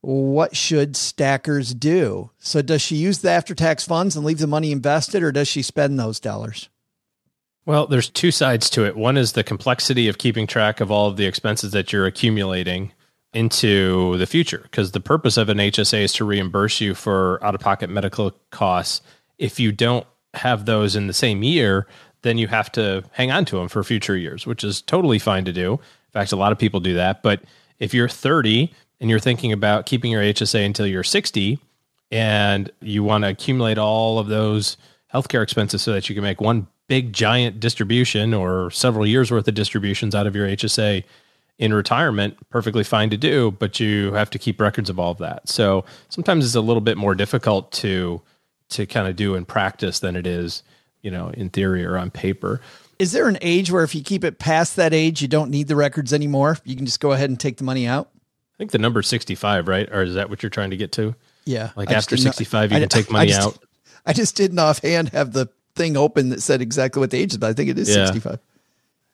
what 0.01 0.55
should 0.55 0.95
stackers 0.95 1.73
do? 1.73 2.31
So, 2.39 2.61
does 2.61 2.81
she 2.81 2.95
use 2.95 3.19
the 3.19 3.31
after 3.31 3.53
tax 3.53 3.85
funds 3.85 4.15
and 4.15 4.25
leave 4.25 4.39
the 4.39 4.47
money 4.47 4.71
invested, 4.71 5.23
or 5.23 5.31
does 5.31 5.47
she 5.47 5.61
spend 5.61 5.99
those 5.99 6.19
dollars? 6.19 6.69
Well, 7.65 7.85
there's 7.85 8.09
two 8.09 8.31
sides 8.31 8.69
to 8.71 8.85
it. 8.85 8.95
One 8.95 9.17
is 9.17 9.33
the 9.33 9.43
complexity 9.43 10.07
of 10.07 10.17
keeping 10.17 10.47
track 10.47 10.79
of 10.79 10.91
all 10.91 11.07
of 11.07 11.17
the 11.17 11.25
expenses 11.25 11.71
that 11.71 11.91
you're 11.91 12.05
accumulating 12.05 12.93
into 13.33 14.17
the 14.17 14.25
future, 14.25 14.61
because 14.63 14.91
the 14.91 14.99
purpose 14.99 15.37
of 15.37 15.49
an 15.49 15.57
HSA 15.57 16.03
is 16.03 16.13
to 16.13 16.25
reimburse 16.25 16.81
you 16.81 16.95
for 16.95 17.43
out 17.43 17.53
of 17.53 17.61
pocket 17.61 17.89
medical 17.89 18.31
costs. 18.49 19.01
If 19.37 19.59
you 19.59 19.71
don't 19.71 20.07
have 20.33 20.65
those 20.65 20.95
in 20.95 21.07
the 21.07 21.13
same 21.13 21.43
year, 21.43 21.85
then 22.21 22.37
you 22.37 22.47
have 22.47 22.71
to 22.71 23.03
hang 23.11 23.31
on 23.31 23.45
to 23.45 23.57
them 23.57 23.67
for 23.67 23.83
future 23.83 24.17
years, 24.17 24.47
which 24.47 24.63
is 24.63 24.81
totally 24.81 25.19
fine 25.19 25.45
to 25.45 25.53
do. 25.53 25.73
In 25.73 26.11
fact, 26.11 26.31
a 26.31 26.37
lot 26.37 26.51
of 26.51 26.57
people 26.57 26.79
do 26.79 26.95
that. 26.95 27.21
But 27.21 27.43
if 27.79 27.93
you're 27.93 28.09
30 28.09 28.73
and 28.99 29.09
you're 29.09 29.19
thinking 29.19 29.51
about 29.51 29.85
keeping 29.85 30.11
your 30.11 30.21
HSA 30.21 30.65
until 30.65 30.87
you're 30.87 31.03
60 31.03 31.59
and 32.11 32.71
you 32.81 33.03
want 33.03 33.23
to 33.23 33.29
accumulate 33.29 33.77
all 33.77 34.19
of 34.19 34.27
those 34.27 34.77
healthcare 35.13 35.43
expenses 35.43 35.81
so 35.81 35.93
that 35.93 36.09
you 36.09 36.15
can 36.15 36.23
make 36.23 36.41
one 36.41 36.67
big 36.87 37.13
giant 37.13 37.59
distribution 37.59 38.33
or 38.33 38.71
several 38.71 39.05
years 39.05 39.31
worth 39.31 39.47
of 39.47 39.53
distributions 39.53 40.15
out 40.15 40.27
of 40.27 40.35
your 40.35 40.47
HSA 40.47 41.03
in 41.59 41.73
retirement, 41.73 42.37
perfectly 42.49 42.83
fine 42.83 43.09
to 43.09 43.17
do, 43.17 43.51
but 43.51 43.79
you 43.79 44.13
have 44.13 44.29
to 44.29 44.39
keep 44.39 44.59
records 44.61 44.89
of 44.89 44.97
all 44.97 45.11
of 45.11 45.17
that. 45.17 45.47
So 45.47 45.85
sometimes 46.07 46.45
it's 46.45 46.55
a 46.55 46.61
little 46.61 46.81
bit 46.81 46.97
more 46.97 47.15
difficult 47.15 47.71
to 47.73 48.21
to 48.69 48.85
kind 48.85 49.07
of 49.07 49.15
do 49.15 49.33
in 49.33 49.45
practice 49.45 49.99
than 49.99 50.15
it 50.15 50.27
is, 50.27 50.61
you 51.01 51.09
know, 51.09 51.29
in 51.29 51.49
theory 51.49 51.83
or 51.83 51.97
on 51.97 52.11
paper. 52.11 52.61
Is 52.99 53.13
there 53.13 53.27
an 53.27 53.39
age 53.41 53.71
where 53.71 53.83
if 53.83 53.95
you 53.95 54.03
keep 54.03 54.23
it 54.23 54.37
past 54.37 54.75
that 54.75 54.93
age, 54.93 55.23
you 55.23 55.27
don't 55.27 55.49
need 55.49 55.67
the 55.67 55.75
records 55.75 56.13
anymore? 56.13 56.57
You 56.65 56.75
can 56.75 56.85
just 56.85 56.99
go 56.99 57.11
ahead 57.11 57.31
and 57.31 57.39
take 57.39 57.57
the 57.57 57.63
money 57.63 57.87
out? 57.87 58.11
I 58.59 58.61
think 58.61 58.71
the 58.71 58.77
number 58.77 59.01
65, 59.01 59.69
right? 59.69 59.89
Or 59.89 60.03
is 60.03 60.15
that 60.15 60.29
what 60.29 60.43
you're 60.43 60.49
trying 60.49 60.71
to 60.71 60.77
get 60.77 60.91
to? 60.93 61.15
Yeah. 61.45 61.71
Like 61.77 61.91
after 61.91 62.17
65, 62.17 62.69
know, 62.69 62.75
you 62.75 62.77
I, 62.77 62.81
can 62.81 62.89
take 62.89 63.09
money 63.09 63.31
I 63.31 63.35
just, 63.35 63.47
out. 63.47 63.63
I 64.05 64.11
just 64.11 64.35
didn't 64.35 64.59
offhand 64.59 65.09
have 65.09 65.31
the 65.31 65.47
thing 65.75 65.95
open 65.95 66.29
that 66.29 66.41
said 66.41 66.61
exactly 66.61 66.99
what 66.99 67.11
the 67.11 67.17
age 67.17 67.31
is, 67.31 67.37
but 67.37 67.49
I 67.49 67.53
think 67.53 67.69
it 67.69 67.79
is 67.79 67.89
yeah. 67.89 68.05
65. 68.05 68.39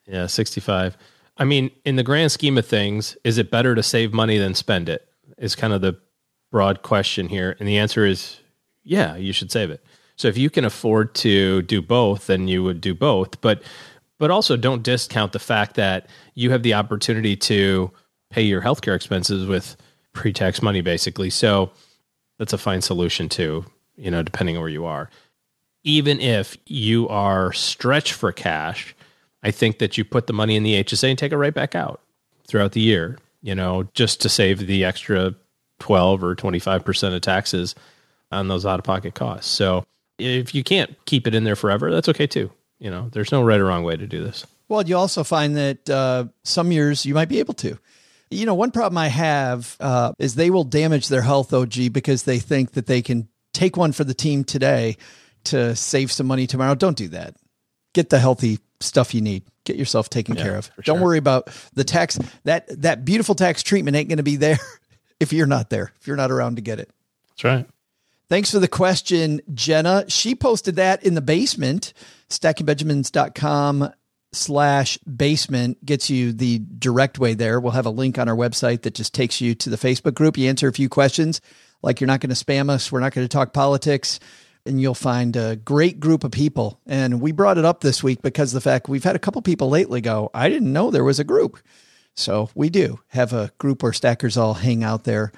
Yeah, 0.06 0.26
65. 0.26 0.96
I 1.38 1.44
mean, 1.44 1.70
in 1.84 1.94
the 1.94 2.02
grand 2.02 2.32
scheme 2.32 2.58
of 2.58 2.66
things, 2.66 3.16
is 3.22 3.38
it 3.38 3.50
better 3.50 3.76
to 3.76 3.82
save 3.84 4.12
money 4.12 4.36
than 4.36 4.54
spend 4.54 4.88
it? 4.88 5.08
Is 5.38 5.54
kind 5.54 5.72
of 5.72 5.80
the 5.80 5.96
broad 6.50 6.82
question 6.82 7.28
here. 7.28 7.56
And 7.60 7.68
the 7.68 7.78
answer 7.78 8.04
is 8.04 8.40
yeah, 8.82 9.16
you 9.16 9.32
should 9.32 9.50
save 9.52 9.70
it. 9.70 9.84
So 10.14 10.28
if 10.28 10.38
you 10.38 10.48
can 10.48 10.64
afford 10.64 11.14
to 11.16 11.62
do 11.62 11.82
both, 11.82 12.28
then 12.28 12.48
you 12.48 12.62
would 12.62 12.80
do 12.80 12.94
both. 12.94 13.40
But 13.40 13.62
but 14.18 14.30
also 14.30 14.56
don't 14.56 14.82
discount 14.82 15.32
the 15.32 15.38
fact 15.38 15.74
that 15.74 16.08
you 16.34 16.50
have 16.50 16.62
the 16.62 16.74
opportunity 16.74 17.36
to 17.36 17.90
pay 18.30 18.42
your 18.42 18.62
healthcare 18.62 18.94
expenses 18.94 19.46
with 19.46 19.76
pre-tax 20.12 20.62
money 20.62 20.80
basically. 20.80 21.30
So 21.30 21.70
that's 22.38 22.52
a 22.52 22.58
fine 22.58 22.82
solution 22.82 23.28
too, 23.28 23.64
you 23.96 24.10
know, 24.10 24.22
depending 24.22 24.56
on 24.56 24.62
where 24.62 24.70
you 24.70 24.84
are. 24.84 25.10
Even 25.84 26.20
if 26.20 26.56
you 26.66 27.08
are 27.08 27.52
stretched 27.52 28.12
for 28.12 28.32
cash, 28.32 28.94
I 29.42 29.50
think 29.50 29.78
that 29.78 29.96
you 29.96 30.04
put 30.04 30.26
the 30.26 30.32
money 30.32 30.56
in 30.56 30.62
the 30.62 30.82
HSA 30.82 31.10
and 31.10 31.18
take 31.18 31.32
it 31.32 31.36
right 31.36 31.54
back 31.54 31.74
out 31.74 32.00
throughout 32.48 32.72
the 32.72 32.80
year, 32.80 33.18
you 33.42 33.54
know, 33.54 33.88
just 33.94 34.20
to 34.22 34.28
save 34.28 34.66
the 34.66 34.84
extra 34.84 35.34
12 35.78 36.24
or 36.24 36.34
25% 36.34 37.14
of 37.14 37.20
taxes 37.20 37.74
on 38.32 38.48
those 38.48 38.66
out 38.66 38.78
of 38.78 38.84
pocket 38.84 39.14
costs. 39.14 39.50
So 39.50 39.84
if 40.18 40.54
you 40.54 40.64
can't 40.64 40.96
keep 41.04 41.26
it 41.26 41.34
in 41.34 41.44
there 41.44 41.56
forever, 41.56 41.90
that's 41.90 42.08
okay 42.08 42.26
too. 42.26 42.50
You 42.78 42.90
know, 42.90 43.08
there's 43.12 43.32
no 43.32 43.42
right 43.42 43.60
or 43.60 43.66
wrong 43.66 43.84
way 43.84 43.96
to 43.96 44.06
do 44.06 44.22
this. 44.22 44.46
Well, 44.68 44.82
you 44.82 44.96
also 44.96 45.22
find 45.22 45.56
that 45.56 45.88
uh, 45.88 46.24
some 46.44 46.72
years 46.72 47.06
you 47.06 47.14
might 47.14 47.28
be 47.28 47.38
able 47.38 47.54
to. 47.54 47.78
You 48.30 48.46
know, 48.46 48.54
one 48.54 48.70
problem 48.72 48.98
I 48.98 49.08
have 49.08 49.76
uh, 49.78 50.12
is 50.18 50.34
they 50.34 50.50
will 50.50 50.64
damage 50.64 51.08
their 51.08 51.22
health, 51.22 51.52
OG, 51.52 51.92
because 51.92 52.24
they 52.24 52.38
think 52.38 52.72
that 52.72 52.86
they 52.86 53.02
can 53.02 53.28
take 53.52 53.76
one 53.76 53.92
for 53.92 54.04
the 54.04 54.14
team 54.14 54.44
today 54.44 54.96
to 55.44 55.76
save 55.76 56.10
some 56.10 56.26
money 56.26 56.46
tomorrow. 56.46 56.74
Don't 56.74 56.96
do 56.96 57.08
that. 57.08 57.36
Get 57.94 58.10
the 58.10 58.18
healthy 58.18 58.58
stuff 58.80 59.14
you 59.14 59.20
need. 59.20 59.44
Get 59.64 59.76
yourself 59.76 60.10
taken 60.10 60.36
yeah, 60.36 60.42
care 60.42 60.56
of. 60.56 60.70
Don't 60.84 61.00
worry 61.00 61.18
about 61.18 61.48
the 61.74 61.84
tax. 61.84 62.18
That 62.44 62.66
that 62.82 63.04
beautiful 63.04 63.34
tax 63.34 63.62
treatment 63.62 63.96
ain't 63.96 64.08
going 64.08 64.18
to 64.18 64.22
be 64.22 64.36
there 64.36 64.58
if 65.20 65.32
you're 65.32 65.46
not 65.46 65.70
there. 65.70 65.92
If 66.00 66.06
you're 66.06 66.16
not 66.16 66.30
around 66.30 66.56
to 66.56 66.62
get 66.62 66.78
it. 66.78 66.90
That's 67.30 67.44
right. 67.44 67.66
Thanks 68.28 68.50
for 68.50 68.58
the 68.58 68.68
question, 68.68 69.40
Jenna. 69.54 70.04
She 70.08 70.34
posted 70.34 70.76
that 70.76 71.04
in 71.04 71.14
the 71.14 71.20
basement. 71.20 71.92
StackingBenjamins.com 72.28 73.92
slash 74.36 74.98
basement 74.98 75.84
gets 75.84 76.10
you 76.10 76.32
the 76.32 76.58
direct 76.58 77.18
way 77.18 77.34
there. 77.34 77.58
We'll 77.58 77.72
have 77.72 77.86
a 77.86 77.90
link 77.90 78.18
on 78.18 78.28
our 78.28 78.36
website 78.36 78.82
that 78.82 78.94
just 78.94 79.14
takes 79.14 79.40
you 79.40 79.54
to 79.56 79.70
the 79.70 79.76
Facebook 79.76 80.14
group. 80.14 80.36
You 80.36 80.48
answer 80.48 80.68
a 80.68 80.72
few 80.72 80.88
questions, 80.88 81.40
like 81.82 82.00
you're 82.00 82.06
not 82.06 82.20
going 82.20 82.34
to 82.34 82.44
spam 82.44 82.70
us, 82.70 82.92
we're 82.92 83.00
not 83.00 83.12
going 83.12 83.24
to 83.24 83.32
talk 83.32 83.52
politics, 83.52 84.20
and 84.64 84.80
you'll 84.80 84.94
find 84.94 85.36
a 85.36 85.56
great 85.56 86.00
group 86.00 86.24
of 86.24 86.30
people. 86.30 86.80
And 86.86 87.20
we 87.20 87.32
brought 87.32 87.58
it 87.58 87.64
up 87.64 87.80
this 87.80 88.02
week 88.02 88.22
because 88.22 88.52
the 88.52 88.60
fact 88.60 88.88
we've 88.88 89.04
had 89.04 89.16
a 89.16 89.20
couple 89.20 89.40
people 89.42 89.68
lately 89.70 90.00
go, 90.00 90.30
I 90.34 90.48
didn't 90.48 90.72
know 90.72 90.90
there 90.90 91.04
was 91.04 91.20
a 91.20 91.24
group. 91.24 91.58
So 92.14 92.50
we 92.54 92.70
do 92.70 93.00
have 93.08 93.32
a 93.32 93.52
group 93.58 93.82
where 93.82 93.92
stackers 93.92 94.36
all 94.36 94.54
hang 94.54 94.82
out 94.82 95.04
there 95.04 95.32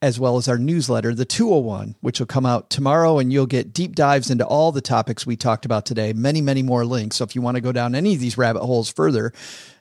as 0.00 0.20
well 0.20 0.36
as 0.36 0.48
our 0.48 0.58
newsletter, 0.58 1.14
the 1.14 1.24
201, 1.24 1.96
which 2.00 2.20
will 2.20 2.26
come 2.26 2.46
out 2.46 2.70
tomorrow. 2.70 3.18
And 3.18 3.32
you'll 3.32 3.46
get 3.46 3.72
deep 3.72 3.96
dives 3.96 4.30
into 4.30 4.46
all 4.46 4.70
the 4.72 4.80
topics 4.80 5.26
we 5.26 5.36
talked 5.36 5.64
about 5.64 5.86
today, 5.86 6.12
many, 6.12 6.40
many 6.40 6.62
more 6.62 6.84
links. 6.84 7.16
So 7.16 7.24
if 7.24 7.34
you 7.34 7.42
want 7.42 7.56
to 7.56 7.60
go 7.60 7.72
down 7.72 7.94
any 7.94 8.14
of 8.14 8.20
these 8.20 8.38
rabbit 8.38 8.64
holes 8.64 8.90
further, 8.90 9.32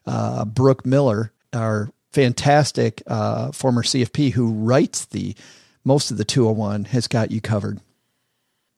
uh, 0.06 0.46
Brooke 0.46 0.86
Miller, 0.86 1.32
our 1.54 1.92
fantastic 2.12 3.04
uh, 3.06 3.52
former 3.52 3.84
CFP 3.84 4.32
who 4.32 4.52
writes 4.52 5.06
the 5.06 5.36
most 5.84 6.10
of 6.12 6.18
the 6.18 6.26
201, 6.26 6.86
has 6.86 7.08
got 7.08 7.32
you 7.32 7.40
covered. 7.40 7.80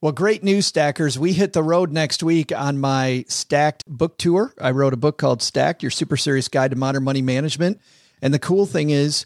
Well, 0.02 0.14
great 0.14 0.44
news, 0.44 0.66
stackers. 0.66 1.20
We 1.20 1.34
hit 1.34 1.52
the 1.52 1.64
road 1.64 1.92
next 1.92 2.24
week 2.24 2.54
on 2.56 2.80
my 2.80 3.26
Stacked 3.28 3.86
book 3.86 4.18
tour. 4.18 4.54
I 4.62 4.72
wrote 4.72 4.94
a 4.94 4.98
book 4.98 5.18
called 5.18 5.42
Stacked 5.42 5.84
Your 5.84 5.90
Super 5.90 6.16
Serious 6.16 6.48
Guide 6.48 6.72
to 6.72 6.78
Modern 6.78 7.04
Money 7.04 7.22
Management. 7.22 7.82
And 8.22 8.34
the 8.34 8.40
cool 8.40 8.66
thing 8.66 8.92
is, 8.92 9.26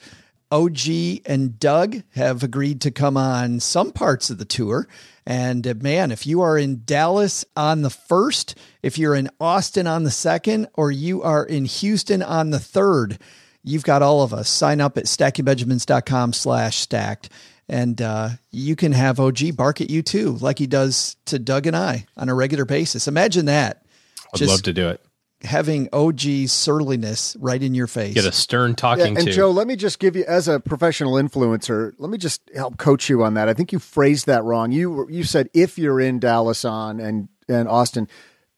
OG 0.54 1.24
and 1.26 1.58
Doug 1.58 2.04
have 2.12 2.44
agreed 2.44 2.80
to 2.82 2.92
come 2.92 3.18
on 3.18 3.60
some 3.60 3.92
parts 3.92 4.30
of 4.30 4.38
the 4.38 4.46
tour. 4.46 4.88
And 5.26 5.66
uh, 5.66 5.74
man, 5.74 6.12
if 6.12 6.28
you 6.28 6.42
are 6.42 6.60
in 6.60 6.84
Dallas 6.86 7.44
on 7.58 7.82
the 7.82 7.90
first, 7.90 8.56
if 8.84 9.00
you're 9.00 9.16
in 9.16 9.32
Austin 9.40 9.88
on 9.88 10.04
the 10.04 10.12
second, 10.12 10.68
or 10.76 10.92
you 10.92 11.24
are 11.24 11.44
in 11.44 11.66
Houston 11.66 12.22
on 12.22 12.52
the 12.52 12.60
third, 12.60 13.18
you've 13.64 13.84
got 13.84 14.04
all 14.04 14.22
of 14.22 14.32
us. 14.32 14.48
Sign 14.48 14.80
up 14.80 14.96
at 14.96 15.06
stackingbenjamins.com 15.06 16.34
slash 16.34 16.78
stacked. 16.78 17.30
And 17.68 18.00
uh, 18.00 18.30
you 18.52 18.76
can 18.76 18.92
have 18.92 19.20
OG 19.20 19.56
bark 19.56 19.82
at 19.82 19.90
you 19.90 20.04
too, 20.04 20.34
like 20.34 20.60
he 20.60 20.68
does 20.68 21.16
to 21.26 21.40
Doug 21.40 21.66
and 21.66 21.76
I 21.76 22.06
on 22.16 22.30
a 22.30 22.36
regular 22.36 22.66
basis. 22.66 23.08
Imagine 23.08 23.46
that. 23.46 23.84
I'd 24.32 24.38
Just, 24.38 24.52
love 24.52 24.62
to 24.64 24.74
do 24.74 24.90
it 24.90 25.03
having 25.44 25.90
OG 25.92 26.48
surliness 26.48 27.36
right 27.40 27.62
in 27.62 27.76
your 27.76 27.88
face. 27.88 28.14
Get 28.14 28.26
a 28.26 28.32
stern 28.32 28.76
talking 28.76 29.14
yeah, 29.14 29.20
and 29.20 29.28
to. 29.28 29.32
Joe, 29.32 29.52
let 29.52 29.68
me 29.68 29.76
just 29.76 30.00
give 30.00 30.16
you 30.16 30.24
as 30.26 30.48
a 30.48 30.60
professional 30.60 31.14
influencer, 31.14 31.94
let 31.98 32.10
me 32.10 32.18
just 32.18 32.42
help 32.56 32.78
coach 32.78 33.10
you 33.10 33.24
on 33.24 33.34
that. 33.34 33.50
I 33.50 33.54
think 33.54 33.72
you 33.72 33.80
phrased 33.80 34.26
that 34.28 34.44
wrong. 34.44 34.72
You 34.72 35.08
you 35.10 35.24
said 35.24 35.50
if 35.54 35.78
you're 35.78 36.00
in 36.00 36.20
Dallas 36.20 36.64
on 36.66 37.00
and 37.00 37.30
and 37.50 37.68
Austin, 37.68 38.08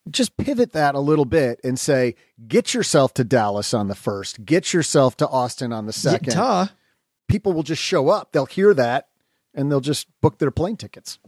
just 0.10 0.38
pivot 0.38 0.74
that 0.74 0.96
a 0.96 1.00
little 1.00 1.26
bit 1.26 1.60
and 1.64 1.80
say 1.80 2.16
get 2.48 2.74
yourself 2.74 3.14
to 3.16 3.24
Dallas 3.24 3.74
on 3.74 3.88
the 3.88 3.96
first, 3.96 4.46
get 4.46 4.74
yourself 4.74 5.18
to 5.18 5.28
Austin 5.28 5.74
on 5.74 5.86
the 5.86 5.94
second. 5.94 6.34
Yeah, 6.34 6.68
people 7.28 7.54
will 7.54 7.64
just 7.64 7.82
show 7.82 8.10
up. 8.10 8.32
They'll 8.32 8.46
hear 8.46 8.74
that 8.74 9.08
and 9.54 9.72
they'll 9.72 9.82
just 9.82 10.08
book 10.22 10.38
their 10.38 10.52
plane 10.52 10.78
tickets. 10.78 11.20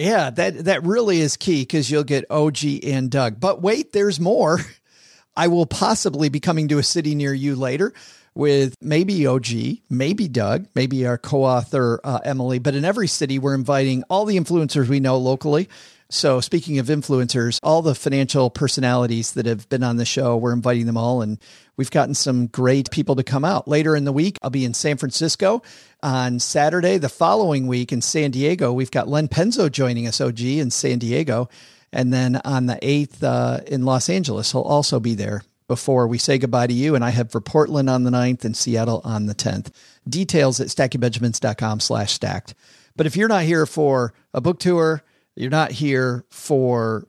Yeah, 0.00 0.30
that 0.30 0.64
that 0.64 0.82
really 0.84 1.20
is 1.20 1.36
key 1.36 1.60
because 1.60 1.90
you'll 1.90 2.04
get 2.04 2.24
OG 2.30 2.84
and 2.84 3.10
Doug. 3.10 3.38
But 3.38 3.60
wait, 3.60 3.92
there's 3.92 4.18
more. 4.18 4.58
I 5.36 5.48
will 5.48 5.66
possibly 5.66 6.30
be 6.30 6.40
coming 6.40 6.68
to 6.68 6.78
a 6.78 6.82
city 6.82 7.14
near 7.14 7.34
you 7.34 7.54
later 7.54 7.92
with 8.34 8.74
maybe 8.80 9.26
OG, 9.26 9.46
maybe 9.90 10.26
Doug, 10.26 10.66
maybe 10.74 11.06
our 11.06 11.18
co-author 11.18 12.00
uh, 12.02 12.20
Emily. 12.24 12.58
But 12.58 12.74
in 12.74 12.84
every 12.84 13.08
city, 13.08 13.38
we're 13.38 13.54
inviting 13.54 14.02
all 14.08 14.24
the 14.24 14.38
influencers 14.38 14.88
we 14.88 15.00
know 15.00 15.18
locally. 15.18 15.68
So 16.10 16.40
speaking 16.40 16.80
of 16.80 16.86
influencers, 16.86 17.60
all 17.62 17.82
the 17.82 17.94
financial 17.94 18.50
personalities 18.50 19.32
that 19.32 19.46
have 19.46 19.68
been 19.68 19.84
on 19.84 19.96
the 19.96 20.04
show, 20.04 20.36
we're 20.36 20.52
inviting 20.52 20.86
them 20.86 20.96
all, 20.96 21.22
and 21.22 21.38
we've 21.76 21.90
gotten 21.90 22.14
some 22.14 22.48
great 22.48 22.90
people 22.90 23.14
to 23.14 23.22
come 23.22 23.44
out. 23.44 23.68
Later 23.68 23.94
in 23.94 24.04
the 24.04 24.12
week, 24.12 24.36
I'll 24.42 24.50
be 24.50 24.64
in 24.64 24.74
San 24.74 24.96
Francisco. 24.96 25.62
On 26.02 26.40
Saturday, 26.40 26.98
the 26.98 27.08
following 27.08 27.68
week 27.68 27.92
in 27.92 28.02
San 28.02 28.32
Diego, 28.32 28.72
we've 28.72 28.90
got 28.90 29.06
Len 29.06 29.28
Penzo 29.28 29.70
joining 29.70 30.08
us, 30.08 30.20
OG 30.20 30.40
in 30.40 30.72
San 30.72 30.98
Diego. 30.98 31.48
And 31.92 32.12
then 32.12 32.40
on 32.44 32.66
the 32.66 32.76
8th 32.82 33.22
uh, 33.22 33.60
in 33.68 33.84
Los 33.84 34.08
Angeles, 34.08 34.50
he'll 34.50 34.62
also 34.62 34.98
be 34.98 35.14
there 35.14 35.42
before 35.68 36.08
we 36.08 36.18
say 36.18 36.38
goodbye 36.38 36.66
to 36.66 36.74
you. 36.74 36.96
And 36.96 37.04
I 37.04 37.10
have 37.10 37.30
for 37.30 37.40
Portland 37.40 37.88
on 37.88 38.02
the 38.02 38.10
9th 38.10 38.44
and 38.44 38.56
Seattle 38.56 39.00
on 39.04 39.26
the 39.26 39.34
10th. 39.34 39.68
Details 40.08 40.58
at 40.60 40.66
stackingbenjamins.com 40.66 41.78
slash 41.78 42.12
stacked. 42.12 42.54
But 42.96 43.06
if 43.06 43.16
you're 43.16 43.28
not 43.28 43.44
here 43.44 43.66
for 43.66 44.12
a 44.34 44.40
book 44.40 44.58
tour, 44.58 45.04
you're 45.40 45.50
not 45.50 45.72
here 45.72 46.24
for 46.30 47.06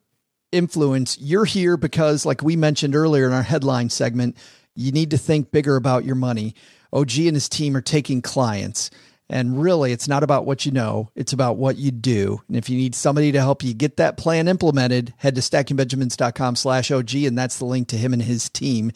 influence. 0.51 1.17
You're 1.19 1.45
here 1.45 1.75
because, 1.75 2.25
like 2.25 2.41
we 2.41 2.55
mentioned 2.55 2.95
earlier 2.95 3.27
in 3.27 3.33
our 3.33 3.43
headline 3.43 3.89
segment, 3.89 4.37
you 4.73 4.91
need 4.91 5.11
to 5.11 5.17
think 5.17 5.51
bigger 5.51 5.75
about 5.75 6.05
your 6.05 6.15
money. 6.15 6.55
OG 6.93 7.17
and 7.17 7.35
his 7.35 7.49
team 7.49 7.75
are 7.75 7.81
taking 7.81 8.21
clients. 8.21 8.89
And 9.29 9.61
really, 9.61 9.93
it's 9.93 10.07
not 10.07 10.23
about 10.23 10.45
what 10.45 10.65
you 10.65 10.71
know, 10.71 11.09
it's 11.15 11.31
about 11.31 11.57
what 11.57 11.77
you 11.77 11.91
do. 11.91 12.41
And 12.47 12.57
if 12.57 12.69
you 12.69 12.77
need 12.77 12.95
somebody 12.95 13.31
to 13.31 13.39
help 13.39 13.63
you 13.63 13.73
get 13.73 13.97
that 13.97 14.17
plan 14.17 14.47
implemented, 14.49 15.13
head 15.17 15.35
to 15.35 15.41
stackingbenjamins.com 15.41 16.57
slash 16.57 16.91
OG, 16.91 17.15
and 17.15 17.37
that's 17.37 17.57
the 17.57 17.65
link 17.65 17.87
to 17.89 17.97
him 17.97 18.11
and 18.11 18.21
his 18.21 18.49
team 18.49 18.91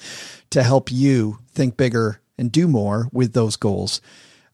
to 0.50 0.64
help 0.64 0.92
you 0.92 1.40
think 1.52 1.78
bigger 1.78 2.22
and 2.38 2.52
do 2.52 2.68
more 2.68 3.08
with 3.14 3.32
those 3.32 3.56
goals. 3.56 4.02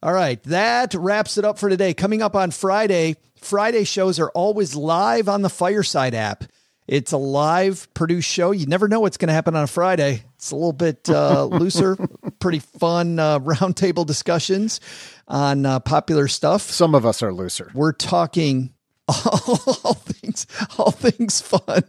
All 0.04 0.14
right, 0.14 0.42
that 0.44 0.96
wraps 0.96 1.38
it 1.38 1.46
up 1.46 1.60
for 1.60 1.70
today. 1.70 1.94
Coming 1.94 2.24
up 2.24 2.36
on 2.36 2.50
Friday, 2.50 3.18
Friday 3.42 3.84
shows 3.84 4.20
are 4.20 4.30
always 4.30 4.76
live 4.76 5.28
on 5.28 5.42
the 5.42 5.50
Fireside 5.50 6.14
app. 6.14 6.46
It's 6.88 7.12
a 7.12 7.18
live 7.18 7.92
produced 7.94 8.30
show. 8.30 8.52
You 8.52 8.66
never 8.66 8.88
know 8.88 9.00
what's 9.00 9.18
going 9.18 9.28
to 9.28 9.34
happen 9.34 9.56
on 9.56 9.64
a 9.64 9.68
Friday. 9.68 10.24
It's 10.36 10.52
a 10.52 10.56
little 10.56 10.74
bit 10.74 11.10
uh, 11.10 11.46
looser, 11.52 11.98
pretty 12.40 12.60
fun 12.60 13.20
uh, 13.20 13.40
roundtable 13.42 14.06
discussions 14.06 14.80
on 15.28 15.66
uh, 15.66 15.80
popular 15.80 16.28
stuff. 16.28 16.62
Some 16.64 16.96
of 16.96 17.06
us 17.06 17.24
are 17.24 17.34
looser. 17.34 17.72
We're 17.74 17.94
talking 17.94 18.74
all, 19.08 19.94
things, 19.96 20.48
all 20.78 20.92
things 20.92 21.42
fun 21.42 21.84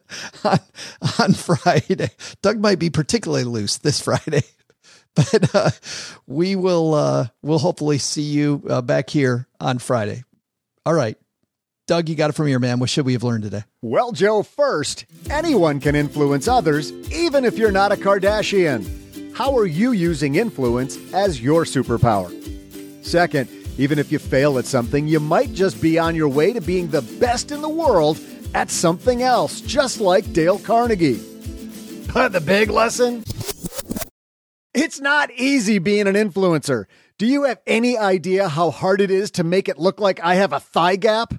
on, 0.44 0.59
on 1.18 1.32
Friday. 1.34 2.11
Doug 2.40 2.59
might 2.61 2.78
be 2.78 2.90
particularly 2.90 3.44
loose 3.44 3.78
this 3.78 4.00
Friday, 4.00 4.42
but 5.14 5.55
uh, 5.55 5.70
we 6.26 6.57
will 6.57 6.94
uh, 6.94 7.26
we'll 7.42 7.59
hopefully 7.59 7.98
see 7.98 8.22
you 8.22 8.62
uh, 8.68 8.82
back 8.82 9.11
here 9.11 9.46
on 9.61 9.78
Friday. 9.78 10.24
All 10.84 10.94
right. 10.94 11.16
Doug, 11.89 12.09
you 12.09 12.14
got 12.14 12.30
it 12.30 12.35
from 12.35 12.47
your 12.47 12.61
man. 12.61 12.78
What 12.78 12.91
should 12.91 13.07
we 13.07 13.12
have 13.14 13.24
learned 13.24 13.43
today? 13.43 13.64
Well, 13.83 14.12
Joe, 14.12 14.45
first, 14.45 15.05
anyone 15.28 15.80
can 15.80 15.97
influence 15.97 16.47
others, 16.47 16.93
even 17.11 17.45
if 17.45 17.59
you're 17.59 17.72
not 17.72 17.91
a 17.91 17.97
Kardashian. 17.97 19.35
How 19.35 19.57
are 19.57 19.66
you 19.66 19.91
using 19.91 20.37
influence 20.37 20.97
as 21.12 21.43
your 21.43 21.64
superpower? 21.64 22.30
Second, 23.05 23.51
even 23.78 23.99
if 23.99 24.12
you 24.12 24.20
fail 24.20 24.59
at 24.59 24.66
something, 24.66 25.09
you 25.09 25.18
might 25.18 25.53
just 25.55 25.83
be 25.83 25.99
on 25.99 26.14
your 26.14 26.28
way 26.28 26.53
to 26.53 26.61
being 26.61 26.89
the 26.89 27.03
best 27.03 27.51
in 27.51 27.62
the 27.62 27.68
world 27.68 28.20
at 28.55 28.70
something 28.70 29.22
else, 29.22 29.61
just 29.61 30.01
like 30.01 30.33
Dale 30.33 30.59
Carnegie. 30.59 31.20
But 32.14 32.28
the 32.33 32.41
big 32.41 32.70
lesson? 32.70 33.24
It's 34.72 35.01
not 35.01 35.33
easy 35.33 35.78
being 35.80 36.07
an 36.07 36.14
influencer. 36.14 36.85
Do 37.18 37.26
you 37.26 37.45
have 37.45 37.61
any 37.66 37.99
idea 37.99 38.49
how 38.49 38.70
hard 38.70 39.01
it 39.01 39.11
is 39.11 39.33
to 39.33 39.45
make 39.45 39.68
it 39.68 39.78
look 39.78 39.99
like 39.99 40.20
I 40.22 40.37
have 40.37 40.53
a 40.53 40.61
thigh 40.61 40.97
gap? 40.97 41.35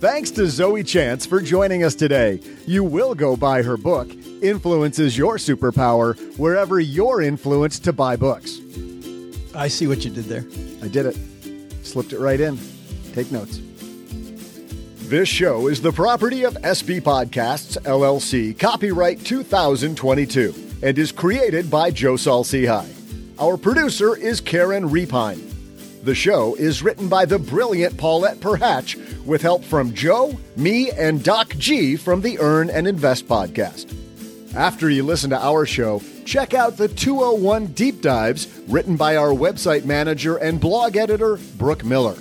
Thanks 0.00 0.30
to 0.30 0.46
Zoe 0.48 0.82
Chance 0.82 1.26
for 1.26 1.42
joining 1.42 1.84
us 1.84 1.94
today. 1.94 2.40
You 2.66 2.82
will 2.82 3.14
go 3.14 3.36
buy 3.36 3.60
her 3.60 3.76
book, 3.76 4.10
Influence 4.40 4.98
is 4.98 5.18
Your 5.18 5.36
Superpower, 5.36 6.18
wherever 6.38 6.80
you're 6.80 7.20
influenced 7.20 7.84
to 7.84 7.92
buy 7.92 8.16
books. 8.16 8.60
I 9.54 9.68
see 9.68 9.86
what 9.86 10.02
you 10.02 10.10
did 10.10 10.24
there. 10.24 10.46
I 10.82 10.88
did 10.88 11.04
it. 11.04 11.18
Slipped 11.84 12.14
it 12.14 12.18
right 12.18 12.40
in. 12.40 12.58
Take 13.12 13.30
notes. 13.30 13.60
This 15.10 15.28
show 15.28 15.66
is 15.66 15.82
the 15.82 15.92
property 15.92 16.44
of 16.44 16.54
SB 16.54 17.02
Podcasts, 17.02 17.76
LLC, 17.82 18.58
copyright 18.58 19.22
2022, 19.22 20.54
and 20.82 20.98
is 20.98 21.12
created 21.12 21.70
by 21.70 21.90
Joe 21.90 22.16
Saul-Sehy. 22.16 22.88
Our 23.38 23.58
producer 23.58 24.16
is 24.16 24.40
Karen 24.40 24.88
Repine. 24.88 25.46
The 26.04 26.14
show 26.14 26.54
is 26.54 26.82
written 26.82 27.10
by 27.10 27.26
the 27.26 27.38
brilliant 27.38 27.98
Paulette 27.98 28.38
Perhach 28.40 29.09
with 29.30 29.42
help 29.42 29.62
from 29.62 29.94
Joe, 29.94 30.36
me, 30.56 30.90
and 30.90 31.22
Doc 31.22 31.54
G 31.56 31.94
from 31.94 32.20
the 32.20 32.40
Earn 32.40 32.68
and 32.68 32.88
Invest 32.88 33.28
podcast. 33.28 33.94
After 34.56 34.90
you 34.90 35.04
listen 35.04 35.30
to 35.30 35.38
our 35.38 35.64
show, 35.64 36.02
check 36.24 36.52
out 36.52 36.76
the 36.76 36.88
201 36.88 37.66
Deep 37.66 38.02
Dives 38.02 38.48
written 38.66 38.96
by 38.96 39.14
our 39.14 39.28
website 39.28 39.84
manager 39.84 40.36
and 40.38 40.60
blog 40.60 40.96
editor, 40.96 41.38
Brooke 41.56 41.84
Miller. 41.84 42.16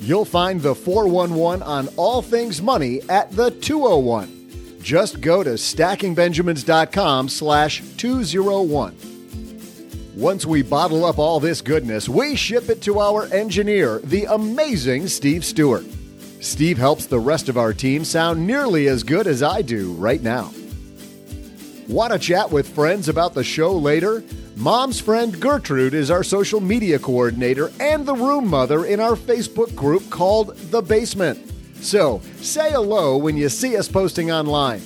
You'll 0.00 0.26
find 0.26 0.60
the 0.60 0.74
411 0.74 1.62
on 1.62 1.88
all 1.96 2.20
things 2.20 2.60
money 2.60 3.00
at 3.08 3.30
the 3.32 3.50
201. 3.50 4.80
Just 4.82 5.22
go 5.22 5.42
to 5.42 5.52
stackingbenjamins.com 5.54 7.30
slash 7.30 7.82
201. 7.96 8.96
Once 10.14 10.44
we 10.44 10.60
bottle 10.60 11.06
up 11.06 11.18
all 11.18 11.40
this 11.40 11.62
goodness, 11.62 12.06
we 12.06 12.36
ship 12.36 12.68
it 12.68 12.82
to 12.82 13.00
our 13.00 13.24
engineer, 13.32 13.98
the 14.00 14.26
amazing 14.26 15.08
Steve 15.08 15.42
Stewart. 15.42 15.86
Steve 16.42 16.76
helps 16.76 17.06
the 17.06 17.20
rest 17.20 17.48
of 17.48 17.56
our 17.56 17.72
team 17.72 18.04
sound 18.04 18.44
nearly 18.44 18.88
as 18.88 19.04
good 19.04 19.28
as 19.28 19.44
I 19.44 19.62
do 19.62 19.92
right 19.92 20.20
now. 20.20 20.52
Want 21.86 22.12
to 22.12 22.18
chat 22.18 22.50
with 22.50 22.74
friends 22.74 23.08
about 23.08 23.34
the 23.34 23.44
show 23.44 23.72
later? 23.72 24.24
Mom's 24.56 25.00
friend 25.00 25.40
Gertrude 25.40 25.94
is 25.94 26.10
our 26.10 26.24
social 26.24 26.60
media 26.60 26.98
coordinator 26.98 27.70
and 27.78 28.04
the 28.04 28.14
room 28.16 28.48
mother 28.48 28.84
in 28.84 28.98
our 28.98 29.14
Facebook 29.14 29.72
group 29.76 30.10
called 30.10 30.56
The 30.56 30.82
Basement. 30.82 31.38
So, 31.76 32.20
say 32.40 32.72
hello 32.72 33.16
when 33.16 33.36
you 33.36 33.48
see 33.48 33.76
us 33.76 33.86
posting 33.86 34.32
online. 34.32 34.82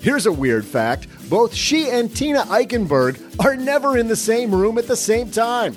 Here's 0.00 0.26
a 0.26 0.32
weird 0.32 0.64
fact 0.64 1.06
both 1.30 1.54
she 1.54 1.88
and 1.88 2.14
Tina 2.14 2.42
Eichenberg 2.42 3.44
are 3.44 3.54
never 3.54 3.96
in 3.96 4.08
the 4.08 4.16
same 4.16 4.52
room 4.52 4.76
at 4.76 4.88
the 4.88 4.96
same 4.96 5.30
time. 5.30 5.76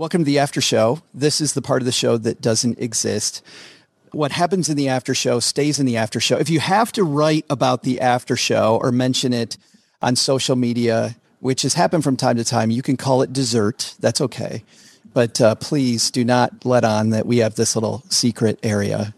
Welcome 0.00 0.22
to 0.22 0.24
the 0.24 0.38
after 0.38 0.62
show. 0.62 1.02
This 1.12 1.42
is 1.42 1.52
the 1.52 1.60
part 1.60 1.82
of 1.82 1.84
the 1.84 1.92
show 1.92 2.16
that 2.16 2.40
doesn't 2.40 2.78
exist. 2.78 3.42
What 4.12 4.32
happens 4.32 4.70
in 4.70 4.78
the 4.78 4.88
after 4.88 5.14
show 5.14 5.40
stays 5.40 5.78
in 5.78 5.84
the 5.84 5.98
after 5.98 6.20
show. 6.20 6.38
If 6.38 6.48
you 6.48 6.58
have 6.58 6.90
to 6.92 7.04
write 7.04 7.44
about 7.50 7.82
the 7.82 8.00
after 8.00 8.34
show 8.34 8.78
or 8.80 8.92
mention 8.92 9.34
it 9.34 9.58
on 10.00 10.16
social 10.16 10.56
media, 10.56 11.16
which 11.40 11.60
has 11.60 11.74
happened 11.74 12.02
from 12.02 12.16
time 12.16 12.38
to 12.38 12.44
time, 12.44 12.70
you 12.70 12.80
can 12.80 12.96
call 12.96 13.20
it 13.20 13.34
dessert. 13.34 13.94
That's 14.00 14.22
okay. 14.22 14.64
But 15.12 15.38
uh, 15.38 15.56
please 15.56 16.10
do 16.10 16.24
not 16.24 16.64
let 16.64 16.82
on 16.82 17.10
that 17.10 17.26
we 17.26 17.36
have 17.36 17.56
this 17.56 17.76
little 17.76 18.02
secret 18.08 18.58
area. 18.62 19.12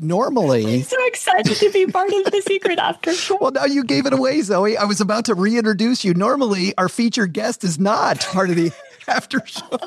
Normally, 0.00 0.78
I'm 0.78 0.82
so 0.82 1.06
excited 1.06 1.54
to 1.58 1.70
be 1.70 1.86
part 1.86 2.12
of 2.12 2.24
the 2.24 2.42
secret 2.44 2.80
after 2.80 3.12
show. 3.12 3.38
well, 3.40 3.52
now 3.52 3.66
you 3.66 3.84
gave 3.84 4.04
it 4.04 4.12
away, 4.12 4.42
Zoe. 4.42 4.76
I 4.76 4.82
was 4.82 5.00
about 5.00 5.26
to 5.26 5.36
reintroduce 5.36 6.04
you. 6.04 6.12
Normally, 6.12 6.76
our 6.76 6.88
featured 6.88 7.32
guest 7.32 7.62
is 7.62 7.78
not 7.78 8.18
part 8.18 8.50
of 8.50 8.56
the 8.56 8.72
after 9.08 9.44
show. 9.46 9.78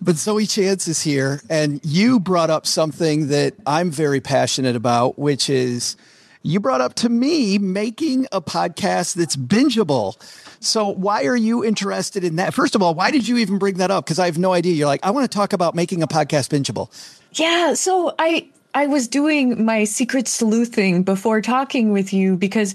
but 0.00 0.16
Zoe 0.16 0.46
Chance 0.46 0.88
is 0.88 1.02
here, 1.02 1.40
and 1.50 1.80
you 1.84 2.20
brought 2.20 2.50
up 2.50 2.66
something 2.66 3.28
that 3.28 3.54
I'm 3.66 3.90
very 3.90 4.20
passionate 4.20 4.76
about, 4.76 5.18
which 5.18 5.50
is 5.50 5.96
you 6.42 6.60
brought 6.60 6.80
up 6.80 6.94
to 6.94 7.08
me 7.08 7.58
making 7.58 8.26
a 8.30 8.40
podcast 8.40 9.14
that's 9.14 9.34
bingeable. 9.34 10.14
So, 10.60 10.88
why 10.88 11.24
are 11.24 11.36
you 11.36 11.64
interested 11.64 12.24
in 12.24 12.36
that? 12.36 12.54
First 12.54 12.74
of 12.74 12.82
all, 12.82 12.94
why 12.94 13.10
did 13.10 13.26
you 13.26 13.36
even 13.38 13.58
bring 13.58 13.78
that 13.78 13.90
up? 13.90 14.04
Because 14.04 14.18
I 14.18 14.26
have 14.26 14.38
no 14.38 14.52
idea. 14.52 14.72
You're 14.72 14.86
like, 14.86 15.04
I 15.04 15.10
want 15.10 15.30
to 15.30 15.34
talk 15.34 15.52
about 15.52 15.74
making 15.74 16.02
a 16.02 16.06
podcast 16.06 16.48
bingeable. 16.48 16.88
Yeah, 17.32 17.74
so 17.74 18.14
I 18.18 18.48
I 18.74 18.86
was 18.86 19.08
doing 19.08 19.64
my 19.64 19.84
secret 19.84 20.28
sleuthing 20.28 21.02
before 21.02 21.40
talking 21.40 21.92
with 21.92 22.12
you 22.12 22.36
because 22.36 22.74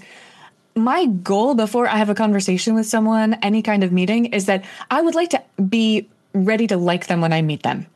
my 0.74 1.06
goal 1.06 1.54
before 1.54 1.88
I 1.88 1.96
have 1.96 2.08
a 2.08 2.14
conversation 2.14 2.74
with 2.74 2.86
someone, 2.86 3.34
any 3.34 3.62
kind 3.62 3.84
of 3.84 3.92
meeting, 3.92 4.26
is 4.26 4.46
that 4.46 4.64
I 4.90 5.00
would 5.00 5.14
like 5.14 5.30
to 5.30 5.42
be 5.68 6.08
ready 6.32 6.66
to 6.68 6.76
like 6.76 7.06
them 7.06 7.20
when 7.20 7.32
I 7.32 7.42
meet 7.42 7.62
them. 7.62 7.86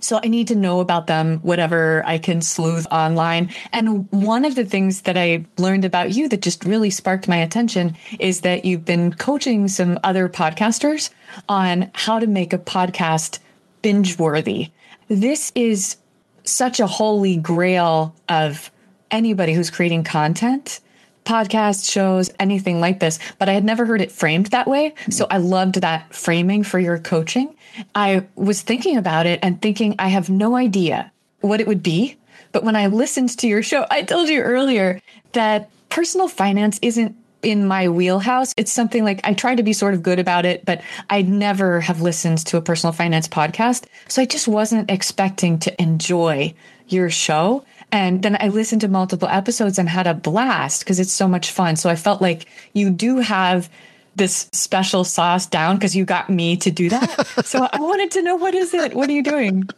So 0.00 0.18
I 0.22 0.26
need 0.26 0.48
to 0.48 0.56
know 0.56 0.80
about 0.80 1.06
them, 1.06 1.38
whatever 1.38 2.02
I 2.04 2.18
can 2.18 2.42
sleuth 2.42 2.88
online. 2.90 3.50
And 3.72 4.10
one 4.10 4.44
of 4.44 4.56
the 4.56 4.64
things 4.64 5.02
that 5.02 5.16
I 5.16 5.44
learned 5.58 5.84
about 5.84 6.12
you 6.12 6.28
that 6.28 6.42
just 6.42 6.64
really 6.64 6.90
sparked 6.90 7.28
my 7.28 7.36
attention 7.36 7.96
is 8.18 8.40
that 8.40 8.64
you've 8.64 8.84
been 8.84 9.12
coaching 9.12 9.68
some 9.68 10.00
other 10.02 10.28
podcasters 10.28 11.10
on 11.48 11.88
how 11.94 12.18
to 12.18 12.26
make 12.26 12.52
a 12.52 12.58
podcast 12.58 13.38
binge 13.80 14.18
worthy. 14.18 14.72
This 15.06 15.52
is 15.54 15.96
such 16.42 16.80
a 16.80 16.88
holy 16.88 17.36
grail 17.36 18.12
of 18.28 18.72
anybody 19.12 19.52
who's 19.52 19.70
creating 19.70 20.02
content 20.02 20.80
podcast 21.24 21.90
shows, 21.90 22.30
anything 22.38 22.80
like 22.80 23.00
this, 23.00 23.18
but 23.38 23.48
I 23.48 23.52
had 23.52 23.64
never 23.64 23.86
heard 23.86 24.00
it 24.00 24.12
framed 24.12 24.46
that 24.46 24.66
way. 24.66 24.94
So 25.10 25.26
I 25.30 25.38
loved 25.38 25.76
that 25.76 26.12
framing 26.14 26.62
for 26.62 26.78
your 26.78 26.98
coaching. 26.98 27.54
I 27.94 28.26
was 28.34 28.62
thinking 28.62 28.96
about 28.96 29.26
it 29.26 29.40
and 29.42 29.60
thinking 29.60 29.94
I 29.98 30.08
have 30.08 30.28
no 30.28 30.56
idea 30.56 31.10
what 31.40 31.60
it 31.60 31.66
would 31.66 31.82
be. 31.82 32.16
But 32.52 32.64
when 32.64 32.76
I 32.76 32.86
listened 32.88 33.36
to 33.38 33.48
your 33.48 33.62
show, 33.62 33.86
I 33.90 34.02
told 34.02 34.28
you 34.28 34.40
earlier 34.42 35.00
that 35.32 35.70
personal 35.88 36.28
finance 36.28 36.78
isn't 36.82 37.16
in 37.42 37.66
my 37.66 37.88
wheelhouse. 37.88 38.54
It's 38.56 38.72
something 38.72 39.04
like 39.04 39.20
I 39.24 39.34
try 39.34 39.54
to 39.54 39.62
be 39.62 39.72
sort 39.72 39.94
of 39.94 40.02
good 40.02 40.18
about 40.18 40.46
it, 40.46 40.64
but 40.64 40.80
I'd 41.10 41.28
never 41.28 41.80
have 41.80 42.00
listened 42.00 42.38
to 42.46 42.56
a 42.56 42.62
personal 42.62 42.92
finance 42.92 43.26
podcast. 43.26 43.86
So 44.08 44.22
I 44.22 44.26
just 44.26 44.46
wasn't 44.46 44.90
expecting 44.90 45.58
to 45.60 45.82
enjoy 45.82 46.54
your 46.88 47.10
show. 47.10 47.64
And 47.92 48.22
then 48.22 48.38
I 48.40 48.48
listened 48.48 48.80
to 48.80 48.88
multiple 48.88 49.28
episodes 49.28 49.78
and 49.78 49.86
had 49.86 50.06
a 50.06 50.14
blast 50.14 50.80
because 50.80 50.98
it's 50.98 51.12
so 51.12 51.28
much 51.28 51.50
fun. 51.50 51.76
So 51.76 51.90
I 51.90 51.94
felt 51.94 52.22
like 52.22 52.46
you 52.72 52.90
do 52.90 53.18
have 53.18 53.68
this 54.16 54.48
special 54.52 55.04
sauce 55.04 55.46
down 55.46 55.76
because 55.76 55.94
you 55.94 56.06
got 56.06 56.30
me 56.30 56.56
to 56.56 56.70
do 56.70 56.88
that. 56.88 57.26
so 57.44 57.68
I 57.70 57.80
wanted 57.80 58.10
to 58.12 58.22
know 58.22 58.34
what 58.36 58.54
is 58.54 58.72
it? 58.72 58.94
What 58.94 59.10
are 59.10 59.12
you 59.12 59.22
doing? 59.22 59.68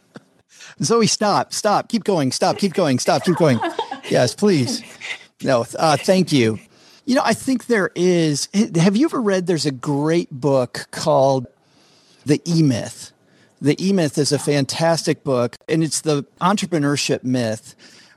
Zoe, 0.81 1.09
stop, 1.09 1.53
stop, 1.53 1.89
keep 1.89 2.05
going, 2.05 2.31
stop, 2.33 2.57
keep 2.57 2.73
going, 2.73 2.99
stop, 2.99 3.25
keep 3.25 3.37
going. 3.37 3.61
Yes, 4.09 4.35
please. 4.35 4.83
No, 5.43 5.67
uh, 5.79 5.97
thank 5.97 6.33
you. 6.33 6.59
You 7.05 7.17
know, 7.17 7.23
I 7.25 7.35
think 7.35 7.67
there 7.67 7.91
is. 7.95 8.49
Have 8.77 8.97
you 8.97 9.07
ever 9.07 9.21
read? 9.21 9.47
There's 9.47 9.67
a 9.67 9.73
great 9.73 10.31
book 10.31 10.87
called 10.91 11.47
The 12.25 12.41
E 12.47 12.63
Myth. 12.63 13.13
The 13.61 13.77
E 13.85 13.93
Myth 13.93 14.19
is 14.19 14.33
a 14.33 14.39
fantastic 14.39 15.23
book, 15.23 15.57
and 15.69 15.85
it's 15.85 16.01
the 16.01 16.25
entrepreneurship 16.41 17.25
myth 17.25 17.75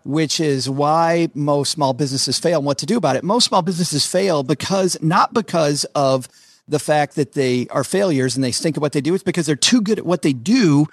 which 0.07 0.39
is 0.39 0.69
why 0.69 1.27
most 1.33 1.69
small 1.69 1.91
businesses 1.91 2.39
fail 2.39 2.59
and 2.59 2.65
what 2.65 2.77
to 2.77 2.85
do 2.85 2.95
about 2.95 3.17
it. 3.17 3.25
Most 3.25 3.43
small 3.43 3.61
businesses 3.61 4.05
fail 4.05 4.41
because 4.41 4.97
not 5.01 5.33
because 5.33 5.83
of 5.95 6.29
the 6.65 6.79
fact 6.79 7.15
that 7.15 7.33
they 7.33 7.67
are 7.71 7.83
failures 7.83 8.35
and 8.35 8.43
they 8.43 8.53
stink 8.53 8.77
at 8.77 8.81
what 8.81 8.93
they 8.93 9.01
do. 9.01 9.13
It's 9.13 9.23
because 9.23 9.45
they're 9.45 9.57
too 9.57 9.81
good 9.81 9.99
at 9.99 10.05
what 10.05 10.21
they 10.21 10.31
do 10.31 10.87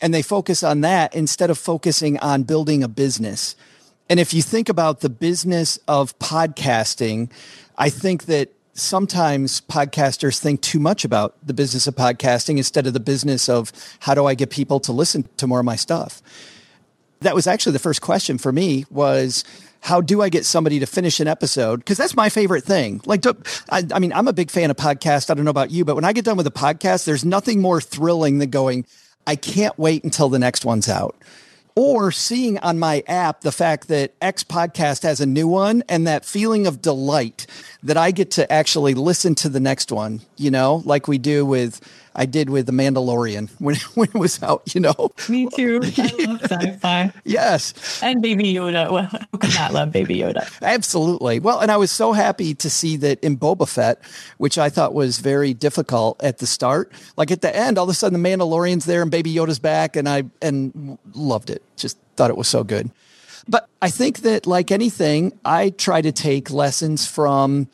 and 0.00 0.14
they 0.14 0.22
focus 0.22 0.62
on 0.62 0.80
that 0.80 1.14
instead 1.14 1.50
of 1.50 1.58
focusing 1.58 2.18
on 2.20 2.44
building 2.44 2.82
a 2.82 2.88
business. 2.88 3.54
And 4.08 4.18
if 4.18 4.32
you 4.32 4.40
think 4.40 4.70
about 4.70 5.00
the 5.00 5.10
business 5.10 5.78
of 5.86 6.18
podcasting, 6.18 7.30
I 7.76 7.90
think 7.90 8.24
that 8.26 8.50
sometimes 8.72 9.60
podcasters 9.60 10.38
think 10.38 10.62
too 10.62 10.80
much 10.80 11.04
about 11.04 11.34
the 11.46 11.54
business 11.54 11.86
of 11.86 11.96
podcasting 11.96 12.56
instead 12.56 12.86
of 12.86 12.94
the 12.94 13.00
business 13.00 13.48
of 13.50 13.72
how 14.00 14.14
do 14.14 14.24
I 14.24 14.34
get 14.34 14.48
people 14.48 14.80
to 14.80 14.92
listen 14.92 15.28
to 15.36 15.46
more 15.46 15.60
of 15.60 15.66
my 15.66 15.76
stuff 15.76 16.22
that 17.24 17.34
was 17.34 17.46
actually 17.46 17.72
the 17.72 17.78
first 17.78 18.00
question 18.00 18.38
for 18.38 18.52
me 18.52 18.84
was 18.90 19.44
how 19.80 20.00
do 20.00 20.22
I 20.22 20.30
get 20.30 20.46
somebody 20.46 20.78
to 20.80 20.86
finish 20.86 21.20
an 21.20 21.28
episode? 21.28 21.80
Because 21.80 21.98
that's 21.98 22.16
my 22.16 22.30
favorite 22.30 22.64
thing. 22.64 23.02
Like, 23.04 23.20
to, 23.22 23.36
I, 23.68 23.82
I, 23.92 23.98
mean, 23.98 24.14
I'm 24.14 24.28
a 24.28 24.32
big 24.32 24.50
fan 24.50 24.70
of 24.70 24.78
podcasts. 24.78 25.28
I 25.28 25.34
don't 25.34 25.44
know 25.44 25.50
about 25.50 25.70
you, 25.70 25.84
but 25.84 25.94
when 25.94 26.04
I 26.04 26.14
get 26.14 26.24
done 26.24 26.38
with 26.38 26.46
a 26.46 26.50
podcast, 26.50 27.04
there's 27.04 27.24
nothing 27.24 27.60
more 27.60 27.82
thrilling 27.82 28.38
than 28.38 28.48
going, 28.48 28.86
I 29.26 29.36
can't 29.36 29.78
wait 29.78 30.02
until 30.02 30.30
the 30.30 30.38
next 30.38 30.64
one's 30.64 30.88
out. 30.88 31.16
Or 31.76 32.12
seeing 32.12 32.58
on 32.60 32.78
my 32.78 33.02
app 33.06 33.40
the 33.40 33.52
fact 33.52 33.88
that 33.88 34.14
X 34.22 34.44
podcast 34.44 35.02
has 35.02 35.20
a 35.20 35.26
new 35.26 35.48
one 35.48 35.82
and 35.88 36.06
that 36.06 36.24
feeling 36.24 36.66
of 36.66 36.80
delight 36.80 37.46
that 37.82 37.96
I 37.98 38.10
get 38.10 38.30
to 38.32 38.50
actually 38.50 38.94
listen 38.94 39.34
to 39.36 39.48
the 39.48 39.60
next 39.60 39.92
one, 39.92 40.22
you 40.36 40.50
know, 40.50 40.82
like 40.86 41.08
we 41.08 41.18
do 41.18 41.44
with 41.44 41.80
I 42.16 42.26
did 42.26 42.50
with 42.50 42.66
The 42.66 42.72
Mandalorian 42.72 43.50
when, 43.60 43.76
when 43.94 44.08
it 44.08 44.14
was 44.14 44.42
out, 44.42 44.74
you 44.74 44.80
know. 44.80 45.10
Me 45.28 45.48
too. 45.48 45.80
I 45.82 46.26
love 46.26 46.42
sci-fi. 46.50 47.12
yes. 47.24 48.02
And 48.02 48.22
Baby 48.22 48.54
Yoda. 48.54 48.90
Well, 48.90 49.04
who 49.32 49.38
could 49.38 49.54
not 49.54 49.72
love 49.72 49.92
Baby 49.92 50.18
Yoda? 50.18 50.48
Absolutely. 50.62 51.40
Well, 51.40 51.60
and 51.60 51.70
I 51.70 51.76
was 51.76 51.90
so 51.90 52.12
happy 52.12 52.54
to 52.54 52.70
see 52.70 52.96
that 52.98 53.22
in 53.22 53.36
Boba 53.36 53.68
Fett, 53.68 54.00
which 54.38 54.58
I 54.58 54.70
thought 54.70 54.94
was 54.94 55.18
very 55.18 55.54
difficult 55.54 56.22
at 56.22 56.38
the 56.38 56.46
start. 56.46 56.92
Like 57.16 57.30
at 57.30 57.42
the 57.42 57.54
end, 57.54 57.78
all 57.78 57.84
of 57.84 57.90
a 57.90 57.94
sudden 57.94 58.22
the 58.22 58.28
Mandalorian's 58.28 58.84
there 58.84 59.02
and 59.02 59.10
Baby 59.10 59.34
Yoda's 59.34 59.58
back 59.58 59.96
and 59.96 60.08
I 60.08 60.24
and 60.40 60.98
loved 61.14 61.50
it. 61.50 61.62
Just 61.76 61.98
thought 62.16 62.30
it 62.30 62.36
was 62.36 62.48
so 62.48 62.62
good. 62.64 62.90
But 63.48 63.68
I 63.82 63.90
think 63.90 64.20
that 64.20 64.46
like 64.46 64.70
anything, 64.70 65.38
I 65.44 65.70
try 65.70 66.00
to 66.00 66.12
take 66.12 66.50
lessons 66.50 67.06
from 67.06 67.68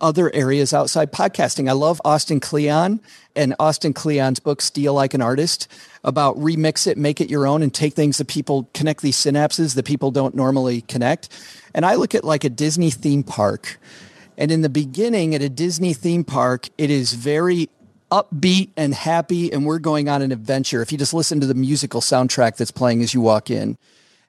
other 0.00 0.34
areas 0.34 0.72
outside 0.72 1.12
podcasting. 1.12 1.68
I 1.68 1.72
love 1.72 2.00
Austin 2.04 2.40
Kleon 2.40 3.00
and 3.36 3.54
Austin 3.58 3.92
Kleon's 3.92 4.40
book, 4.40 4.60
Steal 4.60 4.94
Like 4.94 5.14
an 5.14 5.20
Artist, 5.20 5.68
about 6.04 6.36
remix 6.36 6.86
it, 6.86 6.98
make 6.98 7.20
it 7.20 7.30
your 7.30 7.46
own, 7.46 7.62
and 7.62 7.72
take 7.72 7.94
things 7.94 8.18
that 8.18 8.28
people 8.28 8.68
connect 8.74 9.02
these 9.02 9.16
synapses 9.16 9.74
that 9.74 9.84
people 9.84 10.10
don't 10.10 10.34
normally 10.34 10.82
connect. 10.82 11.28
And 11.74 11.84
I 11.86 11.94
look 11.94 12.14
at 12.14 12.24
like 12.24 12.44
a 12.44 12.50
Disney 12.50 12.90
theme 12.90 13.22
park. 13.22 13.78
And 14.36 14.50
in 14.50 14.62
the 14.62 14.68
beginning, 14.68 15.34
at 15.34 15.42
a 15.42 15.48
Disney 15.48 15.92
theme 15.92 16.24
park, 16.24 16.68
it 16.78 16.90
is 16.90 17.12
very 17.12 17.68
upbeat 18.10 18.70
and 18.76 18.94
happy, 18.94 19.52
and 19.52 19.66
we're 19.66 19.78
going 19.78 20.08
on 20.08 20.22
an 20.22 20.32
adventure. 20.32 20.80
If 20.82 20.92
you 20.92 20.98
just 20.98 21.14
listen 21.14 21.40
to 21.40 21.46
the 21.46 21.54
musical 21.54 22.00
soundtrack 22.00 22.56
that's 22.56 22.70
playing 22.70 23.02
as 23.02 23.12
you 23.12 23.20
walk 23.20 23.50
in. 23.50 23.76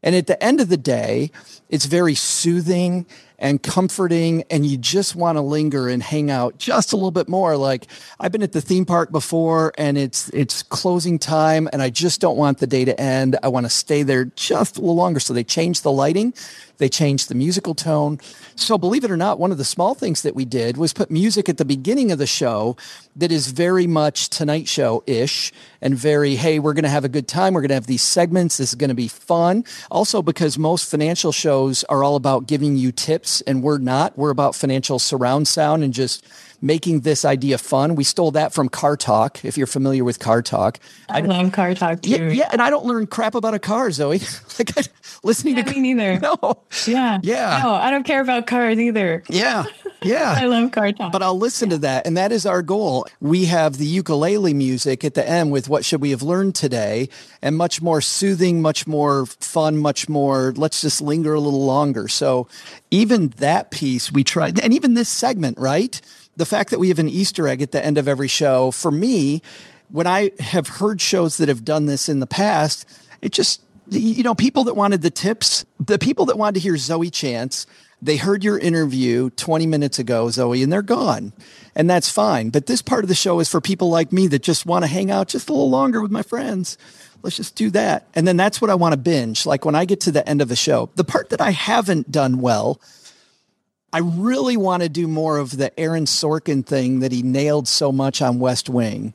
And 0.01 0.15
at 0.15 0.27
the 0.27 0.41
end 0.41 0.61
of 0.61 0.69
the 0.69 0.77
day, 0.77 1.31
it's 1.69 1.85
very 1.85 2.15
soothing 2.15 3.05
and 3.39 3.63
comforting 3.63 4.43
and 4.51 4.65
you 4.65 4.77
just 4.77 5.15
want 5.15 5.37
to 5.37 5.41
linger 5.41 5.87
and 5.87 6.03
hang 6.03 6.29
out 6.29 6.57
just 6.57 6.93
a 6.93 6.95
little 6.95 7.11
bit 7.11 7.27
more. 7.27 7.57
Like 7.57 7.87
i've 8.19 8.31
been 8.31 8.43
at 8.43 8.51
the 8.51 8.61
theme 8.61 8.85
park 8.85 9.11
before 9.11 9.73
and 9.77 9.97
it's 9.97 10.29
it's 10.29 10.61
closing 10.63 11.17
time 11.17 11.67
and 11.71 11.81
i 11.81 11.89
just 11.89 12.21
don't 12.21 12.37
want 12.37 12.59
the 12.59 12.67
day 12.67 12.85
to 12.85 12.99
end. 12.99 13.37
I 13.41 13.47
want 13.47 13.65
to 13.65 13.69
stay 13.69 14.03
there 14.03 14.25
just 14.25 14.77
a 14.77 14.81
little 14.81 14.95
longer. 14.95 15.19
So 15.19 15.33
they 15.33 15.43
changed 15.43 15.83
the 15.83 15.91
lighting. 15.91 16.33
They 16.77 16.89
changed 16.89 17.29
the 17.29 17.35
musical 17.35 17.75
tone. 17.75 18.19
So 18.55 18.77
believe 18.77 19.03
it 19.03 19.11
or 19.11 19.17
not 19.17 19.39
one 19.39 19.51
of 19.51 19.57
the 19.57 19.65
small 19.65 19.93
things 19.95 20.21
that 20.21 20.35
we 20.35 20.45
did 20.45 20.77
was 20.77 20.93
put 20.93 21.11
music 21.11 21.49
at 21.49 21.57
the 21.57 21.65
beginning 21.65 22.11
of 22.11 22.19
the 22.19 22.27
show 22.27 22.77
that 23.15 23.31
is 23.31 23.51
very 23.51 23.87
much 23.87 24.29
tonight 24.29 24.67
show 24.67 25.03
ish 25.05 25.51
and 25.81 25.95
very 25.95 26.35
hey 26.35 26.59
we're 26.59 26.73
going 26.73 26.83
to 26.83 26.89
have 26.89 27.05
a 27.05 27.09
good 27.09 27.27
time. 27.27 27.53
We're 27.53 27.61
going 27.61 27.69
to 27.69 27.75
have 27.75 27.87
these 27.87 28.01
segments. 28.03 28.57
This 28.57 28.69
is 28.69 28.75
going 28.75 28.89
to 28.89 28.95
be 28.95 29.07
fun. 29.07 29.65
Also 29.89 30.21
because 30.21 30.57
most 30.57 30.89
financial 30.89 31.31
shows 31.31 31.83
are 31.85 32.03
all 32.03 32.15
about 32.15 32.47
giving 32.47 32.75
you 32.75 32.91
tips 32.91 33.28
and 33.41 33.63
we're 33.63 33.77
not. 33.77 34.17
We're 34.17 34.29
about 34.29 34.55
financial 34.55 34.99
surround 34.99 35.47
sound 35.47 35.83
and 35.83 35.93
just 35.93 36.25
making 36.61 37.01
this 37.01 37.25
idea 37.25 37.57
fun. 37.57 37.95
We 37.95 38.03
stole 38.03 38.31
that 38.31 38.53
from 38.53 38.69
Car 38.69 38.97
Talk, 38.97 39.43
if 39.45 39.57
you're 39.57 39.67
familiar 39.67 40.03
with 40.03 40.19
Car 40.19 40.41
Talk. 40.41 40.79
I, 41.09 41.21
love 41.21 41.51
Car 41.51 41.73
Talk 41.73 42.01
too. 42.01 42.09
Yeah, 42.09 42.29
yeah, 42.29 42.49
and 42.51 42.61
I 42.61 42.69
don't 42.69 42.85
learn 42.85 43.07
crap 43.07 43.35
about 43.35 43.53
a 43.53 43.59
car, 43.59 43.91
Zoe. 43.91 44.19
like 44.59 44.77
I, 44.77 44.83
listening 45.23 45.57
yeah, 45.57 45.63
to 45.63 45.73
me 45.73 45.93
neither. 45.93 46.19
No. 46.29 46.63
Yeah. 46.85 47.19
Yeah. 47.23 47.61
No, 47.63 47.73
I 47.73 47.89
don't 47.91 48.03
care 48.03 48.21
about 48.21 48.45
cars 48.45 48.77
either. 48.77 49.23
Yeah. 49.29 49.63
Yeah. 50.01 50.35
I 50.37 50.45
love 50.45 50.71
Car 50.71 50.91
Talk. 50.91 51.11
But 51.11 51.23
I'll 51.23 51.37
listen 51.37 51.69
to 51.69 51.77
that. 51.79 52.05
And 52.05 52.17
that 52.17 52.31
is 52.31 52.45
our 52.45 52.61
goal. 52.61 53.07
We 53.19 53.45
have 53.45 53.77
the 53.77 53.85
ukulele 53.85 54.53
music 54.53 55.03
at 55.03 55.13
the 55.13 55.27
end 55.27 55.51
with 55.51 55.69
what 55.69 55.85
should 55.85 56.01
we 56.01 56.11
have 56.11 56.21
learned 56.21 56.55
today 56.55 57.09
and 57.41 57.57
much 57.57 57.81
more 57.81 58.01
soothing, 58.01 58.61
much 58.61 58.85
more 58.85 59.25
fun, 59.25 59.77
much 59.77 60.09
more 60.09 60.53
let's 60.55 60.81
just 60.81 61.01
linger 61.01 61.33
a 61.33 61.39
little 61.39 61.65
longer. 61.65 62.07
So 62.07 62.47
even 62.91 63.29
that 63.37 63.71
piece 63.71 64.11
we 64.11 64.23
tried 64.23 64.59
and 64.59 64.73
even 64.73 64.93
this 64.93 65.09
segment, 65.09 65.57
right? 65.57 65.99
The 66.39 66.45
fact 66.45 66.69
that 66.69 66.79
we 66.79 66.87
have 66.87 66.99
an 66.99 67.09
Easter 67.09 67.47
egg 67.49 67.61
at 67.61 67.73
the 67.73 67.85
end 67.85 67.97
of 67.97 68.07
every 68.07 68.29
show, 68.29 68.71
for 68.71 68.91
me, 68.91 69.41
when 69.89 70.07
I 70.07 70.31
have 70.39 70.67
heard 70.67 71.01
shows 71.01 71.35
that 71.37 71.49
have 71.49 71.65
done 71.65 71.85
this 71.85 72.07
in 72.07 72.21
the 72.21 72.27
past, 72.27 72.87
it 73.21 73.33
just 73.33 73.61
you 73.91 74.23
know, 74.23 74.35
people 74.35 74.63
that 74.65 74.75
wanted 74.75 75.01
the 75.01 75.09
tips, 75.09 75.65
the 75.79 75.99
people 75.99 76.25
that 76.25 76.37
wanted 76.37 76.55
to 76.55 76.59
hear 76.59 76.77
Zoe 76.77 77.09
Chance, 77.09 77.65
they 78.01 78.17
heard 78.17 78.43
your 78.43 78.57
interview 78.57 79.29
20 79.31 79.65
minutes 79.67 79.99
ago, 79.99 80.29
Zoe, 80.29 80.63
and 80.63 80.71
they're 80.71 80.81
gone. 80.81 81.33
And 81.75 81.89
that's 81.89 82.09
fine. 82.09 82.49
But 82.49 82.65
this 82.65 82.81
part 82.81 83.03
of 83.03 83.09
the 83.09 83.15
show 83.15 83.39
is 83.39 83.49
for 83.49 83.59
people 83.59 83.89
like 83.89 84.11
me 84.11 84.27
that 84.27 84.43
just 84.43 84.65
want 84.65 84.83
to 84.83 84.87
hang 84.87 85.11
out 85.11 85.27
just 85.27 85.49
a 85.49 85.53
little 85.53 85.69
longer 85.69 86.01
with 86.01 86.11
my 86.11 86.23
friends. 86.23 86.77
Let's 87.21 87.35
just 87.35 87.55
do 87.55 87.69
that. 87.71 88.07
And 88.15 88.27
then 88.27 88.37
that's 88.37 88.61
what 88.61 88.69
I 88.69 88.75
want 88.75 88.93
to 88.93 88.97
binge. 88.97 89.45
Like 89.45 89.65
when 89.65 89.75
I 89.75 89.85
get 89.85 90.01
to 90.01 90.11
the 90.11 90.27
end 90.27 90.41
of 90.41 90.47
the 90.47 90.55
show, 90.55 90.89
the 90.95 91.03
part 91.03 91.29
that 91.29 91.41
I 91.41 91.51
haven't 91.51 92.11
done 92.11 92.39
well, 92.39 92.79
I 93.91 93.99
really 93.99 94.57
want 94.57 94.83
to 94.83 94.89
do 94.89 95.07
more 95.07 95.37
of 95.37 95.57
the 95.57 95.77
Aaron 95.79 96.05
Sorkin 96.05 96.65
thing 96.65 96.99
that 96.99 97.11
he 97.11 97.23
nailed 97.23 97.67
so 97.67 97.91
much 97.91 98.21
on 98.21 98.39
West 98.39 98.69
Wing 98.69 99.13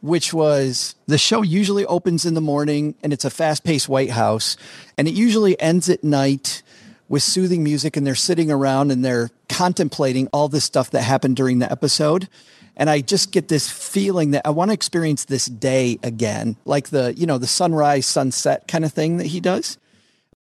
which 0.00 0.32
was 0.32 0.94
the 1.06 1.18
show 1.18 1.42
usually 1.42 1.84
opens 1.86 2.24
in 2.24 2.34
the 2.34 2.40
morning 2.40 2.94
and 3.02 3.12
it's 3.12 3.24
a 3.24 3.30
fast 3.30 3.64
paced 3.64 3.88
White 3.88 4.10
House 4.10 4.56
and 4.96 5.08
it 5.08 5.14
usually 5.14 5.60
ends 5.60 5.88
at 5.88 6.04
night 6.04 6.62
with 7.08 7.22
soothing 7.22 7.64
music 7.64 7.96
and 7.96 8.06
they're 8.06 8.14
sitting 8.14 8.50
around 8.50 8.90
and 8.90 9.04
they're 9.04 9.30
contemplating 9.48 10.28
all 10.28 10.48
this 10.48 10.64
stuff 10.64 10.90
that 10.90 11.02
happened 11.02 11.36
during 11.36 11.58
the 11.58 11.70
episode. 11.70 12.28
And 12.76 12.88
I 12.88 13.00
just 13.00 13.32
get 13.32 13.48
this 13.48 13.68
feeling 13.68 14.32
that 14.32 14.42
I 14.44 14.50
want 14.50 14.68
to 14.68 14.74
experience 14.74 15.24
this 15.24 15.46
day 15.46 15.98
again, 16.02 16.56
like 16.64 16.90
the, 16.90 17.12
you 17.16 17.26
know, 17.26 17.38
the 17.38 17.46
sunrise, 17.46 18.06
sunset 18.06 18.68
kind 18.68 18.84
of 18.84 18.92
thing 18.92 19.16
that 19.16 19.26
he 19.26 19.40
does. 19.40 19.78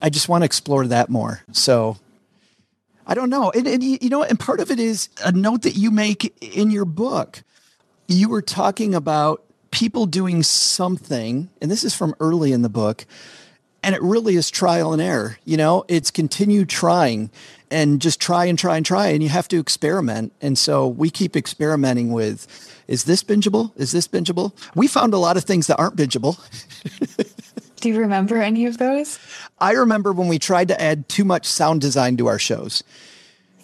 I 0.02 0.10
just 0.10 0.30
want 0.30 0.44
to 0.44 0.46
explore 0.46 0.88
that 0.88 1.10
more. 1.10 1.42
So 1.52 1.98
I 3.08 3.14
don't 3.14 3.30
know. 3.30 3.52
And, 3.52 3.68
and 3.68 3.84
you 3.84 4.10
know, 4.10 4.24
and 4.24 4.40
part 4.40 4.60
of 4.60 4.72
it 4.72 4.80
is 4.80 5.10
a 5.24 5.32
note 5.32 5.64
that 5.64 5.76
you 5.76 5.92
make 5.92 6.34
in 6.42 6.72
your 6.72 6.86
book 6.86 7.44
you 8.12 8.30
were 8.30 8.42
talking 8.42 8.94
about 8.94 9.44
people 9.72 10.06
doing 10.06 10.44
something, 10.44 11.50
and 11.62 11.72
this 11.72 11.84
is 11.84 11.96
from 11.96 12.14
early 12.20 12.52
in 12.52 12.62
the 12.62 12.70
book, 12.70 13.06
and 13.84 13.96
it 13.96 14.02
really 14.02 14.36
is 14.36 14.52
trial 14.52 14.94
and 14.94 15.02
error. 15.02 15.38
You 15.46 15.58
know, 15.58 15.86
it's 15.88 16.12
continued 16.12 16.70
trying 16.70 17.32
and 17.72 18.02
just 18.02 18.20
try 18.20 18.46
and 18.46 18.60
try 18.60 18.76
and 18.78 18.86
try, 18.86 19.08
and 19.08 19.24
you 19.24 19.30
have 19.30 19.48
to 19.48 19.60
experiment. 19.60 20.34
And 20.42 20.58
so 20.58 20.88
we 20.88 21.10
keep 21.10 21.36
experimenting 21.36 22.12
with 22.12 22.48
is 22.88 23.06
this 23.06 23.24
bingeable? 23.24 23.72
Is 23.78 23.94
this 23.94 24.08
bingeable? 24.08 24.52
We 24.76 24.88
found 24.88 25.14
a 25.14 25.18
lot 25.18 25.38
of 25.38 25.46
things 25.46 25.68
that 25.68 25.78
aren't 25.78 25.96
bingeable. 25.96 26.38
Do 27.82 27.90
you 27.90 28.00
remember 28.00 28.38
any 28.38 28.68
of 28.68 28.78
those? 28.78 29.20
I 29.60 29.72
remember 29.72 30.14
when 30.14 30.28
we 30.28 30.40
tried 30.40 30.70
to 30.70 30.82
add 30.82 31.10
too 31.10 31.26
much 31.26 31.46
sound 31.46 31.82
design 31.82 32.16
to 32.18 32.28
our 32.28 32.40
shows. 32.40 32.84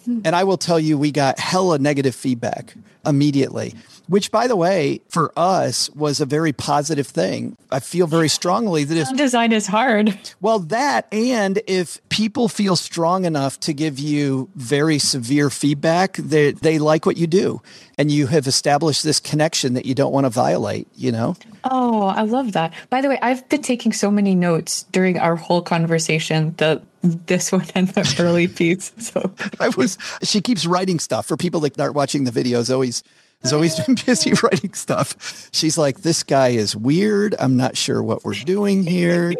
And 0.06 0.28
I 0.34 0.44
will 0.44 0.56
tell 0.56 0.80
you, 0.80 0.98
we 0.98 1.12
got 1.12 1.38
hella 1.38 1.78
negative 1.78 2.14
feedback 2.14 2.74
immediately 3.06 3.74
which 4.08 4.30
by 4.30 4.46
the 4.46 4.56
way 4.56 5.00
for 5.08 5.32
us 5.36 5.88
was 5.90 6.20
a 6.20 6.26
very 6.26 6.52
positive 6.52 7.06
thing. 7.06 7.56
I 7.70 7.80
feel 7.80 8.06
very 8.06 8.28
strongly 8.28 8.84
that 8.84 8.96
if 8.96 9.16
design 9.16 9.52
is 9.52 9.66
hard. 9.66 10.18
Well 10.40 10.58
that 10.60 11.06
and 11.12 11.60
if 11.66 12.00
people 12.08 12.48
feel 12.48 12.76
strong 12.76 13.24
enough 13.24 13.60
to 13.60 13.72
give 13.72 13.98
you 13.98 14.50
very 14.56 14.98
severe 14.98 15.50
feedback 15.50 16.16
they, 16.16 16.52
they 16.52 16.78
like 16.78 17.06
what 17.06 17.16
you 17.16 17.26
do. 17.26 17.62
And 17.98 18.10
you 18.10 18.28
have 18.28 18.46
established 18.46 19.02
this 19.02 19.20
connection 19.20 19.74
that 19.74 19.84
you 19.84 19.94
don't 19.94 20.12
want 20.12 20.24
to 20.24 20.30
violate 20.30 20.88
you 20.94 21.12
know? 21.12 21.36
Oh 21.64 22.06
i 22.06 22.22
love 22.22 22.52
that. 22.52 22.72
By 22.90 23.00
the 23.00 23.08
way 23.08 23.18
i've 23.22 23.48
been 23.48 23.62
taking 23.62 23.92
so 23.92 24.10
many 24.10 24.34
notes 24.34 24.84
during 24.90 25.18
our 25.18 25.36
whole 25.36 25.62
conversation 25.62 26.54
that 26.56 26.82
this 27.02 27.52
one 27.58 27.66
and 27.74 27.88
the 27.88 28.16
early 28.18 28.48
piece 28.48 28.92
so 28.98 29.32
i 29.60 29.68
was 29.76 29.98
she 30.22 30.40
keeps 30.40 30.66
writing 30.66 30.98
stuff 30.98 31.26
for 31.26 31.36
people 31.36 31.60
that 31.60 31.78
aren't 31.78 31.94
watching 31.94 32.24
the 32.24 32.30
videos 32.30 32.72
always 32.72 33.04
Zoe's 33.46 33.78
been 33.80 33.96
busy 34.06 34.32
writing 34.42 34.74
stuff. 34.74 35.48
She's 35.52 35.78
like, 35.78 36.02
this 36.02 36.22
guy 36.22 36.48
is 36.48 36.74
weird. 36.74 37.34
I'm 37.38 37.56
not 37.56 37.76
sure 37.76 38.02
what 38.02 38.24
we're 38.24 38.34
doing 38.34 38.84
here. 38.84 39.34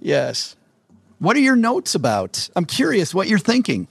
Yes. 0.00 0.56
What 1.18 1.36
are 1.36 1.40
your 1.40 1.56
notes 1.56 1.94
about? 1.94 2.48
I'm 2.56 2.64
curious 2.64 3.14
what 3.14 3.28
you're 3.28 3.38
thinking. 3.38 3.88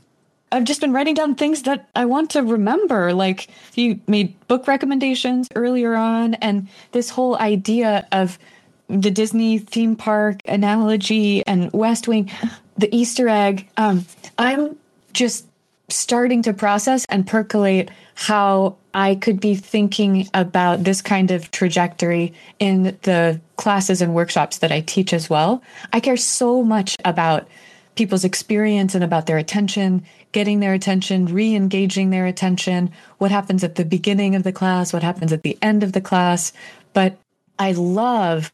I've 0.52 0.64
just 0.64 0.82
been 0.82 0.94
writing 0.94 1.14
down 1.14 1.36
things 1.36 1.64
that 1.64 1.90
I 1.96 2.06
want 2.06 2.32
to 2.32 2.42
remember. 2.42 3.14
Like 3.14 3.50
you 3.76 4.00
made 4.08 4.34
book 4.48 4.68
recommendations 4.68 5.48
earlier 5.56 5.94
on, 5.94 6.34
and 6.36 6.68
this 6.92 7.12
whole 7.12 7.38
idea 7.38 8.08
of 8.12 8.40
the 8.88 9.12
Disney 9.12 9.60
theme 9.60 9.96
park 9.96 10.42
analogy 10.46 11.46
and 11.46 11.72
West 11.72 12.08
Wing, 12.08 12.32
the 12.80 12.94
Easter 12.96 13.30
egg. 13.30 13.70
Um, 13.78 14.06
I'm 14.40 14.76
just 15.14 15.46
starting 15.92 16.42
to 16.44 16.54
process 16.54 17.06
and 17.10 17.26
percolate 17.26 17.90
how 18.16 18.78
I 18.94 19.16
could 19.16 19.40
be 19.40 19.56
thinking 19.56 20.28
about 20.34 20.84
this 20.84 21.02
kind 21.02 21.32
of 21.32 21.52
trajectory 21.52 22.34
in 22.60 22.98
the 23.04 23.40
classes 23.56 24.02
and 24.02 24.14
workshops 24.14 24.60
that 24.60 24.72
I 24.72 24.82
teach 24.82 25.14
as 25.14 25.30
well. 25.30 25.64
I 25.94 26.00
care 26.00 26.18
so 26.18 26.64
much 26.64 26.96
about 27.06 27.48
people's 27.96 28.24
experience 28.24 28.96
and 28.96 29.04
about 29.04 29.26
their 29.26 29.38
attention, 29.38 30.04
getting 30.32 30.60
their 30.60 30.74
attention, 30.74 31.26
re 31.26 31.54
engaging 31.54 32.10
their 32.10 32.26
attention, 32.26 32.92
what 33.18 33.32
happens 33.32 33.64
at 33.64 33.76
the 33.76 33.86
beginning 33.86 34.36
of 34.36 34.44
the 34.44 34.54
class, 34.54 34.94
what 34.94 35.04
happens 35.04 35.34
at 35.34 35.44
the 35.44 35.58
end 35.62 35.84
of 35.84 35.92
the 35.92 36.02
class. 36.02 36.54
But 36.94 37.18
I 37.58 37.74
love 37.74 38.54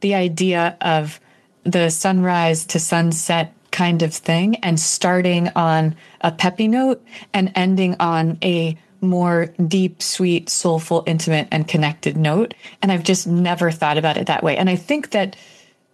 the 0.00 0.14
idea 0.14 0.76
of 0.80 1.20
the 1.64 1.90
sunrise 1.90 2.64
to 2.66 2.78
sunset 2.78 3.52
kind 3.76 4.00
of 4.00 4.14
thing 4.14 4.56
and 4.56 4.80
starting 4.80 5.50
on 5.54 5.94
a 6.22 6.32
peppy 6.32 6.66
note 6.66 7.04
and 7.34 7.52
ending 7.54 7.94
on 8.00 8.38
a 8.42 8.74
more 9.02 9.52
deep, 9.68 10.02
sweet, 10.02 10.48
soulful, 10.48 11.04
intimate, 11.06 11.46
and 11.52 11.68
connected 11.68 12.16
note. 12.16 12.54
And 12.80 12.90
I've 12.90 13.02
just 13.02 13.26
never 13.26 13.70
thought 13.70 13.98
about 13.98 14.16
it 14.16 14.28
that 14.28 14.42
way. 14.42 14.56
And 14.56 14.70
I 14.70 14.76
think 14.76 15.10
that 15.10 15.36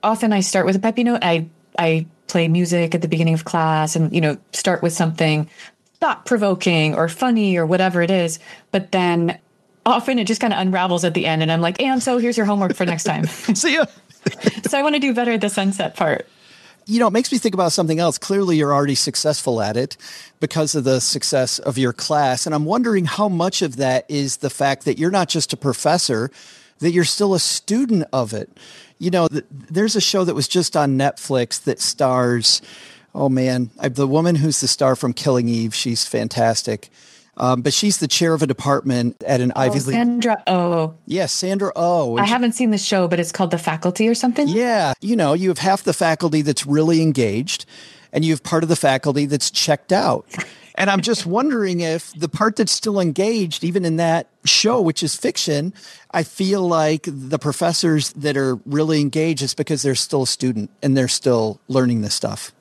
often 0.01 0.33
I 0.33 0.43
start 0.43 0.65
with 0.65 0.77
a 0.77 0.79
peppy 0.79 1.03
note. 1.03 1.19
I 1.23 1.49
I 1.77 2.07
play 2.29 2.47
music 2.47 2.95
at 2.95 3.03
the 3.03 3.09
beginning 3.09 3.35
of 3.35 3.45
class 3.45 3.97
and, 3.97 4.15
you 4.15 4.21
know, 4.21 4.39
start 4.53 4.81
with 4.81 4.93
something 4.93 5.51
thought 5.99 6.25
provoking 6.25 6.95
or 6.95 7.09
funny 7.09 7.57
or 7.57 7.67
whatever 7.67 8.01
it 8.01 8.13
is. 8.13 8.39
But 8.71 8.93
then 8.93 9.41
often 9.85 10.21
it 10.21 10.29
just 10.29 10.41
kind 10.41 10.53
of 10.53 10.61
unravels 10.61 11.05
at 11.05 11.15
the 11.15 11.27
end 11.27 11.43
and 11.43 11.51
I'm 11.51 11.61
like, 11.61 11.83
and 11.83 12.01
so 12.01 12.19
here's 12.19 12.37
your 12.37 12.47
homework 12.47 12.77
for 12.77 12.87
next 12.87 13.05
time. 13.05 13.27
See 13.57 13.75
ya. 13.75 13.87
so 14.69 14.79
I 14.79 14.83
want 14.85 14.95
to 14.95 15.01
do 15.01 15.13
better 15.13 15.33
at 15.33 15.41
the 15.41 15.51
sunset 15.51 15.97
part 15.97 16.29
you 16.93 16.99
know, 16.99 17.07
it 17.07 17.13
makes 17.13 17.33
me 17.33 17.39
think 17.39 17.55
about 17.55 17.73
something 17.73 17.99
else. 17.99 18.19
Clearly, 18.19 18.59
you're 18.59 18.75
already 18.75 18.95
successful 18.95 19.63
at 19.63 19.79
it 19.79 19.97
because 20.41 20.75
of 20.75 20.85
the 20.85 21.01
success 21.01 21.59
of 21.59 21.79
your 21.79 21.95
class. 21.95 22.45
And 22.45 22.55
I'm 22.55 22.67
wondering 22.67 23.07
how 23.07 23.31
much 23.31 23.63
of 23.63 23.77
that 23.77 24.05
is 24.11 24.39
the 24.39 24.51
fact 24.51 24.85
that 24.85 24.99
you're 24.99 25.11
not 25.11 25.31
just 25.31 25.55
a 25.55 25.57
professor, 25.57 26.31
that 26.81 26.91
you're 26.91 27.05
still 27.05 27.33
a 27.33 27.41
student 27.41 28.05
of 28.13 28.35
it. 28.35 28.51
You 28.99 29.11
know, 29.11 29.29
there's 29.31 29.97
a 29.97 30.03
show 30.03 30.23
that 30.25 30.35
was 30.35 30.47
just 30.47 30.77
on 30.77 30.99
Netflix 30.99 31.63
that 31.65 31.81
stars, 31.81 32.61
oh 33.15 33.31
man, 33.31 33.71
the 33.83 34.07
woman 34.07 34.35
who's 34.35 34.61
the 34.61 34.69
star 34.69 34.95
from 34.95 35.15
Killing 35.15 35.49
Eve. 35.49 35.75
She's 35.75 36.07
fantastic. 36.07 36.91
Um, 37.37 37.63
but 37.63 37.73
she's 37.73 37.99
the 37.99 38.09
chair 38.09 38.35
of 38.35 38.43
a 38.43 38.47
department 38.47 39.23
at 39.25 39.41
an 39.41 39.53
oh, 39.57 39.61
Ivy 39.61 39.81
League. 39.81 39.95
Sandra 39.95 40.43
Oh. 40.47 40.95
Yes, 41.07 41.33
Sandra 41.33 41.73
Oh. 41.75 42.19
I 42.19 42.27
haven't 42.27 42.53
seen 42.53 42.71
the 42.71 42.79
show, 42.79 43.09
but 43.09 43.19
it's 43.19 43.33
called 43.33 43.51
The 43.51 43.59
Faculty 43.59 44.09
or 44.09 44.15
something. 44.15 44.49
Yeah. 44.49 44.93
You 45.01 45.17
know, 45.17 45.33
you 45.33 45.49
have 45.49 45.59
half 45.59 45.83
the 45.83 45.95
faculty 45.95 46.43
that's 46.43 46.67
really 46.67 47.01
engaged, 47.01 47.65
and 48.13 48.25
you 48.25 48.33
have 48.33 48.43
part 48.43 48.63
of 48.63 48.69
the 48.69 48.77
faculty 48.77 49.27
that's 49.27 49.51
checked 49.51 49.93
out. 49.93 50.27
And 50.75 50.89
I'm 50.91 51.03
just 51.03 51.27
wondering 51.27 51.81
if 51.81 52.13
the 52.15 52.29
part 52.29 52.57
that's 52.57 52.73
still 52.73 52.99
engaged, 52.99 53.63
even 53.63 53.85
in 53.85 53.97
that 53.97 54.29
show, 54.45 54.81
which 54.81 55.03
is 55.03 55.15
fiction, 55.15 55.75
I 56.13 56.23
feel 56.23 56.67
like 56.67 57.03
the 57.07 57.39
professors 57.39 58.13
that 58.15 58.37
are 58.37 58.57
really 58.67 59.01
engaged 59.01 59.43
is 59.43 59.55
because 59.55 59.83
they're 59.83 59.95
still 59.95 60.23
a 60.23 60.27
student 60.27 60.71
and 60.83 60.97
they're 60.97 61.09
still 61.09 61.61
learning 61.69 62.01
this 62.01 62.15
stuff. 62.15 62.53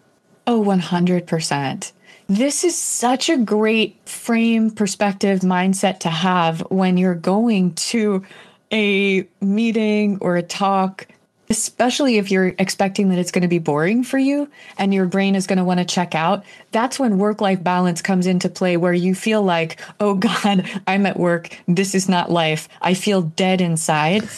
Oh, 0.46 0.62
100%. 0.62 1.92
This 2.32 2.64
is 2.64 2.78
such 2.78 3.28
a 3.28 3.36
great 3.36 3.98
frame, 4.08 4.72
perspective, 4.72 5.42
mindset 5.42 6.00
to 6.00 6.10
have 6.10 6.62
when 6.72 6.96
you're 6.96 7.14
going 7.14 7.74
to 7.76 8.24
a 8.72 9.28
meeting 9.42 10.18
or 10.22 10.38
a 10.38 10.42
talk 10.42 11.08
especially 11.50 12.18
if 12.18 12.32
you're 12.32 12.56
expecting 12.60 13.10
that 13.10 13.20
it's 13.20 13.32
going 13.32 13.42
to 13.42 13.50
be 13.50 13.60
boring 13.60 14.06
for 14.06 14.18
you 14.18 14.50
and 14.78 14.94
your 14.94 15.06
brain 15.06 15.36
is 15.36 15.46
going 15.46 15.58
to 15.58 15.66
want 15.66 15.82
to 15.82 15.86
check 15.86 16.16
out, 16.16 16.46
that's 16.72 16.98
when 16.98 17.18
work 17.18 17.42
life 17.42 17.62
balance 17.62 18.02
comes 18.02 18.26
into 18.26 18.48
play 18.48 18.78
where 18.78 18.94
you 18.94 19.14
feel 19.14 19.44
like, 19.44 19.78
oh 20.00 20.14
God, 20.16 20.66
I'm 20.88 21.06
at 21.06 21.20
work. 21.20 21.50
This 21.68 21.94
is 21.94 22.08
not 22.08 22.32
life. 22.32 22.70
I 22.82 22.94
feel 22.94 23.24
dead 23.24 23.60
inside. 23.60 24.30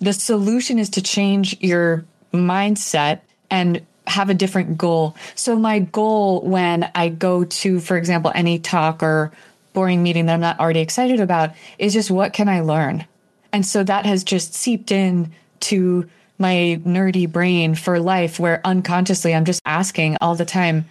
The 0.00 0.12
solution 0.12 0.78
is 0.78 0.90
to 0.90 1.00
change 1.00 1.56
your 1.62 2.04
mindset 2.34 3.22
and 3.50 3.80
have 4.06 4.30
a 4.30 4.34
different 4.34 4.76
goal. 4.76 5.16
So 5.34 5.56
my 5.56 5.80
goal 5.80 6.42
when 6.42 6.90
I 6.94 7.08
go 7.08 7.44
to, 7.44 7.80
for 7.80 7.96
example, 7.96 8.32
any 8.34 8.58
talk 8.58 9.02
or 9.02 9.32
boring 9.72 10.02
meeting 10.02 10.26
that 10.26 10.34
I'm 10.34 10.40
not 10.40 10.60
already 10.60 10.80
excited 10.80 11.20
about 11.20 11.50
is 11.78 11.92
just 11.92 12.10
what 12.10 12.32
can 12.32 12.48
I 12.48 12.60
learn? 12.60 13.06
And 13.52 13.64
so 13.64 13.84
that 13.84 14.06
has 14.06 14.24
just 14.24 14.54
seeped 14.54 14.92
in 14.92 15.32
to 15.60 16.08
my 16.38 16.80
nerdy 16.84 17.30
brain 17.30 17.74
for 17.74 18.00
life 18.00 18.40
where 18.40 18.60
unconsciously 18.64 19.34
I'm 19.34 19.44
just 19.44 19.62
asking 19.64 20.16
all 20.20 20.34
the 20.34 20.44
time, 20.44 20.86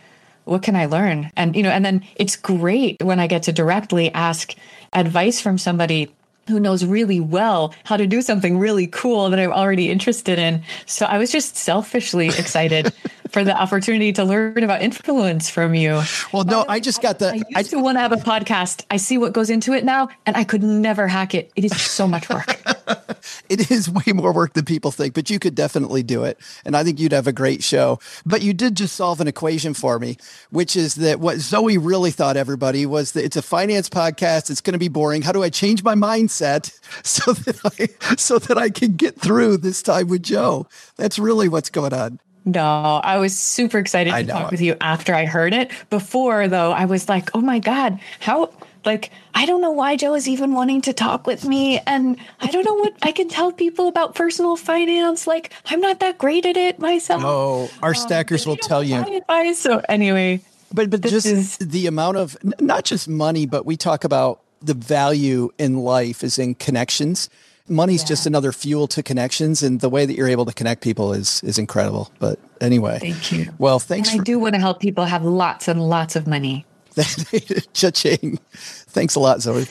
what 0.45 0.63
can 0.63 0.75
I 0.75 0.85
learn? 0.85 1.31
And, 1.35 1.55
you 1.55 1.63
know, 1.63 1.69
and 1.69 1.85
then 1.85 2.03
it's 2.15 2.35
great 2.35 2.97
when 3.03 3.19
I 3.19 3.27
get 3.27 3.43
to 3.43 3.51
directly 3.51 4.11
ask 4.13 4.55
advice 4.93 5.39
from 5.39 5.57
somebody 5.57 6.13
who 6.47 6.59
knows 6.59 6.85
really 6.85 7.19
well 7.19 7.73
how 7.83 7.97
to 7.97 8.07
do 8.07 8.21
something 8.21 8.57
really 8.57 8.87
cool 8.87 9.29
that 9.29 9.39
I'm 9.39 9.51
already 9.51 9.89
interested 9.89 10.39
in. 10.39 10.63
So 10.85 11.05
I 11.05 11.17
was 11.17 11.31
just 11.31 11.55
selfishly 11.55 12.27
excited 12.37 12.93
for 13.29 13.43
the 13.43 13.55
opportunity 13.55 14.11
to 14.13 14.23
learn 14.23 14.63
about 14.63 14.81
influence 14.81 15.49
from 15.49 15.73
you. 15.73 16.01
Well, 16.33 16.43
no, 16.43 16.65
I 16.67 16.79
just 16.79 17.01
got 17.01 17.19
the. 17.19 17.31
I 17.31 17.35
used 17.35 17.45
I, 17.55 17.63
to 17.63 17.79
want 17.79 17.95
to 17.95 18.01
have 18.01 18.11
a 18.11 18.17
podcast. 18.17 18.85
I 18.91 18.97
see 18.97 19.17
what 19.17 19.33
goes 19.33 19.49
into 19.49 19.73
it 19.73 19.85
now, 19.85 20.09
and 20.25 20.35
I 20.35 20.43
could 20.43 20.63
never 20.63 21.07
hack 21.07 21.33
it. 21.33 21.51
It 21.55 21.65
is 21.65 21.79
so 21.79 22.07
much 22.07 22.29
work. 22.29 22.61
it 23.49 23.71
is 23.71 23.89
way 23.89 24.13
more 24.13 24.33
work 24.33 24.53
than 24.53 24.65
people 24.65 24.91
think, 24.91 25.13
but 25.13 25.29
you 25.29 25.39
could 25.39 25.55
definitely 25.55 26.03
do 26.03 26.23
it. 26.23 26.39
And 26.65 26.75
I 26.75 26.83
think 26.83 26.99
you'd 26.99 27.11
have 27.11 27.27
a 27.27 27.33
great 27.33 27.63
show. 27.63 27.99
But 28.25 28.41
you 28.41 28.53
did 28.53 28.75
just 28.75 28.95
solve 28.95 29.21
an 29.21 29.27
equation 29.27 29.73
for 29.73 29.99
me, 29.99 30.17
which 30.49 30.75
is 30.75 30.95
that 30.95 31.19
what 31.19 31.39
Zoe 31.39 31.77
really 31.77 32.11
thought 32.11 32.37
everybody 32.37 32.85
was 32.85 33.13
that 33.13 33.23
it's 33.23 33.37
a 33.37 33.41
finance 33.41 33.89
podcast. 33.89 34.49
It's 34.49 34.61
going 34.61 34.73
to 34.73 34.79
be 34.79 34.87
boring. 34.87 35.21
How 35.21 35.31
do 35.31 35.43
I 35.43 35.49
change 35.49 35.83
my 35.83 35.95
mindset 35.95 36.71
so 37.05 37.33
that 37.33 37.59
I, 37.65 38.15
so 38.15 38.39
that 38.39 38.57
I 38.57 38.69
can 38.69 38.95
get 38.95 39.19
through 39.19 39.57
this 39.57 39.81
time 39.81 40.07
with 40.07 40.23
Joe? 40.23 40.67
That's 40.97 41.19
really 41.19 41.49
what's 41.49 41.69
going 41.69 41.93
on. 41.93 42.19
No, 42.43 42.99
I 43.03 43.17
was 43.17 43.37
super 43.37 43.77
excited 43.77 44.13
to 44.13 44.23
talk 44.25 44.49
with 44.49 44.61
you 44.61 44.75
after 44.81 45.13
I 45.13 45.25
heard 45.25 45.53
it. 45.53 45.71
Before, 45.91 46.47
though, 46.47 46.71
I 46.71 46.85
was 46.85 47.07
like, 47.07 47.29
oh 47.35 47.41
my 47.41 47.59
God, 47.59 47.99
how, 48.19 48.51
like, 48.85 49.11
I 49.33 49.45
don't 49.45 49.61
know 49.61 49.71
why 49.71 49.95
Joe 49.95 50.15
is 50.15 50.27
even 50.27 50.53
wanting 50.53 50.81
to 50.81 50.93
talk 50.93 51.27
with 51.27 51.45
me. 51.45 51.79
And 51.85 52.17
I 52.39 52.47
don't 52.47 52.65
know 52.65 52.75
what 52.75 52.93
I 53.01 53.11
can 53.11 53.29
tell 53.29 53.51
people 53.51 53.87
about 53.87 54.15
personal 54.15 54.55
finance. 54.55 55.27
Like, 55.27 55.53
I'm 55.67 55.81
not 55.81 55.99
that 55.99 56.17
great 56.17 56.45
at 56.45 56.57
it 56.57 56.79
myself. 56.79 57.21
Oh, 57.23 57.69
our 57.81 57.89
um, 57.89 57.95
stackers 57.95 58.45
will 58.45 58.57
tell 58.57 58.83
you. 58.83 58.95
Advice. 58.95 59.59
So, 59.59 59.81
anyway. 59.87 60.41
But, 60.73 60.89
but 60.89 61.01
just 61.01 61.25
is, 61.25 61.57
the 61.57 61.87
amount 61.87 62.17
of, 62.17 62.37
not 62.61 62.85
just 62.85 63.07
money, 63.07 63.45
but 63.45 63.65
we 63.65 63.75
talk 63.77 64.03
about 64.03 64.41
the 64.61 64.73
value 64.73 65.51
in 65.57 65.79
life 65.79 66.23
is 66.23 66.39
in 66.39 66.55
connections 66.55 67.29
money's 67.67 68.01
yeah. 68.01 68.07
just 68.07 68.25
another 68.25 68.51
fuel 68.51 68.87
to 68.87 69.01
connections 69.01 69.63
and 69.63 69.79
the 69.79 69.89
way 69.89 70.05
that 70.05 70.15
you're 70.15 70.27
able 70.27 70.45
to 70.45 70.53
connect 70.53 70.81
people 70.81 71.13
is 71.13 71.41
is 71.43 71.57
incredible 71.57 72.11
but 72.19 72.37
anyway 72.59 72.99
thank 72.99 73.31
you 73.31 73.51
well 73.57 73.79
thanks 73.79 74.09
and 74.09 74.19
for, 74.19 74.21
i 74.21 74.23
do 74.23 74.37
want 74.37 74.53
to 74.53 74.59
help 74.59 74.79
people 74.79 75.05
have 75.05 75.23
lots 75.23 75.67
and 75.67 75.81
lots 75.81 76.15
of 76.15 76.27
money 76.27 76.65
cha-ching. 77.73 78.39
Thanks 78.53 79.15
a 79.15 79.19
lot 79.19 79.41
zoe. 79.41 79.65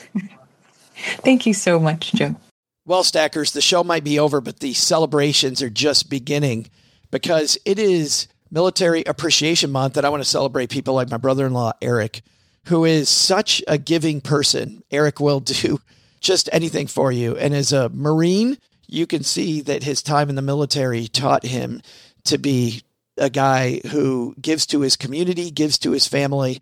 Thank 0.95 1.45
you 1.45 1.53
so 1.53 1.79
much 1.79 2.13
joe. 2.13 2.35
Well 2.85 3.03
stackers 3.03 3.51
the 3.51 3.61
show 3.61 3.83
might 3.83 4.03
be 4.03 4.19
over 4.19 4.41
but 4.41 4.59
the 4.59 4.73
celebrations 4.73 5.61
are 5.61 5.69
just 5.69 6.09
beginning 6.09 6.67
because 7.09 7.57
it 7.65 7.79
is 7.79 8.27
military 8.49 9.03
appreciation 9.05 9.71
month 9.71 9.95
and 9.95 10.05
i 10.05 10.09
want 10.09 10.21
to 10.21 10.27
celebrate 10.29 10.69
people 10.69 10.93
like 10.93 11.09
my 11.09 11.15
brother-in-law 11.15 11.71
eric 11.81 12.21
who 12.65 12.85
is 12.85 13.09
such 13.09 13.63
a 13.67 13.77
giving 13.77 14.21
person. 14.21 14.83
Eric 14.91 15.19
will 15.19 15.39
do 15.39 15.79
just 16.19 16.49
anything 16.51 16.87
for 16.87 17.11
you. 17.11 17.35
And 17.37 17.53
as 17.53 17.73
a 17.73 17.89
Marine, 17.89 18.57
you 18.87 19.07
can 19.07 19.23
see 19.23 19.61
that 19.61 19.83
his 19.83 20.03
time 20.03 20.29
in 20.29 20.35
the 20.35 20.41
military 20.41 21.07
taught 21.07 21.45
him 21.45 21.81
to 22.25 22.37
be 22.37 22.83
a 23.17 23.29
guy 23.29 23.81
who 23.91 24.35
gives 24.39 24.65
to 24.67 24.81
his 24.81 24.95
community, 24.95 25.49
gives 25.51 25.77
to 25.79 25.91
his 25.91 26.07
family, 26.07 26.61